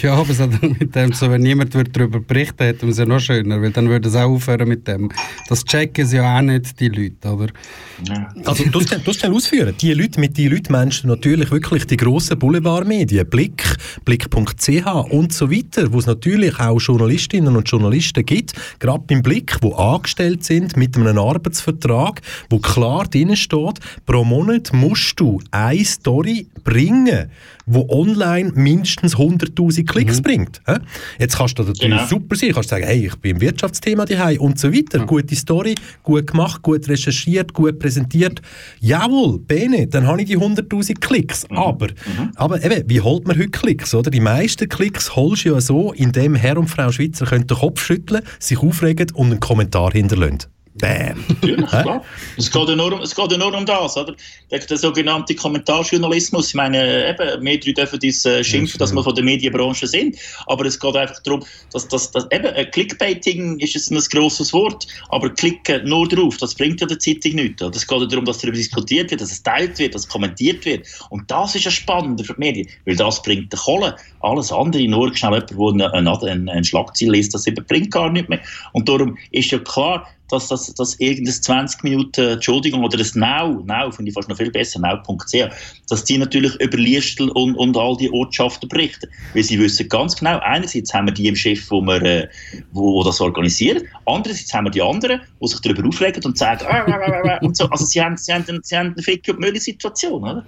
Ja, 0.00 0.14
aber 0.14 0.30
es 0.30 0.38
hat 0.38 0.50
mit 0.62 0.94
dem 0.94 1.12
so, 1.12 1.28
wenn 1.28 1.40
niemand 1.42 1.74
darüber 1.74 2.20
berichten 2.20 2.62
hätten 2.62 2.82
wir 2.82 2.90
es 2.90 2.98
ja 2.98 3.04
noch 3.06 3.18
schöner, 3.18 3.60
weil 3.60 3.72
dann 3.72 3.88
würde 3.88 4.08
es 4.08 4.14
auch 4.14 4.30
aufhören 4.30 4.68
mit 4.68 4.86
dem. 4.86 5.10
Das 5.48 5.64
checken 5.64 6.06
sie 6.06 6.18
ja 6.18 6.38
auch 6.38 6.42
nicht, 6.42 6.78
die 6.78 6.88
Leute, 6.88 7.28
oder? 7.34 7.48
Also, 8.44 8.62
du 8.64 8.78
musst 8.78 9.18
schnell 9.18 9.32
ausführen. 9.34 9.74
Die 9.80 9.92
Leute, 9.94 10.20
mit 10.20 10.36
die 10.36 10.46
Leute 10.46 10.70
meinst 10.70 11.02
du 11.02 11.08
natürlich 11.08 11.50
wirklich 11.50 11.84
die 11.86 11.96
grossen 11.96 12.38
Boulevardmedien, 12.38 13.28
Blick, 13.28 13.64
Blick.ch 14.04 14.86
und 15.10 15.32
so 15.32 15.50
weiter, 15.50 15.92
wo 15.92 15.98
es 15.98 16.06
natürlich 16.06 16.60
auch 16.60 16.78
Journalistinnen 16.80 17.56
und 17.56 17.68
Journalisten 17.68 18.24
gibt, 18.24 18.52
gerade 18.78 19.02
beim 19.04 19.22
Blick, 19.22 19.56
wo 19.62 19.74
angestellt 19.74 20.44
sind 20.44 20.67
haben 20.72 20.78
mit 20.80 20.96
einem 20.96 21.18
Arbeitsvertrag, 21.18 22.20
wo 22.50 22.58
klar 22.58 23.06
drin 23.06 23.34
steht, 23.36 23.78
pro 24.06 24.24
Monat 24.24 24.72
musst 24.72 25.18
du 25.20 25.40
eine 25.50 25.84
Story 25.84 26.46
bringen, 26.64 27.30
wo 27.66 27.86
online 27.90 28.52
mindestens 28.54 29.16
100'000 29.16 29.86
Klicks 29.86 30.20
bringt. 30.22 30.60
hä? 30.66 30.76
Jetzt 31.18 31.36
kannst 31.36 31.58
du 31.58 31.62
natürlich 31.64 31.90
Genau. 31.90 32.06
super 32.06 32.36
sein, 32.36 32.52
kannst 32.52 32.68
sagen, 32.70 32.84
hey, 32.84 33.06
ich 33.06 33.16
bin 33.16 33.36
im 33.36 33.40
Wirtschaftsthema 33.40 34.04
daheim 34.06 34.40
und 34.40 34.58
so 34.58 34.72
weiter. 34.72 35.04
Gute 35.06 35.36
Story, 35.36 35.74
gut 36.02 36.28
gemacht, 36.28 36.62
gut 36.62 36.88
recherchiert, 36.88 37.52
gut 37.52 37.78
präsentiert. 37.78 38.40
Jawohl, 38.80 39.38
bene, 39.38 39.86
dann 39.86 40.06
habe 40.06 40.20
ich 40.22 40.28
die 40.28 40.38
100'000 40.38 40.98
Klicks. 41.00 41.46
Aber, 41.50 41.88
aber 42.36 42.64
eben, 42.64 42.88
wie 42.88 43.00
holt 43.00 43.26
man 43.26 43.36
heute 43.36 43.50
Klicks, 43.50 43.94
oder? 43.94 44.10
Die 44.10 44.20
meisten 44.20 44.68
Klicks 44.68 45.14
holst 45.16 45.44
du 45.44 45.50
ja 45.54 45.60
so, 45.60 45.92
indem 45.92 46.34
Herr 46.34 46.56
und 46.58 46.68
Frau 46.68 46.90
Schweizer 46.90 47.26
können 47.26 47.46
den 47.46 47.56
Kopf 47.56 47.84
schütteln, 47.84 48.22
sich 48.38 48.58
aufregen 48.58 49.10
und 49.14 49.30
einen 49.30 49.40
Kommentar 49.40 49.92
hinterlassen. 49.92 50.18
Bam. 50.78 51.24
Natürlich, 51.28 51.66
klar. 51.68 52.04
Es 52.36 52.50
geht, 52.50 52.68
ja 52.68 52.76
nur, 52.76 52.92
um- 52.92 53.00
es 53.00 53.14
geht 53.14 53.32
ja 53.32 53.38
nur 53.38 53.54
um 53.54 53.66
das, 53.66 53.96
oder? 53.96 54.14
Der, 54.50 54.58
der 54.60 54.76
sogenannte 54.76 55.34
Kommentarjournalismus. 55.34 56.48
Ich 56.48 56.54
meine, 56.54 57.08
eben, 57.10 57.44
wir 57.44 57.60
drei 57.60 57.72
dürfen 57.72 57.98
uns 58.02 58.24
äh, 58.24 58.44
schimpfen, 58.44 58.78
dass 58.78 58.92
wir 58.92 59.02
von 59.02 59.14
der 59.14 59.24
Medienbranche 59.24 59.86
sind, 59.86 60.16
aber 60.46 60.64
es 60.66 60.78
geht 60.78 60.96
einfach 60.96 61.20
darum, 61.22 61.44
dass, 61.72 61.88
dass, 61.88 62.10
dass 62.10 62.26
eben, 62.30 62.46
äh, 62.54 62.64
Clickbaiting 62.66 63.58
ist 63.58 63.74
jetzt 63.74 63.90
ein 63.90 63.98
grosses 64.10 64.52
Wort, 64.52 64.86
aber 65.10 65.30
klicken 65.30 65.88
nur 65.88 66.08
drauf, 66.08 66.36
das 66.38 66.54
bringt 66.54 66.80
ja 66.80 66.86
der 66.86 66.98
Zeitung 66.98 67.34
nichts. 67.34 67.62
Oder? 67.62 67.76
Es 67.76 67.86
geht 67.86 68.00
ja 68.00 68.06
darum, 68.06 68.24
dass 68.24 68.38
darüber 68.38 68.56
diskutiert 68.56 69.10
wird, 69.10 69.20
dass 69.20 69.32
es 69.32 69.42
teilt 69.42 69.78
wird, 69.78 69.94
dass 69.94 70.02
es 70.02 70.08
kommentiert 70.08 70.64
wird. 70.64 70.86
Und 71.10 71.30
das 71.30 71.54
ist 71.54 71.64
ja 71.64 71.70
spannender 71.70 72.24
für 72.24 72.34
die 72.34 72.40
Medien, 72.40 72.68
weil 72.86 72.96
das 72.96 73.22
bringt 73.22 73.52
den 73.52 73.58
Kohle. 73.58 73.96
Alles 74.20 74.52
andere, 74.52 74.86
nur 74.88 75.14
schnell 75.16 75.32
jemand, 75.48 75.80
der 75.80 75.88
eine, 75.88 75.94
eine, 75.94 76.22
eine, 76.22 76.52
eine 76.52 76.64
Schlagzeile 76.64 77.12
liest, 77.12 77.34
das 77.34 77.46
eben 77.46 77.64
bringt 77.66 77.90
gar 77.90 78.10
nicht 78.10 78.28
mehr. 78.28 78.40
Und 78.72 78.88
darum 78.88 79.16
ist 79.30 79.50
ja 79.50 79.58
klar, 79.58 80.08
dass 80.28 80.48
das 80.48 80.72
dass 80.74 80.98
irgendein 81.00 81.34
20 81.34 81.82
Minuten, 81.84 82.32
Entschuldigung, 82.32 82.84
oder 82.84 82.96
das 82.96 83.14
Now, 83.14 83.62
Now 83.64 83.90
finde 83.90 84.10
ich 84.10 84.14
fast 84.14 84.28
noch 84.28 84.36
viel 84.36 84.50
besser, 84.50 84.80
now.ch, 84.80 85.48
dass 85.88 86.04
die 86.04 86.18
natürlich 86.18 86.54
über 86.60 86.76
Liestel 86.76 87.30
und, 87.30 87.54
und 87.56 87.76
all 87.76 87.96
die 87.96 88.10
Ortschaften 88.12 88.68
berichten. 88.68 89.08
Weil 89.34 89.42
sie 89.42 89.58
wissen 89.58 89.88
ganz 89.88 90.16
genau, 90.16 90.38
einerseits 90.40 90.92
haben 90.92 91.06
wir 91.06 91.14
die 91.14 91.28
im 91.28 91.36
Chef, 91.36 91.70
wo, 91.70 91.80
wir, 91.80 92.02
äh, 92.02 92.28
wo, 92.72 93.02
das 93.02 93.20
organisieren, 93.20 93.82
andererseits 94.06 94.52
haben 94.52 94.64
wir 94.64 94.70
die 94.70 94.82
anderen, 94.82 95.20
die 95.42 95.48
sich 95.48 95.60
darüber 95.60 95.86
aufregen 95.88 96.24
und 96.24 96.36
sagen, 96.36 96.66
und 97.42 97.56
so. 97.56 97.66
Also 97.66 97.84
sie 97.84 98.02
haben, 98.02 98.16
sie 98.16 98.32
haben, 98.32 98.44
sie 98.62 98.76
haben 98.76 98.92
eine 98.92 99.02
Fick- 99.02 99.28
und 99.28 99.40
Mülle-Situation, 99.40 100.22
oder? 100.22 100.44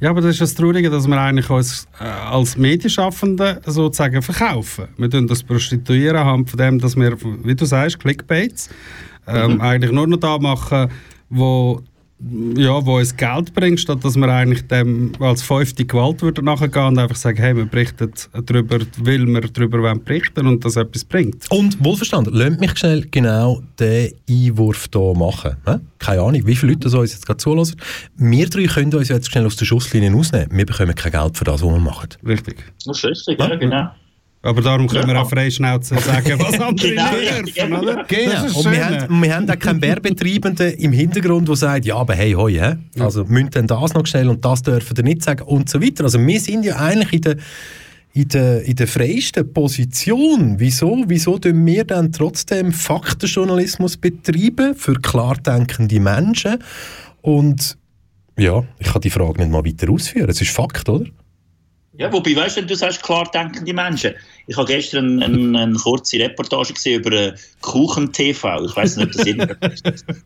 Ja, 0.00 0.10
aber 0.10 0.20
das 0.20 0.32
ist 0.32 0.40
das 0.40 0.54
Traurige, 0.54 0.90
dass 0.90 1.08
wir 1.08 1.20
eigentlich 1.20 1.50
uns 1.50 1.88
äh, 2.00 2.04
als 2.04 2.56
Medienschaffende 2.56 3.60
sozusagen 3.66 4.22
verkaufen. 4.22 4.88
Wir 4.96 5.10
tun 5.10 5.26
das 5.26 5.42
prostituieren 5.42 6.16
anhand 6.16 6.50
von 6.50 6.58
dem, 6.58 6.78
dass 6.78 6.96
wir, 6.96 7.16
wie 7.44 7.54
du 7.54 7.64
sagst, 7.64 7.98
Clickbaits 7.98 8.70
ähm, 9.26 9.60
eigentlich 9.60 9.90
nur 9.90 10.06
noch 10.06 10.18
da 10.18 10.38
machen, 10.38 10.88
wo 11.30 11.82
ja, 12.56 12.84
wo 12.84 12.98
uns 12.98 13.16
Geld 13.16 13.54
bringt, 13.54 13.78
statt 13.78 14.04
dass 14.04 14.16
wir 14.16 14.28
eigentlich 14.28 14.66
dem 14.66 15.12
als 15.20 15.42
fünfte 15.42 15.84
Gewalt 15.84 16.20
würden 16.22 16.44
nachgehen 16.44 16.86
und 16.86 16.98
einfach 16.98 17.16
sagen, 17.16 17.38
hey, 17.38 17.56
wir 17.56 17.66
berichten 17.66 18.12
darüber, 18.32 18.78
weil 18.98 19.26
wir 19.26 19.40
darüber 19.40 19.94
berichten 19.94 20.46
und 20.46 20.64
das 20.64 20.76
etwas 20.76 21.04
bringt. 21.04 21.48
Und 21.50 21.82
wohlverstanden, 21.82 22.34
lasst 22.34 22.60
mich 22.60 22.76
schnell 22.76 23.06
genau 23.10 23.62
den 23.78 24.12
Einwurf 24.28 24.88
hier 24.92 25.14
machen. 25.14 25.56
hä? 25.64 25.76
Keine 25.98 26.22
Ahnung, 26.22 26.46
wie 26.46 26.56
viele 26.56 26.72
Leute 26.72 26.88
so 26.88 27.00
uns 27.00 27.12
jetzt 27.12 27.26
gerade 27.26 27.38
zulassen. 27.38 27.76
Wir 28.16 28.48
drei 28.48 28.64
können 28.64 28.92
uns 28.94 29.08
jetzt 29.08 29.30
schnell 29.30 29.46
aus 29.46 29.56
der 29.56 29.66
Schusslinie 29.66 30.14
ausnehmen. 30.14 30.48
Wir 30.50 30.66
bekommen 30.66 30.94
kein 30.94 31.12
Geld 31.12 31.36
für 31.36 31.44
das, 31.44 31.62
was 31.62 31.70
wir 31.70 31.78
machen. 31.78 32.08
Richtig. 32.26 32.64
Das 32.84 32.98
ist 32.98 33.04
richtig, 33.04 33.38
ja, 33.38 33.54
genau. 33.54 33.90
Aber 34.40 34.62
darum 34.62 34.86
können 34.86 35.08
Ja. 35.08 35.14
wir 35.14 35.20
auch 35.22 35.28
frei 35.30 35.50
Schnauze 35.50 35.96
sagen, 35.98 36.38
was 36.38 36.60
andere 36.60 36.88
Genau, 36.90 37.10
nicht 37.42 37.56
dürfen, 37.56 37.72
oder? 37.74 37.94
Das 37.96 38.06
Genau. 38.08 38.44
ist 38.46 38.54
Und 38.56 38.70
wir 38.72 38.84
haben, 38.86 39.22
wir 39.22 39.34
haben 39.34 39.50
auch 39.50 39.58
keinen 39.58 39.82
Werbetreibenden 39.82 40.74
im 40.74 40.92
Hintergrund, 40.92 41.48
der 41.48 41.56
sagt, 41.56 41.84
ja, 41.86 41.96
aber 41.96 42.14
hey, 42.14 42.32
hoi, 42.32 42.52
hä? 42.54 42.76
also 43.00 43.24
müsst 43.24 43.56
ihr 43.56 43.62
das 43.64 43.94
noch 43.94 44.06
schnell 44.06 44.28
und 44.28 44.44
das 44.44 44.62
dürfen 44.62 44.96
ihr 44.96 45.02
nicht 45.02 45.22
sagen 45.22 45.42
und 45.42 45.68
so 45.68 45.82
weiter. 45.82 46.04
Also 46.04 46.24
wir 46.24 46.40
sind 46.40 46.64
ja 46.64 46.76
eigentlich 46.76 47.12
in 47.14 47.20
der, 47.22 47.36
in 48.14 48.28
der, 48.28 48.62
in 48.62 48.76
der 48.76 48.86
freiesten 48.86 49.52
Position. 49.52 50.54
Wieso? 50.58 51.04
Wieso 51.08 51.38
tun 51.38 51.66
wir 51.66 51.84
dann 51.84 52.12
trotzdem 52.12 52.72
Faktenjournalismus 52.72 53.96
betreiben 53.96 54.74
für 54.76 54.94
klar 54.94 55.36
denkende 55.36 55.98
Menschen? 56.00 56.58
Und 57.22 57.76
ja, 58.38 58.62
ich 58.78 58.86
kann 58.92 59.00
die 59.02 59.10
Frage 59.10 59.40
nicht 59.42 59.50
mal 59.50 59.64
weiter 59.64 59.90
ausführen. 59.90 60.30
Es 60.30 60.40
ist 60.40 60.50
Fakt, 60.50 60.88
oder? 60.88 61.06
Ja, 61.98 62.12
wobei, 62.12 62.36
weißt 62.36 62.56
du, 62.56 62.60
wenn 62.60 62.68
du 62.68 62.76
sagst, 62.76 63.02
klar 63.02 63.28
denkende 63.34 63.72
Menschen. 63.72 64.14
Ich 64.46 64.56
habe 64.56 64.68
gestern 64.68 65.20
eine, 65.20 65.58
eine 65.58 65.74
kurze 65.74 66.20
Reportage 66.20 66.72
gesehen 66.72 67.00
über 67.00 67.10
äh, 67.12 67.34
Kuchen-TV. 67.60 68.66
Ich 68.66 68.76
weiß 68.76 68.96
nicht, 68.96 69.06
ob 69.06 69.12
das 69.12 69.26
irgendjemand 69.26 69.64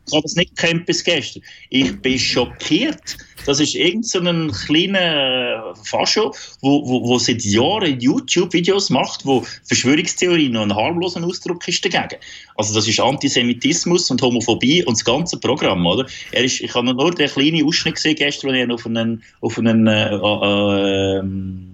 Ich 0.07 0.13
habe 0.13 0.23
das 0.23 0.35
nicht 0.35 0.55
gekannt 0.55 0.85
bis 0.85 1.03
gestern. 1.03 1.43
Ich 1.71 1.99
bin 2.03 2.19
schockiert. 2.19 3.17
Das 3.47 3.59
ist 3.61 3.75
irgend 3.75 4.07
so 4.07 4.21
ein 4.21 4.53
kleiner 4.53 5.75
Fascho, 5.85 6.35
wo, 6.61 6.87
wo, 6.87 7.09
wo 7.09 7.19
seit 7.19 7.45
Jahren 7.45 7.99
YouTube-Videos 8.01 8.91
macht, 8.91 9.27
wo 9.27 9.45
Verschwörungstheorie 9.65 10.49
noch 10.49 10.63
ein 10.63 10.75
harmloser 10.75 11.25
Ausdruck 11.25 11.67
ist 11.67 11.85
dagegen. 11.85 12.21
Also 12.57 12.75
das 12.75 12.87
ist 12.87 13.01
Antisemitismus 13.01 14.11
und 14.11 14.23
Homophobie 14.23 14.85
und 14.85 14.97
das 14.97 15.05
ganze 15.05 15.39
Programm, 15.39 15.87
oder? 15.87 16.07
Er 16.31 16.45
ist, 16.45 16.61
ich 16.61 16.75
habe 16.75 16.95
nur 16.95 17.11
den 17.13 17.29
kleinen 17.29 17.67
Ausschnitt 17.67 17.97
gesehen 17.97 18.17
gestern, 18.17 18.51
wo 18.51 18.55
er 18.55 18.71
auf 18.73 18.87
einen, 18.87 19.23
auf 19.41 19.59
einen 19.59 19.87
äh, 19.87 20.15
äh, 20.15 21.19
ähm, 21.19 21.72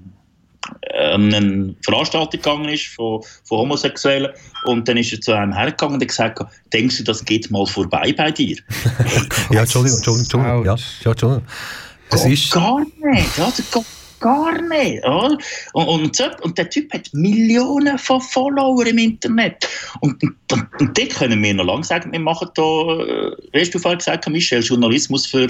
eine 0.92 1.74
Veranstaltung 1.84 2.30
gegangen 2.30 2.68
ist 2.68 2.86
von, 2.86 3.22
von 3.44 3.58
Homosexuellen 3.58 4.32
und 4.64 4.88
dann 4.88 4.96
ist 4.96 5.12
er 5.12 5.20
zu 5.20 5.32
einem 5.32 5.52
hergegangen 5.52 5.94
und 5.94 6.00
hat 6.00 6.08
gesagt, 6.08 6.40
denkst 6.72 6.98
du, 6.98 7.04
das 7.04 7.24
geht 7.24 7.50
mal 7.50 7.66
vorbei 7.66 8.12
bei 8.16 8.30
dir? 8.30 8.56
Ja, 9.50 9.60
Entschuldigung, 9.60 9.98
Entschuldigung, 9.98 10.24
Entschuldigung. 10.24 10.64
Ja, 10.64 10.76
ja, 10.76 11.10
Entschuldigung. 11.10 11.42
Es 12.10 12.22
Geht 12.24 12.32
ist, 12.32 12.50
gar 12.50 12.80
nicht, 12.80 13.38
also 13.38 13.62
geht 13.62 13.86
gar 14.20 14.60
nicht. 14.62 15.04
Oder? 15.04 15.38
Und, 15.72 15.86
und, 15.86 16.20
und 16.42 16.58
der 16.58 16.70
Typ 16.70 16.92
hat 16.92 17.08
Millionen 17.12 17.98
von 17.98 18.20
Followern 18.20 18.88
im 18.88 18.98
Internet. 18.98 19.68
Und, 20.00 20.22
und, 20.22 20.36
und, 20.52 20.98
dort 20.98 21.10
können 21.10 21.42
wir 21.42 21.54
noch 21.54 21.64
lange 21.64 21.84
sagen, 21.84 22.12
wir 22.12 22.20
machen 22.20 22.48
da, 22.54 22.62
äh, 22.62 23.36
wie 23.52 23.60
hast 23.60 23.74
du 23.74 23.78
vorhin 23.78 23.98
gesagt, 23.98 24.28
Michel, 24.28 24.62
Journalismus 24.62 25.26
für 25.26 25.48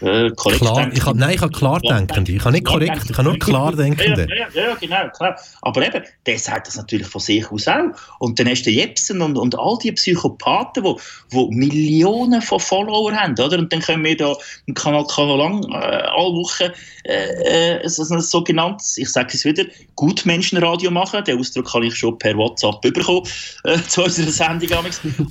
äh, 0.00 0.30
klar, 0.30 0.90
ich 0.92 1.04
habe, 1.04 1.18
nein, 1.18 1.34
ich 1.34 1.40
habe 1.40 1.52
klar 1.52 1.80
denkende. 1.80 2.32
Ich 2.32 2.44
habe 2.44 2.52
nicht 2.52 2.66
korrekt, 2.66 3.10
ich 3.10 3.16
habe 3.16 3.28
nur 3.28 3.38
klar 3.38 3.74
denkende. 3.74 4.26
Ja, 4.28 4.48
ja, 4.54 4.68
ja, 4.68 4.74
genau, 4.74 5.08
klar. 5.10 5.36
Aber 5.62 5.86
eben, 5.86 6.02
der 6.26 6.38
sagt 6.38 6.68
das 6.68 6.76
natürlich 6.76 7.06
von 7.06 7.20
sich 7.20 7.50
aus 7.50 7.66
auch. 7.66 7.90
Und 8.18 8.38
dann 8.38 8.48
hast 8.48 8.62
du 8.62 8.70
Jepsen 8.70 9.20
und, 9.20 9.36
und 9.36 9.58
all 9.58 9.76
die 9.82 9.92
Psychopathen, 9.92 10.84
die 10.84 10.88
wo, 10.88 11.00
wo 11.30 11.50
Millionen 11.50 12.42
von 12.42 12.60
Followern 12.60 13.16
haben, 13.16 13.32
oder? 13.32 13.58
Und 13.58 13.72
dann 13.72 13.80
können 13.80 14.04
wir 14.04 14.16
da 14.16 14.34
im 14.66 14.74
Kanal 14.74 15.06
Kanal 15.06 15.38
lang 15.38 15.64
äh, 15.70 15.74
alle 15.74 16.34
Woche 16.34 16.72
äh, 17.04 17.78
äh, 17.82 17.88
so 17.88 18.02
ein 18.14 18.20
sogenanntes, 18.20 18.98
ich 18.98 19.08
sage 19.08 19.30
es 19.34 19.44
wieder, 19.44 19.64
Gutmenschenradio 19.96 20.90
machen. 20.90 21.24
Den 21.24 21.38
Ausdruck 21.38 21.72
habe 21.74 21.86
ich 21.86 21.96
schon 21.96 22.18
per 22.18 22.36
WhatsApp 22.36 22.80
bekommen 22.82 23.26
äh, 23.64 23.78
zu 23.88 24.04
unserer 24.04 24.30
Sendung. 24.30 24.68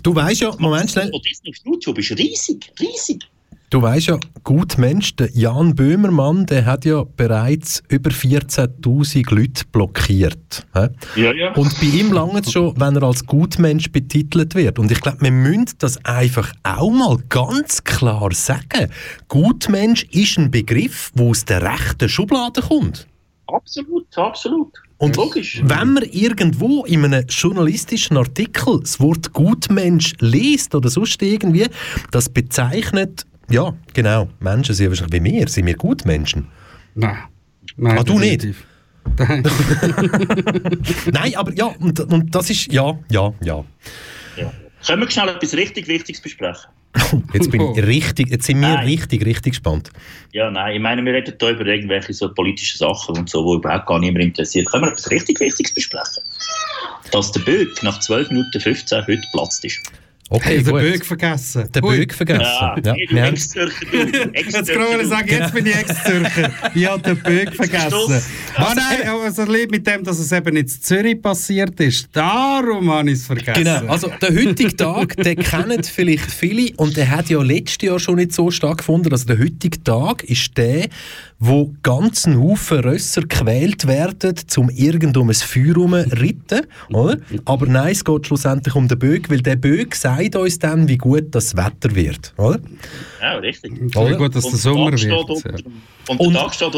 Du 0.03 0.15
weißt 0.15 0.41
ja, 0.41 0.53
Moment 0.57 0.91
schnell, 0.91 1.11
das 1.11 1.41
auf 1.47 1.55
YouTube 1.63 1.99
ist 1.99 2.11
riesig, 2.17 2.71
riesig. 2.79 3.27
Du 3.69 3.81
weißt 3.81 4.07
ja, 4.07 4.19
gut 4.43 4.77
Mensch, 4.77 5.15
der 5.15 5.29
Jan 5.33 5.75
Böhmermann, 5.75 6.45
der 6.45 6.65
hat 6.65 6.85
ja 6.85 7.03
bereits 7.03 7.83
über 7.89 8.09
14.000 8.09 9.33
Leute 9.33 9.63
blockiert. 9.71 10.65
Ja, 11.15 11.33
ja. 11.33 11.53
Und 11.53 11.79
bei 11.79 11.87
ihm 11.87 12.11
lange 12.11 12.39
es 12.39 12.51
schon, 12.51 12.79
wenn 12.79 12.95
er 12.95 13.03
als 13.03 13.25
Gutmensch 13.25 13.91
betitelt 13.91 14.55
wird. 14.55 14.79
Und 14.79 14.91
ich 14.91 15.01
glaube, 15.01 15.21
wir 15.21 15.31
müssen 15.31 15.67
das 15.79 16.03
einfach 16.05 16.51
auch 16.63 16.91
mal 16.91 17.17
ganz 17.29 17.83
klar 17.83 18.29
sagen. 18.33 18.91
Gutmensch 19.27 20.03
ist 20.11 20.37
ein 20.37 20.51
Begriff, 20.51 21.11
der 21.15 21.25
aus 21.25 21.45
der 21.45 21.61
rechten 21.61 22.09
Schublade 22.09 22.61
kommt. 22.61 23.07
Absolut, 23.47 24.17
absolut. 24.17 24.73
Und 24.99 25.15
Logisch. 25.15 25.61
wenn 25.63 25.93
man 25.93 26.03
irgendwo 26.03 26.83
in 26.85 27.05
einem 27.05 27.27
journalistischen 27.27 28.17
Artikel 28.17 28.79
das 28.79 28.99
Wort 28.99 29.31
Gutmensch 29.31 30.13
liest 30.19 30.73
oder 30.73 30.89
sonst 30.89 31.21
irgendwie, 31.21 31.67
das 32.09 32.29
bezeichnet, 32.29 33.26
ja, 33.49 33.73
genau, 33.93 34.29
Menschen 34.39 34.75
sind 34.75 34.89
wahrscheinlich 34.89 35.23
wie 35.23 35.33
wir, 35.33 35.47
sind 35.47 35.65
wir 35.65 35.75
Gutmenschen. 35.75 36.47
Nein. 36.95 37.17
Nein 37.75 37.97
Ah, 37.99 38.03
du 38.03 38.19
nicht? 38.19 38.47
Nein. 39.17 39.43
Nein, 41.11 41.35
aber 41.35 41.53
ja, 41.53 41.65
und, 41.65 41.99
und 41.99 42.35
das 42.35 42.49
ist, 42.49 42.71
ja, 42.71 42.97
ja, 43.09 43.33
ja. 43.41 43.63
Ja. 44.35 44.53
Können 44.85 45.01
wir 45.01 45.09
schnell 45.09 45.29
etwas 45.29 45.53
richtig 45.53 45.87
Wichtiges 45.87 46.21
besprechen? 46.21 46.69
Jetzt 47.33 47.51
bin 47.51 47.61
ich 47.61 47.83
richtig, 47.85 48.29
jetzt 48.29 48.45
sind 48.45 48.59
wir 48.59 48.69
Nein. 48.69 48.85
richtig, 48.85 49.23
richtig 49.25 49.53
gespannt. 49.53 49.91
Ja, 50.31 50.49
nein, 50.49 50.75
ich 50.75 50.81
meine, 50.81 51.03
wir 51.05 51.13
reden 51.13 51.35
hier 51.39 51.49
über 51.49 51.65
irgendwelche 51.65 52.13
so 52.13 52.33
politische 52.33 52.77
Sachen 52.77 53.17
und 53.17 53.29
so, 53.29 53.53
die 53.53 53.59
überhaupt 53.59 53.85
gar 53.85 53.99
niemand 53.99 54.23
interessiert. 54.23 54.67
Können 54.71 54.85
wir 54.85 54.91
etwas 54.91 55.11
richtig 55.11 55.39
Wichtiges 55.39 55.73
besprechen? 55.73 56.23
Dass 57.11 57.31
der 57.33 57.41
Böck 57.41 57.83
nach 57.83 57.99
12 57.99 58.29
Minuten 58.29 58.59
15 58.59 59.01
heute 59.01 59.21
geplatzt 59.21 59.63
ist. 59.65 59.79
Okay, 60.29 60.57
den 60.61 60.65
gut. 60.65 60.81
Böck 60.81 61.05
vergessen. 61.05 61.71
Den. 61.71 61.81
Böck 61.81 62.13
vergessen. 62.13 62.41
Ja, 62.41 62.75
Ja, 62.83 62.93
hey, 62.93 63.07
haben- 63.07 63.33
Ex-Zürcher. 63.33 63.85
Jetzt 64.33 64.67
kann 64.73 65.01
ich 65.01 65.07
sagen, 65.07 65.27
jetzt 65.29 65.53
bin 65.53 65.65
ich 65.65 65.75
Ex-Zürcher. 65.75 66.51
Ich 66.75 66.85
habe 66.85 67.01
den 67.01 67.17
Böck 67.21 67.55
vergessen. 67.55 68.21
Ah, 68.55 68.73
nein, 68.75 69.07
also 69.23 69.43
lieb 69.45 69.71
mit 69.71 69.87
dem, 69.87 70.03
dass 70.03 70.19
es 70.19 70.31
eben 70.31 70.53
nicht 70.53 70.63
in 70.75 70.81
Zürich 70.81 71.21
passiert 71.21 71.79
ist. 71.79 72.09
Darum 72.11 72.91
habe 72.91 73.09
ich 73.11 73.19
es 73.19 73.25
vergessen. 73.25 73.63
Genau, 73.63 73.85
also 73.91 74.11
der 74.21 74.29
heutige 74.35 74.75
Tag, 74.75 75.15
den 75.15 75.37
kennen 75.37 75.83
vielleicht 75.83 76.29
viele 76.31 76.73
und 76.75 76.97
der 76.97 77.09
hat 77.09 77.29
ja 77.29 77.41
letztes 77.41 77.87
Jahr 77.87 77.99
schon 77.99 78.15
nicht 78.15 78.33
so 78.33 78.51
stattgefunden. 78.51 79.11
Also 79.11 79.25
der 79.25 79.39
heutige 79.39 79.81
Tag 79.83 80.23
ist 80.25 80.57
der, 80.57 80.87
wo 81.39 81.73
ganzen 81.83 82.41
Haufen 82.41 82.79
Rösser 82.79 83.21
gequält 83.21 83.87
werden, 83.87 84.35
um 84.57 84.69
irgend 84.69 85.17
um 85.17 85.29
ein 85.29 85.35
Feuer 85.35 85.65
herum 85.65 85.93
ritten, 85.93 86.61
oder? 86.89 87.17
Aber 87.45 87.67
nein, 87.67 87.91
es 87.91 88.03
geht 88.03 88.25
schlussendlich 88.25 88.73
um 88.75 88.87
den 88.87 88.97
Böck, 88.97 89.29
weil 89.29 89.41
der 89.41 89.55
Böck 89.55 89.95
sagt 89.95 90.35
uns 90.35 90.57
dann, 90.59 90.87
wie 90.87 90.97
gut 90.97 91.27
das 91.31 91.55
Wetter 91.55 91.93
wird, 91.93 92.33
oder? 92.37 92.59
Ja, 93.21 93.35
richtig. 93.35 93.73
Wie 93.79 94.15
gut, 94.15 94.35
dass 94.35 94.45
Und 94.45 94.51
der 94.51 94.59
Sommer 94.59 94.89
Tag 94.91 94.99
steht 94.99 95.11
wird. 95.11 95.43
Ja. 95.45 96.15
Und 96.15 96.33
der 96.33 96.41
Tag 96.41 96.55
steht 96.55 96.75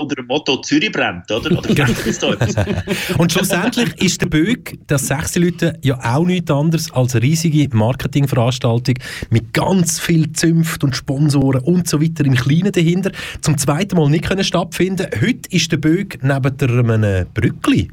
unter 0.00 0.16
dem 0.16 0.26
Motto 0.26 0.60
Zürich 0.62 0.92
brennt, 0.92 1.30
oder? 1.30 1.56
Oder 1.56 1.70
etwas? 1.70 2.54
Und 3.18 3.32
schlussendlich 3.32 3.94
ist 4.02 4.20
der 4.20 4.26
Böck, 4.26 4.78
das 4.86 5.06
sechs 5.06 5.36
Leute, 5.36 5.78
ja 5.82 5.98
auch 6.02 6.24
nichts 6.24 6.50
anderes 6.50 6.90
als 6.92 7.14
eine 7.14 7.24
riesige 7.24 7.68
Marketingveranstaltung 7.76 8.94
mit 9.30 9.52
ganz 9.52 10.00
viel 10.00 10.32
Zünft 10.32 10.82
und 10.84 10.96
Sponsoren 10.96 11.62
und 11.62 11.88
so 11.88 12.00
weiter 12.00 12.24
im 12.24 12.34
Kleinen 12.34 12.72
dahinter. 12.72 13.12
Zum 13.40 13.58
zweiten 13.58 13.96
Mal 13.96 14.08
nicht 14.08 14.24
können 14.24 14.44
stattfinden. 14.44 15.06
Heute 15.20 15.50
ist 15.50 15.70
der 15.72 15.78
Böck 15.78 16.18
neben 16.22 16.90
einem 16.90 17.26
Brückli 17.32 17.88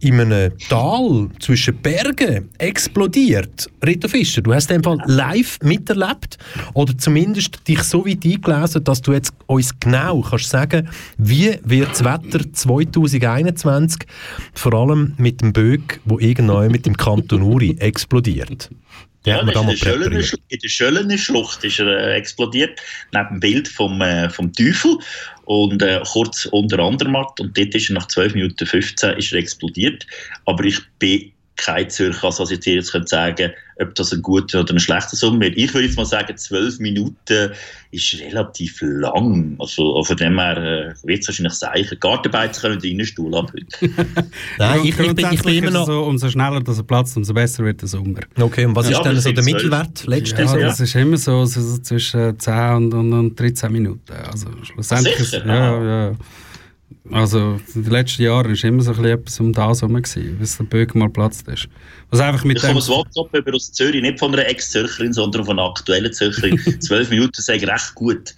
in 0.00 0.20
einem 0.20 0.52
Tal 0.68 1.28
zwischen 1.40 1.76
Bergen 1.78 2.50
explodiert. 2.58 3.70
Rito 3.84 4.08
Fischer, 4.08 4.42
du 4.42 4.52
hast 4.52 4.70
den 4.70 4.82
Fall 4.82 4.98
live 5.06 5.58
miterlebt 5.62 6.38
oder 6.74 6.96
zumindest 6.96 7.66
dich 7.66 7.82
so 7.82 8.04
weit 8.06 8.24
eingelesen, 8.24 8.84
dass 8.84 9.02
du 9.02 9.12
jetzt 9.12 9.32
uns 9.46 9.78
genau 9.80 10.20
kannst 10.20 10.50
sagen, 10.50 10.88
wie 11.18 11.58
wird 11.62 11.90
das 11.90 12.04
Wetter 12.04 12.52
2021 12.52 14.00
vor 14.54 14.74
allem 14.74 15.14
mit 15.16 15.40
dem 15.40 15.52
Böck, 15.52 16.00
wo 16.04 16.18
irgendwann 16.18 16.70
mit 16.70 16.86
dem 16.86 16.96
Kanton 16.96 17.42
Uri 17.42 17.76
explodiert. 17.78 18.70
Ja, 19.26 19.42
man 19.42 19.46
das 19.46 19.54
da 19.54 19.72
ist 19.72 19.84
mal 19.84 20.02
in 20.48 20.58
der 20.60 20.68
Schölener 20.68 21.18
Schlucht 21.18 21.64
ist 21.64 21.80
er 21.80 21.88
äh, 21.88 22.14
explodiert, 22.14 22.80
neben 23.12 23.28
dem 23.28 23.40
Bild 23.40 23.66
vom, 23.68 24.00
äh, 24.00 24.30
vom 24.30 24.52
Teufel. 24.52 24.98
Und 25.44 25.82
äh, 25.82 26.00
kurz 26.06 26.46
unter 26.46 26.78
Andermatt, 26.78 27.40
und 27.40 27.58
dort 27.58 27.74
ist 27.74 27.90
er 27.90 27.94
nach 27.94 28.06
12 28.06 28.34
Minuten 28.34 28.64
15 28.64 29.16
ist 29.18 29.32
er 29.32 29.38
explodiert. 29.40 30.06
Aber 30.44 30.64
ich 30.64 30.78
bin 31.00 31.32
kein 31.56 31.90
Zürcher, 31.90 32.26
also 32.26 32.44
dir 32.44 32.74
jetzt 32.74 32.92
könnte 32.92 33.08
sagen 33.08 33.52
ob 33.78 33.94
das 33.94 34.12
ein 34.12 34.22
guter 34.22 34.60
oder 34.60 34.74
ein 34.74 34.80
schlechter 34.80 35.16
Sommer 35.16 35.40
wird. 35.40 35.56
Ich 35.56 35.72
würde 35.74 35.86
jetzt 35.86 35.96
mal 35.96 36.06
sagen, 36.06 36.34
12 36.34 36.78
Minuten 36.78 37.52
ist 37.90 38.18
relativ 38.20 38.78
lang. 38.80 39.56
Also 39.58 40.02
von 40.02 40.16
dem 40.16 40.38
her 40.38 40.56
äh, 40.56 41.06
wird 41.06 41.20
es 41.20 41.28
wahrscheinlich 41.28 41.52
sein. 41.54 41.86
Gartenbeizen 42.00 42.62
können 42.62 42.80
in 42.82 42.98
den 42.98 43.06
Stuhl 43.06 43.34
ab 43.34 43.52
heute. 43.52 43.94
Nein, 44.58 44.80
ich, 44.82 44.98
ich, 44.98 45.14
bin, 45.14 45.28
ich 45.30 45.42
bin 45.42 45.54
immer 45.56 45.70
noch... 45.70 45.86
so, 45.86 46.04
umso 46.04 46.30
schneller 46.30 46.60
dass 46.60 46.78
er 46.78 46.84
platzt, 46.84 47.16
umso 47.16 47.34
besser 47.34 47.64
wird 47.64 47.82
der 47.82 47.88
Sommer. 47.88 48.20
Okay, 48.38 48.64
und 48.64 48.74
was 48.74 48.88
Ja, 48.88 48.98
ist 48.98 49.04
denn 49.04 49.20
so 49.20 49.32
der 49.32 49.44
Mittelwert 49.44 50.06
letzte 50.06 50.42
Ja, 50.42 50.56
das 50.56 50.80
ist 50.80 50.94
immer 50.94 51.18
so, 51.18 51.44
so 51.44 51.78
zwischen 51.78 52.38
10 52.38 52.74
und, 52.74 52.94
und, 52.94 53.12
und 53.12 53.38
13 53.38 53.70
Minuten. 53.70 54.12
Also 54.12 54.48
schlussendlich 54.62 55.18
ist, 55.18 55.30
sicher? 55.32 55.46
ja, 55.46 56.08
ja. 56.08 56.16
Also 57.10 57.60
in 57.74 57.84
den 57.84 57.92
letzten 57.92 58.22
Jahren 58.22 58.48
war 58.52 58.64
immer 58.64 58.82
so 58.82 58.90
ein 58.90 58.96
bisschen 58.96 59.04
etwas 59.06 59.40
um 59.40 59.52
das 59.52 59.82
herum, 59.82 60.02
bis 60.38 60.56
der 60.56 60.64
Böck 60.64 60.94
mal 60.94 61.08
platzt 61.08 61.46
ist. 61.48 61.68
Was 62.10 62.20
einfach 62.20 62.44
mit 62.44 62.56
Ich 62.56 62.62
dem... 62.62 62.68
komme 62.68 62.80
das 62.80 62.88
WhatsApp 62.88 63.34
über 63.34 63.54
aus 63.54 63.72
Zürich, 63.72 64.02
nicht 64.02 64.18
von 64.18 64.32
einer 64.32 64.46
Ex-Zürcherin, 64.48 65.12
sondern 65.12 65.44
von 65.44 65.58
einer 65.58 65.68
aktuellen 65.68 66.12
Zürcherin. 66.12 66.58
12 66.80 67.10
Minuten 67.10 67.40
sage 67.42 67.66
recht 67.66 67.94
gut. 67.94 68.34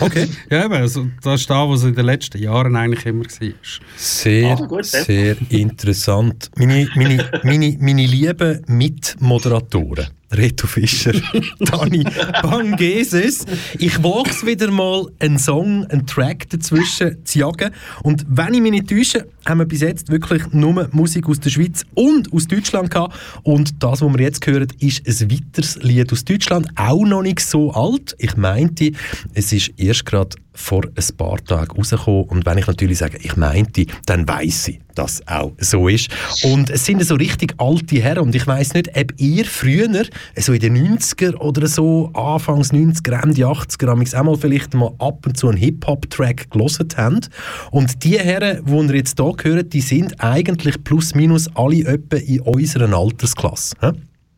Okay. 0.00 0.28
Ja, 0.50 0.64
eben, 0.64 0.74
also, 0.74 1.06
das 1.22 1.40
ist 1.42 1.50
da, 1.50 1.68
was 1.68 1.84
in 1.84 1.94
den 1.94 2.06
letzten 2.06 2.38
Jahren 2.38 2.74
eigentlich 2.76 3.06
immer 3.06 3.24
war. 3.24 3.52
Sehr, 3.96 4.52
Ah, 4.52 4.66
gut, 4.66 4.84
sehr 4.84 5.36
interessant. 5.48 6.50
Meine, 6.56 6.88
meine, 6.94 7.30
meine, 7.44 7.76
meine 7.80 8.06
lieben 8.06 8.62
Mitmoderatoren, 8.66 10.06
Reto 10.32 10.66
Fischer, 10.66 11.12
Dani 11.60 12.04
Bangeses, 12.42 13.44
ich 13.78 14.02
wage 14.02 14.30
es 14.30 14.46
wieder 14.46 14.70
mal, 14.70 15.06
einen 15.18 15.38
Song, 15.38 15.84
einen 15.86 16.06
Track 16.06 16.48
dazwischen 16.50 17.24
zu 17.24 17.38
jagen. 17.38 17.72
Und 18.02 18.24
wenn 18.28 18.54
ich 18.54 18.60
mich 18.60 18.72
nicht 18.72 18.88
täusche, 18.88 19.26
haben 19.46 19.58
wir 19.58 19.66
bis 19.66 19.80
jetzt 19.80 20.10
wirklich 20.10 20.42
nur 20.52 20.88
Musik 20.92 21.28
aus 21.28 21.40
der 21.40 21.50
Schweiz 21.50 21.84
und 21.94 22.32
aus 22.32 22.46
Deutschland 22.46 22.90
gehabt. 22.90 23.14
Und 23.42 23.82
das, 23.82 24.00
was 24.00 24.12
wir 24.12 24.20
jetzt 24.20 24.46
hören, 24.46 24.68
ist 24.78 25.06
ein 25.06 25.30
weiteres 25.30 25.76
Lied 25.82 26.12
aus 26.12 26.24
Deutschland, 26.24 26.68
auch 26.76 27.04
noch 27.04 27.22
nicht 27.22 27.40
so 27.40 27.72
alt. 27.72 28.14
Ich 28.18 28.36
meinte, 28.36 28.92
es 29.34 29.52
ist 29.52 29.72
erst 29.76 30.06
gerade 30.06 30.36
vor 30.54 30.84
ein 30.84 31.16
paar 31.16 31.42
Tagen 31.44 31.76
rausgekommen. 31.76 32.24
Und 32.24 32.46
wenn 32.46 32.58
ich 32.58 32.66
natürlich 32.66 32.98
sage, 32.98 33.18
ich 33.20 33.36
meinte, 33.36 33.86
dann 34.06 34.28
weiß 34.28 34.68
ich, 34.68 34.80
dass 34.94 35.26
auch 35.26 35.52
so 35.58 35.88
ist. 35.88 36.08
Und 36.44 36.70
es 36.70 36.84
sind 36.84 37.04
so 37.04 37.14
richtig 37.14 37.54
alte 37.58 38.00
Herren. 38.00 38.24
Und 38.24 38.34
ich 38.34 38.46
weiß 38.46 38.74
nicht, 38.74 38.96
ob 38.96 39.12
ihr 39.18 39.44
früher, 39.44 40.04
so 40.36 40.52
in 40.52 40.60
den 40.60 40.98
90er 40.98 41.36
oder 41.36 41.66
so, 41.66 42.10
Anfangs 42.14 42.72
90er, 42.72 43.22
Ende 43.22 43.42
80er, 43.42 43.88
haben 43.88 44.02
auch 44.02 44.22
mal 44.22 44.36
vielleicht 44.36 44.74
mal 44.74 44.92
ab 44.98 45.24
und 45.26 45.36
zu 45.36 45.48
einen 45.48 45.58
Hip-Hop-Track 45.58 46.50
gelesen 46.50 46.88
habt. 46.96 47.30
Und 47.70 48.04
die 48.04 48.18
Herren, 48.18 48.64
die 48.64 48.72
ihr 48.72 48.94
jetzt 48.96 49.18
hier 49.18 49.34
hört, 49.42 49.72
die 49.72 49.80
sind 49.80 50.20
eigentlich 50.20 50.82
plus 50.84 51.14
minus 51.14 51.48
alle 51.54 51.84
etwa 51.86 52.16
in 52.16 52.40
unserer 52.40 52.92
Altersklasse. 52.92 53.76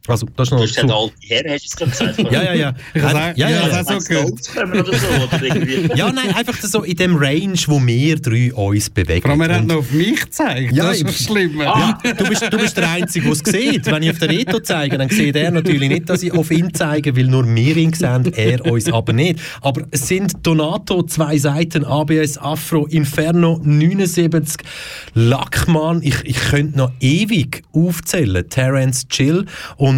Also, 0.06 0.26
das 0.36 0.48
ist 0.48 0.52
noch 0.52 0.58
Du 0.58 0.64
hast 0.64 0.74
so. 0.74 0.82
gesagt, 0.82 1.00
alte 1.00 1.14
Herren, 1.28 1.52
hast 1.52 1.80
du 1.80 1.84
es 1.84 1.96
gerade 1.96 2.12
gesagt? 2.12 2.18
Ja, 2.32 2.42
ja, 2.42 2.54
ja. 2.54 2.74
Ich 2.92 3.02
ja, 3.02 3.32
ja, 3.36 3.48
ja. 3.48 3.62
auch 3.62 3.84
so 3.84 3.92
Meinst 3.92 4.10
du, 4.10 4.14
gehört. 4.14 4.86
Oder 4.88 4.98
so? 4.98 5.06
Oder 5.06 5.42
irgendwie? 5.42 5.94
Ja, 5.96 6.12
nein, 6.12 6.34
einfach 6.34 6.60
so 6.60 6.82
in 6.82 6.96
dem 6.96 7.16
Range, 7.16 7.58
wo 7.68 7.80
wir 7.86 8.16
drei 8.16 8.52
uns 8.52 8.90
bewegen. 8.90 9.22
Vor 9.22 9.30
allem, 9.30 9.40
er 9.40 9.56
hat 9.56 9.66
noch 9.66 9.76
auf 9.76 9.90
mich 9.92 10.20
gezeigt. 10.20 10.72
Ja, 10.76 10.88
das 10.88 10.98
ist 10.98 11.08
das 11.08 11.24
Schlimme. 11.24 11.64
Ja, 11.64 11.98
du 12.02 12.24
bist, 12.28 12.42
du 12.52 12.58
bist 12.58 12.76
der 12.76 12.90
Einzige, 12.90 13.24
der 13.24 13.32
es 13.32 13.38
sieht. 13.38 13.86
Wenn 13.86 14.02
ich 14.02 14.10
auf 14.10 14.18
den 14.18 14.30
Reto 14.30 14.60
zeige, 14.60 14.98
dann 14.98 15.08
sieht 15.08 15.36
er 15.36 15.50
natürlich 15.50 15.88
nicht, 15.88 16.10
dass 16.10 16.22
ich 16.22 16.32
auf 16.32 16.50
ihn 16.50 16.74
zeige, 16.74 17.16
weil 17.16 17.24
nur 17.24 17.46
wir 17.46 17.76
ihn 17.76 17.94
sehen, 17.94 18.30
er 18.34 18.70
uns 18.70 18.92
aber 18.92 19.14
nicht. 19.14 19.40
Aber 19.62 19.86
es 19.90 20.06
sind 20.08 20.34
Donato, 20.46 21.02
zwei 21.04 21.38
Seiten, 21.38 21.82
ABS, 21.84 22.36
Afro, 22.36 22.86
Inferno, 22.86 23.58
79, 23.64 24.66
Lackmann, 25.14 26.02
ich, 26.02 26.16
ich 26.24 26.36
könnte 26.36 26.76
noch 26.76 26.92
ewig 27.00 27.62
aufzählen, 27.72 28.46
Terence 28.48 29.08
Chill 29.08 29.46
und 29.76 29.93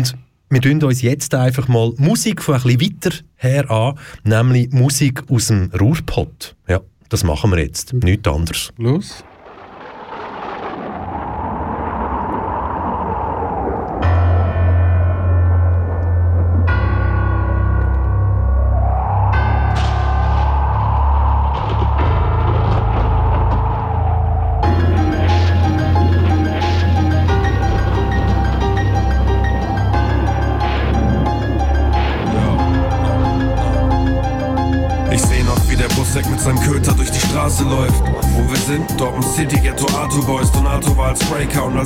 wir 0.48 0.60
tun 0.60 0.82
uns 0.82 1.02
jetzt 1.02 1.34
einfach 1.34 1.68
mal 1.68 1.92
Musik 1.96 2.42
von 2.42 2.54
ein 2.54 2.62
bisschen 2.62 2.80
weiter 2.80 3.16
her 3.36 3.70
an, 3.70 3.98
nämlich 4.24 4.70
Musik 4.70 5.22
aus 5.28 5.48
dem 5.48 5.70
Ruhrpott. 5.78 6.54
Ja, 6.68 6.80
das 7.08 7.24
machen 7.24 7.50
wir 7.50 7.58
jetzt, 7.58 7.92
nichts 7.92 8.28
anderes. 8.28 8.72
Los. 8.76 9.24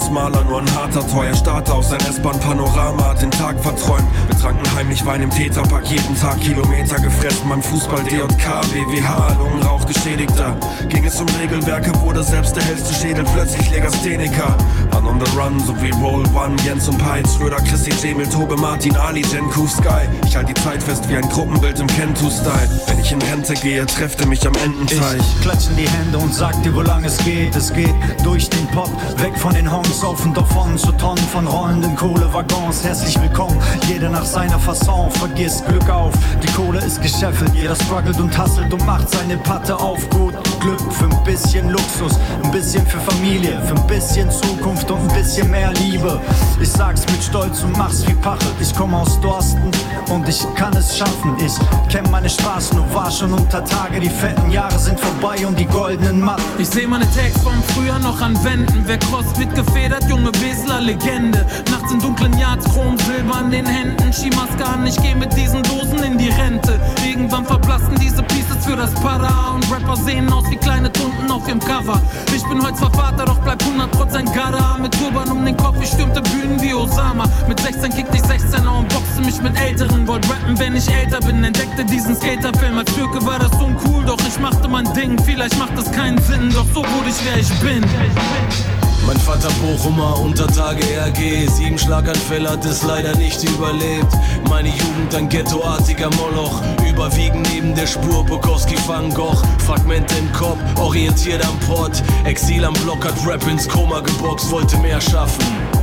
Maler 0.08 0.44
nur 0.44 0.60
ein 0.60 0.74
harter, 0.74 1.06
teuer 1.06 1.34
Starter 1.34 1.74
aus 1.74 1.90
sein 1.90 2.00
S-Bahn-Panorama 2.00 3.08
hat 3.08 3.22
den 3.22 3.30
Tag 3.30 3.60
verträumt. 3.60 4.04
Wir 4.28 4.38
tranken 4.38 4.64
heimlich 4.74 5.04
Wein 5.04 5.22
im 5.22 5.30
Tetrapack, 5.30 5.86
jeden 5.90 6.18
Tag 6.18 6.40
Kilometer 6.40 6.96
gefressen 6.96 7.48
beim 7.48 7.62
Fußball, 7.62 8.02
DJK, 8.04 8.62
WWH, 8.72 9.36
Lungenrauch 9.38 9.86
geschädigter. 9.86 10.56
Ging 10.88 11.04
es 11.04 11.20
um 11.20 11.26
Regelwerke, 11.40 11.92
wurde 12.00 12.22
selbst 12.22 12.56
der 12.56 12.62
hellste 12.62 12.94
Schädel 12.94 13.24
plötzlich 13.34 13.70
Legastheniker. 13.70 14.56
An 14.92 15.06
on 15.06 15.18
the 15.18 15.30
run, 15.36 15.58
so 15.60 15.74
wie 15.82 15.90
Roll 15.90 16.24
One, 16.34 16.54
Jens 16.64 16.88
und 16.88 16.98
Peitz, 16.98 17.34
Schröder, 17.34 17.56
Chrissy, 17.56 17.90
Jamil, 18.00 18.28
Tobe, 18.28 18.56
Martin, 18.56 18.96
Ali, 18.96 19.22
Jenku, 19.22 19.66
Sky. 19.66 20.06
Ich 20.24 20.36
halt 20.36 20.48
die 20.48 20.54
Zeit 20.54 20.82
fest 20.82 21.08
wie 21.08 21.16
ein 21.16 21.28
Gruppenbild 21.28 21.80
im 21.80 21.88
Kento-Style. 21.88 22.68
Wenn 22.86 22.98
ich 23.00 23.10
in 23.10 23.22
Rente 23.22 23.54
gehe, 23.54 23.84
trefft 23.86 24.20
versteckte 24.20 24.26
mich 24.26 24.46
am 24.46 24.54
Ententeich. 24.54 25.18
Ich 25.18 25.40
klatsch 25.40 25.68
in 25.70 25.76
die 25.76 25.88
Hände 25.88 26.18
und 26.18 26.34
sag 26.34 26.60
dir, 26.62 26.74
wo 26.74 26.82
lang 26.82 27.04
es 27.04 27.16
geht. 27.18 27.54
Es 27.56 27.72
geht 27.72 27.94
durch 28.24 28.48
den 28.48 28.66
Pop, 28.68 28.90
weg 29.20 29.36
von 29.36 29.54
den 29.54 29.70
Honks, 29.70 30.02
auf 30.02 30.24
und 30.24 30.36
davon 30.36 30.76
zu 30.76 30.92
Tonnen 30.92 31.24
von 31.32 31.46
rollenden 31.46 31.96
Kohlewaggons. 31.96 32.84
Herzlich 32.84 33.20
willkommen, 33.20 33.56
jeder 33.88 34.08
nach 34.08 34.24
seiner 34.24 34.58
Fasson. 34.58 35.10
Vergiss 35.10 35.62
Glück 35.66 35.88
auf, 35.88 36.14
die 36.42 36.52
Kohle 36.52 36.78
ist 36.84 37.02
gescheffelt. 37.02 37.54
Jeder 37.54 37.74
struggelt 37.74 38.18
und 38.20 38.36
hasselt 38.36 38.72
und 38.72 38.84
macht 38.86 39.10
seine 39.10 39.36
Patte 39.38 39.78
auf. 39.78 40.08
Gut 40.10 40.34
Glück 40.60 40.92
für 40.92 41.04
ein 41.04 41.24
bisschen 41.24 41.70
Luxus, 41.70 42.18
ein 42.42 42.50
bisschen 42.50 42.86
für 42.86 42.98
Familie, 42.98 43.60
für 43.66 43.74
ein 43.74 43.86
bisschen 43.86 44.30
Zukunft 44.30 44.79
und 44.88 45.00
ein 45.00 45.16
bisschen 45.16 45.50
mehr 45.50 45.72
Liebe. 45.72 46.20
Ich 46.60 46.70
sag's 46.70 47.02
mit 47.10 47.22
Stolz 47.22 47.62
und 47.62 47.76
mach's 47.76 48.06
wie 48.06 48.14
Pache. 48.14 48.46
Ich 48.60 48.72
komm 48.74 48.94
aus 48.94 49.20
Dorsten 49.20 49.70
und 50.10 50.28
ich 50.28 50.46
kann 50.54 50.76
es 50.76 50.96
schaffen. 50.96 51.36
Ich 51.44 51.54
kenn 51.88 52.08
meine 52.10 52.28
Straßen 52.28 52.78
und 52.78 52.94
war 52.94 53.10
schon 53.10 53.32
unter 53.32 53.64
Tage. 53.64 53.98
Die 53.98 54.08
fetten 54.08 54.50
Jahre 54.50 54.78
sind 54.78 54.98
vorbei 55.00 55.46
und 55.46 55.58
die 55.58 55.66
goldenen 55.66 56.20
Matten. 56.20 56.42
Ich 56.58 56.68
seh 56.68 56.86
meine 56.86 57.04
Tags 57.12 57.42
vom 57.42 57.62
Frühjahr 57.74 57.98
noch 57.98 58.20
an 58.20 58.42
Wänden. 58.44 58.84
Wer 58.86 58.98
Crossfit 58.98 59.54
gefedert, 59.54 60.04
junge 60.08 60.30
Wesler 60.40 60.80
Legende. 60.80 61.44
Nachts 61.70 61.92
in 61.92 62.00
dunklen 62.00 62.38
Yards, 62.38 62.66
Chrom, 62.72 62.96
Silber 62.98 63.36
an 63.36 63.50
den 63.50 63.66
Händen. 63.66 64.12
Skimaske 64.12 64.64
an, 64.64 64.86
ich 64.86 65.00
geh 65.02 65.14
mit 65.14 65.36
diesen 65.36 65.62
Dosen 65.64 66.02
in 66.02 66.18
die 66.18 66.28
Rente. 66.28 66.78
Irgendwann 67.06 67.44
verblassen 67.44 67.94
diese 68.00 68.22
Pieces 68.22 68.64
für 68.64 68.76
das 68.76 68.92
Para. 68.94 69.54
Und 69.54 69.70
Rapper 69.72 69.96
sehen 69.96 70.32
aus 70.32 70.44
wie 70.50 70.56
kleine 70.56 70.92
Tunden 70.92 71.30
auf 71.30 71.46
ihrem 71.48 71.60
Cover. 71.60 72.00
Ich 72.34 72.42
bin 72.44 72.62
heute 72.64 72.74
zwar 72.74 72.92
Vater, 72.92 73.24
doch 73.24 73.38
bleib 73.38 73.62
100% 73.62 74.34
Gara. 74.34 74.69
Mit 74.78 74.92
Turban 74.98 75.30
um 75.30 75.44
den 75.44 75.56
Kopf, 75.56 75.76
ich 75.82 75.88
stürmte 75.88 76.20
Bühnen 76.22 76.60
wie 76.60 76.74
Osama. 76.74 77.24
Mit 77.48 77.60
16 77.60 77.92
kickte 77.92 78.16
ich 78.16 78.22
16er 78.22 78.78
und 78.78 78.88
boxte 78.88 79.20
mich 79.20 79.40
mit 79.42 79.58
Älteren. 79.60 80.06
Wollt 80.06 80.28
rappen, 80.30 80.58
wenn 80.58 80.76
ich 80.76 80.88
älter 80.88 81.20
bin. 81.20 81.42
Entdeckte 81.44 81.84
diesen 81.84 82.16
Skaterfilm. 82.16 82.78
Als 82.78 82.92
Türke 82.94 83.24
war 83.24 83.38
das 83.38 83.52
uncool, 83.60 84.04
doch 84.04 84.18
ich 84.26 84.38
machte 84.38 84.68
mein 84.68 84.92
Ding. 84.94 85.18
Vielleicht 85.22 85.58
macht 85.58 85.76
es 85.78 85.90
keinen 85.92 86.18
Sinn, 86.22 86.50
doch 86.54 86.66
so 86.74 86.80
wurde 86.80 87.08
ich, 87.08 87.16
wer 87.24 87.38
ich 87.38 87.50
bin. 87.60 88.89
Mein 89.06 89.16
Vater 89.18 89.48
Bochumer, 89.60 90.18
Untertage 90.20 90.82
RG 90.82 91.48
Sieben 91.48 91.78
Schlaganfälle 91.78 92.50
hat 92.50 92.64
es 92.64 92.82
leider 92.82 93.16
nicht 93.16 93.42
überlebt. 93.44 94.12
Meine 94.48 94.68
Jugend 94.68 95.14
ein 95.14 95.28
ghettoartiger 95.28 96.10
Moloch 96.16 96.60
Überwiegend 96.88 97.48
neben 97.52 97.74
der 97.74 97.86
Spur 97.86 98.24
Bukowski 98.24 98.76
Van 98.86 99.12
Gogh. 99.12 99.42
Fragmente 99.66 100.14
im 100.16 100.30
Kopf, 100.32 100.58
orientiert 100.76 101.44
am 101.44 101.58
Port 101.60 102.02
Exil 102.24 102.64
am 102.64 102.74
Block 102.74 103.04
hat 103.04 103.14
Rap 103.26 103.46
ins 103.48 103.68
Koma 103.68 104.00
geboxt 104.00 104.50
Wollte 104.50 104.76
mehr 104.78 105.00
schaffen 105.00 105.79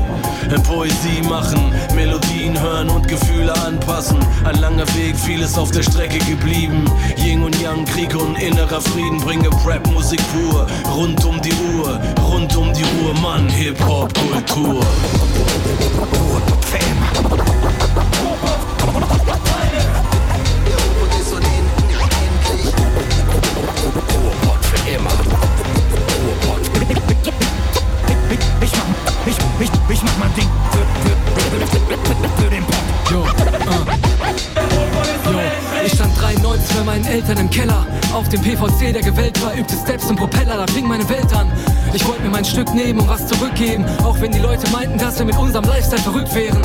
Poesie 0.56 1.22
machen, 1.28 1.74
Melodien 1.94 2.60
hören 2.60 2.90
und 2.90 3.08
Gefühle 3.08 3.54
anpassen. 3.66 4.18
Ein 4.46 4.60
langer 4.60 4.88
Weg, 4.96 5.16
vieles 5.18 5.58
auf 5.58 5.72
der 5.72 5.84
Strecke 5.84 6.20
geblieben. 6.20 6.86
Yin 7.18 7.44
und 7.44 7.60
Yang, 7.62 7.86
Krieg 7.86 8.16
und 8.16 8.36
innerer 8.36 8.82
Frieden 8.82 9.20
bringe 9.20 9.50
Rap-Musik 9.66 10.22
pur. 10.32 10.68
Rund 10.96 11.24
um 11.26 11.42
die 11.42 11.54
Uhr, 11.76 12.00
rund 12.22 12.56
um 12.56 12.74
die 12.74 12.86
Uhr, 13.04 13.14
Mann, 13.22 13.50
Hip-Hop-Kultur. 13.50 14.86
Ich 24.90 25.47
ich, 29.60 29.70
ich, 29.90 30.04
mach 30.04 30.18
mein 30.20 30.34
Ding 30.36 30.50
für, 30.72 30.86
für, 31.02 31.16
für, 32.44 32.50
den 32.50 32.64
Pop. 32.64 32.76
Jo, 33.12 33.26
Jo, 35.26 35.40
ich 35.86 35.94
stand 35.94 36.20
93 36.20 36.76
bei 36.76 36.84
meinen 36.84 37.06
Eltern 37.06 37.38
im 37.38 37.50
Keller. 37.50 37.86
Auf 38.14 38.30
dem 38.30 38.42
PVC, 38.42 38.94
der 38.94 39.02
gewählt 39.02 39.42
war, 39.42 39.54
übte 39.56 39.76
Steps 39.76 40.06
und 40.06 40.18
Propeller, 40.18 40.58
da 40.58 40.72
fing 40.72 40.88
meine 40.88 41.08
Welt 41.10 41.34
an. 41.34 41.52
Ich 41.94 42.06
wollte 42.08 42.24
mir 42.24 42.30
mein 42.30 42.46
Stück 42.46 42.74
nehmen 42.74 43.00
und 43.00 43.10
was 43.10 43.28
zurückgeben, 43.28 43.86
auch 44.04 44.20
wenn 44.22 44.32
die 44.32 44.40
Leute 44.40 44.70
meinten, 44.72 44.98
dass 44.98 45.18
wir 45.20 45.26
mit 45.26 45.38
unserem 45.38 45.66
Lifestyle 45.66 46.02
verrückt 46.02 46.34
wären. 46.36 46.62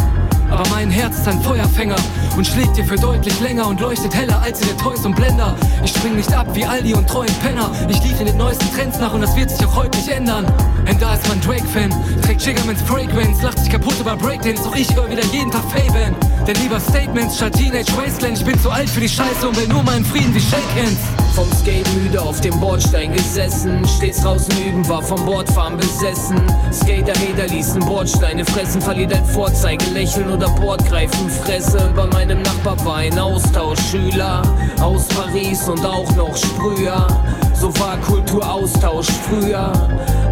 Aber 0.53 0.69
mein 0.69 0.91
Herz 0.91 1.16
ist 1.16 1.27
ein 1.27 1.41
Feuerfänger 1.41 1.97
und 2.37 2.47
schlägt 2.47 2.77
dir 2.77 2.85
für 2.85 2.97
deutlich 2.97 3.41
länger 3.41 3.66
und 3.66 3.81
leuchtet 3.81 4.15
heller 4.15 4.39
als 4.43 4.61
in 4.61 4.69
den 4.69 4.77
Toys 4.77 5.03
und 5.07 5.16
Blender. 5.16 5.57
Ich 5.83 5.93
spring 5.93 6.15
nicht 6.15 6.33
ab 6.35 6.47
wie 6.53 6.66
Aldi 6.66 6.93
und 6.93 7.09
treuen 7.09 7.35
Penner. 7.43 7.70
Ich 7.89 8.03
lief 8.03 8.20
in 8.20 8.27
den 8.27 8.37
neuesten 8.37 8.70
Trends 8.74 8.99
nach 8.99 9.15
und 9.15 9.23
das 9.23 9.35
wird 9.35 9.49
sich 9.49 9.66
auch 9.66 9.74
heute 9.74 9.97
nicht 9.97 10.09
ändern. 10.09 10.45
Denn 10.87 10.99
da 10.99 11.15
ist 11.15 11.27
mein 11.27 11.41
Drake-Fan, 11.41 11.91
trägt 12.23 12.43
Jiggermans 12.43 12.83
Fragrance, 12.83 13.43
lacht 13.43 13.61
sich 13.61 13.70
kaputt 13.70 13.99
über 13.99 14.15
Breakdance, 14.15 14.62
doch 14.62 14.77
ich 14.77 14.95
höre 14.95 15.11
wieder 15.11 15.24
jeden 15.33 15.51
Tag 15.51 15.62
Fabian. 15.70 16.15
Denn 16.47 16.56
lieber 16.56 16.81
Statements 16.81 17.36
statt 17.36 17.52
Teenage 17.52 17.97
Wasteland, 17.97 18.36
ich 18.39 18.44
bin 18.44 18.59
zu 18.59 18.69
alt 18.69 18.90
für 18.90 19.01
die 19.01 19.09
Scheiße 19.09 19.48
und 19.48 19.56
will 19.56 19.69
nur 19.69 19.85
meinen 19.85 20.05
Frieden 20.05 20.35
wie 20.35 20.40
Shake-Hands. 20.40 20.98
Vom 21.36 21.48
Skate 21.52 21.89
müde 21.94 22.20
auf 22.20 22.40
dem 22.40 22.59
Bordstein 22.59 23.12
gesessen. 23.12 23.86
Stets 23.86 24.23
draußen 24.23 24.52
üben, 24.59 24.86
war 24.89 25.02
vom 25.02 25.24
Bordfahren 25.24 25.77
besessen. 25.77 26.43
Skater, 26.73 27.12
Hater 27.14 27.47
ließen 27.47 27.81
Bordsteine 27.85 28.44
fressen. 28.44 28.82
Verliert 28.82 29.14
ein 29.14 29.24
Vorzeigelächeln 29.24 30.31
oder 30.31 30.48
Bordgreifen 30.48 31.31
Fresse. 31.31 31.93
Bei 31.94 32.06
meinem 32.06 32.43
Nachbar 32.43 32.85
war 32.85 32.97
ein 32.97 33.16
Austauschschüler 33.16 34.43
aus 34.81 35.06
Paris 35.09 35.69
und 35.69 35.86
auch 35.86 36.10
noch 36.16 36.36
Sprüher. 36.36 37.06
So 37.55 37.73
war 37.78 37.97
Kulturaustausch 37.98 39.06
früher. 39.28 39.73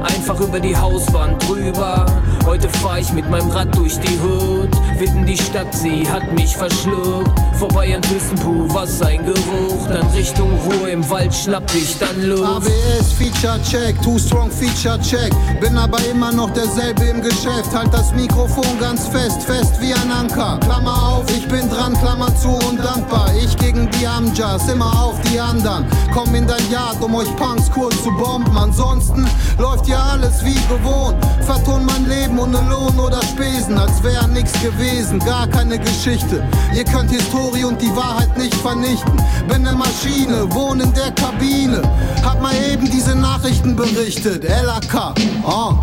Einfach 0.03 0.41
über 0.41 0.61
die 0.61 0.77
Hauswand 0.77 1.47
drüber. 1.47 2.07
Heute 2.47 2.69
fahr 2.69 2.99
ich 2.99 3.13
mit 3.13 3.29
meinem 3.29 3.51
Rad 3.51 3.77
durch 3.77 3.99
die 4.01 4.19
Hood. 4.19 4.71
Witten 4.99 5.27
die 5.27 5.37
Stadt, 5.37 5.75
sie 5.75 6.09
hat 6.09 6.33
mich 6.33 6.57
verschluckt. 6.57 7.31
Vorbei 7.59 7.95
an 7.95 8.03
Thyssenpuh, 8.03 8.73
was 8.73 9.03
ein 9.03 9.25
Geruch. 9.25 9.87
Dann 9.89 10.07
Richtung 10.09 10.51
Ruhe 10.65 10.91
im 10.91 11.09
Wald 11.11 11.35
schnapp 11.35 11.71
ich 11.75 11.99
dann 11.99 12.23
Luft. 12.23 12.45
ABS 12.45 13.13
Feature 13.13 13.61
Check, 13.63 14.01
Too 14.03 14.19
Strong 14.19 14.51
Feature 14.51 14.99
Check. 15.01 15.33
Bin 15.61 15.77
aber 15.77 15.99
immer 16.11 16.33
noch 16.33 16.51
derselbe 16.51 17.05
im 17.05 17.21
Geschäft. 17.21 17.75
Halt 17.75 17.93
das 17.93 18.13
Mikrofon 18.15 18.79
ganz 18.81 19.07
fest, 19.09 19.43
fest 19.43 19.75
wie 19.81 19.93
ein 19.93 20.11
Anker. 20.11 20.59
Klammer 20.61 21.13
auf, 21.13 21.25
ich 21.31 21.47
bin 21.49 21.69
dran, 21.69 21.93
Klammer 22.01 22.35
zu 22.37 22.49
und 22.49 22.79
dankbar. 22.83 23.31
Ich 23.45 23.57
gegen 23.59 23.91
die 23.91 24.07
Amjas, 24.07 24.69
immer 24.69 25.05
auf 25.05 25.21
die 25.23 25.39
anderen. 25.39 25.87
Komm 26.15 26.35
in 26.35 26.47
dein 26.47 26.71
Yard, 26.71 27.01
um 27.03 27.15
euch 27.15 27.35
Punks 27.37 27.71
kurz 27.71 28.03
zu 28.03 28.11
bomben. 28.13 28.57
Ansonsten 28.57 29.27
läuft 29.59 29.87
ja 29.91 30.03
alles 30.13 30.45
wie 30.45 30.61
gewohnt. 30.69 31.17
Verton 31.45 31.85
mein 31.85 32.09
Leben 32.09 32.39
ohne 32.39 32.61
Lohn 32.71 32.99
oder 32.99 33.21
Spesen, 33.23 33.77
als 33.77 34.03
wär 34.03 34.27
nix 34.29 34.53
gewesen. 34.63 35.19
Gar 35.19 35.49
keine 35.49 35.79
Geschichte. 35.79 36.43
Ihr 36.75 36.85
könnt 36.85 37.11
Historie 37.11 37.65
und 37.65 37.81
die 37.83 37.95
Wahrheit 37.95 38.37
nicht 38.39 38.55
vernichten. 38.55 39.21
Bin 39.49 39.63
ne 39.63 39.73
Maschine, 39.73 40.47
wohne 40.53 40.85
in 40.85 40.95
der 40.95 41.11
Kabine. 41.13 41.83
Hab 42.25 42.41
mal 42.41 42.55
eben 42.71 42.89
diese 42.91 43.15
Nachrichten 43.15 43.75
berichtet. 43.77 44.45
LAK. 44.45 45.15
Oh. 45.45 45.75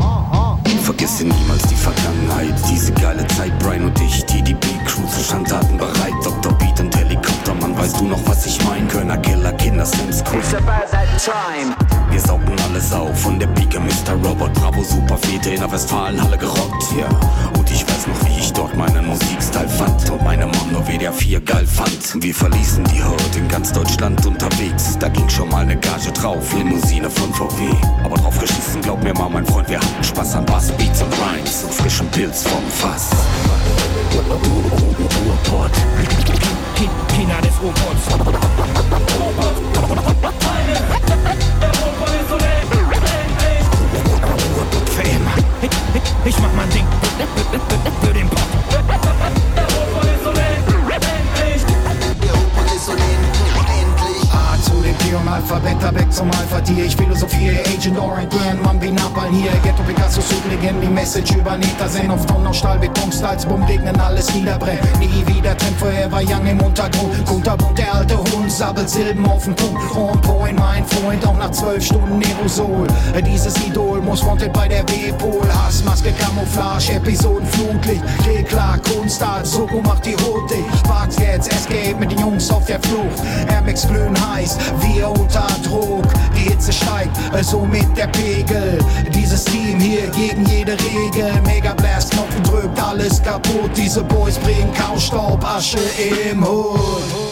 Vergesse 0.84 1.25
niemals 1.25 1.63
die 1.63 1.75
Vergangenheit, 1.75 2.55
diese 2.71 2.93
geile 2.93 3.27
Zeit, 3.27 3.51
Brian 3.59 3.84
und 3.85 3.99
ich, 3.99 4.23
TDP-Crew 4.23 5.05
zu 5.07 5.21
Schandtaten 5.21 5.77
bereit. 5.77 6.13
Dr. 6.23 6.53
Beat 6.53 6.66
und 6.79 6.95
Helikoptermann, 6.95 7.77
weißt 7.77 7.99
du 7.99 8.05
noch, 8.05 8.19
was 8.25 8.45
ich 8.45 8.63
mein? 8.65 8.87
Kölner 8.87 9.17
Killer, 9.17 9.51
Kinder, 9.53 9.85
Sims, 9.85 10.23
Crew. 10.23 10.37
Wir 12.09 12.19
saugten 12.19 12.55
alles 12.69 12.91
auf, 12.93 13.19
von 13.19 13.39
der 13.39 13.47
Biege 13.47 13.79
Mr. 13.79 14.13
Robot, 14.23 14.53
Bravo, 14.53 14.83
Super, 14.83 15.17
Fete 15.17 15.51
in 15.51 15.59
der 15.59 15.71
Westfalenhalle 15.71 16.37
gerockt, 16.37 16.83
ja. 16.97 17.07
Und 17.57 17.69
ich 17.71 17.83
weiß 17.83 18.07
noch, 18.07 18.25
wie 18.25 18.39
ich 18.39 18.53
dort 18.53 18.75
meinen 18.75 19.05
Musikstil 19.07 19.67
fand 19.67 20.09
und 20.09 20.23
meine 20.23 20.45
Mom 20.45 20.71
nur 20.71 20.85
WDR 20.87 21.13
4 21.13 21.41
geil 21.41 21.65
fand. 21.65 22.23
Wir 22.23 22.33
verließen 22.33 22.83
die 22.85 23.01
Hood 23.01 23.35
in 23.35 23.47
ganz 23.47 23.71
Deutschland 23.71 24.25
unterwegs, 24.25 24.97
da 24.99 25.09
ging 25.09 25.29
schon 25.29 25.49
mal 25.49 25.65
ne 25.65 25.77
Gage 25.77 26.11
drauf, 26.11 26.53
Limousine 26.53 27.09
von 27.09 27.33
VW. 27.33 27.69
Aber 28.03 28.17
drauf 28.17 28.39
geschissen, 28.39 28.81
glaub 28.81 29.03
mir 29.03 29.13
mal, 29.13 29.29
mein 29.29 29.45
Freund, 29.45 29.69
wir 29.69 29.79
hatten 29.79 30.03
Spaß 30.03 30.35
an 30.35 30.45
Bass, 30.45 30.71
Beats 30.71 31.01
und 31.01 31.13
Rhymes 31.13 31.63
und 31.63 31.73
frischen 31.73 32.07
Pilz 32.09 32.43
vom 32.43 32.63
Fass. 32.69 33.09
Ruhrpott. 35.47 35.71
China 36.77 37.41
des 37.41 37.59
Robots. 37.59 38.05
Für 44.85 45.01
immer. 45.01 45.31
Ich, 45.63 45.69
ich, 45.95 46.35
ich 46.35 46.39
mach 46.39 46.53
mein 46.53 46.69
Ding 46.69 46.85
für 48.01 48.13
den 48.13 48.29
Pop. 48.29 49.46
Und 55.19 55.27
Alphabet, 55.27 55.95
weg 55.95 56.11
zum 56.14 56.30
Alpha-Tier. 56.31 56.85
Ich 56.85 56.95
philosophiere 56.95 57.57
Agent 57.65 57.98
Orange, 57.98 58.27
Grand 58.30 58.64
Mann 58.64 58.81
wie 58.81 58.91
Napalm 58.91 59.34
hier. 59.34 59.52
Ghetto 59.64 59.81
Picasso, 59.84 60.22
Subligen, 60.22 60.80
die 60.81 60.88
Message 60.88 61.31
über 61.35 61.57
Neta 61.57 61.88
sehen. 61.88 62.11
Auf 62.11 62.26
Tonnen 62.26 62.48
aus 62.48 62.57
Stahl, 62.57 62.77
Beton, 62.77 63.11
Stalzbum, 63.11 63.64
regnen, 63.64 63.99
alles 63.99 64.34
niederbrennt. 64.34 64.81
Nie 64.99 65.26
wieder 65.27 65.57
Trend, 65.57 65.77
Forever 65.77 66.22
Young 66.22 66.45
im 66.45 66.61
Untergrund. 66.61 67.26
Kunterbunt, 67.26 67.77
der 67.77 67.95
alte 67.95 68.18
Hund, 68.18 68.52
sabbelt 68.52 68.89
Silben 68.89 69.26
auf 69.26 69.44
den 69.44 69.56
Punkt. 69.56 69.95
On 69.95 70.22
point, 70.22 70.60
mein 70.60 70.85
Freund, 70.85 71.26
auch 71.26 71.38
nach 71.38 71.52
zwölf 71.52 71.84
Stunden 71.84 72.22
Aerosol. 72.23 72.88
Dieses 73.26 73.56
Idol 73.65 74.02
muss 74.02 74.23
wanted 74.26 74.53
bei 74.53 74.68
der 74.68 74.88
W-Pol. 74.88 75.48
Hassmaske, 75.52 76.11
Camouflage, 76.11 76.94
Episoden, 76.94 77.48
Flutlicht. 77.48 78.03
Geh 78.23 78.44
klar, 78.44 78.77
Kunstart, 78.80 79.48
Soko 79.48 79.81
macht 79.81 80.06
die 80.06 80.15
Hut 80.15 80.49
dicht. 80.49 80.88
Wag's 80.88 81.18
jetzt, 81.19 81.52
Escape 81.52 81.95
mit 81.99 82.11
den 82.11 82.19
Jungs 82.19 82.52
auf 82.52 82.65
der 82.65 82.80
Flucht. 82.81 83.23
MX 83.65 83.88
glühen 83.88 84.15
heiß, 84.34 84.57
wir 84.81 85.06
unter 85.09 85.47
Druck. 85.63 86.05
Die 86.35 86.49
Hitze 86.49 86.71
steigt, 86.71 87.17
also 87.31 87.61
mit 87.61 87.95
der 87.97 88.07
Pegel. 88.07 88.79
Dieses 89.13 89.43
Team 89.45 89.79
hier 89.79 90.07
gegen 90.09 90.45
jede 90.45 90.73
Regel. 90.73 91.41
Mega 91.45 91.73
Blast, 91.73 92.11
Knopf 92.11 92.41
drückt 92.43 92.81
alles 92.81 93.21
kaputt. 93.21 93.71
Diese 93.75 94.03
Boys 94.03 94.38
bringen 94.38 94.73
Kaustaub, 94.73 95.43
Asche 95.43 95.79
im 96.31 96.45
Hut. 96.45 97.26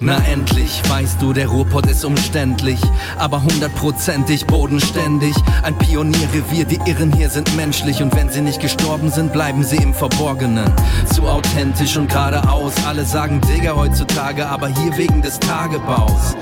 Na 0.00 0.18
endlich, 0.26 0.82
weißt 0.88 1.22
du, 1.22 1.32
der 1.32 1.46
Ruhrpott 1.46 1.86
ist 1.86 2.04
umständlich, 2.04 2.80
aber 3.16 3.42
hundertprozentig 3.42 4.44
bodenständig. 4.46 5.34
Ein 5.62 5.78
Pionierrevier, 5.78 6.64
die 6.64 6.80
Irren 6.84 7.12
hier 7.12 7.30
sind 7.30 7.54
menschlich 7.56 8.02
und 8.02 8.14
wenn 8.16 8.28
sie 8.28 8.40
nicht 8.40 8.60
gestorben 8.60 9.10
sind, 9.10 9.32
bleiben 9.32 9.62
sie 9.62 9.76
im 9.76 9.94
Verborgenen. 9.94 10.70
Zu 11.12 11.22
authentisch 11.22 11.96
und 11.96 12.08
geradeaus, 12.08 12.74
alle 12.86 13.04
sagen 13.04 13.40
Digger 13.42 13.76
heutzutage, 13.76 14.46
aber 14.46 14.66
hier 14.66 14.96
wegen 14.96 15.22
des 15.22 15.38
Tagebaus. 15.38 16.34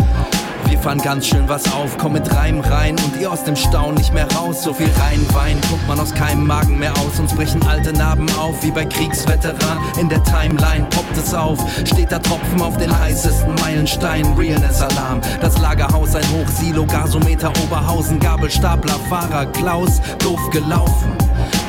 Fahren 0.83 0.99
ganz 0.99 1.29
schön 1.29 1.49
was 1.49 1.73
auf, 1.73 1.97
komm 1.97 2.15
mit 2.15 2.35
Reim 2.35 2.59
rein 2.59 2.97
und 3.05 3.21
ihr 3.21 3.31
aus 3.31 3.45
dem 3.45 3.55
Staunen 3.55 3.95
nicht 3.95 4.13
mehr 4.13 4.27
raus. 4.33 4.65
So 4.65 4.75
viel 4.75 4.91
rein 5.01 5.25
Wein 5.33 5.57
guckt 5.71 5.87
man 5.87 6.01
aus 6.01 6.13
keinem 6.13 6.45
Magen 6.45 6.77
mehr 6.77 6.93
aus. 6.99 7.21
Uns 7.21 7.33
brechen 7.33 7.65
alte 7.69 7.93
Narben 7.93 8.29
auf, 8.37 8.65
wie 8.65 8.73
bei 8.73 8.85
Kriegsveteran. 8.85 9.79
In 10.01 10.09
der 10.09 10.25
Timeline 10.25 10.85
poppt 10.91 11.17
es 11.17 11.33
auf, 11.35 11.61
steht 11.85 12.11
da 12.11 12.19
Tropfen 12.19 12.61
auf 12.61 12.77
den 12.79 12.99
heißesten 12.99 13.55
Meilenstein. 13.57 14.27
Realness-Alarm, 14.37 15.21
das 15.41 15.57
Lagerhaus, 15.61 16.17
ein 16.17 16.25
Hochsilo, 16.33 16.85
Gasometer, 16.85 17.53
Oberhausen, 17.65 18.19
Gabelstapler, 18.19 18.99
Fahrer, 19.09 19.47
Klaus, 19.47 20.01
doof 20.19 20.51
gelaufen. 20.51 21.13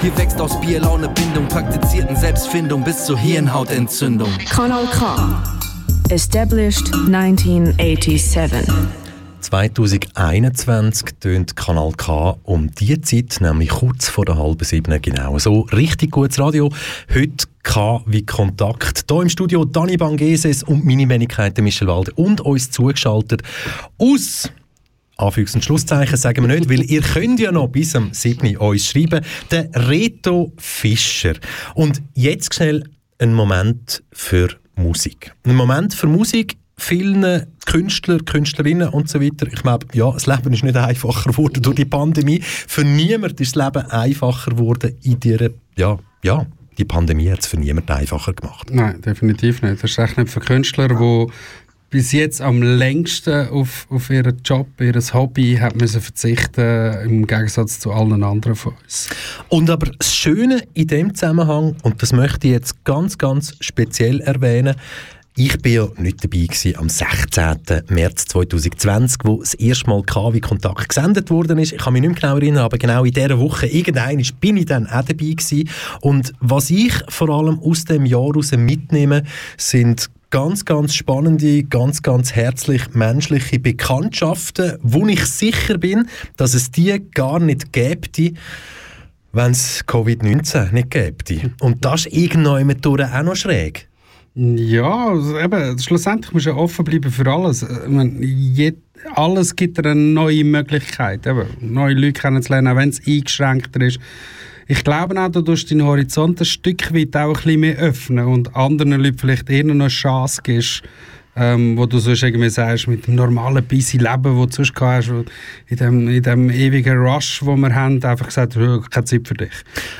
Hier 0.01 0.17
wächst 0.17 0.41
aus 0.41 0.59
Bierlaune 0.59 1.07
Bindung, 1.09 1.47
praktizierten 1.49 2.15
Selbstfindung 2.15 2.83
bis 2.83 3.05
zur 3.05 3.19
Hirnhautentzündung. 3.19 4.31
Kanal 4.49 4.87
K. 4.87 5.43
Established 6.09 6.93
1987. 6.93 9.02
2021 9.53 11.19
tönt 11.19 11.55
Kanal 11.55 11.91
K 11.95 12.39
um 12.41 12.71
die 12.73 12.99
Zeit, 13.01 13.37
nämlich 13.39 13.69
kurz 13.69 14.09
vor 14.09 14.25
der 14.25 14.35
halben 14.35 14.65
sieben 14.65 14.99
genau. 14.99 15.37
So 15.37 15.59
richtig 15.71 16.09
gutes 16.09 16.39
Radio. 16.39 16.71
Heute 17.13 17.45
K 17.61 18.01
wie 18.07 18.25
Kontakt. 18.25 19.05
Hier 19.07 19.21
im 19.21 19.29
Studio 19.29 19.63
Dani 19.63 19.95
Bangeses 19.95 20.63
und 20.63 20.83
meine 20.85 21.07
Wenigkeit 21.07 21.55
Michel 21.59 21.87
Walde 21.87 22.11
und 22.15 22.41
uns 22.41 22.71
zugeschaltet 22.71 23.43
aus 23.99 24.49
Anführungs- 25.19 25.53
und 25.53 25.63
Schlusszeichen 25.63 26.17
sagen 26.17 26.47
wir 26.47 26.55
nicht, 26.55 26.67
weil 26.67 26.81
ihr 26.89 27.01
könnt 27.01 27.39
ja 27.39 27.51
noch 27.51 27.67
bis 27.67 27.95
am 27.95 28.11
7. 28.11 28.57
uns 28.57 28.87
schreiben. 28.87 29.23
Der 29.51 29.69
Reto 29.75 30.51
Fischer. 30.57 31.35
Und 31.75 32.01
jetzt 32.15 32.55
schnell 32.55 32.89
ein 33.19 33.35
Moment 33.35 34.01
für 34.13 34.49
Musik. 34.75 35.31
Ein 35.45 35.53
Moment 35.53 35.93
für 35.93 36.07
Musik. 36.07 36.57
Vielen 36.85 37.45
Künstler, 37.65 38.19
Künstlerinnen 38.19 38.89
und 38.89 39.07
so 39.07 39.21
weiter. 39.21 39.47
Ich 39.47 39.61
glaube, 39.61 39.87
ja, 39.93 40.11
das 40.11 40.27
Leben 40.27 40.51
ist 40.51 40.65
nicht 40.65 40.75
einfacher 40.75 41.31
geworden 41.31 41.61
durch 41.61 41.77
die 41.77 41.85
Pandemie. 41.85 42.41
Für 42.41 42.83
niemand 42.83 43.39
ist 43.39 43.55
das 43.55 43.65
Leben 43.65 43.89
einfacher 43.89 44.51
geworden 44.51 44.97
in 45.01 45.17
dieser, 45.17 45.49
ja, 45.77 45.97
ja, 46.23 46.45
die 46.77 46.83
Pandemie 46.83 47.31
hat 47.31 47.39
es 47.39 47.47
für 47.47 47.57
niemanden 47.57 47.93
einfacher 47.93 48.33
gemacht. 48.33 48.69
Nein, 48.69 49.01
definitiv 49.01 49.61
nicht. 49.61 49.81
Das 49.81 49.91
ist 49.91 49.97
echt 49.97 50.17
nicht 50.17 50.29
für 50.29 50.41
Künstler, 50.41 50.89
die 50.89 51.27
bis 51.89 52.11
jetzt 52.11 52.41
am 52.41 52.61
längsten 52.61 53.47
auf, 53.47 53.87
auf 53.89 54.09
ihren 54.09 54.41
Job, 54.43 54.67
ihr 54.81 54.95
Hobby 55.13 55.57
hat 55.61 55.77
müssen 55.77 56.01
verzichten 56.01 56.99
im 57.05 57.27
Gegensatz 57.27 57.79
zu 57.79 57.93
allen 57.93 58.23
anderen 58.23 58.55
von 58.55 58.73
uns. 58.83 59.09
Und 59.47 59.69
aber 59.69 59.91
das 59.97 60.13
Schöne 60.13 60.63
in 60.73 60.87
dem 60.87 61.15
Zusammenhang, 61.15 61.77
und 61.83 62.01
das 62.01 62.11
möchte 62.11 62.47
ich 62.47 62.53
jetzt 62.53 62.83
ganz, 62.83 63.17
ganz 63.17 63.55
speziell 63.61 64.19
erwähnen, 64.19 64.75
ich 65.35 65.57
bin 65.61 65.73
ja 65.73 65.87
nicht 65.97 66.23
dabei 66.23 66.45
gewesen 66.45 66.77
am 66.77 66.89
16. 66.89 67.83
März 67.89 68.25
2020, 68.25 69.21
wo 69.23 69.39
das 69.39 69.55
erste 69.55 69.89
Mal 69.89 70.03
KW 70.03 70.39
Kontakt 70.39 70.89
gesendet 70.89 71.31
worden 71.31 71.57
ist. 71.57 71.73
Ich 71.73 71.79
kann 71.79 71.93
mich 71.93 72.03
nicht 72.03 72.11
mehr 72.11 72.19
genau 72.21 72.35
erinnern, 72.35 72.63
aber 72.65 72.77
genau 72.77 73.03
in 73.03 73.13
dieser 73.13 73.39
Woche, 73.39 73.65
irgendein 73.65 74.23
bin 74.39 74.57
ich 74.57 74.65
dann 74.65 74.85
auch 74.85 75.03
dabei 75.03 75.31
gewesen. 75.31 75.69
Und 76.01 76.33
was 76.39 76.69
ich 76.69 76.93
vor 77.09 77.29
allem 77.29 77.59
aus 77.59 77.85
dem 77.85 78.05
Jahr 78.05 78.27
heraus 78.27 78.51
mitnehme, 78.51 79.23
sind 79.57 80.11
ganz, 80.29 80.65
ganz 80.65 80.93
spannende, 80.93 81.63
ganz, 81.63 82.03
ganz 82.03 82.33
herzlich 82.33 82.93
menschliche 82.93 83.59
Bekanntschaften, 83.59 84.77
wo 84.83 85.07
ich 85.07 85.25
sicher 85.25 85.79
bin, 85.79 86.09
dass 86.37 86.53
es 86.53 86.69
die 86.69 87.01
gar 87.11 87.39
nicht 87.39 87.73
gäbe, 87.73 88.35
wenn 89.31 89.51
es 89.51 89.83
Covid-19 89.87 90.73
nicht 90.73 90.91
gäbe. 90.91 91.51
Und 91.59 91.83
das 91.83 92.05
ist 92.05 92.13
irgendwann 92.13 92.69
auch 92.75 93.23
noch 93.23 93.35
schräg. 93.35 93.89
Ja, 94.35 95.09
also 95.09 95.37
eben, 95.37 95.77
schlussendlich 95.77 96.33
muss 96.33 96.45
ja 96.45 96.55
offen 96.55 96.83
bleiben 96.85 97.11
für 97.11 97.31
alles. 97.31 97.61
Ich 97.61 97.87
meine, 97.87 98.73
alles 99.13 99.55
gibt 99.55 99.77
eine 99.79 99.93
neue 99.93 100.43
Möglichkeit, 100.43 101.27
eben, 101.27 101.45
neue 101.61 101.93
Leute 101.93 102.19
kennenzulernen, 102.21 102.69
auch 102.69 102.75
wenn 102.75 102.89
es 102.89 103.05
eingeschränkter 103.05 103.81
ist. 103.81 103.99
Ich 104.67 104.83
glaube 104.83 105.21
auch, 105.21 105.29
du 105.29 105.41
tust 105.41 105.69
deinen 105.69 105.83
Horizont 105.83 106.39
ein 106.39 106.45
Stück 106.45 106.93
weit 106.95 107.15
auch 107.15 107.27
ein 107.27 107.33
bisschen 107.33 107.59
mehr 107.59 107.77
öffnen 107.77 108.25
und 108.25 108.55
anderen 108.55 108.93
Leuten 108.93 109.19
vielleicht 109.19 109.49
eher 109.49 109.65
noch 109.65 109.73
eine 109.73 109.87
Chance 109.89 110.41
gibst, 110.43 110.81
ähm, 111.35 111.77
wo 111.77 111.85
du 111.85 111.99
sonst 111.99 112.23
irgendwie 112.23 112.49
sagst, 112.49 112.87
mit 112.87 113.07
dem 113.07 113.15
normalen 113.15 113.63
busy 113.65 113.97
Leben, 113.97 114.39
das 114.39 114.55
du 114.55 114.63
sonst 114.63 114.73
hast, 114.79 115.09
in 115.67 115.77
dem, 115.77 116.07
in 116.07 116.21
dem 116.21 116.49
ewigen 116.49 116.97
Rush, 116.97 117.39
den 117.39 117.59
wir 117.59 117.73
haben, 117.73 118.03
einfach 118.03 118.27
gesagt, 118.27 118.53
keine 118.53 119.05
Zeit 119.05 119.27
für 119.27 119.33
dich. 119.33 119.53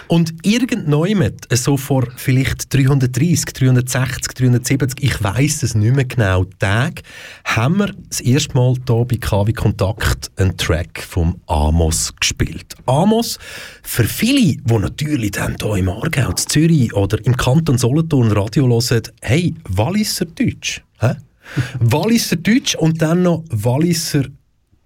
Und 0.07 0.33
irgendjemand, 0.43 1.47
so 1.51 1.77
vor 1.77 2.07
vielleicht 2.15 2.73
330, 2.73 3.45
360, 3.45 4.33
370, 4.33 5.03
ich 5.03 5.23
weiß 5.23 5.63
es 5.63 5.75
nicht 5.75 5.95
mehr 5.95 6.05
genau, 6.05 6.45
Tag, 6.59 7.01
haben 7.45 7.77
wir 7.77 7.93
das 8.09 8.21
erste 8.21 8.55
Mal 8.55 8.75
hier 8.87 9.05
bei 9.05 9.17
KW 9.17 9.53
Kontakt 9.53 10.31
einen 10.37 10.55
Track 10.57 11.01
vom 11.01 11.39
Amos 11.47 12.13
gespielt. 12.19 12.75
Amos, 12.85 13.39
für 13.81 14.03
viele, 14.03 14.57
die 14.57 14.77
natürlich 14.77 15.31
dann 15.31 15.55
hier 15.59 15.75
im 15.75 15.89
Aargau, 15.89 16.29
in 16.29 16.37
Zürich 16.37 16.93
oder 16.93 17.23
im 17.25 17.35
Kanton 17.35 17.77
Solothurn 17.77 18.31
Radio 18.31 18.67
hören, 18.67 19.01
hey, 19.21 19.53
Walliser 19.69 20.25
Deutsch. 20.25 20.83
Hä? 20.99 21.15
Walliser 21.79 22.37
Deutsch 22.37 22.75
und 22.75 23.01
dann 23.01 23.23
noch 23.23 23.43
Walliser 23.49 24.25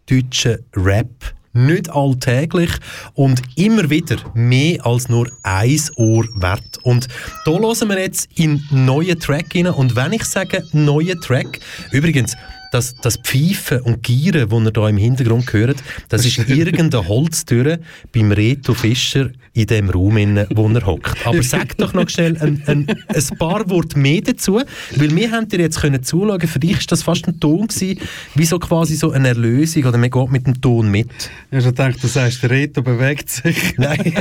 deutscher 0.09 0.59
Rap. 0.75 1.33
Nicht 1.53 1.89
alltäglich 1.89 2.69
und 3.15 3.41
immer 3.55 3.89
wieder 3.89 4.17
mehr 4.35 4.85
als 4.85 5.09
nur 5.09 5.27
ein 5.41 5.79
Ohr 5.95 6.25
wert. 6.35 6.77
Und 6.83 7.07
da 7.45 7.51
hören 7.51 7.89
wir 7.89 7.99
jetzt 7.99 8.29
in 8.35 8.63
neuen 8.69 9.19
Track 9.19 9.55
rein. 9.55 9.67
Und 9.67 9.95
wenn 9.95 10.13
ich 10.13 10.23
sage 10.23 10.63
neuen 10.73 11.19
Track, 11.19 11.59
übrigens, 11.91 12.35
das, 12.71 12.95
das 12.95 13.17
Pfeifen 13.17 13.81
und 13.81 14.03
Gieren, 14.03 14.49
das 14.49 14.59
ihr 14.59 14.71
hier 14.73 14.89
im 14.89 14.97
Hintergrund 14.97 15.51
hört, 15.53 15.77
das 16.09 16.25
ist 16.25 16.37
irgendeine 16.49 17.07
Holztür 17.07 17.79
beim 18.13 18.31
Reto 18.31 18.73
Fischer 18.73 19.29
in 19.53 19.65
dem 19.65 19.89
Raum, 19.89 20.17
in 20.17 20.45
wo 20.51 20.69
er 20.69 20.85
hockt. 20.85 21.25
Aber 21.25 21.41
sag 21.41 21.75
doch 21.77 21.93
noch 21.93 22.07
schnell 22.09 22.37
ein, 22.37 22.61
ein, 22.67 22.87
ein 23.07 23.37
paar 23.39 23.67
Worte 23.69 23.97
mehr 23.97 24.21
dazu, 24.21 24.61
weil 24.95 25.15
wir 25.15 25.31
haben 25.31 25.47
dir 25.47 25.59
jetzt 25.59 25.81
können 25.81 26.03
zuschauen, 26.03 26.39
für 26.47 26.59
dich 26.59 26.75
war 26.75 26.83
das 26.87 27.03
fast 27.03 27.27
ein 27.27 27.39
Ton 27.39 27.67
gewesen, 27.67 27.99
wie 28.35 28.45
so 28.45 28.59
quasi 28.59 28.95
so 28.95 29.11
eine 29.11 29.29
Erlösung 29.29 29.85
oder 29.85 29.97
man 29.97 30.11
geht 30.11 30.31
mit 30.31 30.45
dem 30.45 30.61
Ton 30.61 30.91
mit. 30.91 31.09
Ich 31.49 31.57
habe 31.57 31.67
gedacht, 31.67 32.03
du 32.03 32.07
sagst, 32.07 32.43
der 32.43 32.51
Reto 32.51 32.83
bewegt 32.83 33.29
sich. 33.29 33.57
Nein. 33.77 34.13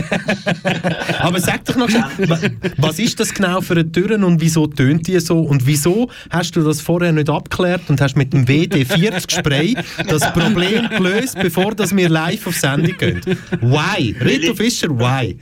Aber 1.18 1.40
sag 1.40 1.64
doch 1.66 1.76
noch 1.76 1.90
schnell, 1.90 2.56
was 2.78 2.98
ist 2.98 3.20
das 3.20 3.34
genau 3.34 3.60
für 3.60 3.74
eine 3.74 3.92
Tür 3.92 4.12
und 4.24 4.40
wieso 4.40 4.66
tönt 4.66 5.06
die 5.06 5.20
so 5.20 5.40
und 5.40 5.66
wieso 5.66 6.08
hast 6.30 6.56
du 6.56 6.62
das 6.62 6.80
vorher 6.80 7.12
nicht 7.12 7.28
abgeklärt 7.28 7.82
und 7.88 8.00
hast 8.00 8.16
mit 8.16 8.32
dem 8.44 8.46
WD-40 8.46 9.38
Spray 9.38 9.76
das 10.08 10.32
Problem 10.32 10.88
gelöst, 10.88 11.36
bevor 11.40 11.74
dass 11.74 11.94
wir 11.94 12.08
live 12.08 12.46
auf 12.46 12.56
Sendung 12.56 12.96
gehen. 12.96 13.20
Why? 13.60 14.14
Reto 14.20 14.54
Fischer, 14.54 14.88
why? 14.90 15.36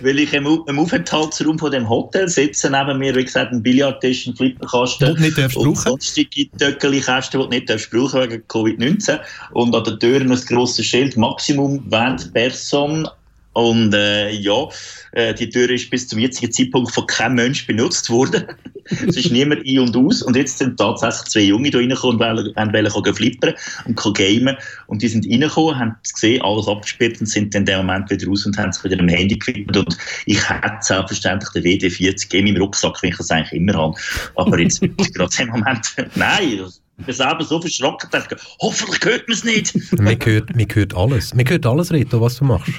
Weil 0.00 0.18
ich 0.18 0.32
im, 0.32 0.46
im 0.66 0.78
Aufenthaltsraum 0.78 1.58
von 1.58 1.70
dem 1.70 1.88
Hotel 1.88 2.28
sitze, 2.28 2.70
neben 2.70 2.98
mir, 2.98 3.14
wie 3.14 3.24
gesagt, 3.24 3.52
ein 3.52 3.62
Billardtisch, 3.62 4.26
ein 4.26 4.36
Flipperkasten. 4.36 5.10
Und 5.10 5.20
nicht 5.20 5.38
darfst 5.38 5.56
und 5.56 5.76
sonstige 5.76 6.50
Töckeli-Kästen, 6.58 7.40
die 7.40 7.46
du 7.46 7.50
nicht 7.50 7.70
darfst 7.70 7.90
brauchen 7.90 8.22
wegen 8.22 8.42
Covid-19. 8.48 9.20
Und 9.52 9.74
an 9.74 9.84
der 9.84 9.98
Tür 9.98 10.20
ein 10.20 10.28
grosses 10.28 10.84
Schild, 10.84 11.16
Maximum 11.16 11.88
20 11.88 12.32
Personen. 12.32 13.08
Und 13.54 13.94
äh, 13.94 14.30
ja, 14.30 14.68
äh, 15.12 15.32
die 15.32 15.48
Tür 15.48 15.70
ist 15.70 15.88
bis 15.90 16.08
zum 16.08 16.18
jetzigen 16.18 16.52
Zeitpunkt 16.52 16.92
von 16.92 17.06
keinem 17.06 17.36
Mensch 17.36 17.66
benutzt 17.66 18.10
worden. 18.10 18.44
es 18.84 19.16
ist 19.16 19.30
niemand 19.30 19.66
ein 19.66 19.78
und 19.78 19.96
aus. 19.96 20.22
Und 20.22 20.36
jetzt 20.36 20.58
sind 20.58 20.76
tatsächlich 20.76 21.28
zwei 21.28 21.40
Junge 21.40 21.70
da 21.70 21.78
reingekommen 21.78 22.20
und 22.20 22.54
wollen, 22.54 22.94
wollen 22.94 23.14
flippern 23.14 23.54
und 23.86 24.14
gamen. 24.14 24.56
Und 24.88 25.02
die 25.02 25.08
sind 25.08 25.26
reingekommen, 25.26 25.78
haben 25.78 25.94
gesehen, 26.02 26.42
alles 26.42 26.66
abgesperrt 26.66 27.20
und 27.20 27.26
sind 27.26 27.54
dann 27.54 27.62
in 27.62 27.66
dem 27.66 27.78
Moment 27.78 28.10
wieder 28.10 28.26
raus 28.26 28.44
und 28.44 28.58
haben 28.58 28.72
sich 28.72 28.84
wieder 28.84 28.98
am 28.98 29.08
Handy 29.08 29.38
gefilmt. 29.38 29.76
Und 29.76 29.96
ich 30.26 30.48
hätte 30.48 30.76
selbstverständlich 30.80 31.50
den 31.50 31.64
WD-40 31.64 32.34
in 32.34 32.44
meinem 32.44 32.62
Rucksack, 32.62 33.02
wie 33.02 33.08
ich 33.08 33.16
das 33.16 33.30
eigentlich 33.30 33.52
immer 33.52 33.74
habe. 33.74 33.96
Aber 34.34 34.58
jetzt 34.58 34.80
gerade 35.14 35.42
im 35.42 35.48
Moment, 35.48 35.94
nein, 36.16 36.64
ich 37.06 37.16
selber 37.16 37.44
so 37.44 37.60
verschrocken, 37.60 38.08
dachte, 38.10 38.36
hoffentlich 38.60 39.04
hört 39.04 39.28
man 39.28 39.36
es 39.36 39.44
nicht. 39.44 39.74
man, 39.98 40.18
hört, 40.24 40.54
man 40.54 40.66
hört 40.72 40.94
alles. 40.94 41.34
Man 41.34 41.48
hört 41.48 41.66
alles, 41.66 41.92
Reto, 41.92 42.20
was 42.20 42.36
du 42.36 42.44
machst. 42.44 42.72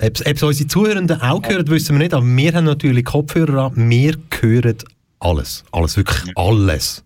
Ob 0.00 0.20
es 0.24 0.42
unsere 0.42 0.68
Zuhörenden 0.68 1.20
auch 1.20 1.42
hören, 1.46 1.66
wissen 1.68 1.94
wir 1.94 2.00
nicht, 2.00 2.14
aber 2.14 2.26
wir 2.26 2.52
haben 2.52 2.64
natürlich 2.64 3.04
Kopfhörer 3.04 3.66
an. 3.66 3.90
Wir 3.90 4.16
hören 4.40 4.76
alles. 5.20 5.64
Alles, 5.72 5.96
wirklich 5.96 6.36
alles. 6.36 7.04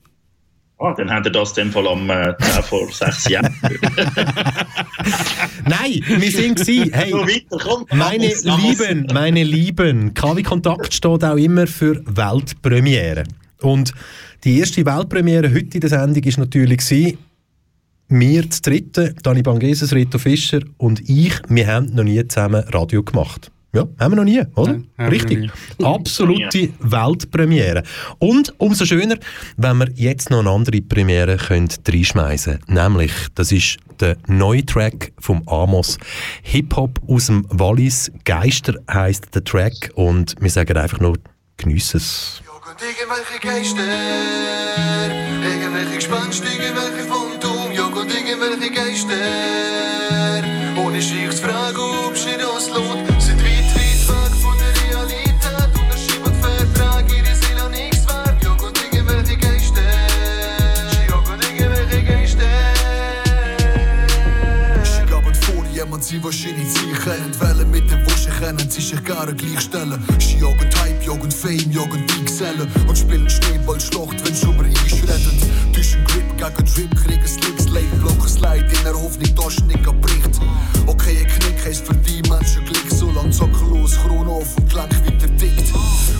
Ah, 0.80 0.94
dann 0.96 1.10
hat 1.10 1.26
er 1.26 1.32
das 1.32 1.58
in 1.58 1.64
dem 1.66 1.72
Fall 1.72 1.88
am 1.88 2.08
äh, 2.08 2.34
10 2.38 2.62
vor 2.62 2.88
6 2.88 3.28
Jahren. 3.30 3.52
Nein, 5.66 6.04
wir 6.06 6.30
sind 6.30 6.60
gewesen. 6.60 6.92
Hey, 6.98 7.12
meine. 7.92 8.28
Lieben, 8.28 9.08
meine 9.12 9.42
Lieben, 9.42 10.14
KW 10.14 10.44
Kontakt 10.44 10.94
steht 10.94 11.24
auch 11.24 11.36
immer 11.36 11.66
für 11.66 12.00
Weltpremiere. 12.06 13.24
Und 13.60 13.92
die 14.44 14.58
erste 14.58 14.84
Weltpremiere 14.84 15.52
heute 15.52 15.74
in 15.74 15.80
der 15.80 15.90
Sendung 15.90 16.24
war 16.24 16.38
natürlich 16.38 16.78
gewesen, 16.78 17.18
wir 18.08 18.48
zu 18.48 18.62
dritten, 18.62 19.14
Dani 19.22 19.42
Bangeses, 19.42 19.92
Rito 19.94 20.18
Fischer 20.18 20.60
und 20.78 21.08
ich, 21.08 21.34
wir 21.48 21.66
haben 21.66 21.94
noch 21.94 22.04
nie 22.04 22.26
zusammen 22.26 22.64
Radio 22.68 23.02
gemacht. 23.02 23.50
Ja, 23.74 23.86
haben 23.98 24.12
wir 24.12 24.16
noch 24.16 24.24
nie, 24.24 24.42
oder? 24.54 24.80
Wir 24.96 25.10
Richtig. 25.10 25.50
noch 25.78 25.96
Absolute 25.96 26.70
Weltpremiere. 26.80 27.82
Und 28.18 28.54
umso 28.56 28.86
schöner, 28.86 29.18
wenn 29.58 29.76
wir 29.76 29.90
jetzt 29.94 30.30
noch 30.30 30.40
eine 30.40 30.50
andere 30.50 30.80
Premiere 30.80 31.36
reinschmeißen 31.50 32.60
können. 32.60 32.74
Nämlich, 32.74 33.12
das 33.34 33.52
ist 33.52 33.76
der 34.00 34.16
neue 34.26 34.64
Track 34.64 35.12
vom 35.18 35.46
Amos. 35.46 35.98
Hip-Hop 36.44 36.98
aus 37.08 37.26
dem 37.26 37.44
Wallis. 37.50 38.10
Geister 38.24 38.74
heisst 38.90 39.34
der 39.34 39.44
Track. 39.44 39.90
Und 39.94 40.34
wir 40.40 40.50
sagen 40.50 40.78
einfach 40.78 41.00
nur, 41.00 41.18
geniessen 41.58 41.98
es. 41.98 42.42
Irgendwelche 42.80 43.40
Geister, 43.40 43.82
irgendwelche 45.42 45.96
Gespenster, 45.96 46.46
irgendwelche 46.46 47.08
Phantom, 47.08 47.27
sie 66.08 66.24
wahrscheinlich 66.24 66.68
sicher. 66.72 67.16
Entwählen 67.16 67.70
mit 67.70 67.90
dem 67.90 68.04
Wuschen 68.06 68.32
können 68.40 68.70
sie 68.70 68.80
sich 68.80 69.04
gerne 69.04 69.34
gleichstellen 69.34 70.02
Sie 70.18 70.38
jagen 70.38 70.70
Hype, 70.80 71.06
jagen 71.06 71.30
Fame, 71.30 71.70
jagen 71.70 72.06
die 72.06 72.24
Gesellen 72.24 72.68
Und 72.88 72.96
spielen 72.96 73.28
Schneeballschlacht, 73.28 74.24
wenn 74.24 74.34
sie 74.34 74.46
über 74.46 74.64
uns 74.64 74.92
reden 74.92 75.74
Zwischen 75.74 76.04
Grip 76.04 76.28
gegen 76.38 76.74
Drip, 76.74 76.96
kriegen 76.96 77.28
Slicks, 77.28 77.68
Late 77.68 77.96
blocken 78.00 78.28
Slide 78.28 78.64
In 78.64 78.84
der 78.84 78.94
Hoffnung, 78.94 79.34
dass 79.34 79.58
es 79.58 79.64
nicht 79.64 79.86
abbricht 79.86 80.40
Okay, 80.86 81.18
ein 81.18 81.26
Knick 81.26 81.64
heisst 81.66 81.86
für 81.86 81.94
die 81.94 82.22
Menschen 82.30 82.64
Glück. 82.64 82.88
Solange 82.88 83.30
Zocken 83.30 83.68
los, 83.68 83.94
Krone 83.96 84.30
auf 84.30 84.56
und 84.56 84.70
Klang 84.70 84.88
weiter 84.88 85.28
tickt. 85.36 85.74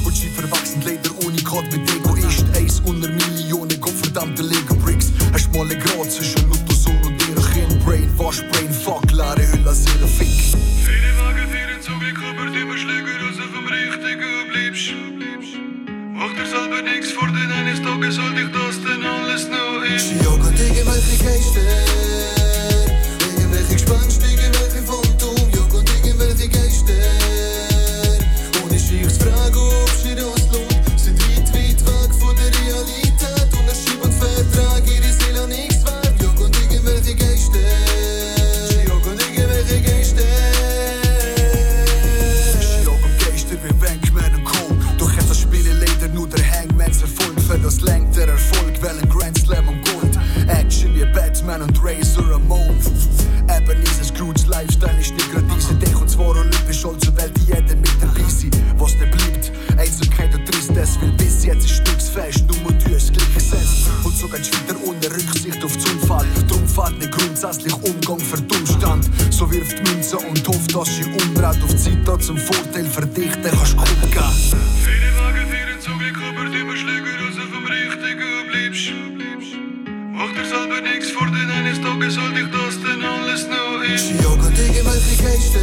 Und 0.05 0.15
sie 0.15 0.29
verwachsen 0.29 0.83
leider 0.85 1.11
Unikat 1.27 1.73
mit 1.73 1.91
Egoist. 1.91 2.45
Eins 2.55 2.81
unter 2.81 3.09
Millionen, 3.09 3.81
gottverdammte 3.81 4.43
Lego 4.43 4.75
Bricks 4.75 5.11
Ein 5.33 5.39
schmale 5.39 5.79
Grad 5.79 6.13
zwischen 6.13 6.47
Lutherson 6.51 6.97
und 6.97 6.98
Brainwash, 8.19 8.43
Brainfuck, 8.51 9.13
leere 9.13 9.47
Hülle 9.53 9.75
ihre 9.95 10.09
Fick 10.09 10.29
Viele 10.85 11.19
Wagen 11.19 11.49
führen 11.51 11.81
zum 11.81 12.01
Glück, 12.01 12.19
aber 12.19 12.51
die 12.51 12.65
Beschläge 12.65 13.11
raus 13.23 13.39
vom 13.55 13.67
Richtigen 13.67 14.49
bleibst. 14.51 14.91
Mach 16.15 16.35
dir 16.35 16.47
selber 16.47 16.83
nichts 16.83 17.13
vor, 17.13 17.29
denn 17.29 17.53
eines 17.53 17.81
Tages 17.81 18.17
soll 18.17 18.35
dich 18.35 18.51
das 18.51 18.83
denn 18.83 19.07
alles 19.07 19.49
noch 19.49 19.83
in. 19.85 19.99
Sie 19.99 20.17
jagen 20.17 20.53
irgendwelche 20.53 21.25
Geister, 21.25 21.61
irgendwelche 23.39 23.73
Gespenster, 23.75 24.27
irgendwelche 24.27 24.83
Phantom, 24.83 25.51
jagen 25.55 25.85
irgendwelche 26.05 26.49
Geister. 26.49 26.99
Ohne 28.65 28.79
sich 28.79 29.09
zu 29.09 29.21
fragen, 29.21 29.59
ob 29.59 29.91
sie 30.03 30.15
das 30.17 30.38
wie 50.99 51.05
Batman 51.13 51.63
und 51.63 51.79
Razor 51.83 52.29
Ramon. 52.31 52.77
Ebenezer 53.49 54.05
Scrooge 54.05 54.47
Lifestyle 54.49 54.99
ist 55.01 55.13
nicht 55.13 55.31
gerade 55.31 55.47
diese 55.55 55.75
Dich 55.75 55.95
und 55.95 56.11
zwar 56.11 56.29
olympisch, 56.31 56.85
weil 56.85 57.31
die 57.31 57.45
jeder 57.47 57.77
mit 57.77 57.91
dabei 58.01 58.29
sein. 58.29 58.51
Was 58.77 58.95
nicht 58.95 59.11
bleibt, 59.11 59.53
Einsamkeit 59.79 60.35
und 60.35 60.47
Tristesse, 60.47 61.01
weil 61.01 61.13
bis 61.13 61.45
jetzt 61.45 61.71
ist 61.71 61.85
nichts 61.85 62.09
fest, 62.09 62.45
nur 62.47 62.73
du 62.73 62.95
hast 62.95 63.13
Glück 63.13 63.35
gesetzt. 63.35 63.87
Und 64.05 64.17
so 64.17 64.29
gehst 64.29 64.53
du 64.53 64.59
wieder 64.59 64.85
ohne 64.85 65.07
Rücksicht 65.11 65.65
auf 65.65 65.77
den 65.77 65.93
Unfall. 65.93 66.27
Drum 66.49 66.67
fährt 66.67 66.99
nicht 66.99 67.13
grundsätzlich 67.13 67.75
Umgang 67.75 68.21
für 68.21 68.41
den 68.41 68.59
Umstand. 68.59 69.09
So 69.31 69.51
wirft 69.51 69.79
Münze 69.89 70.19
und 70.19 70.49
hofft, 70.49 70.75
dass 70.75 70.97
sie 70.97 71.05
umdreht 71.05 71.63
auf 71.63 71.75
die 71.75 72.05
Zeit 72.05 72.23
zum 72.23 72.37
Vorteil 72.37 72.85
für 72.85 73.07
dich, 73.07 73.31
kannst 73.43 73.73
du 73.73 73.77
Kunden 73.77 74.11
geben. 74.11 74.98
Tages 81.89 82.15
soll 82.15 82.33
dich 82.35 82.47
das 82.51 82.75
denn 82.83 83.03
alles 83.03 83.47
noch 83.49 83.83
in. 83.83 83.97
Sie 83.97 84.15
jagen 84.23 84.53
irgendwelche 84.57 85.23
Geister, 85.23 85.59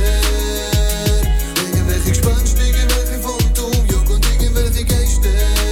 irgendwelche 1.71 2.09
Gespenster, 2.09 2.61
irgendwelche 2.65 3.19
Phantom, 3.21 3.71
jagen 3.87 4.21
irgendwelche 4.41 4.85
Geister. 4.85 5.64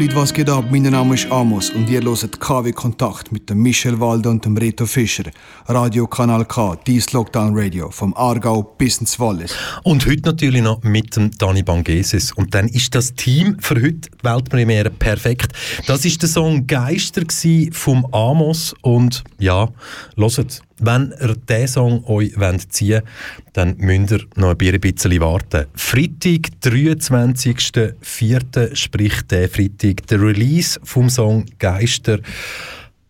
Leute, 0.00 0.16
was 0.16 0.32
geht 0.32 0.48
ab? 0.48 0.64
Mein 0.70 0.84
Name 0.84 1.14
ist 1.14 1.30
Amos 1.30 1.68
und 1.68 1.90
ihr 1.90 2.00
hört 2.00 2.40
KW 2.40 2.72
Kontakt 2.72 3.32
mit 3.32 3.50
dem 3.50 3.60
Michel 3.60 4.00
Walde 4.00 4.30
und 4.30 4.42
dem 4.42 4.56
Reto 4.56 4.86
Fischer. 4.86 5.24
Radio 5.66 6.06
Kanal 6.06 6.46
K, 6.46 6.74
dies 6.86 7.12
Lockdown 7.12 7.52
Radio, 7.54 7.90
vom 7.90 8.14
Aargau 8.16 8.62
bis 8.62 8.96
ins 8.96 9.20
Wallis. 9.20 9.54
Und 9.84 10.06
heute 10.06 10.22
natürlich 10.22 10.62
noch 10.62 10.82
mit 10.84 11.16
dem 11.16 11.30
Dani 11.32 11.62
Bangeses. 11.62 12.32
Und 12.32 12.54
dann 12.54 12.68
ist 12.68 12.94
das 12.94 13.14
Team 13.14 13.58
für 13.60 13.74
heute 13.74 14.08
Weltpremiere 14.22 14.88
perfekt. 14.88 15.52
Das 15.86 16.06
ist 16.06 16.22
der 16.22 16.30
Song 16.30 16.66
Geister 16.66 17.24
vom 17.72 18.06
Amos. 18.14 18.74
Und 18.80 19.22
ja, 19.38 19.68
hört, 20.16 20.62
wenn 20.80 21.14
ihr 21.20 21.36
diesen 21.36 21.68
Song 21.68 22.04
euch 22.06 22.32
ziehen 22.68 23.02
wollt, 23.02 23.04
dann 23.52 23.76
müsst 23.78 24.10
ihr 24.12 24.20
noch 24.36 24.56
ein 24.58 24.80
bisschen 24.80 25.20
warten. 25.20 25.66
Freitag, 25.74 26.48
23.04. 26.62 28.74
sprich 28.74 29.22
der 29.30 29.48
Freitag, 29.48 30.08
der 30.08 30.20
Release 30.20 30.80
vom 30.82 31.08
Song 31.08 31.46
Geister. 31.58 32.18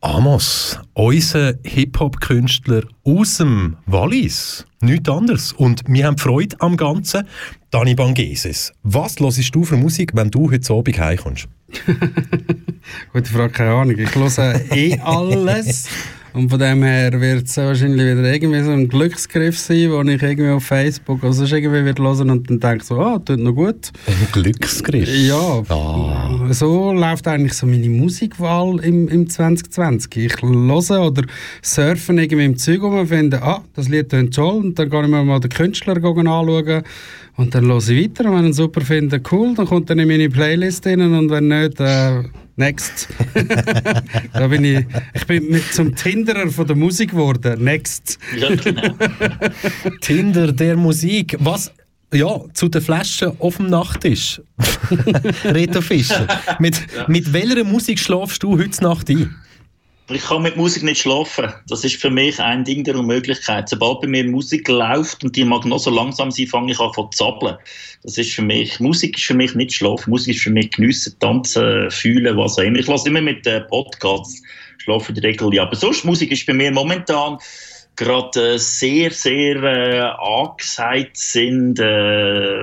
Amos, 0.02 0.78
unser 0.94 1.56
Hip-Hop-Künstler 1.62 2.84
aus 3.04 3.36
dem 3.36 3.76
Wallis. 3.84 4.64
Nichts 4.80 5.10
anderes. 5.10 5.52
Und 5.52 5.82
wir 5.86 6.06
haben 6.06 6.16
Freude 6.16 6.56
am 6.60 6.78
Ganzen. 6.78 7.28
Dani 7.70 7.94
Bangeses, 7.94 8.72
was 8.82 9.20
hörst 9.20 9.54
du 9.54 9.64
für 9.64 9.76
Musik, 9.76 10.12
wenn 10.14 10.30
du 10.30 10.50
heute 10.50 10.72
Abend 10.72 10.98
heimkommst? 10.98 11.48
Gute 13.12 13.30
Frage, 13.30 13.52
keine 13.52 13.74
Ahnung. 13.74 13.98
Ich 13.98 14.14
höre 14.14 14.60
eh 14.74 14.98
alles. 15.04 15.86
Und 16.32 16.48
von 16.48 16.58
dem 16.58 16.82
her 16.82 17.20
wird 17.20 17.46
es 17.46 17.56
wahrscheinlich 17.56 18.06
wieder 18.06 18.32
irgendwie 18.32 18.62
so 18.62 18.70
ein 18.70 18.88
Glücksgriff 18.88 19.58
sein, 19.58 19.90
den 19.90 20.08
ich 20.08 20.22
irgendwie 20.22 20.50
auf 20.50 20.64
Facebook 20.64 21.22
oder 21.22 21.32
sonst 21.32 21.52
irgendwie 21.52 21.84
wird 21.84 21.98
hören 21.98 22.30
und 22.30 22.48
dann 22.48 22.60
denke 22.60 22.84
so, 22.84 23.00
ah, 23.00 23.18
tut 23.18 23.40
noch 23.40 23.52
gut. 23.52 23.90
Ein 24.06 24.28
Glücksgriff? 24.32 25.08
Ja. 25.08 25.62
Ah. 25.68 26.46
So 26.50 26.92
läuft 26.92 27.26
eigentlich 27.26 27.54
so 27.54 27.66
meine 27.66 27.88
Musikwahl 27.88 28.78
im, 28.80 29.08
im 29.08 29.28
2020. 29.28 30.16
Ich 30.16 30.42
höre 30.42 31.06
oder 31.06 31.22
surfe 31.62 32.12
irgendwie 32.12 32.44
im 32.44 32.56
Zeug 32.56 32.82
um 32.82 32.98
und 32.98 33.08
finde, 33.08 33.42
ah, 33.42 33.62
das 33.74 33.88
Lied 33.88 34.10
tönt 34.10 34.34
toll 34.34 34.64
und 34.64 34.78
dann 34.78 34.90
kann 34.90 35.04
ich 35.04 35.10
mir 35.10 35.24
mal 35.24 35.40
den 35.40 35.50
Künstler 35.50 35.96
anschauen 35.96 36.82
und 37.36 37.54
dann 37.54 37.66
höre 37.66 37.78
ich 37.78 37.90
weiter 37.90 38.30
und 38.30 38.36
wenn 38.36 38.44
ich 38.44 38.50
ihn 38.50 38.52
super 38.52 38.80
finde, 38.82 39.20
cool, 39.32 39.54
dann 39.54 39.66
kommt 39.66 39.90
er 39.90 39.98
in 39.98 40.08
meine 40.08 40.28
Playlist 40.28 40.86
rein 40.86 41.00
und 41.00 41.30
wenn 41.30 41.48
nicht, 41.48 41.80
äh, 41.80 42.22
Next. 42.60 43.08
da 44.34 44.46
bin 44.48 44.62
ich, 44.64 44.84
ich 45.14 45.26
bin 45.26 45.48
mit 45.48 45.72
zum 45.72 45.96
Tinderer 45.96 46.50
von 46.50 46.66
der 46.66 46.76
Musik 46.76 47.12
geworden. 47.12 47.64
Next. 47.64 48.18
Ja, 48.36 48.54
genau. 48.54 48.94
Tinder 50.02 50.52
der 50.52 50.76
Musik. 50.76 51.36
Was? 51.40 51.72
Ja, 52.12 52.38
zu 52.52 52.68
den 52.68 52.82
Flaschen 52.82 53.32
auf 53.38 53.56
dem 53.56 53.70
Nachttisch. 53.70 54.42
Reto 55.44 55.80
Fischer. 55.80 56.26
Mit, 56.58 56.78
mit 57.08 57.32
welcher 57.32 57.64
Musik 57.64 57.98
schlafst 57.98 58.42
du 58.42 58.58
heute 58.58 58.82
Nacht 58.82 59.08
ein? 59.08 59.34
Ich 60.12 60.22
kann 60.22 60.42
mit 60.42 60.56
Musik 60.56 60.82
nicht 60.82 61.02
schlafen. 61.02 61.52
Das 61.68 61.84
ist 61.84 61.96
für 61.96 62.10
mich 62.10 62.40
ein 62.40 62.64
Ding 62.64 62.82
der 62.82 62.96
Unmöglichkeit. 62.96 63.68
Sobald 63.68 64.00
bei 64.00 64.08
mir 64.08 64.24
Musik 64.24 64.68
läuft 64.68 65.22
und 65.22 65.36
die 65.36 65.44
mag 65.44 65.64
noch 65.64 65.78
so 65.78 65.90
langsam 65.90 66.30
sein, 66.30 66.48
fange 66.48 66.72
ich 66.72 66.80
an 66.80 66.92
zu 66.92 67.08
zappeln. 67.12 67.56
Das 68.02 68.18
ist 68.18 68.32
für 68.32 68.42
mich, 68.42 68.80
Musik 68.80 69.16
ist 69.16 69.26
für 69.26 69.34
mich 69.34 69.54
nicht 69.54 69.72
schlafen. 69.72 70.10
Musik 70.10 70.34
ist 70.34 70.42
für 70.42 70.50
mich 70.50 70.72
geniessen, 70.72 71.16
tanzen, 71.20 71.90
fühlen, 71.90 72.36
was 72.36 72.58
auch 72.58 72.62
immer. 72.62 72.78
Ich 72.78 72.88
lasse 72.88 73.08
immer 73.08 73.20
mit 73.20 73.46
äh, 73.46 73.60
Podcasts 73.60 74.42
schlafen 74.78 75.14
in 75.14 75.22
Regel. 75.22 75.60
Aber 75.60 75.76
sonst 75.76 76.04
Musik 76.04 76.32
ist 76.32 76.46
bei 76.46 76.54
mir 76.54 76.72
momentan 76.72 77.38
gerade 78.00 78.54
äh, 78.54 78.58
sehr, 78.58 79.10
sehr 79.10 79.62
äh, 79.62 80.00
angesagt 80.00 81.16
sind 81.16 81.78
äh, 81.78 82.56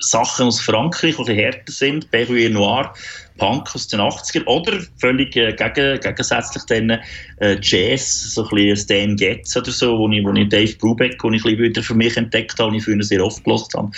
Sachen 0.00 0.46
aus 0.46 0.60
Frankreich, 0.60 1.16
die 1.16 1.34
härter 1.34 1.72
sind, 1.72 2.10
Berruyer 2.10 2.48
Noir, 2.48 2.94
Punk 3.38 3.74
aus 3.74 3.88
den 3.88 4.00
80er 4.00 4.44
oder 4.46 4.78
völlig 4.98 5.34
äh, 5.36 5.52
gegen, 5.52 6.00
gegensätzlich 6.00 6.64
dann 6.64 6.90
äh, 7.38 7.56
Jazz, 7.62 8.34
so 8.34 8.44
ein 8.44 8.54
bisschen 8.54 8.76
Stan 8.76 9.16
Getz 9.16 9.56
oder 9.56 9.70
so, 9.70 9.98
wo 9.98 10.10
ich, 10.10 10.22
wo 10.22 10.32
ich 10.32 10.48
Dave 10.50 10.74
Brubeck, 10.76 11.16
wo 11.22 11.30
ich 11.30 11.42
ein 11.44 11.56
bisschen 11.56 11.62
wieder 11.62 11.82
für 11.82 11.94
mich 11.94 12.16
entdeckt 12.16 12.58
habe 12.58 12.68
und 12.68 12.74
ich 12.74 12.84
früher 12.84 13.02
sehr 13.02 13.24
oft 13.24 13.42
gelost 13.44 13.72
habe, 13.74 13.90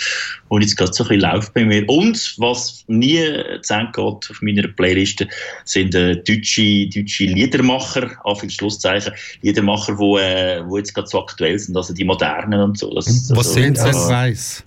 wo 0.47 0.59
jetzt 0.59 0.77
gerade 0.77 0.93
so 0.93 1.03
ein 1.03 1.09
bisschen 1.09 1.29
läuft 1.29 1.53
bei 1.53 1.65
mir. 1.65 1.87
Und 1.89 2.35
was 2.37 2.85
nie 2.87 3.19
zu 3.61 3.73
Ende 3.73 3.91
geht 3.91 3.97
auf 3.97 4.41
meiner 4.41 4.67
Playliste, 4.69 5.27
sind 5.65 5.93
äh, 5.95 6.15
deutsche, 6.15 6.87
deutsche 6.87 7.25
Liedermacher, 7.25 8.11
Anführungs- 8.23 8.61
Schlusszeichen, 8.61 9.13
Liedermacher, 9.41 9.97
wo, 9.97 10.17
äh, 10.17 10.61
wo 10.67 10.77
jetzt 10.77 10.93
gerade 10.93 11.07
so 11.07 11.23
aktuell 11.23 11.57
sind, 11.57 11.75
also 11.75 11.93
die 11.93 12.03
modernen 12.03 12.61
und 12.61 12.77
so. 12.77 12.93
Das, 12.93 13.07
Was 13.07 13.47
also, 13.47 13.55
Vincent 13.55 13.95
ja. 13.95 14.09
Weiss. 14.09 14.63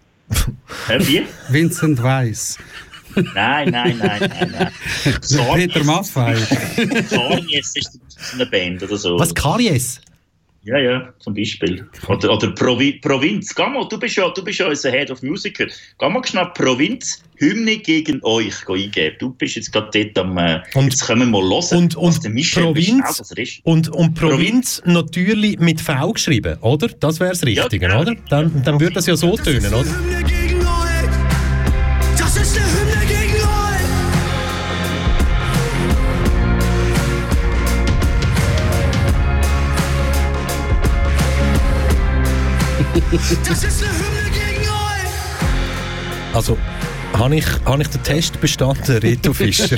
Hä, 0.89 0.99
wie? 1.01 1.23
Vincent 1.49 2.03
Weiss. 2.03 2.59
Nein, 3.35 3.71
nein, 3.71 3.99
nein, 3.99 4.21
nein, 4.21 4.55
nein. 4.59 4.73
Peter 5.55 5.85
Maffei. 5.85 6.35
Karies 7.11 7.73
ist 7.77 7.99
so 8.09 8.19
eine 8.35 8.47
Band 8.47 8.83
oder 8.83 8.97
so. 8.97 9.19
Was, 9.19 9.35
Karies? 9.35 10.01
Ja, 10.67 10.79
ja, 10.79 11.13
zum 11.19 11.35
Beispiel. 11.35 11.87
Oder, 12.09 12.33
oder 12.33 12.51
Provi 12.53 12.95
Provinz. 12.95 13.55
Geh 13.55 13.67
mal, 13.67 13.87
du 13.87 13.99
bist 13.99 14.17
ja, 14.17 14.31
du 14.31 14.43
bist 14.43 14.59
ja 14.61 14.67
unser 14.67 14.91
Head 14.91 15.11
of 15.11 15.23
Musiker. 15.23 15.67
Geh 15.67 16.09
mal 16.09 16.25
schnell 16.25 16.47
Provinz, 16.55 17.23
Hymne 17.37 17.77
gegen 17.77 18.19
euch 18.23 18.67
eingeben. 18.67 19.17
Du 19.19 19.31
bist 19.35 19.57
jetzt 19.57 19.73
gerade 19.73 19.91
dort 19.93 20.19
am... 20.19 20.39
Äh, 20.39 20.63
jetzt 20.81 21.07
können 21.07 21.21
wir 21.21 21.27
mal 21.27 21.43
hören, 21.43 21.79
Und, 21.79 21.97
was 21.97 22.17
und 22.17 22.25
der 22.25 22.31
Michel 22.31 22.63
Provinz, 22.63 23.33
ist. 23.37 23.61
und, 23.65 23.91
und 23.91 24.15
Provinz 24.15 24.81
natürlich 24.87 25.59
mit 25.59 25.83
V 25.83 26.15
geschrieben, 26.15 26.57
oder? 26.63 26.89
Das 26.89 27.21
wäre 27.21 27.33
das 27.33 27.45
Richtige, 27.45 27.87
oder? 27.95 28.15
Dann, 28.31 28.63
dann 28.65 28.81
würde 28.81 28.95
das 28.95 29.07
ja 29.07 29.17
so 29.17 29.37
tönen, 29.37 29.75
oder? 29.75 29.85
Das 43.15 43.63
ist 43.63 43.83
eine 43.83 43.93
Hymne 43.93 44.31
gegen 44.33 44.69
euch. 44.69 46.35
Also, 46.35 46.59
habe 47.13 47.37
ich, 47.37 47.47
hab 47.65 47.81
ich 47.81 47.87
den 47.87 48.03
Test 48.03 48.41
bestanden, 48.41 48.97
Reto 48.99 49.33
Fischer? 49.35 49.77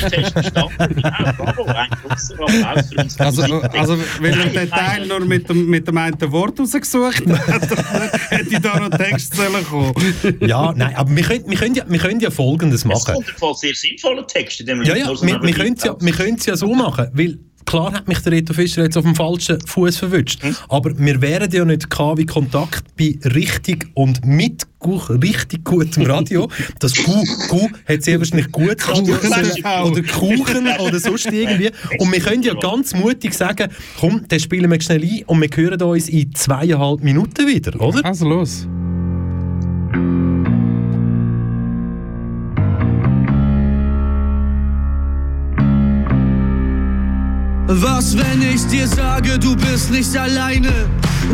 Also, 3.19 3.43
also 3.43 3.99
wenn 4.21 4.41
er 4.41 4.47
den 4.47 4.71
Teil 4.71 5.07
nur 5.07 5.21
mit 5.21 5.49
dem, 5.51 5.67
mit 5.69 5.87
dem 5.87 5.99
einen 5.99 6.33
Wort 6.33 6.59
rausgesucht 6.59 7.27
hat, 7.27 8.31
hätte 8.31 8.49
ich 8.49 8.59
da 8.59 8.81
noch 8.81 8.89
Text 8.97 9.37
sollen 9.37 9.65
kommen. 9.67 9.93
ja, 10.41 10.73
nein, 10.75 10.95
aber 10.97 11.15
wir 11.15 11.23
können, 11.25 11.45
wir 11.47 11.59
können, 11.59 11.75
ja, 11.75 11.85
wir 11.87 11.99
können 11.99 12.21
ja 12.21 12.31
Folgendes 12.31 12.81
Es 12.81 12.85
machen. 12.87 13.15
kommt 13.15 13.29
im 13.29 13.37
Fall 13.37 13.55
sehr 13.55 13.75
sinnvoller 13.75 14.27
Text 14.27 14.61
in 14.61 14.67
dem 14.67 14.83
Ja, 14.83 14.97
ja, 14.97 15.09
wir, 15.09 15.43
wir 15.43 15.53
können 15.55 15.75
es 15.77 15.85
ja, 15.85 15.95
wir 16.01 16.37
ja 16.47 16.57
so 16.57 16.75
machen, 16.75 17.09
weil 17.13 17.39
klar 17.67 17.93
hat 17.93 18.09
mich 18.09 18.19
der 18.21 18.33
Reto 18.33 18.55
Fischer 18.55 18.85
jetzt 18.85 18.97
auf 18.97 19.05
dem 19.05 19.15
falschen 19.15 19.61
Fuß 19.61 19.97
verwünscht, 19.97 20.41
aber 20.69 20.97
wir 20.99 21.21
wären 21.21 21.51
ja 21.51 21.65
nicht 21.65 21.91
KW 21.91 22.25
Kontakt 22.25 22.97
bei 22.97 23.19
richtig 23.25 23.89
und 23.95 24.25
mit 24.25 24.67
richtig 24.87 25.65
gutem 25.65 26.05
Radio. 26.05 26.49
Das 26.79 26.95
Gu, 26.95 27.25
Gu 27.49 27.69
hat 27.89 28.03
sehr 28.03 28.19
wahrscheinlich 28.19 28.53
gut 28.53 28.89
Radio 28.89 29.17
oder 29.85 30.03
Kuchen 30.03 30.69
oder 30.79 30.99
sonst 31.01 31.27
irgendwie. 31.27 31.71
Und 31.99 32.13
wir 32.13 32.21
können 32.21 32.43
ja 32.43 32.55
ganz 32.55 32.95
mutig 32.95 33.35
sagen, 33.35 33.69
komm, 33.99 34.29
den 34.29 34.39
spielen 34.39 34.71
wir 34.71 34.81
schnell 34.81 35.03
ein 35.03 35.23
und 35.27 35.41
wir 35.41 35.49
hören 35.53 35.83
uns 35.83 36.09
in 36.09 36.33
zweieinhalb 36.35 37.03
Minuten 37.03 37.47
wieder, 37.47 37.81
oder? 37.81 38.05
Also 38.05 38.29
los. 38.29 38.69
Was, 47.69 48.17
wenn 48.17 48.43
ich 48.43 48.65
dir 48.69 48.87
sage, 48.87 49.39
du 49.41 49.57
bist 49.57 49.91
nicht 49.91 50.17
alleine? 50.17 50.71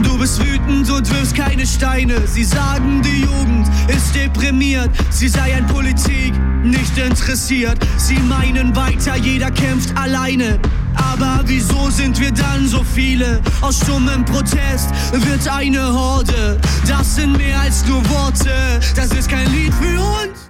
Du 0.02 0.16
bist 0.18 0.42
wütend 0.42 0.90
und 0.90 1.10
wirfst 1.10 1.34
keine 1.36 1.66
Steine. 1.66 2.26
Sie 2.26 2.44
sagen, 2.44 3.02
die 3.02 3.20
Jugend 3.20 3.68
ist 3.88 4.14
deprimiert. 4.14 4.88
Sie 5.10 5.28
sei 5.28 5.54
an 5.54 5.66
Politik 5.66 6.32
nicht 6.62 6.96
interessiert. 6.96 7.76
Sie 7.98 8.16
meinen 8.16 8.74
weiter, 8.74 9.16
jeder 9.16 9.50
kämpft 9.50 9.94
alleine. 9.94 10.58
Aber 10.94 11.40
wieso 11.44 11.90
sind 11.90 12.18
wir 12.18 12.32
dann 12.32 12.66
so 12.66 12.82
viele? 12.82 13.42
Aus 13.60 13.76
stummem 13.76 14.24
Protest 14.24 14.88
wird 15.12 15.46
eine 15.48 15.92
Horde. 15.92 16.58
Das 16.88 17.14
sind 17.14 17.36
mehr 17.36 17.60
als 17.60 17.84
nur 17.86 18.02
Worte. 18.08 18.80
Das 18.96 19.12
ist 19.12 19.28
kein 19.28 19.52
Lied 19.52 19.74
für 19.74 20.00
uns. 20.00 20.48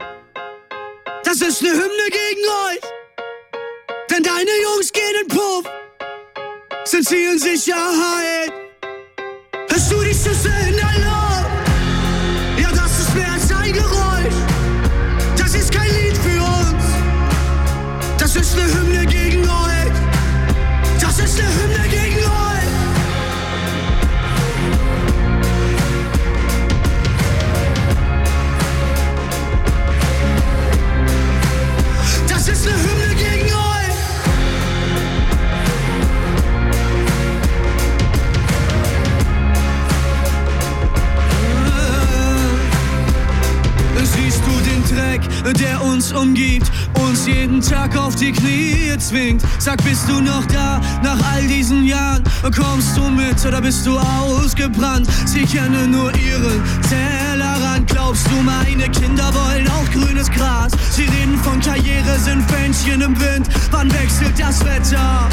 Das 1.24 1.40
ist 1.40 1.60
eine 1.60 1.70
Hymne 1.70 2.08
gegen 2.08 2.46
euch. 2.68 3.01
Denn 4.12 4.22
deine 4.22 4.50
Jungs 4.62 4.92
gehen 4.92 5.02
in 5.22 5.28
Puff, 5.28 5.64
sind 6.84 7.08
sie 7.08 7.24
in 7.24 7.38
Sicherheit. 7.38 8.52
Hörst 9.70 9.90
du 9.90 10.00
die 10.02 10.12
Schüsse 10.12 10.52
in 10.68 10.76
der 10.76 10.92
Luft? 11.00 11.46
Ja, 12.58 12.70
das 12.72 12.98
ist 13.00 13.14
mehr 13.14 13.32
als 13.32 13.50
ein 13.50 13.72
Geräusch. 13.72 14.34
Das 15.38 15.54
ist 15.54 15.72
kein 15.72 15.88
Lied 15.88 16.18
für 16.18 16.42
uns. 16.42 16.84
Das 18.18 18.36
ist 18.36 18.54
eine 18.54 18.70
Hymne 18.74 19.06
gegen 19.06 19.44
euch. 19.44 19.92
Das 21.00 21.18
ist 21.18 21.40
eine 21.40 21.48
Hymne 21.48 21.81
der 45.50 45.82
uns 45.82 46.12
umgibt, 46.12 46.70
uns 46.94 47.26
jeden 47.26 47.60
Tag 47.60 47.96
auf 47.96 48.14
die 48.14 48.32
Knie 48.32 48.96
zwingt? 48.98 49.42
Sag, 49.58 49.82
bist 49.82 50.08
du 50.08 50.20
noch 50.20 50.44
da 50.46 50.80
nach 51.02 51.18
all 51.32 51.46
diesen 51.46 51.84
Jahren? 51.84 52.22
Kommst 52.54 52.96
du 52.96 53.08
mit 53.08 53.44
oder 53.44 53.60
bist 53.60 53.86
du 53.86 53.98
ausgebrannt? 53.98 55.08
Sie 55.26 55.44
kennen 55.44 55.90
nur 55.90 56.12
ihren 56.16 56.62
Tellerrand. 56.88 57.88
Glaubst 57.88 58.26
du, 58.28 58.36
meine 58.42 58.88
Kinder 58.90 59.32
wollen 59.34 59.68
auch 59.68 59.90
grünes 59.90 60.30
Gras? 60.30 60.72
Sie 60.90 61.04
reden 61.04 61.38
von 61.42 61.60
Karriere, 61.60 62.18
sind 62.18 62.48
Fähnchen 62.50 63.00
im 63.00 63.18
Wind. 63.20 63.48
Wann 63.70 63.92
wechselt 63.92 64.38
das 64.38 64.64
Wetter? 64.64 65.28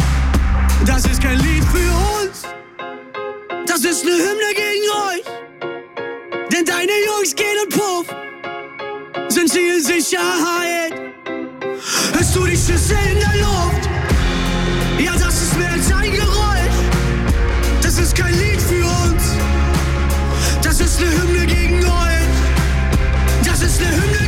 Das 0.85 1.05
ist 1.05 1.21
kein 1.21 1.37
Lied 1.39 1.63
für 1.65 2.23
uns. 2.23 2.43
Das 3.67 3.83
ist 3.83 4.03
eine 4.03 4.13
Hymne 4.13 4.51
gegen 4.55 4.89
euch. 5.09 6.49
Denn 6.51 6.65
deine 6.65 6.91
Jungs 7.07 7.35
gehen 7.35 7.45
in 7.63 7.69
Puff 7.69 8.28
sind 9.29 9.51
sie 9.51 9.67
in 9.67 9.83
Sicherheit. 9.83 10.93
Hörst 12.13 12.35
du 12.35 12.45
die 12.45 12.57
Schüsse 12.57 12.95
in 13.11 13.19
der 13.19 13.41
Luft? 13.41 13.89
Ja, 14.97 15.13
das 15.13 15.41
ist 15.41 15.57
mehr 15.57 15.71
als 15.71 15.91
ein 15.91 16.11
Geräusch. 16.11 16.79
Das 17.81 17.99
ist 17.99 18.15
kein 18.15 18.33
Lied 18.33 18.61
für 18.61 18.85
uns. 18.85 19.35
Das 20.63 20.79
ist 20.79 20.99
eine 20.99 21.11
Hymne 21.11 21.45
gegen 21.45 21.83
euch. 21.85 22.29
Das 23.45 23.61
ist 23.61 23.79
eine 23.81 23.91
Hymne 23.91 24.18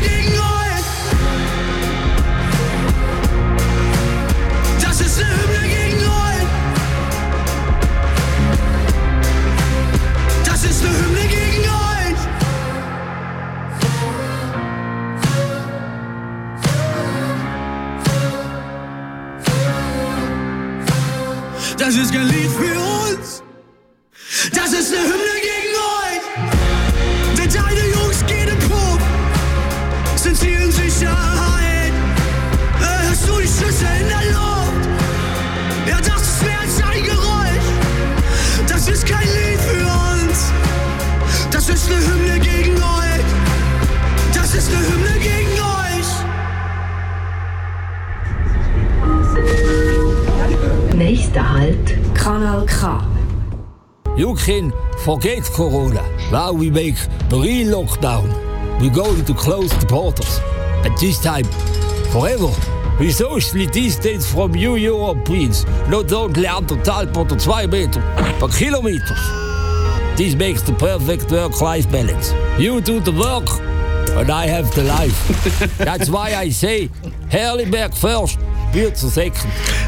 Das 21.94 22.00
ist 22.00 22.14
kein 22.14 22.26
Lied 22.30 22.50
für 22.50 22.80
uns. 22.80 23.44
Das 24.54 24.72
ist 24.72 24.94
eine 24.94 25.04
Hymne 25.04 25.36
gegen 25.42 25.76
euch. 26.00 26.24
Denn 27.38 27.50
deine 27.54 27.86
Jungs 27.90 28.26
gehen 28.28 28.48
im 28.48 28.60
Pub, 28.60 29.02
sind 30.16 30.38
sie 30.38 30.54
in 30.54 30.72
Sicherheit. 30.72 31.92
Hörst 32.80 33.28
du 33.28 33.42
die 33.42 33.44
Schüsse 33.46 33.88
in 34.00 34.11
Nächster 51.32 51.54
Halt, 51.54 51.98
Kanal 52.14 52.66
K. 52.66 53.00
You 54.18 54.36
can 54.36 54.74
forget 55.06 55.44
Corona. 55.56 56.04
Now 56.30 56.52
we 56.52 56.70
make 56.70 56.96
the 57.30 57.38
real 57.38 57.72
lockdown. 57.72 58.28
We're 58.82 58.94
going 58.94 59.24
to 59.24 59.34
close 59.34 59.70
the 59.80 59.86
borders. 59.86 60.42
And 60.84 60.98
this 60.98 61.22
time, 61.22 61.46
forever. 62.12 62.52
We 63.00 63.12
socially 63.12 63.68
distance 63.68 64.30
from 64.30 64.56
you 64.56 64.76
Europeans. 64.76 65.66
Not 65.88 66.12
only 66.12 66.48
anderthalb 66.48 67.16
oder 67.16 67.38
zwei 67.38 67.66
Meter, 67.66 68.04
but 68.40 68.52
kilometers. 68.52 69.22
This 70.18 70.36
makes 70.36 70.62
the 70.64 70.74
perfect 70.74 71.32
work-life 71.32 71.90
balance. 71.90 72.34
You 72.60 72.82
do 72.82 73.00
the 73.00 73.14
work, 73.14 73.48
and 74.18 74.30
I 74.30 74.48
have 74.48 74.70
the 74.76 74.84
life. 74.84 75.78
That's 75.78 76.10
why 76.10 76.36
I 76.36 76.50
say, 76.50 76.90
Herliberg 77.30 77.96
first, 77.96 78.38
Bützer 78.72 79.10
second. 79.10 79.48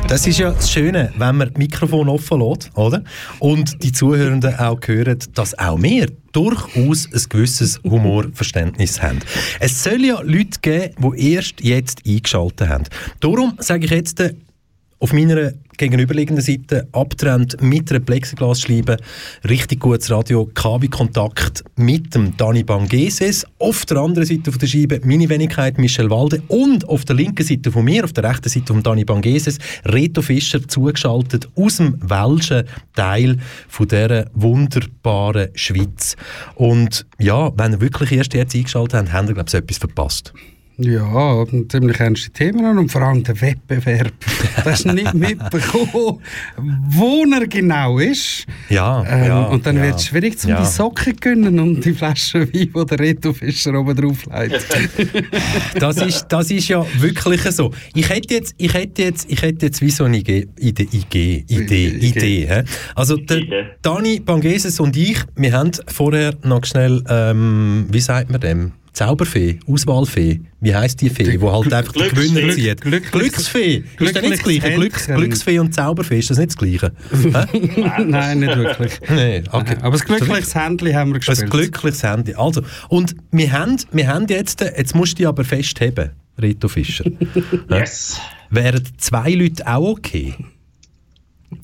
Das 0.09 0.27
ist 0.27 0.39
ja 0.39 0.51
das 0.51 0.69
Schöne, 0.69 1.13
wenn 1.17 1.37
man 1.37 1.49
das 1.49 1.57
Mikrofon 1.57 2.09
offen 2.09 2.41
lässt, 2.41 2.69
oder? 2.75 3.01
Und 3.39 3.81
die 3.81 3.93
Zuhörenden 3.93 4.59
auch 4.59 4.79
hören, 4.85 5.19
dass 5.33 5.57
auch 5.57 5.81
wir 5.81 6.07
durchaus 6.33 7.07
ein 7.13 7.21
gewisses 7.29 7.79
Humorverständnis 7.83 9.01
haben. 9.01 9.19
Es 9.59 9.83
soll 9.83 10.03
ja 10.03 10.19
Leute 10.21 10.59
geben, 10.61 11.13
die 11.15 11.33
erst 11.33 11.61
jetzt 11.61 12.01
eingeschaltet 12.05 12.67
haben. 12.67 12.83
Darum 13.21 13.53
sage 13.59 13.85
ich 13.85 13.91
jetzt 13.91 14.21
auf 15.03 15.11
meiner 15.11 15.51
gegenüberliegenden 15.75 16.41
Seite 16.41 16.87
abtrennt 16.93 17.61
mit 17.61 17.91
einer 17.91 17.99
Plexiglasscheibe 17.99 18.95
richtig 19.49 19.81
gutes 19.81 20.09
Radio, 20.09 20.49
KW-Kontakt 20.53 21.61
mit 21.75 22.15
dem 22.15 22.37
Dani 22.37 22.63
Bangeses. 22.63 23.45
Auf 23.59 23.85
der 23.85 23.97
anderen 23.97 24.25
Seite 24.25 24.49
von 24.49 24.59
der 24.59 24.67
Scheibe 24.67 25.01
meine 25.03 25.27
Wenigkeit 25.27 25.77
Michel 25.77 26.09
Walde 26.09 26.41
und 26.47 26.87
auf 26.87 27.03
der 27.03 27.17
linken 27.17 27.45
Seite 27.45 27.69
von 27.69 27.83
mir, 27.83 28.05
auf 28.05 28.13
der 28.13 28.23
rechten 28.23 28.47
Seite 28.47 28.67
von 28.67 28.81
Dani 28.81 29.03
Bangeses, 29.03 29.57
Reto 29.83 30.21
Fischer 30.21 30.65
zugeschaltet 30.65 31.49
aus 31.55 31.77
dem 31.77 31.97
welschen 32.01 32.63
Teil 32.95 33.39
von 33.67 33.89
dieser 33.89 34.27
wunderbaren 34.33 35.49
Schweiz. 35.53 36.15
Und 36.55 37.05
ja, 37.19 37.51
wenn 37.57 37.73
ihr 37.73 37.81
wirklich 37.81 38.13
erst 38.13 38.33
jetzt 38.35 38.55
eingeschaltet 38.55 38.93
habt, 38.93 39.11
habt 39.11 39.27
ihr, 39.27 39.33
glaube 39.33 39.49
ich, 39.49 39.53
etwas 39.53 39.77
verpasst. 39.79 40.33
Ja, 40.77 41.45
ziemlich 41.69 41.99
ernste 41.99 42.31
Themen 42.31 42.77
und 42.79 42.91
vor 42.91 43.03
allem 43.03 43.23
der 43.23 43.39
Wettbewerb. 43.39 44.13
Das 44.63 44.85
nicht 44.85 45.13
mitbekommen, 45.13 46.19
wo 46.89 47.25
er 47.31 47.47
genau 47.47 47.99
ist. 47.99 48.45
Ja, 48.69 49.03
Ähm, 49.07 49.25
ja, 49.25 49.43
und 49.43 49.65
dann 49.65 49.77
ja, 49.77 49.83
wird 49.83 49.95
es 49.95 50.05
schwierig, 50.05 50.37
um 50.43 50.51
ja. 50.51 50.61
die 50.61 50.67
Socken 50.67 51.13
zu 51.13 51.19
gönnen 51.19 51.59
und 51.59 51.83
die 51.83 51.93
Flasche 51.93 52.41
Wein, 52.41 52.69
die 52.73 52.85
der 52.85 52.99
Reto 52.99 53.33
Fischer 53.33 53.73
oben 53.73 53.95
drauf 53.95 54.25
legt. 54.25 54.65
Das 55.79 55.97
ist, 55.97 56.27
das 56.29 56.49
ist 56.51 56.67
ja 56.67 56.85
wirklich 56.99 57.41
so. 57.51 57.71
Ich 57.93 58.09
hätte 58.09 58.35
jetzt, 58.35 58.55
ich 58.57 58.73
hätte 58.73 59.01
jetzt, 59.01 59.29
ich 59.29 59.41
hätte 59.41 59.65
jetzt 59.65 59.81
wie 59.81 59.89
so 59.89 60.05
eine 60.05 60.17
Idee, 60.17 60.47
Idee, 60.57 61.43
Idee, 61.47 61.87
Idee? 61.87 62.63
Also 62.95 63.17
der 63.17 63.75
Dani 63.81 64.19
Bangeses 64.19 64.79
und 64.79 64.95
ich, 64.95 65.19
wir 65.35 65.53
haben 65.53 65.71
vorher 65.87 66.33
noch 66.43 66.65
schnell, 66.65 67.03
ähm, 67.09 67.87
wie 67.89 67.99
sagt 67.99 68.29
man 68.29 68.39
dem? 68.39 68.71
Zauberfee, 68.93 69.59
Auswahlfee. 69.67 70.41
Wie 70.61 70.75
heisst 70.75 71.01
die 71.01 71.09
Fee, 71.09 71.23
die 71.37 71.39
halt 71.41 71.73
einfach 71.73 71.93
die 71.93 71.99
Glücksfee. 71.99 72.27
Gewinner 72.29 72.53
zieht? 72.53 72.81
Glücklich- 72.81 73.11
Glücksfee. 73.11 73.83
Ist 73.99 74.15
das 74.15 74.21
nicht 74.21 74.33
das 74.33 74.43
Gleiche? 74.43 74.71
Glücks. 74.75 75.07
Glücksfee 75.07 75.59
und 75.59 75.73
Zauberfee, 75.73 76.19
ist 76.19 76.29
das 76.29 76.37
nicht 76.37 76.51
das 76.51 76.57
Gleiche? 76.57 76.91
Nein, 78.05 78.39
nicht 78.41 78.55
wirklich. 78.55 78.99
Nein, 79.09 79.43
okay. 79.51 79.77
Aber 79.81 79.91
das 79.91 80.05
glückliches 80.05 80.53
Händchen 80.55 80.95
haben 80.95 81.11
wir 81.13 81.19
gespielt. 81.19 81.41
Ein 81.41 81.49
glückliches 81.49 82.03
Handy. 82.03 82.35
Also, 82.35 82.61
und 82.89 83.15
wir 83.31 83.51
haben, 83.51 83.77
wir 83.91 84.07
haben 84.07 84.27
jetzt, 84.27 84.61
jetzt 84.61 84.95
musst 84.95 85.13
du 85.13 85.15
dich 85.17 85.27
aber 85.27 85.43
festheben, 85.43 86.11
Rito 86.41 86.67
Fischer. 86.67 87.05
Yes. 87.69 88.19
Wären 88.51 88.83
zwei 88.97 89.31
Leute 89.31 89.65
auch 89.65 89.89
okay? 89.97 90.35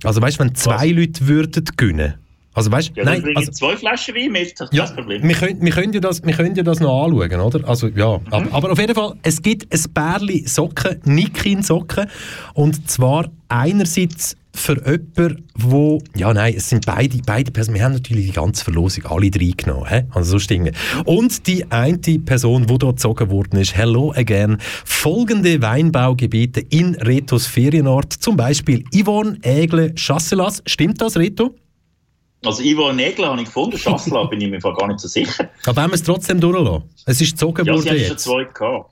Also 0.03 0.19
weißt 0.21 0.39
du, 0.39 0.43
wenn 0.45 0.55
zwei 0.55 0.87
Leute 0.87 1.27
würden 1.27 1.63
gewinnen? 1.77 2.15
Also 2.59 2.73
weißt 2.73 2.91
Ja, 2.95 3.05
nein, 3.05 3.23
also, 3.35 3.51
zwei 3.51 3.77
Flaschen 3.77 4.13
Wein 4.15 4.33
mit, 4.33 4.59
das 4.59 4.69
ist 4.69 4.75
ja, 4.75 4.83
das 4.83 4.93
Problem. 4.93 5.23
wir 5.23 5.33
können, 5.33 5.61
wir, 5.61 5.71
können 5.71 5.93
ja 5.93 6.01
das, 6.01 6.21
wir 6.25 6.33
können 6.33 6.55
ja 6.55 6.63
das 6.63 6.81
noch 6.81 7.05
anschauen, 7.05 7.39
oder? 7.39 7.69
Also, 7.69 7.87
ja. 7.87 8.19
aber, 8.31 8.51
aber 8.51 8.71
auf 8.73 8.79
jeden 8.79 8.93
Fall, 8.93 9.13
es 9.23 9.41
gibt 9.41 9.73
ein 9.73 9.93
Bärli 9.93 10.45
Socken, 10.45 10.99
Nikin 11.05 11.63
Socken. 11.63 12.07
Und 12.53 12.89
zwar 12.89 13.29
einerseits 13.47 14.35
für 14.53 14.75
jemanden, 14.75 15.45
wo, 15.55 15.99
ja 16.17 16.33
nein, 16.33 16.55
es 16.57 16.67
sind 16.67 16.85
beide, 16.85 17.17
beide 17.25 17.49
Personen, 17.49 17.75
wir 17.75 17.85
haben 17.85 17.93
natürlich 17.93 18.25
die 18.25 18.33
ganze 18.33 18.65
Verlosung 18.65 19.05
alle 19.05 19.31
drei 19.31 19.53
genommen, 19.55 19.85
hä? 19.87 20.03
also 20.11 20.31
so 20.31 20.39
stinge. 20.39 20.73
Und 21.05 21.47
die 21.47 21.71
eine 21.71 21.97
Person, 21.97 22.67
die 22.67 22.77
dort 22.77 22.97
gezogen 22.97 23.29
worden 23.29 23.57
ist, 23.57 23.73
hello 23.73 24.11
again, 24.17 24.57
folgende 24.83 25.61
Weinbaugebiete 25.61 26.59
in 26.59 26.95
Retos 26.95 27.47
Ferienort, 27.47 28.11
zum 28.11 28.35
Beispiel 28.35 28.83
Yvonne, 28.93 29.37
Ägle, 29.43 29.93
Chasselas, 29.95 30.61
stimmt 30.65 30.99
das, 30.99 31.15
Reto? 31.15 31.55
Also 32.45 32.63
Ivo 32.63 32.91
Nägel 32.93 33.25
habe 33.25 33.39
ich 33.41 33.45
gefunden, 33.47 33.77
Schassla 33.77 34.23
bin 34.25 34.39
ich 34.39 34.49
mir 34.49 34.59
gar 34.59 34.87
nicht 34.87 34.99
so 34.99 35.07
sicher. 35.07 35.49
Aber 35.65 35.81
haben 35.81 35.91
wir 35.91 35.95
es 35.95 36.03
trotzdem 36.03 36.39
durchlassen? 36.39 36.83
Es 37.05 37.19
ist 37.19 37.31
gezogen 37.31 37.65
Ja, 37.65 37.73
worden 37.73 37.89
haben 37.89 37.97
schon 37.99 38.07
jetzt. 38.11 38.23
zwei 38.23 38.43
gehabt. 38.45 38.91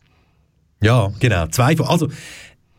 Ja, 0.81 1.11
genau. 1.19 1.47
Zwei 1.47 1.75
von. 1.75 1.87
Also, 1.87 2.07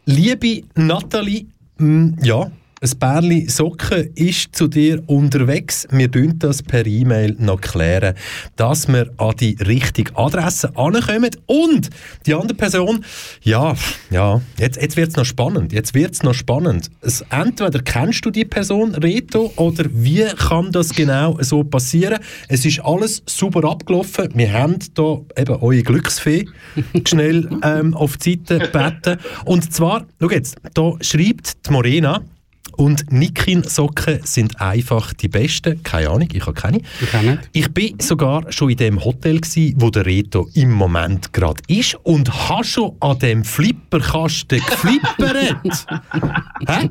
liebe 0.05 0.63
Nathalie, 0.75 1.47
mm, 1.79 2.11
ja, 2.23 2.51
ein 2.81 2.99
Bärli 2.99 3.49
Socken 3.49 4.11
ist 4.15 4.55
zu 4.55 4.69
dir 4.69 5.03
unterwegs. 5.07 5.89
Wir 5.91 6.11
tun 6.11 6.35
das 6.39 6.63
per 6.63 6.87
E-Mail 6.87 7.35
noch 7.39 7.61
klären, 7.61 8.15
dass 8.57 8.87
wir 8.87 9.11
an 9.17 9.35
die 9.41 9.57
richtige 9.61 10.17
Adresse 10.17 10.77
ankommen. 10.77 11.31
Und 11.47 11.91
die 12.27 12.35
andere 12.35 12.57
Person, 12.57 13.05
ja, 13.43 13.75
ja, 14.11 14.41
jetzt, 14.59 14.81
jetzt 14.81 14.97
wird 14.97 15.09
es 15.11 15.17
noch 15.17 15.25
spannend. 15.25 15.73
Jetzt 15.73 15.95
wird 15.95 16.15
es 16.15 16.23
noch 16.23 16.35
spannend. 16.35 16.91
Es, 17.01 17.25
entweder 17.31 17.83
kennst 17.83 18.25
du 18.25 18.31
die 18.31 18.45
Person, 18.45 18.95
Reto, 18.95 19.53
oder 19.57 19.85
wie 19.91 20.27
kann 20.37 20.71
das 20.71 20.91
genau 20.91 21.37
so 21.41 21.65
passieren? 21.65 22.19
Es 22.49 22.65
ist 22.65 22.81
alles 22.81 23.23
super 23.27 23.69
abgelaufen. 23.69 24.29
Wir 24.35 24.53
haben 24.53 24.79
da 24.95 25.19
eben 25.37 25.57
eure 25.57 25.83
Glücksfee 25.83 26.47
schnell 27.07 27.49
ähm, 27.65 27.95
auf 27.95 28.17
die 28.19 28.41
Seite 28.47 28.59
gebeten. 28.59 29.19
Und 29.45 29.73
zwar, 29.73 30.07
schau 30.21 30.31
jetzt, 30.31 30.57
da 30.75 30.93
schreibt 31.01 31.67
die 31.67 31.73
Morena, 31.73 32.23
und 32.79 33.13
Nikin-Socken 33.13 34.21
sind 34.23 34.61
einfach 34.61 35.13
die 35.13 35.29
besten. 35.29 35.83
Keine 35.83 36.11
Ahnung, 36.11 36.29
ich 36.33 36.43
habe 36.43 36.55
keine. 36.55 36.81
Ich 37.53 37.73
bin 37.73 37.99
sogar 37.99 38.51
schon 38.53 38.71
in 38.71 38.77
dem 38.77 39.05
Hotel, 39.05 39.41
gsi, 39.41 39.75
wo 39.77 39.91
der 39.91 40.07
Reto 40.07 40.49
im 40.55 40.73
Moment 40.73 41.33
gerade 41.33 41.61
ist 41.67 41.97
und 42.05 42.49
habe 42.49 42.63
schon 42.63 42.93
an 43.01 43.19
dem 43.19 43.45
Flipperkasten 43.45 44.61
geflippert. 44.61 45.87
Hä? 46.69 46.91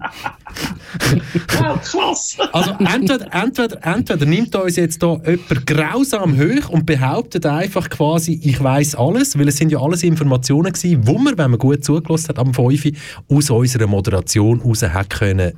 klasse! 1.47 2.53
Also 2.53 2.71
entweder, 2.79 3.33
entweder, 3.33 3.85
entweder 3.85 4.25
nimmt 4.25 4.55
uns 4.55 4.75
jetzt 4.75 5.01
da 5.01 5.17
jemand 5.25 5.65
grausam 5.65 6.37
hoch 6.37 6.69
und 6.69 6.85
behauptet 6.85 7.45
einfach 7.45 7.89
quasi, 7.89 8.39
ich 8.43 8.61
weiß 8.61 8.95
alles, 8.95 9.37
weil 9.37 9.47
es 9.47 9.57
sind 9.57 9.71
ja 9.71 9.79
alles 9.79 10.03
Informationen 10.03 10.73
gewesen, 10.73 11.07
wo 11.07 11.17
man, 11.17 11.37
wenn 11.37 11.51
man 11.51 11.59
gut 11.59 11.83
zugelassen 11.83 12.29
hat, 12.29 12.39
am 12.39 12.53
5 12.53 12.85
Uhr 12.85 13.37
aus 13.37 13.49
unserer 13.49 13.87
Moderation 13.87 14.59
raus 14.61 14.83
hat 14.83 15.09
können 15.09 15.53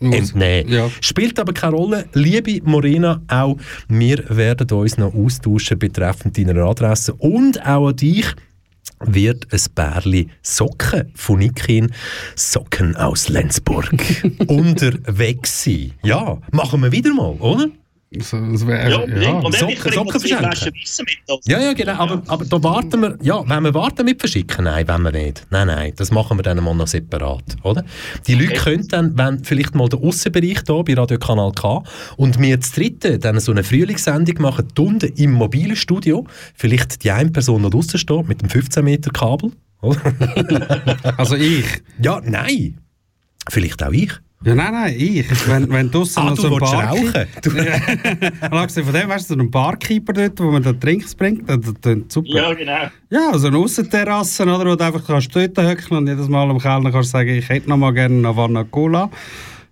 entnehmen. 0.00 0.90
Spielt 1.00 1.38
aber 1.38 1.52
keine 1.52 1.76
Rolle. 1.76 2.06
Liebe 2.14 2.60
Morena, 2.64 3.22
auch 3.28 3.56
wir 3.88 4.24
werden 4.28 4.70
uns 4.70 4.98
noch 4.98 5.14
austauschen 5.14 5.78
betreffend 5.78 6.36
deiner 6.36 6.56
Adresse 6.64 7.14
und 7.14 7.64
auch 7.66 7.88
an 7.88 7.96
dich 7.96 8.26
wird 9.00 9.46
ein 9.50 9.60
Bärli 9.74 10.28
Socken 10.42 11.10
von 11.14 11.38
Nikin, 11.38 11.90
Socken 12.36 12.96
aus 12.96 13.28
Lenzburg, 13.28 13.94
unterwegs 14.46 15.64
sein. 15.64 15.92
Ja, 16.02 16.38
machen 16.52 16.82
wir 16.82 16.92
wieder 16.92 17.14
mal, 17.14 17.36
oder? 17.38 17.68
So, 18.18 18.40
das 18.40 18.66
wär, 18.66 18.90
Ja, 18.90 18.96
unbedingt. 18.98 19.44
Und 19.44 19.60
dann 19.60 19.68
ich 19.68 19.78
Socken, 19.78 19.92
Socken 19.92 20.20
verschenken. 20.20 20.72
Mit. 20.72 21.18
Also. 21.28 21.40
Ja, 21.46 21.60
ja, 21.60 21.72
genau. 21.74 21.92
Aber, 21.92 22.22
aber 22.26 22.44
da 22.44 22.60
warten 22.60 23.02
wir, 23.02 23.16
ja, 23.22 23.48
wenn 23.48 23.62
wir 23.62 23.72
warten 23.72 24.04
mit 24.04 24.18
verschicken, 24.18 24.64
nein, 24.64 24.88
wenn 24.88 25.02
wir 25.02 25.12
nicht. 25.12 25.46
Nein, 25.50 25.68
nein, 25.68 25.92
das 25.94 26.10
machen 26.10 26.36
wir 26.36 26.42
dann 26.42 26.62
mal 26.62 26.74
noch 26.74 26.88
separat, 26.88 27.44
oder? 27.62 27.84
Die 28.26 28.34
Leute 28.34 28.54
können 28.54 28.88
dann, 28.88 29.16
wenn 29.16 29.44
vielleicht 29.44 29.76
mal 29.76 29.88
der 29.88 30.00
Aussenbereich 30.00 30.62
hier 30.66 30.82
bei 30.82 30.94
Radio 30.94 31.18
Kanal 31.18 31.52
K 31.52 31.84
und 32.16 32.40
wir 32.40 32.56
das 32.56 32.72
dritte 32.72 33.20
dann 33.20 33.38
so 33.38 33.52
eine 33.52 33.62
Frühlingssendung 33.62 34.42
machen, 34.42 34.66
unten 34.76 35.12
im 35.14 35.30
mobilen 35.30 35.76
Studio, 35.76 36.26
vielleicht 36.56 37.04
die 37.04 37.12
eine 37.12 37.30
Person 37.30 37.62
noch 37.62 37.70
draussen 37.70 37.98
steht 37.98 38.26
mit 38.26 38.42
dem 38.42 38.50
15 38.50 38.84
Meter 38.84 39.12
Kabel, 39.12 39.52
also 41.16 41.36
ich? 41.36 41.64
Ja, 42.02 42.20
nein. 42.22 42.78
Vielleicht 43.48 43.82
auch 43.82 43.92
ich. 43.92 44.12
Ja, 44.42 44.54
nein, 44.54 44.72
nein, 44.72 44.94
ich. 44.96 45.26
Wenn, 45.48 45.70
wenn 45.70 45.90
draussen 45.90 46.20
Ah, 46.22 46.30
noch 46.30 46.36
du 46.36 46.42
so 46.42 46.54
ein 46.54 46.58
Barkeeper... 46.60 47.26
rauchen? 47.26 47.66
Ja. 48.42 48.48
Abgesehen 48.50 48.86
von 48.86 48.94
dem, 48.94 49.08
weißt 49.10 49.28
du, 49.30 49.34
so 49.34 49.40
ein 49.40 49.50
Barkeeper 49.50 50.12
dort, 50.14 50.40
wo 50.40 50.50
man 50.50 50.62
da 50.62 50.72
Drinks 50.72 51.14
bringt, 51.14 51.46
das, 51.46 51.58
das 51.82 51.98
super. 52.08 52.28
Ja, 52.30 52.54
genau. 52.54 52.88
Ja, 53.10 53.36
so 53.38 53.48
eine 53.48 53.58
Aussenterrasse, 53.58 54.44
oder, 54.44 54.64
wo 54.70 54.76
du 54.76 54.82
einfach 54.84 55.06
kannst 55.06 55.36
dort 55.36 55.58
hocken 55.58 55.96
und 55.98 56.06
jedes 56.06 56.28
Mal 56.28 56.48
am 56.48 56.58
Kellner 56.58 56.90
kannst 56.90 57.10
sagen, 57.10 57.28
ich 57.28 57.48
hätte 57.50 57.68
noch 57.68 57.76
mal 57.76 57.92
gerne 57.92 58.14
eine 58.16 58.28
Havana 58.28 58.64
Cola. 58.64 59.10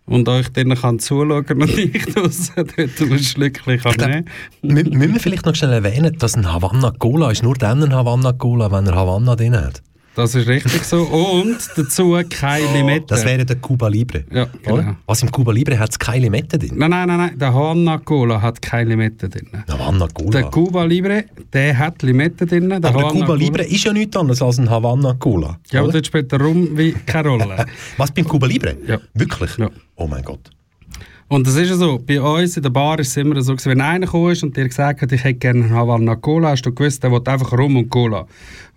Und 0.05 0.27
euch 0.29 0.49
drinnen 0.51 0.77
kann 0.77 0.99
zuschauen 0.99 1.45
und 1.51 1.69
ich 1.79 2.05
draussen 2.07 2.53
dort 2.57 2.79
ein 2.79 3.19
Schlückchen 3.19 3.79
kann 3.79 3.95
nehmen. 3.97 4.25
Mü- 4.63 4.95
Müssen 4.97 5.13
wir 5.15 5.21
vielleicht 5.21 5.45
noch 5.47 5.55
schnell 5.55 5.73
erwähnen, 5.73 6.17
dass 6.19 6.35
ein 6.35 6.51
Havanna 6.51 6.93
Cola 6.99 7.31
ist 7.31 7.43
nur 7.43 7.55
dann 7.55 7.83
ein 7.83 7.93
Havanna 7.95 8.33
Cola, 8.33 8.71
wenn 8.73 8.87
er 8.87 8.95
Havanna 8.97 9.35
drin 9.37 9.55
hat. 9.57 9.83
Das 10.19 10.35
ist 10.35 10.49
richtig 10.49 10.83
so. 10.85 11.03
Und 11.05 11.59
dazu 11.77 12.19
keine 12.29 12.73
Limette. 12.73 13.07
Das 13.07 13.25
wäre 13.25 13.45
der 13.47 13.55
Cuba 13.57 13.87
Libre. 13.87 14.25
Ja, 14.33 14.47
genau. 14.65 14.97
Was 15.07 15.23
im 15.23 15.31
Cuba 15.31 15.53
Libre 15.53 15.79
hat 15.79 15.91
es 15.91 15.99
keine 15.99 16.25
Limette 16.25 16.59
drin? 16.59 16.73
Nein, 16.75 16.91
nein, 16.91 17.07
nein, 17.07 17.17
nein. 17.19 17.39
Der 17.39 17.55
Havana 17.55 17.99
Cola 17.99 18.43
hat 18.43 18.61
keine 18.61 18.91
Limette 18.91 19.29
drin. 19.29 19.47
Havanna 19.69 20.09
Cola. 20.13 20.31
Der 20.31 20.43
Cuba 20.51 20.83
Libre, 20.85 21.25
der 21.53 21.79
hat 21.79 22.03
Limette 22.03 22.47
drin. 22.47 22.69
Der 22.69 22.79
Aber 22.79 22.89
der 22.89 22.95
Havana 22.95 23.13
Cuba 23.13 23.27
Cola- 23.27 23.39
Libre 23.39 23.63
ist 23.65 23.85
ja 23.85 23.93
nichts 23.93 24.17
anderes 24.17 24.43
als 24.43 24.59
ein 24.59 24.69
Havanna 24.69 25.15
Cola. 25.15 25.57
Ja, 25.71 25.83
aber 25.83 25.93
dort 25.93 26.07
spielt 26.07 26.33
der 26.33 26.41
Rum 26.41 26.77
wie 26.77 26.93
keine 27.07 27.29
Rolle. 27.29 27.67
Was 27.97 28.11
beim 28.11 28.27
Cuba 28.27 28.49
Libre? 28.49 28.77
Ja. 28.89 28.99
Wirklich? 29.15 29.57
Ja. 29.57 29.71
Oh 29.95 30.09
mein 30.09 30.25
Gott. 30.25 30.51
Und 31.29 31.47
das 31.47 31.57
ist 31.57 31.69
ja 31.69 31.77
so, 31.77 31.99
bei 31.99 32.21
uns 32.21 32.57
in 32.57 32.63
der 32.63 32.71
Bar 32.71 32.99
ist 32.99 33.09
es 33.09 33.17
immer 33.19 33.39
so, 33.43 33.55
wenn 33.65 33.83
einer 33.83 34.07
gekommen 34.07 34.33
ist 34.33 34.43
und 34.43 34.57
dir 34.57 34.67
gesagt 34.67 35.03
hat, 35.03 35.13
ich 35.13 35.23
hätte 35.23 35.39
gerne 35.39 35.65
einen 35.65 35.75
Havana 35.75 36.17
Cola, 36.17 36.51
hast 36.51 36.63
du 36.63 36.73
gewusst, 36.73 37.03
der 37.03 37.13
will 37.13 37.21
einfach 37.27 37.53
Rum 37.53 37.77
und 37.77 37.91
Cola. 37.91 38.27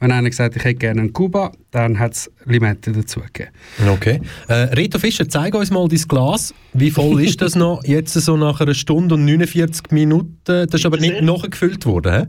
Wenn 0.02 0.11
einer 0.11 0.30
gesagt 0.30 0.56
hat, 0.56 0.61
ich 0.61 0.65
hätte 0.65 0.80
gerne 0.80 1.02
einen 1.02 1.14
Cuba, 1.14 1.53
dann 1.72 1.98
hat 1.98 2.11
es 2.11 2.32
Limette 2.45 2.91
dazu 2.91 3.22
gegeben. 3.22 3.52
Okay. 3.88 4.19
Äh, 4.49 4.53
Reto 4.53 4.99
Fischer, 4.99 5.30
zeig 5.30 5.56
uns 5.56 5.72
mal 5.72 5.88
dein 5.88 6.02
Glas. 6.10 6.53
Wie 6.73 6.91
voll 6.91 7.23
ist 7.23 7.41
das 7.41 7.56
noch? 7.56 7.84
Jetzt 7.86 8.14
so 8.14 8.36
nach 8.36 8.60
einer 8.60 8.73
Stunde 8.73 9.15
und 9.15 9.23
49 9.23 9.91
Minuten. 9.91 10.36
Das 10.44 10.73
ist 10.73 10.86
aber 10.86 10.98
nicht 10.98 11.22
nachgefüllt 11.22 11.86
worden, 11.86 12.14
hä? 12.14 12.28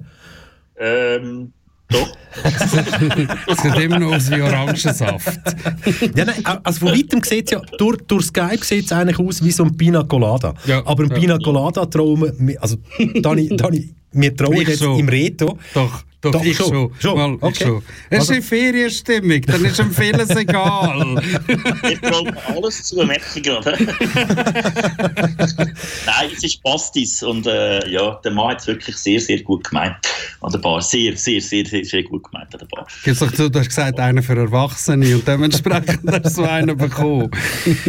Ähm, 0.79 1.53
doch. 1.93 2.09
Es 3.47 3.63
sieht 3.63 3.79
immer 3.79 3.99
noch 3.99 4.15
aus 4.15 4.31
wie 4.31 4.41
Orangensaft. 4.41 5.39
Ja, 6.17 6.25
nein, 6.25 6.43
also 6.63 6.87
von 6.87 6.97
weitem 6.97 7.23
sieht 7.23 7.47
es 7.47 7.51
ja, 7.53 7.61
durch, 7.79 7.99
durch 8.07 8.25
Skype 8.27 8.65
sieht 8.65 8.87
es 8.87 8.93
eigentlich 8.93 9.19
aus 9.19 9.45
wie 9.45 9.51
so 9.51 9.65
ein 9.65 9.77
Pina 9.77 10.03
Colada. 10.03 10.55
Aber 10.85 11.05
ein 11.05 11.11
ja. 11.11 11.19
Pina 11.19 11.39
Colada 11.39 11.85
trauen 11.87 12.33
wir, 12.39 12.63
also 12.63 12.77
Dani, 13.21 13.49
Dani, 13.55 13.95
wir 14.13 14.37
trauen 14.37 14.57
jetzt 14.57 14.83
schon. 14.83 14.99
im 14.99 15.09
Reto. 15.09 15.59
Doch, 15.75 16.05
doch, 16.31 16.45
ich 16.45 16.57
schon. 16.57 16.93
Mal, 17.03 17.35
ich 17.35 17.43
okay. 17.43 17.65
schon. 17.65 17.83
Es 18.11 18.21
Also- 18.21 18.33
ist 18.33 18.39
in 18.39 18.43
Ferienstimmung, 18.45 19.41
dann 19.43 19.65
ist 19.65 19.79
ihm 19.81 19.91
vieles 19.93 20.31
egal. 20.37 21.23
Ich 21.91 22.01
traue 22.01 22.33
alles 22.47 22.85
zu, 22.85 23.05
merke 23.05 23.23
ich 23.35 23.43
gerade. 23.43 23.77
Nein, 26.07 26.31
es 26.37 26.45
ist 26.45 26.63
Pastis 26.63 27.23
und 27.23 27.47
äh, 27.47 27.89
ja, 27.89 28.21
der 28.25 28.33
Mann 28.33 28.51
hat 28.51 28.61
es 28.61 28.67
wirklich 28.67 28.97
sehr, 28.97 29.21
sehr 29.21 29.43
gut 29.43 29.65
gemeint 29.69 29.97
an 30.41 30.53
der 30.53 30.59
Bar. 30.59 30.81
Sehr, 30.83 31.17
sehr, 31.17 31.41
sehr, 31.41 31.67
sehr, 31.67 31.85
sehr 31.85 32.03
gut 32.05 32.25
gemeint 32.31 32.53
an 32.55 32.61
der 32.61 32.67
Bar. 32.67 32.87
Doch 33.05 33.33
zu, 33.33 33.51
du 33.51 33.59
hast 33.59 33.69
gesagt, 33.69 33.99
einer 33.99 34.23
für 34.23 34.37
Erwachsene 34.37 35.15
und 35.17 35.27
dementsprechend 35.27 36.01
hast 36.11 36.25
du 36.25 36.31
so 36.31 36.43
einen 36.45 36.77
bekommen. 36.77 37.31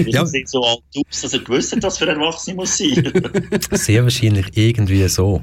Ja. 0.07 0.25
sieht 0.25 0.49
so 0.49 0.63
alt 0.63 0.79
aus, 0.95 1.21
dass 1.21 1.33
er 1.33 1.39
gewusst 1.39 1.71
hat, 1.75 1.83
dass 1.83 1.97
für 1.97 2.07
Erwachsene 2.07 2.55
muss 2.55 2.77
sein. 2.77 3.11
Sehr 3.71 4.03
wahrscheinlich 4.03 4.47
irgendwie 4.55 5.07
so. 5.07 5.41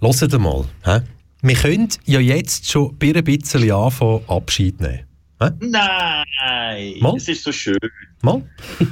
Hört 0.00 0.38
mal. 0.40 0.64
Hä? 0.84 1.00
Wir 1.42 1.54
können 1.54 1.88
ja 2.04 2.20
jetzt 2.20 2.70
schon 2.70 2.90
ein 2.90 3.24
bisschen 3.24 3.72
anfangen, 3.72 4.20
Abschied 4.28 4.80
nehmen. 4.80 5.09
Hä? 5.42 5.48
Nein, 5.60 7.00
Mal? 7.00 7.16
es 7.16 7.28
ist 7.28 7.44
so 7.44 7.52
schön. 7.52 7.78
Mal? 8.20 8.42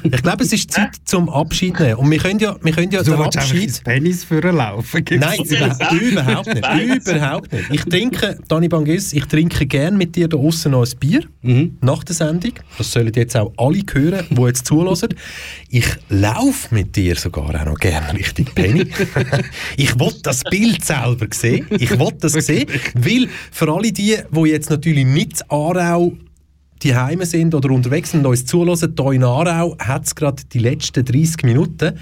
Ich 0.03 0.23
glaube, 0.23 0.43
es 0.43 0.53
ist 0.55 0.70
Zeit 0.70 0.97
zum 1.05 1.29
Abschied 1.29 1.79
nehmen. 1.79 1.97
Und 1.97 2.11
wir 2.11 2.16
können 2.16 2.39
ja, 2.39 2.57
wir 2.62 2.73
können 2.73 2.91
ja 2.91 3.03
Du 3.03 3.11
den 3.11 3.20
Abschied... 3.20 3.85
Penis 3.85 4.25
für 4.25 4.41
laufen. 4.41 5.05
Nein, 5.11 5.41
überhaupt 5.43 6.47
nicht. 6.47 7.07
Überhaupt 7.07 7.53
nicht. 7.53 7.70
Ich 7.70 7.85
trinke, 7.85 8.39
Dani 8.49 8.69
Bangis, 8.69 9.12
ich 9.12 9.27
trinke 9.27 9.66
gern 9.66 9.99
mit 9.99 10.16
dir 10.16 10.29
da 10.29 10.39
außen 10.39 10.73
noch 10.73 10.87
ein 10.87 10.99
Bier 10.99 11.25
nach 11.83 12.05
der 12.05 12.15
Sendung. 12.15 12.53
Das 12.79 12.93
sollen 12.93 13.12
jetzt 13.15 13.37
auch 13.37 13.53
alle 13.59 13.83
hören, 13.93 14.25
die 14.31 14.43
jetzt 14.43 14.65
zulassen. 14.65 15.11
Ich 15.69 15.87
laufe 16.09 16.75
mit 16.75 16.97
dir 16.97 17.15
sogar 17.16 17.55
auch 17.55 17.65
noch 17.66 17.79
gern 17.79 18.05
Richtung 18.16 18.47
Penny. 18.55 18.87
ich 19.77 20.01
will 20.01 20.15
das 20.23 20.43
Bild 20.45 20.83
selber 20.83 21.27
sehen. 21.31 21.66
Ich 21.79 21.91
will 21.91 22.12
das 22.19 22.33
sehen, 22.33 22.66
weil 22.95 23.29
für 23.53 23.70
alle 23.70 23.93
die, 23.93 24.16
die 24.31 24.41
jetzt 24.49 24.70
natürlich 24.70 25.05
nicht 25.05 25.43
in 25.43 25.51
Aarau 25.51 26.16
die 26.83 26.95
Heime 26.95 27.27
sind 27.27 27.55
oder 27.55 27.71
unterwegs 27.71 28.13
sind 28.13 28.21
und 28.21 28.27
uns 28.27 28.47
zulassen, 28.47 28.95
hier 28.99 29.13
in 29.13 29.25
Aarau 29.25 29.77
hat 29.79 30.07
es 30.07 30.15
gerade 30.15 30.43
die 30.53 30.59
letzten 30.59 31.05
30 31.05 31.45
Minuten 31.45 31.95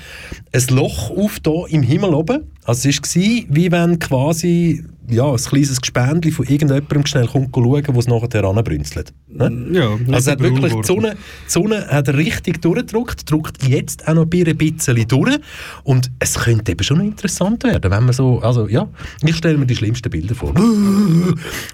ein 0.52 0.62
Loch 0.70 1.10
auf 1.10 1.40
hier 1.44 1.68
im 1.68 1.82
Himmel 1.82 2.14
oben. 2.14 2.50
Also 2.64 2.88
es 2.88 2.96
war 2.96 3.22
wie 3.48 3.70
wenn 3.70 3.98
quasi 3.98 4.84
ja, 5.08 5.30
ein 5.30 5.36
kleines 5.36 5.80
Gespendli 5.80 6.30
von 6.30 6.46
irgendjemandem 6.46 7.06
schnell 7.06 7.26
kommt 7.26 7.50
schauen, 7.54 7.84
wo 7.92 7.98
es 7.98 8.06
nachher 8.06 8.28
heranbrünzelt. 8.32 9.12
Ne? 9.28 9.68
Ja, 9.72 10.14
Also 10.14 10.30
hat 10.32 10.40
wirklich 10.40 10.72
die. 10.74 10.82
Sonne, 10.84 11.14
die 11.46 11.50
Sonne 11.50 11.86
hat 11.88 12.08
richtig 12.08 12.62
durchgedrückt, 12.62 13.30
drückt 13.30 13.62
jetzt 13.68 14.06
auch 14.08 14.14
noch 14.14 14.22
ein 14.30 14.56
bisschen 14.56 15.08
durch 15.08 15.36
und 15.84 16.10
es 16.18 16.34
könnte 16.34 16.72
eben 16.72 16.82
schon 16.84 17.00
interessant 17.00 17.64
werden, 17.64 17.90
wenn 17.90 18.04
man 18.04 18.12
so, 18.12 18.38
also 18.40 18.68
ja, 18.68 18.88
ich 19.22 19.36
stelle 19.36 19.58
mir 19.58 19.66
die 19.66 19.76
schlimmsten 19.76 20.10
Bilder 20.10 20.34
vor. 20.34 20.54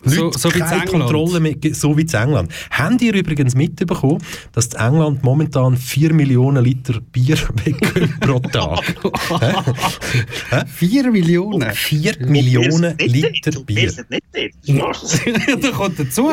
So- 0.04 0.24
Leute, 0.24 0.38
so 0.38 0.48
keine 0.48 0.82
England. 0.82 0.88
Kontrolle 0.90 1.40
mehr, 1.40 1.54
so 1.72 1.96
wie 1.96 2.02
in 2.02 2.08
England. 2.08 2.52
Habt 2.70 3.02
ihr 3.02 3.14
übrigens 3.14 3.54
mitbekommen, 3.54 4.18
dass 4.52 4.66
in 4.66 4.80
England 4.80 5.22
momentan 5.22 5.76
4 5.76 6.12
Millionen 6.14 6.64
Liter 6.64 7.00
Bier 7.12 7.36
wegkommen 7.64 8.14
pro 8.20 8.38
Tag? 8.40 8.82
4 10.66 11.10
Millionen? 11.10 11.70
4 11.72 12.14
Millionen 12.26 12.96
Liter 12.98 13.21
Wir 13.22 13.64
Bier. 13.64 13.90
sind 13.90 14.10
nicht 14.10 14.24
dort. 14.32 15.64
da 15.64 15.70
kommt 15.70 15.98
dazu. 15.98 16.30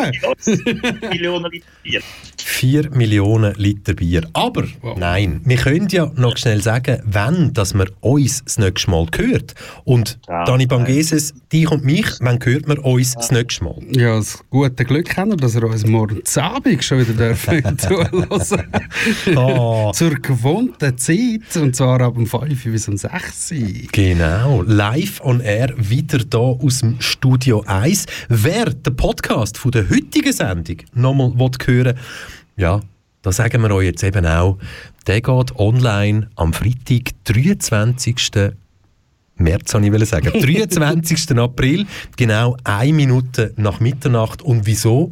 Millionen 1.09 1.51
Liter 1.51 1.67
Bier. 1.83 2.01
4 2.49 2.89
Millionen 2.91 3.53
Liter 3.55 3.93
Bier. 3.93 4.27
Aber 4.33 4.65
nein, 4.97 5.41
wir 5.45 5.57
können 5.57 5.87
ja 5.89 6.11
noch 6.15 6.35
schnell 6.37 6.61
sagen, 6.61 7.01
wenn 7.05 7.53
dass 7.53 7.73
man 7.73 7.89
uns 8.01 8.43
das 8.43 8.57
nächste 8.57 8.91
Mal 8.91 9.07
hört. 9.15 9.53
Und 9.85 10.19
Ja, 10.27 10.43
Dani 10.43 10.65
Bangeses, 10.65 11.33
dich 11.53 11.69
und 11.71 11.85
mich, 11.85 12.05
wann 12.19 12.39
hört 12.43 12.67
man 12.67 12.79
uns 12.79 13.13
das 13.13 13.31
nächste 13.31 13.63
Mal? 13.63 13.77
Ja, 13.91 14.17
das 14.17 14.43
gute 14.49 14.83
Glück 14.83 15.15
haben 15.15 15.31
wir, 15.31 15.37
dass 15.37 15.55
wir 15.55 15.63
uns 15.63 15.85
morgen 15.85 16.21
Abend 16.35 16.83
schon 16.83 16.99
wieder 16.99 17.13
dürfen 17.13 17.77
zuhören 17.77 18.27
Ah. 19.37 19.91
Zur 19.93 20.15
gewohnten 20.15 20.97
Zeit, 20.97 21.55
und 21.55 21.75
zwar 21.75 22.01
ab 22.01 22.17
um 22.17 22.25
5 22.25 22.63
bis 22.65 22.87
um 22.87 22.97
6 22.97 23.51
Uhr. 23.51 23.57
Genau, 23.91 24.63
live 24.63 25.21
on 25.23 25.39
air, 25.39 25.73
wieder 25.77 26.19
da 26.19 26.39
aus 26.39 26.79
dem 26.79 26.99
Studio 26.99 27.63
1. 27.67 28.05
Wer 28.27 28.65
den 28.65 28.95
Podcast 28.95 29.57
von 29.57 29.71
der 29.71 29.89
heutigen 29.89 30.33
Sendung 30.33 30.77
nochmal 30.93 31.33
hören 31.37 31.85
will, 31.85 31.95
ja, 32.59 32.81
da 33.21 33.31
sagen 33.31 33.61
wir 33.61 33.71
euch 33.71 33.85
jetzt 33.85 34.03
eben 34.03 34.25
auch, 34.25 34.57
der 35.07 35.21
geht 35.21 35.55
online 35.55 36.29
am 36.35 36.53
Freitag, 36.53 37.11
23. 37.23 38.51
März, 39.37 39.73
habe 39.73 39.87
ich 39.87 40.09
sagen. 40.09 40.31
23. 40.39 41.37
April, 41.37 41.85
genau 42.17 42.57
eine 42.65 42.93
Minute 42.93 43.53
nach 43.55 43.79
Mitternacht. 43.79 44.41
Und 44.41 44.65
wieso? 44.65 45.11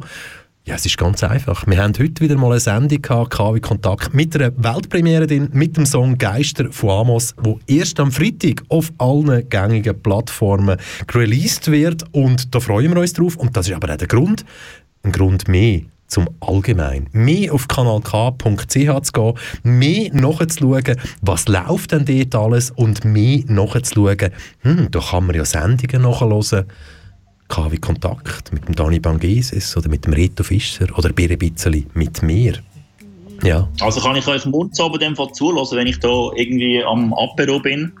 Ja, 0.66 0.74
es 0.74 0.84
ist 0.84 0.98
ganz 0.98 1.24
einfach. 1.24 1.66
Wir 1.66 1.82
haben 1.82 1.94
heute 1.98 2.20
wieder 2.20 2.36
mal 2.36 2.50
eine 2.50 2.60
Sendung 2.60 3.00
gehabt, 3.00 3.30
KW 3.30 3.58
Kontakt, 3.60 4.12
mit 4.12 4.36
einer 4.36 4.52
Weltpremiere 4.54 5.26
drin, 5.26 5.48
mit 5.54 5.78
dem 5.78 5.86
Song 5.86 6.18
Geister 6.18 6.70
von 6.70 6.90
Amos, 6.90 7.34
wo 7.38 7.58
erst 7.66 7.98
am 8.00 8.12
Freitag 8.12 8.62
auf 8.68 8.92
allen 8.98 9.48
gängigen 9.48 9.98
Plattformen 10.02 10.76
released 11.14 11.70
wird. 11.70 12.04
Und 12.12 12.54
da 12.54 12.60
freuen 12.60 12.92
wir 12.92 13.00
uns 13.00 13.14
drauf. 13.14 13.36
Und 13.36 13.56
das 13.56 13.68
ist 13.68 13.74
aber 13.74 13.94
auch 13.94 13.96
der 13.96 14.08
Grund, 14.08 14.44
ein 15.02 15.12
Grund 15.12 15.48
mehr 15.48 15.80
zum 16.08 16.28
Allgemein. 16.40 17.08
Mehr 17.12 17.54
auf 17.54 17.68
kanalk.ch 17.68 18.66
zu 18.66 19.12
gehen, 19.12 19.34
mehr 19.62 20.10
nachzuschauen, 20.12 20.96
was 21.20 21.46
läuft 21.46 21.92
denn 21.92 22.04
dort 22.04 22.34
alles 22.34 22.70
und 22.72 23.04
mehr 23.04 23.42
nachzuschauen, 23.46 24.32
hm, 24.62 24.90
da 24.90 25.00
kann 25.00 25.26
man 25.26 25.36
ja 25.36 25.44
Sendungen 25.44 26.02
nachhören, 26.02 26.66
KW 27.48 27.78
Kontakt 27.78 28.52
mit 28.52 28.68
dem 28.68 28.74
Dani 28.74 29.00
Bangeses 29.00 29.76
oder 29.76 29.88
mit 29.88 30.04
dem 30.04 30.12
Reto 30.12 30.44
Fischer 30.44 30.86
oder 30.98 31.08
ein 31.08 31.38
bisschen 31.38 31.86
mit 31.94 32.22
mir. 32.22 32.54
Ja. 33.42 33.68
Also 33.80 34.00
kann 34.00 34.16
ich 34.16 34.26
euch 34.26 34.44
morgen 34.46 34.72
Abend 34.80 35.00
dem 35.00 35.14
Fall 35.14 35.30
zulassen, 35.32 35.78
wenn 35.78 35.86
ich 35.86 35.98
da 36.00 36.30
irgendwie 36.34 36.82
am 36.82 37.14
Apero 37.14 37.60
bin 37.60 37.92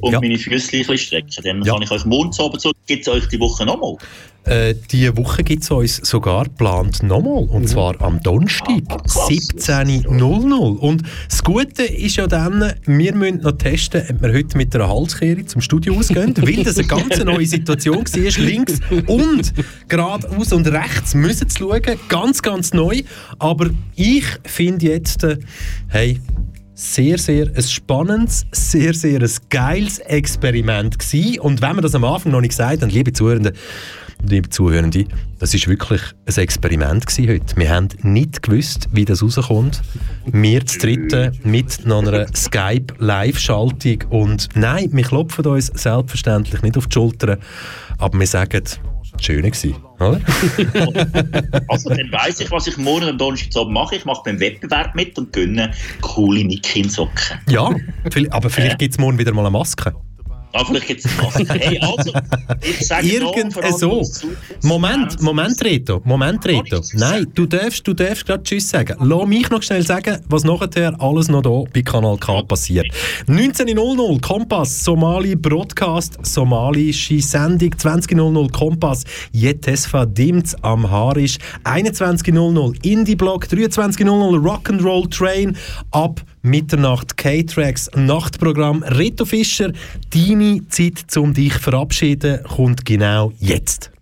und 0.00 0.12
meine 0.12 0.38
Füße 0.38 0.68
ein 0.68 0.78
bisschen 0.78 0.98
strecken. 0.98 1.42
Dann 1.42 1.64
kann 1.64 1.82
ich 1.82 1.90
euch 1.90 2.04
morgen 2.04 2.30
Abend 2.38 2.60
zu. 2.60 2.70
Gibt 2.86 3.06
es 3.06 3.12
euch 3.12 3.28
die 3.28 3.40
Woche 3.40 3.66
nochmal? 3.66 3.96
Äh, 4.44 4.74
diese 4.90 5.16
Woche 5.16 5.42
gibt 5.42 5.62
es 5.62 5.70
uns 5.70 5.96
sogar 5.96 6.44
geplant 6.44 7.02
nochmal. 7.02 7.44
Und 7.44 7.66
zwar 7.68 8.00
am 8.02 8.22
Donnerstag, 8.22 8.82
17.00. 9.06 10.54
Und 10.54 11.02
das 11.28 11.42
Gute 11.42 11.84
ist 11.84 12.16
ja 12.16 12.26
dann, 12.26 12.72
wir 12.84 13.14
müssen 13.14 13.40
noch 13.40 13.52
testen, 13.52 14.02
ob 14.10 14.22
wir 14.22 14.34
heute 14.34 14.56
mit 14.58 14.74
einer 14.74 14.88
Halskehre 14.88 15.46
zum 15.46 15.62
Studio 15.62 15.94
ausgehen, 15.96 16.34
weil 16.42 16.62
das 16.62 16.76
eine 16.76 16.86
ganz 16.86 17.24
neue 17.24 17.46
Situation 17.46 18.04
war. 18.04 18.04
Links 18.44 18.80
und 19.06 19.54
geradeaus 19.88 20.52
und 20.52 20.66
rechts 20.66 21.14
müssen 21.14 21.48
zu 21.48 21.70
schauen. 21.70 21.98
Ganz, 22.08 22.42
ganz 22.42 22.74
neu. 22.74 23.00
Aber 23.38 23.70
ich 23.94 24.24
finde 24.44 24.86
jetzt, 24.86 25.24
äh, 25.24 25.38
hey, 25.88 26.20
sehr, 26.74 27.18
sehr 27.18 27.50
ein 27.54 27.62
spannendes, 27.62 28.46
sehr, 28.50 28.92
sehr 28.94 29.22
ein 29.22 29.30
geiles 29.48 30.00
Experiment 30.00 30.98
gewesen. 30.98 31.40
Und 31.40 31.62
wenn 31.62 31.76
wir 31.76 31.82
das 31.82 31.94
am 31.94 32.04
Anfang 32.04 32.32
noch 32.32 32.40
nicht 32.40 32.50
gesagt 32.50 32.82
haben, 32.82 32.90
liebe 32.90 33.12
Zuhörende, 33.12 33.52
liebe 34.28 34.48
Zuhörende, 34.48 35.04
das 35.38 35.54
ist 35.54 35.68
wirklich 35.68 36.00
ein 36.26 36.34
Experiment 36.42 37.06
gewesen 37.06 37.28
heute. 37.30 37.56
Wir 37.56 37.70
haben 37.70 37.88
nicht 38.02 38.42
gewusst, 38.42 38.88
wie 38.92 39.04
das 39.04 39.22
rauskommt. 39.22 39.82
Wir 40.26 40.64
zu 40.66 40.78
dritten 40.78 41.38
mit 41.44 41.84
noch 41.86 42.06
einer 42.06 42.26
Skype-Live-Schaltung. 42.34 44.04
Und 44.10 44.48
nein, 44.54 44.88
wir 44.92 45.04
klopfen 45.04 45.46
uns 45.46 45.66
selbstverständlich 45.66 46.62
nicht 46.62 46.76
auf 46.76 46.86
die 46.86 46.94
Schulter, 46.94 47.38
aber 47.98 48.18
wir 48.18 48.26
sagen, 48.26 48.62
schön 49.20 49.42
gewesen, 49.42 49.76
oder? 50.00 50.20
Also, 51.68 51.88
dann 51.90 52.10
weiss 52.12 52.40
ich, 52.40 52.50
was 52.50 52.66
ich 52.66 52.76
morgen 52.76 53.06
am 53.08 53.18
Donnerstag 53.18 53.68
mache. 53.68 53.96
Ich 53.96 54.04
mache 54.04 54.22
beim 54.24 54.40
Wettbewerb 54.40 54.94
mit 54.94 55.16
und 55.18 55.32
gönne 55.32 55.70
coole 56.00 56.44
Nikin-Socken. 56.44 57.38
ja, 57.48 57.70
viel- 58.10 58.28
aber 58.30 58.50
vielleicht 58.50 58.78
gibt 58.78 58.92
es 58.94 58.98
morgen 58.98 59.18
wieder 59.18 59.32
mal 59.32 59.42
eine 59.42 59.50
Maske. 59.50 59.94
Ah, 60.56 60.64
vielleicht 60.64 61.04
was. 61.18 61.34
Hey, 61.48 61.80
also, 61.80 62.12
ich 62.62 62.86
sage 62.86 63.08
Irgend 63.08 63.56
noch, 63.56 63.76
so. 63.76 64.02
Moment, 64.62 65.20
Moment, 65.20 65.60
Reto. 65.64 66.00
Moment, 66.04 66.46
Reto. 66.46 66.80
Nein, 66.92 67.26
du 67.34 67.44
darfst, 67.46 67.84
du 67.86 67.92
darfst 67.92 68.24
gerade 68.24 68.44
Tschüss 68.44 68.70
sagen. 68.70 68.96
Lass 69.00 69.26
mich 69.26 69.50
noch 69.50 69.62
schnell 69.64 69.84
sagen, 69.84 70.18
was 70.28 70.44
nachher 70.44 70.94
alles 71.00 71.26
noch 71.26 71.42
hier 71.42 71.64
bei 71.72 71.82
Kanal 71.82 72.16
K 72.18 72.42
passiert. 72.42 72.86
19.00 73.26 74.20
Kompass, 74.20 74.84
Somali 74.84 75.34
Broadcast, 75.34 76.18
somalische 76.22 77.20
Sendung. 77.20 77.70
20.00 77.70 78.52
Kompass, 78.52 79.02
Jetesfa 79.32 80.06
Dimts 80.06 80.54
Amharisch. 80.62 81.38
21.00 81.64 82.84
Indie-Blog. 82.84 83.46
23.00 83.46 84.38
Rock'n'Roll 84.38 85.10
Train. 85.10 85.56
Ab 85.90 86.20
Mitternacht 86.44 87.16
K-Tracks 87.16 87.90
Nachtprogramm. 87.96 88.82
Reto 88.82 89.24
Fischer, 89.24 89.72
deine 90.10 90.60
Zeit, 90.68 91.16
um 91.16 91.32
dich 91.32 91.54
zu 91.54 91.60
verabschieden, 91.60 92.44
kommt 92.44 92.84
genau 92.84 93.32
jetzt. 93.38 93.93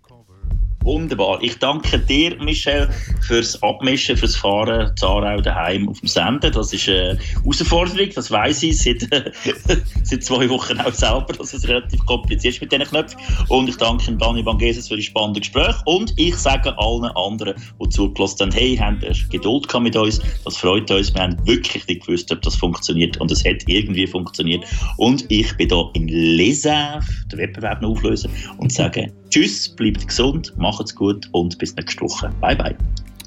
Wunderbar. 0.83 1.41
Ich 1.41 1.57
danke 1.59 1.97
dir, 1.97 2.35
Michel, 2.43 2.89
fürs 3.21 3.61
Abmischen, 3.63 4.17
fürs 4.17 4.35
Fahren 4.35 4.95
zu 4.97 5.07
Aarau 5.07 5.39
daheim 5.39 5.87
auf 5.87 6.01
dem 6.01 6.09
Sender. 6.09 6.51
Das 6.51 6.73
ist 6.73 6.89
eine 6.89 7.17
Herausforderung, 7.41 8.09
das 8.13 8.29
weiss 8.29 8.63
ich 8.63 8.77
seit, 8.81 9.07
seit 10.03 10.23
zwei 10.23 10.49
Wochen 10.49 10.77
auch 10.81 10.93
selber, 10.93 11.33
dass 11.37 11.53
es 11.53 11.65
relativ 11.69 12.05
kompliziert 12.05 12.55
ist 12.55 12.61
mit 12.61 12.73
diesen 12.73 12.85
Knöpfen. 12.85 13.17
Und 13.47 13.69
ich 13.69 13.77
danke 13.77 14.11
Dani 14.11 14.43
Bangeses 14.43 14.89
für 14.89 14.97
die 14.97 15.03
spannenden 15.03 15.41
Gespräche. 15.41 15.77
Und 15.85 16.13
ich 16.17 16.35
sage 16.35 16.77
allen 16.77 17.05
anderen, 17.15 17.55
die 17.81 17.89
zugelassen 17.89 18.41
haben, 18.41 18.51
hey, 18.51 18.75
habt 18.75 19.29
Geduld 19.29 19.69
gehabt 19.69 19.83
mit 19.85 19.95
uns, 19.95 20.21
das 20.43 20.57
freut 20.57 20.91
uns. 20.91 21.13
Wir 21.13 21.21
haben 21.21 21.37
wirklich 21.47 21.87
nicht 21.87 22.05
gewusst, 22.05 22.29
ob 22.29 22.41
das 22.41 22.57
funktioniert. 22.57 23.15
Und 23.21 23.31
es 23.31 23.45
hat 23.45 23.63
irgendwie 23.67 24.05
funktioniert. 24.05 24.65
Und 24.97 25.23
ich 25.29 25.55
bin 25.55 25.69
da 25.69 25.89
in 25.93 26.09
Lesav, 26.09 27.05
den 27.31 27.39
Wettbewerb 27.39 27.81
noch 27.81 27.91
auflösen 27.91 28.29
und 28.57 28.71
sage 28.73 29.13
Tschüss, 29.33 29.67
bleibt 29.67 30.07
gesund, 30.07 30.53
macht's 30.57 30.93
gut 30.93 31.27
und 31.31 31.57
bis 31.57 31.75
nächste 31.75 32.01
Woche. 32.01 32.31
Bye, 32.39 32.55
bye. 32.55 32.75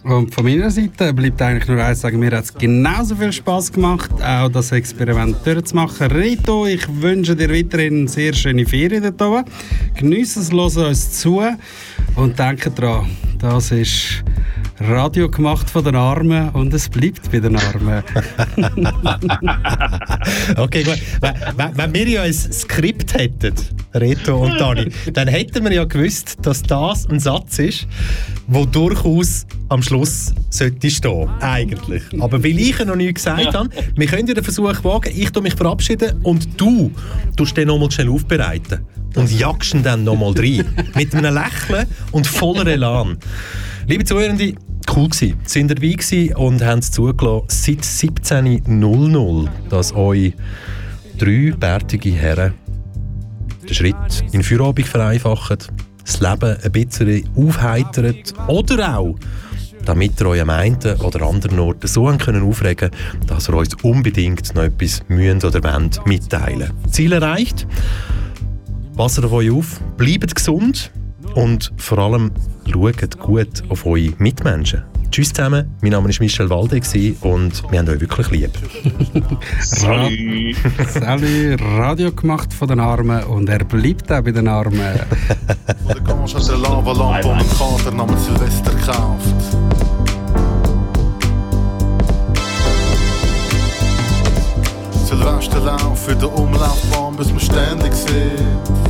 Und 0.04 0.32
von 0.32 0.44
meiner 0.44 0.70
Seite 0.70 1.12
bleibt 1.12 1.42
eigentlich 1.42 1.66
nur 1.66 1.82
eins 1.82 2.00
sagen, 2.00 2.20
mir 2.20 2.30
hat 2.30 2.44
es 2.44 2.54
genauso 2.54 3.16
viel 3.16 3.32
Spaß 3.32 3.72
gemacht, 3.72 4.12
auch 4.22 4.48
das 4.48 4.70
Experiment 4.70 5.44
durchzumachen. 5.44 6.12
Rito, 6.12 6.64
ich 6.64 6.86
wünsche 6.88 7.34
dir 7.34 7.50
weiterhin 7.50 8.06
sehr 8.06 8.32
schöne 8.34 8.64
Ferien 8.64 9.02
dort 9.02 9.20
oben. 9.20 9.50
Geniessen 9.96 10.42
es, 10.42 10.52
hören 10.52 10.90
uns 10.90 11.10
zu 11.10 11.42
und 12.14 12.38
denke 12.38 12.70
dran, 12.70 13.10
das 13.38 13.70
ist 13.70 14.24
Radio 14.78 15.28
gemacht 15.30 15.68
von 15.70 15.84
den 15.84 15.96
Armen 15.96 16.50
und 16.50 16.72
es 16.74 16.88
bleibt 16.88 17.30
bei 17.30 17.40
den 17.40 17.56
Armen. 17.56 18.02
Okay, 20.56 20.82
gut. 20.82 20.98
Wenn, 21.20 21.76
wenn, 21.76 21.94
wir 21.94 22.08
ja 22.08 22.22
ein 22.22 22.32
Skript 22.32 23.14
hätten, 23.14 23.54
Reto 23.94 24.44
und 24.44 24.50
Dani, 24.60 24.90
dann 25.12 25.28
hätten 25.28 25.64
wir 25.64 25.72
ja 25.72 25.84
gewusst, 25.84 26.36
dass 26.42 26.62
das 26.62 27.06
ein 27.08 27.20
Satz 27.20 27.58
ist, 27.58 27.86
der 28.48 28.66
durchaus 28.66 29.46
am 29.68 29.82
Schluss 29.82 30.32
sollte 30.50 30.90
stehen. 30.90 31.28
Eigentlich. 31.40 32.02
Aber 32.20 32.42
weil 32.42 32.58
ich 32.58 32.78
ja 32.78 32.84
noch 32.84 32.96
nie 32.96 33.12
gesagt 33.12 33.54
habe, 33.54 33.70
wir 33.94 34.06
können 34.06 34.26
ja 34.26 34.34
den 34.34 34.44
Versuch 34.44 34.84
wagen, 34.84 35.12
ich 35.14 35.30
tu 35.30 35.40
mich 35.40 35.54
verabschieden 35.54 36.20
und 36.22 36.60
du 36.60 36.90
tust 37.36 37.56
den 37.56 37.68
nochmal 37.68 37.90
schnell 37.90 38.08
aufbereiten. 38.08 38.80
Und 39.16 39.32
jagst 39.32 39.72
ihn 39.72 39.82
dann 39.82 40.04
nochmal 40.04 40.34
rein. 40.36 40.66
Mit 40.94 41.14
einem 41.14 41.34
Lächeln 41.34 41.86
und 42.12 42.26
voller 42.26 42.66
Elan. 42.66 43.16
Liebe 43.86 44.04
Zuhörende, 44.04 44.54
cool 44.94 45.08
gsi. 45.08 45.34
Sind 45.44 45.70
dabei 45.70 45.96
und 46.36 46.64
haben 46.64 46.80
es 46.80 46.90
zugelassen 46.90 47.46
seit 47.48 47.80
17.00, 47.80 49.48
dass 49.68 49.94
euch 49.94 50.34
drei 51.18 51.52
bärtige 51.58 52.10
Herren 52.10 52.54
den 53.66 53.74
Schritt 53.74 54.24
in 54.32 54.42
Feierabend 54.42 54.86
vereinfachen, 54.86 55.58
das 56.04 56.20
Leben 56.20 56.56
ein 56.62 56.72
bisschen 56.72 57.28
aufheitern 57.36 58.16
oder 58.46 58.98
auch, 58.98 59.16
damit 59.84 60.20
ihr 60.20 60.26
euch 60.26 60.40
am 60.40 60.50
einen 60.50 60.76
oder 60.76 61.22
anderen 61.22 61.58
Ort 61.58 61.88
so 61.88 62.04
können 62.16 62.42
aufregen 62.42 62.90
dass 63.26 63.48
ihr 63.48 63.54
uns 63.54 63.74
unbedingt 63.82 64.54
noch 64.54 64.62
etwas 64.62 65.02
müsst 65.08 65.44
oder 65.44 65.62
wollt 65.62 66.06
mitteilen. 66.06 66.72
Ziel 66.90 67.12
erreicht. 67.12 67.66
Passt 68.96 69.22
auf 69.22 69.32
euch 69.32 69.50
auf, 69.50 69.80
bleibt 69.96 70.34
gesund 70.34 70.90
und 71.34 71.72
vor 71.76 71.98
allem 71.98 72.30
schaut 72.70 73.18
gut 73.18 73.62
auf 73.68 73.86
eure 73.86 74.12
Mitmenschen. 74.18 74.84
Tschüss 75.10 75.32
zusammen, 75.32 75.74
mein 75.80 75.92
Name 75.92 76.08
war 76.08 76.14
Michel 76.20 76.50
Walde 76.50 76.76
und 77.20 77.62
wir 77.70 77.78
haben 77.78 77.88
euch 77.88 78.00
wirklich 78.00 78.30
lieb. 78.30 78.50
Salut. 79.60 80.56
Salut, 80.88 81.62
Radio 81.62 82.12
gemacht 82.12 82.52
von 82.52 82.68
den 82.68 82.80
Armen 82.80 83.24
und 83.24 83.48
er 83.48 83.64
bleibt 83.64 84.10
auch 84.12 84.22
bei 84.22 84.32
den 84.32 84.48
Armen. 84.48 84.78
Gehst 85.88 86.36
an 86.36 86.46
der 86.46 86.58
Lavalampe 86.58 87.28
und 87.28 87.34
einen 87.34 87.48
Kater 87.50 87.90
namens 87.92 88.26
Silvester 88.26 88.74
gekauft. 88.74 89.56
Silvesterlauf 95.06 96.04
für 96.04 96.16
den 96.16 96.28
Umlaufbahn, 96.28 97.16
bis 97.16 97.30
man 97.30 97.40
ständig 97.40 97.94
sieht. 97.94 98.85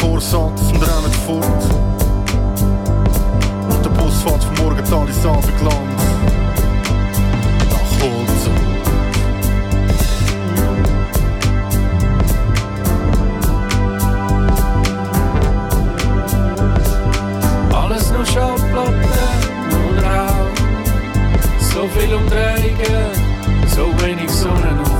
Bomben 0.00 0.14
mit 0.14 0.22
Vorsatz 0.22 0.72
und 0.72 0.82
rennen 0.82 1.12
fort. 1.26 1.44
Und 3.70 3.84
der 3.84 3.90
Bus 3.90 4.22
fährt 4.22 4.44
vom 4.44 4.64
Morgental 4.64 5.08
ins 5.08 5.24
Abendland. 5.24 5.98
Nach 7.70 7.90
Holzen. 8.00 8.52
Alles 17.72 18.10
nur 18.12 18.26
Schallplatten 18.26 18.94
und 19.72 19.98
Rauch. 20.04 20.52
So 21.60 21.88
viel 21.88 22.14
Umdrehungen, 22.14 23.66
so 23.66 23.84
wenig 24.04 24.30
Sonnenaufgang. 24.30 24.91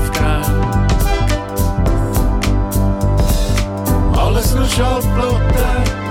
Alles 4.33 4.55
nur 4.55 4.65
Schallplatten 4.65 5.37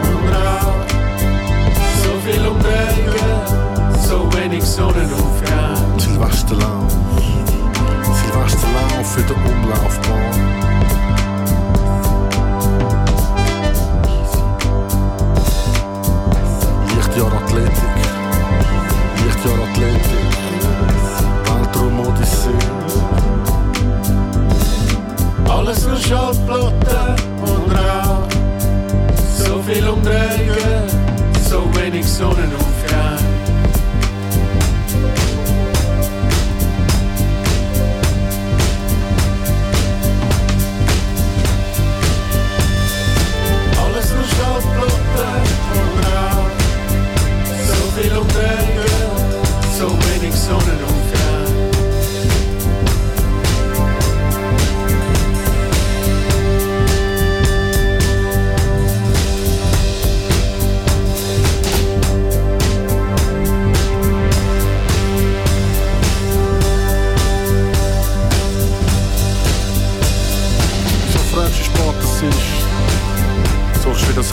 und 0.00 0.28
Rauch. 0.32 0.86
So 2.04 2.12
viel 2.24 2.46
Umdrehungen, 2.46 3.42
so 4.00 4.32
wenig 4.38 4.62
Sonnenaufgang. 4.62 5.98
Silvesterlauf. 5.98 6.92
Silvesterlauf 8.14 9.06
für 9.12 9.22
den 9.22 9.36
Umlaufbahn. 9.44 10.34
Lichtjahr 16.94 17.32
Athletik. 17.32 17.96
Lichtjahr 19.24 19.58
Athletik. 19.68 20.30
Weltraum 21.44 22.00
Odyssee. 22.06 22.62
Alles 25.48 25.86
nur 25.88 25.96
Schallplatten 25.96 26.72
und 26.76 26.88
Rauch. 26.88 27.31
So 29.72 29.78
viel 29.78 29.88
Umdrehungen, 29.88 30.88
so 31.48 31.64
wenig 31.74 32.04
Sonnenaufgang. 32.06 32.61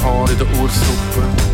Haar 0.01 0.29
in 0.29 0.37
der 0.37 0.47
Ursuppe. 0.61 1.48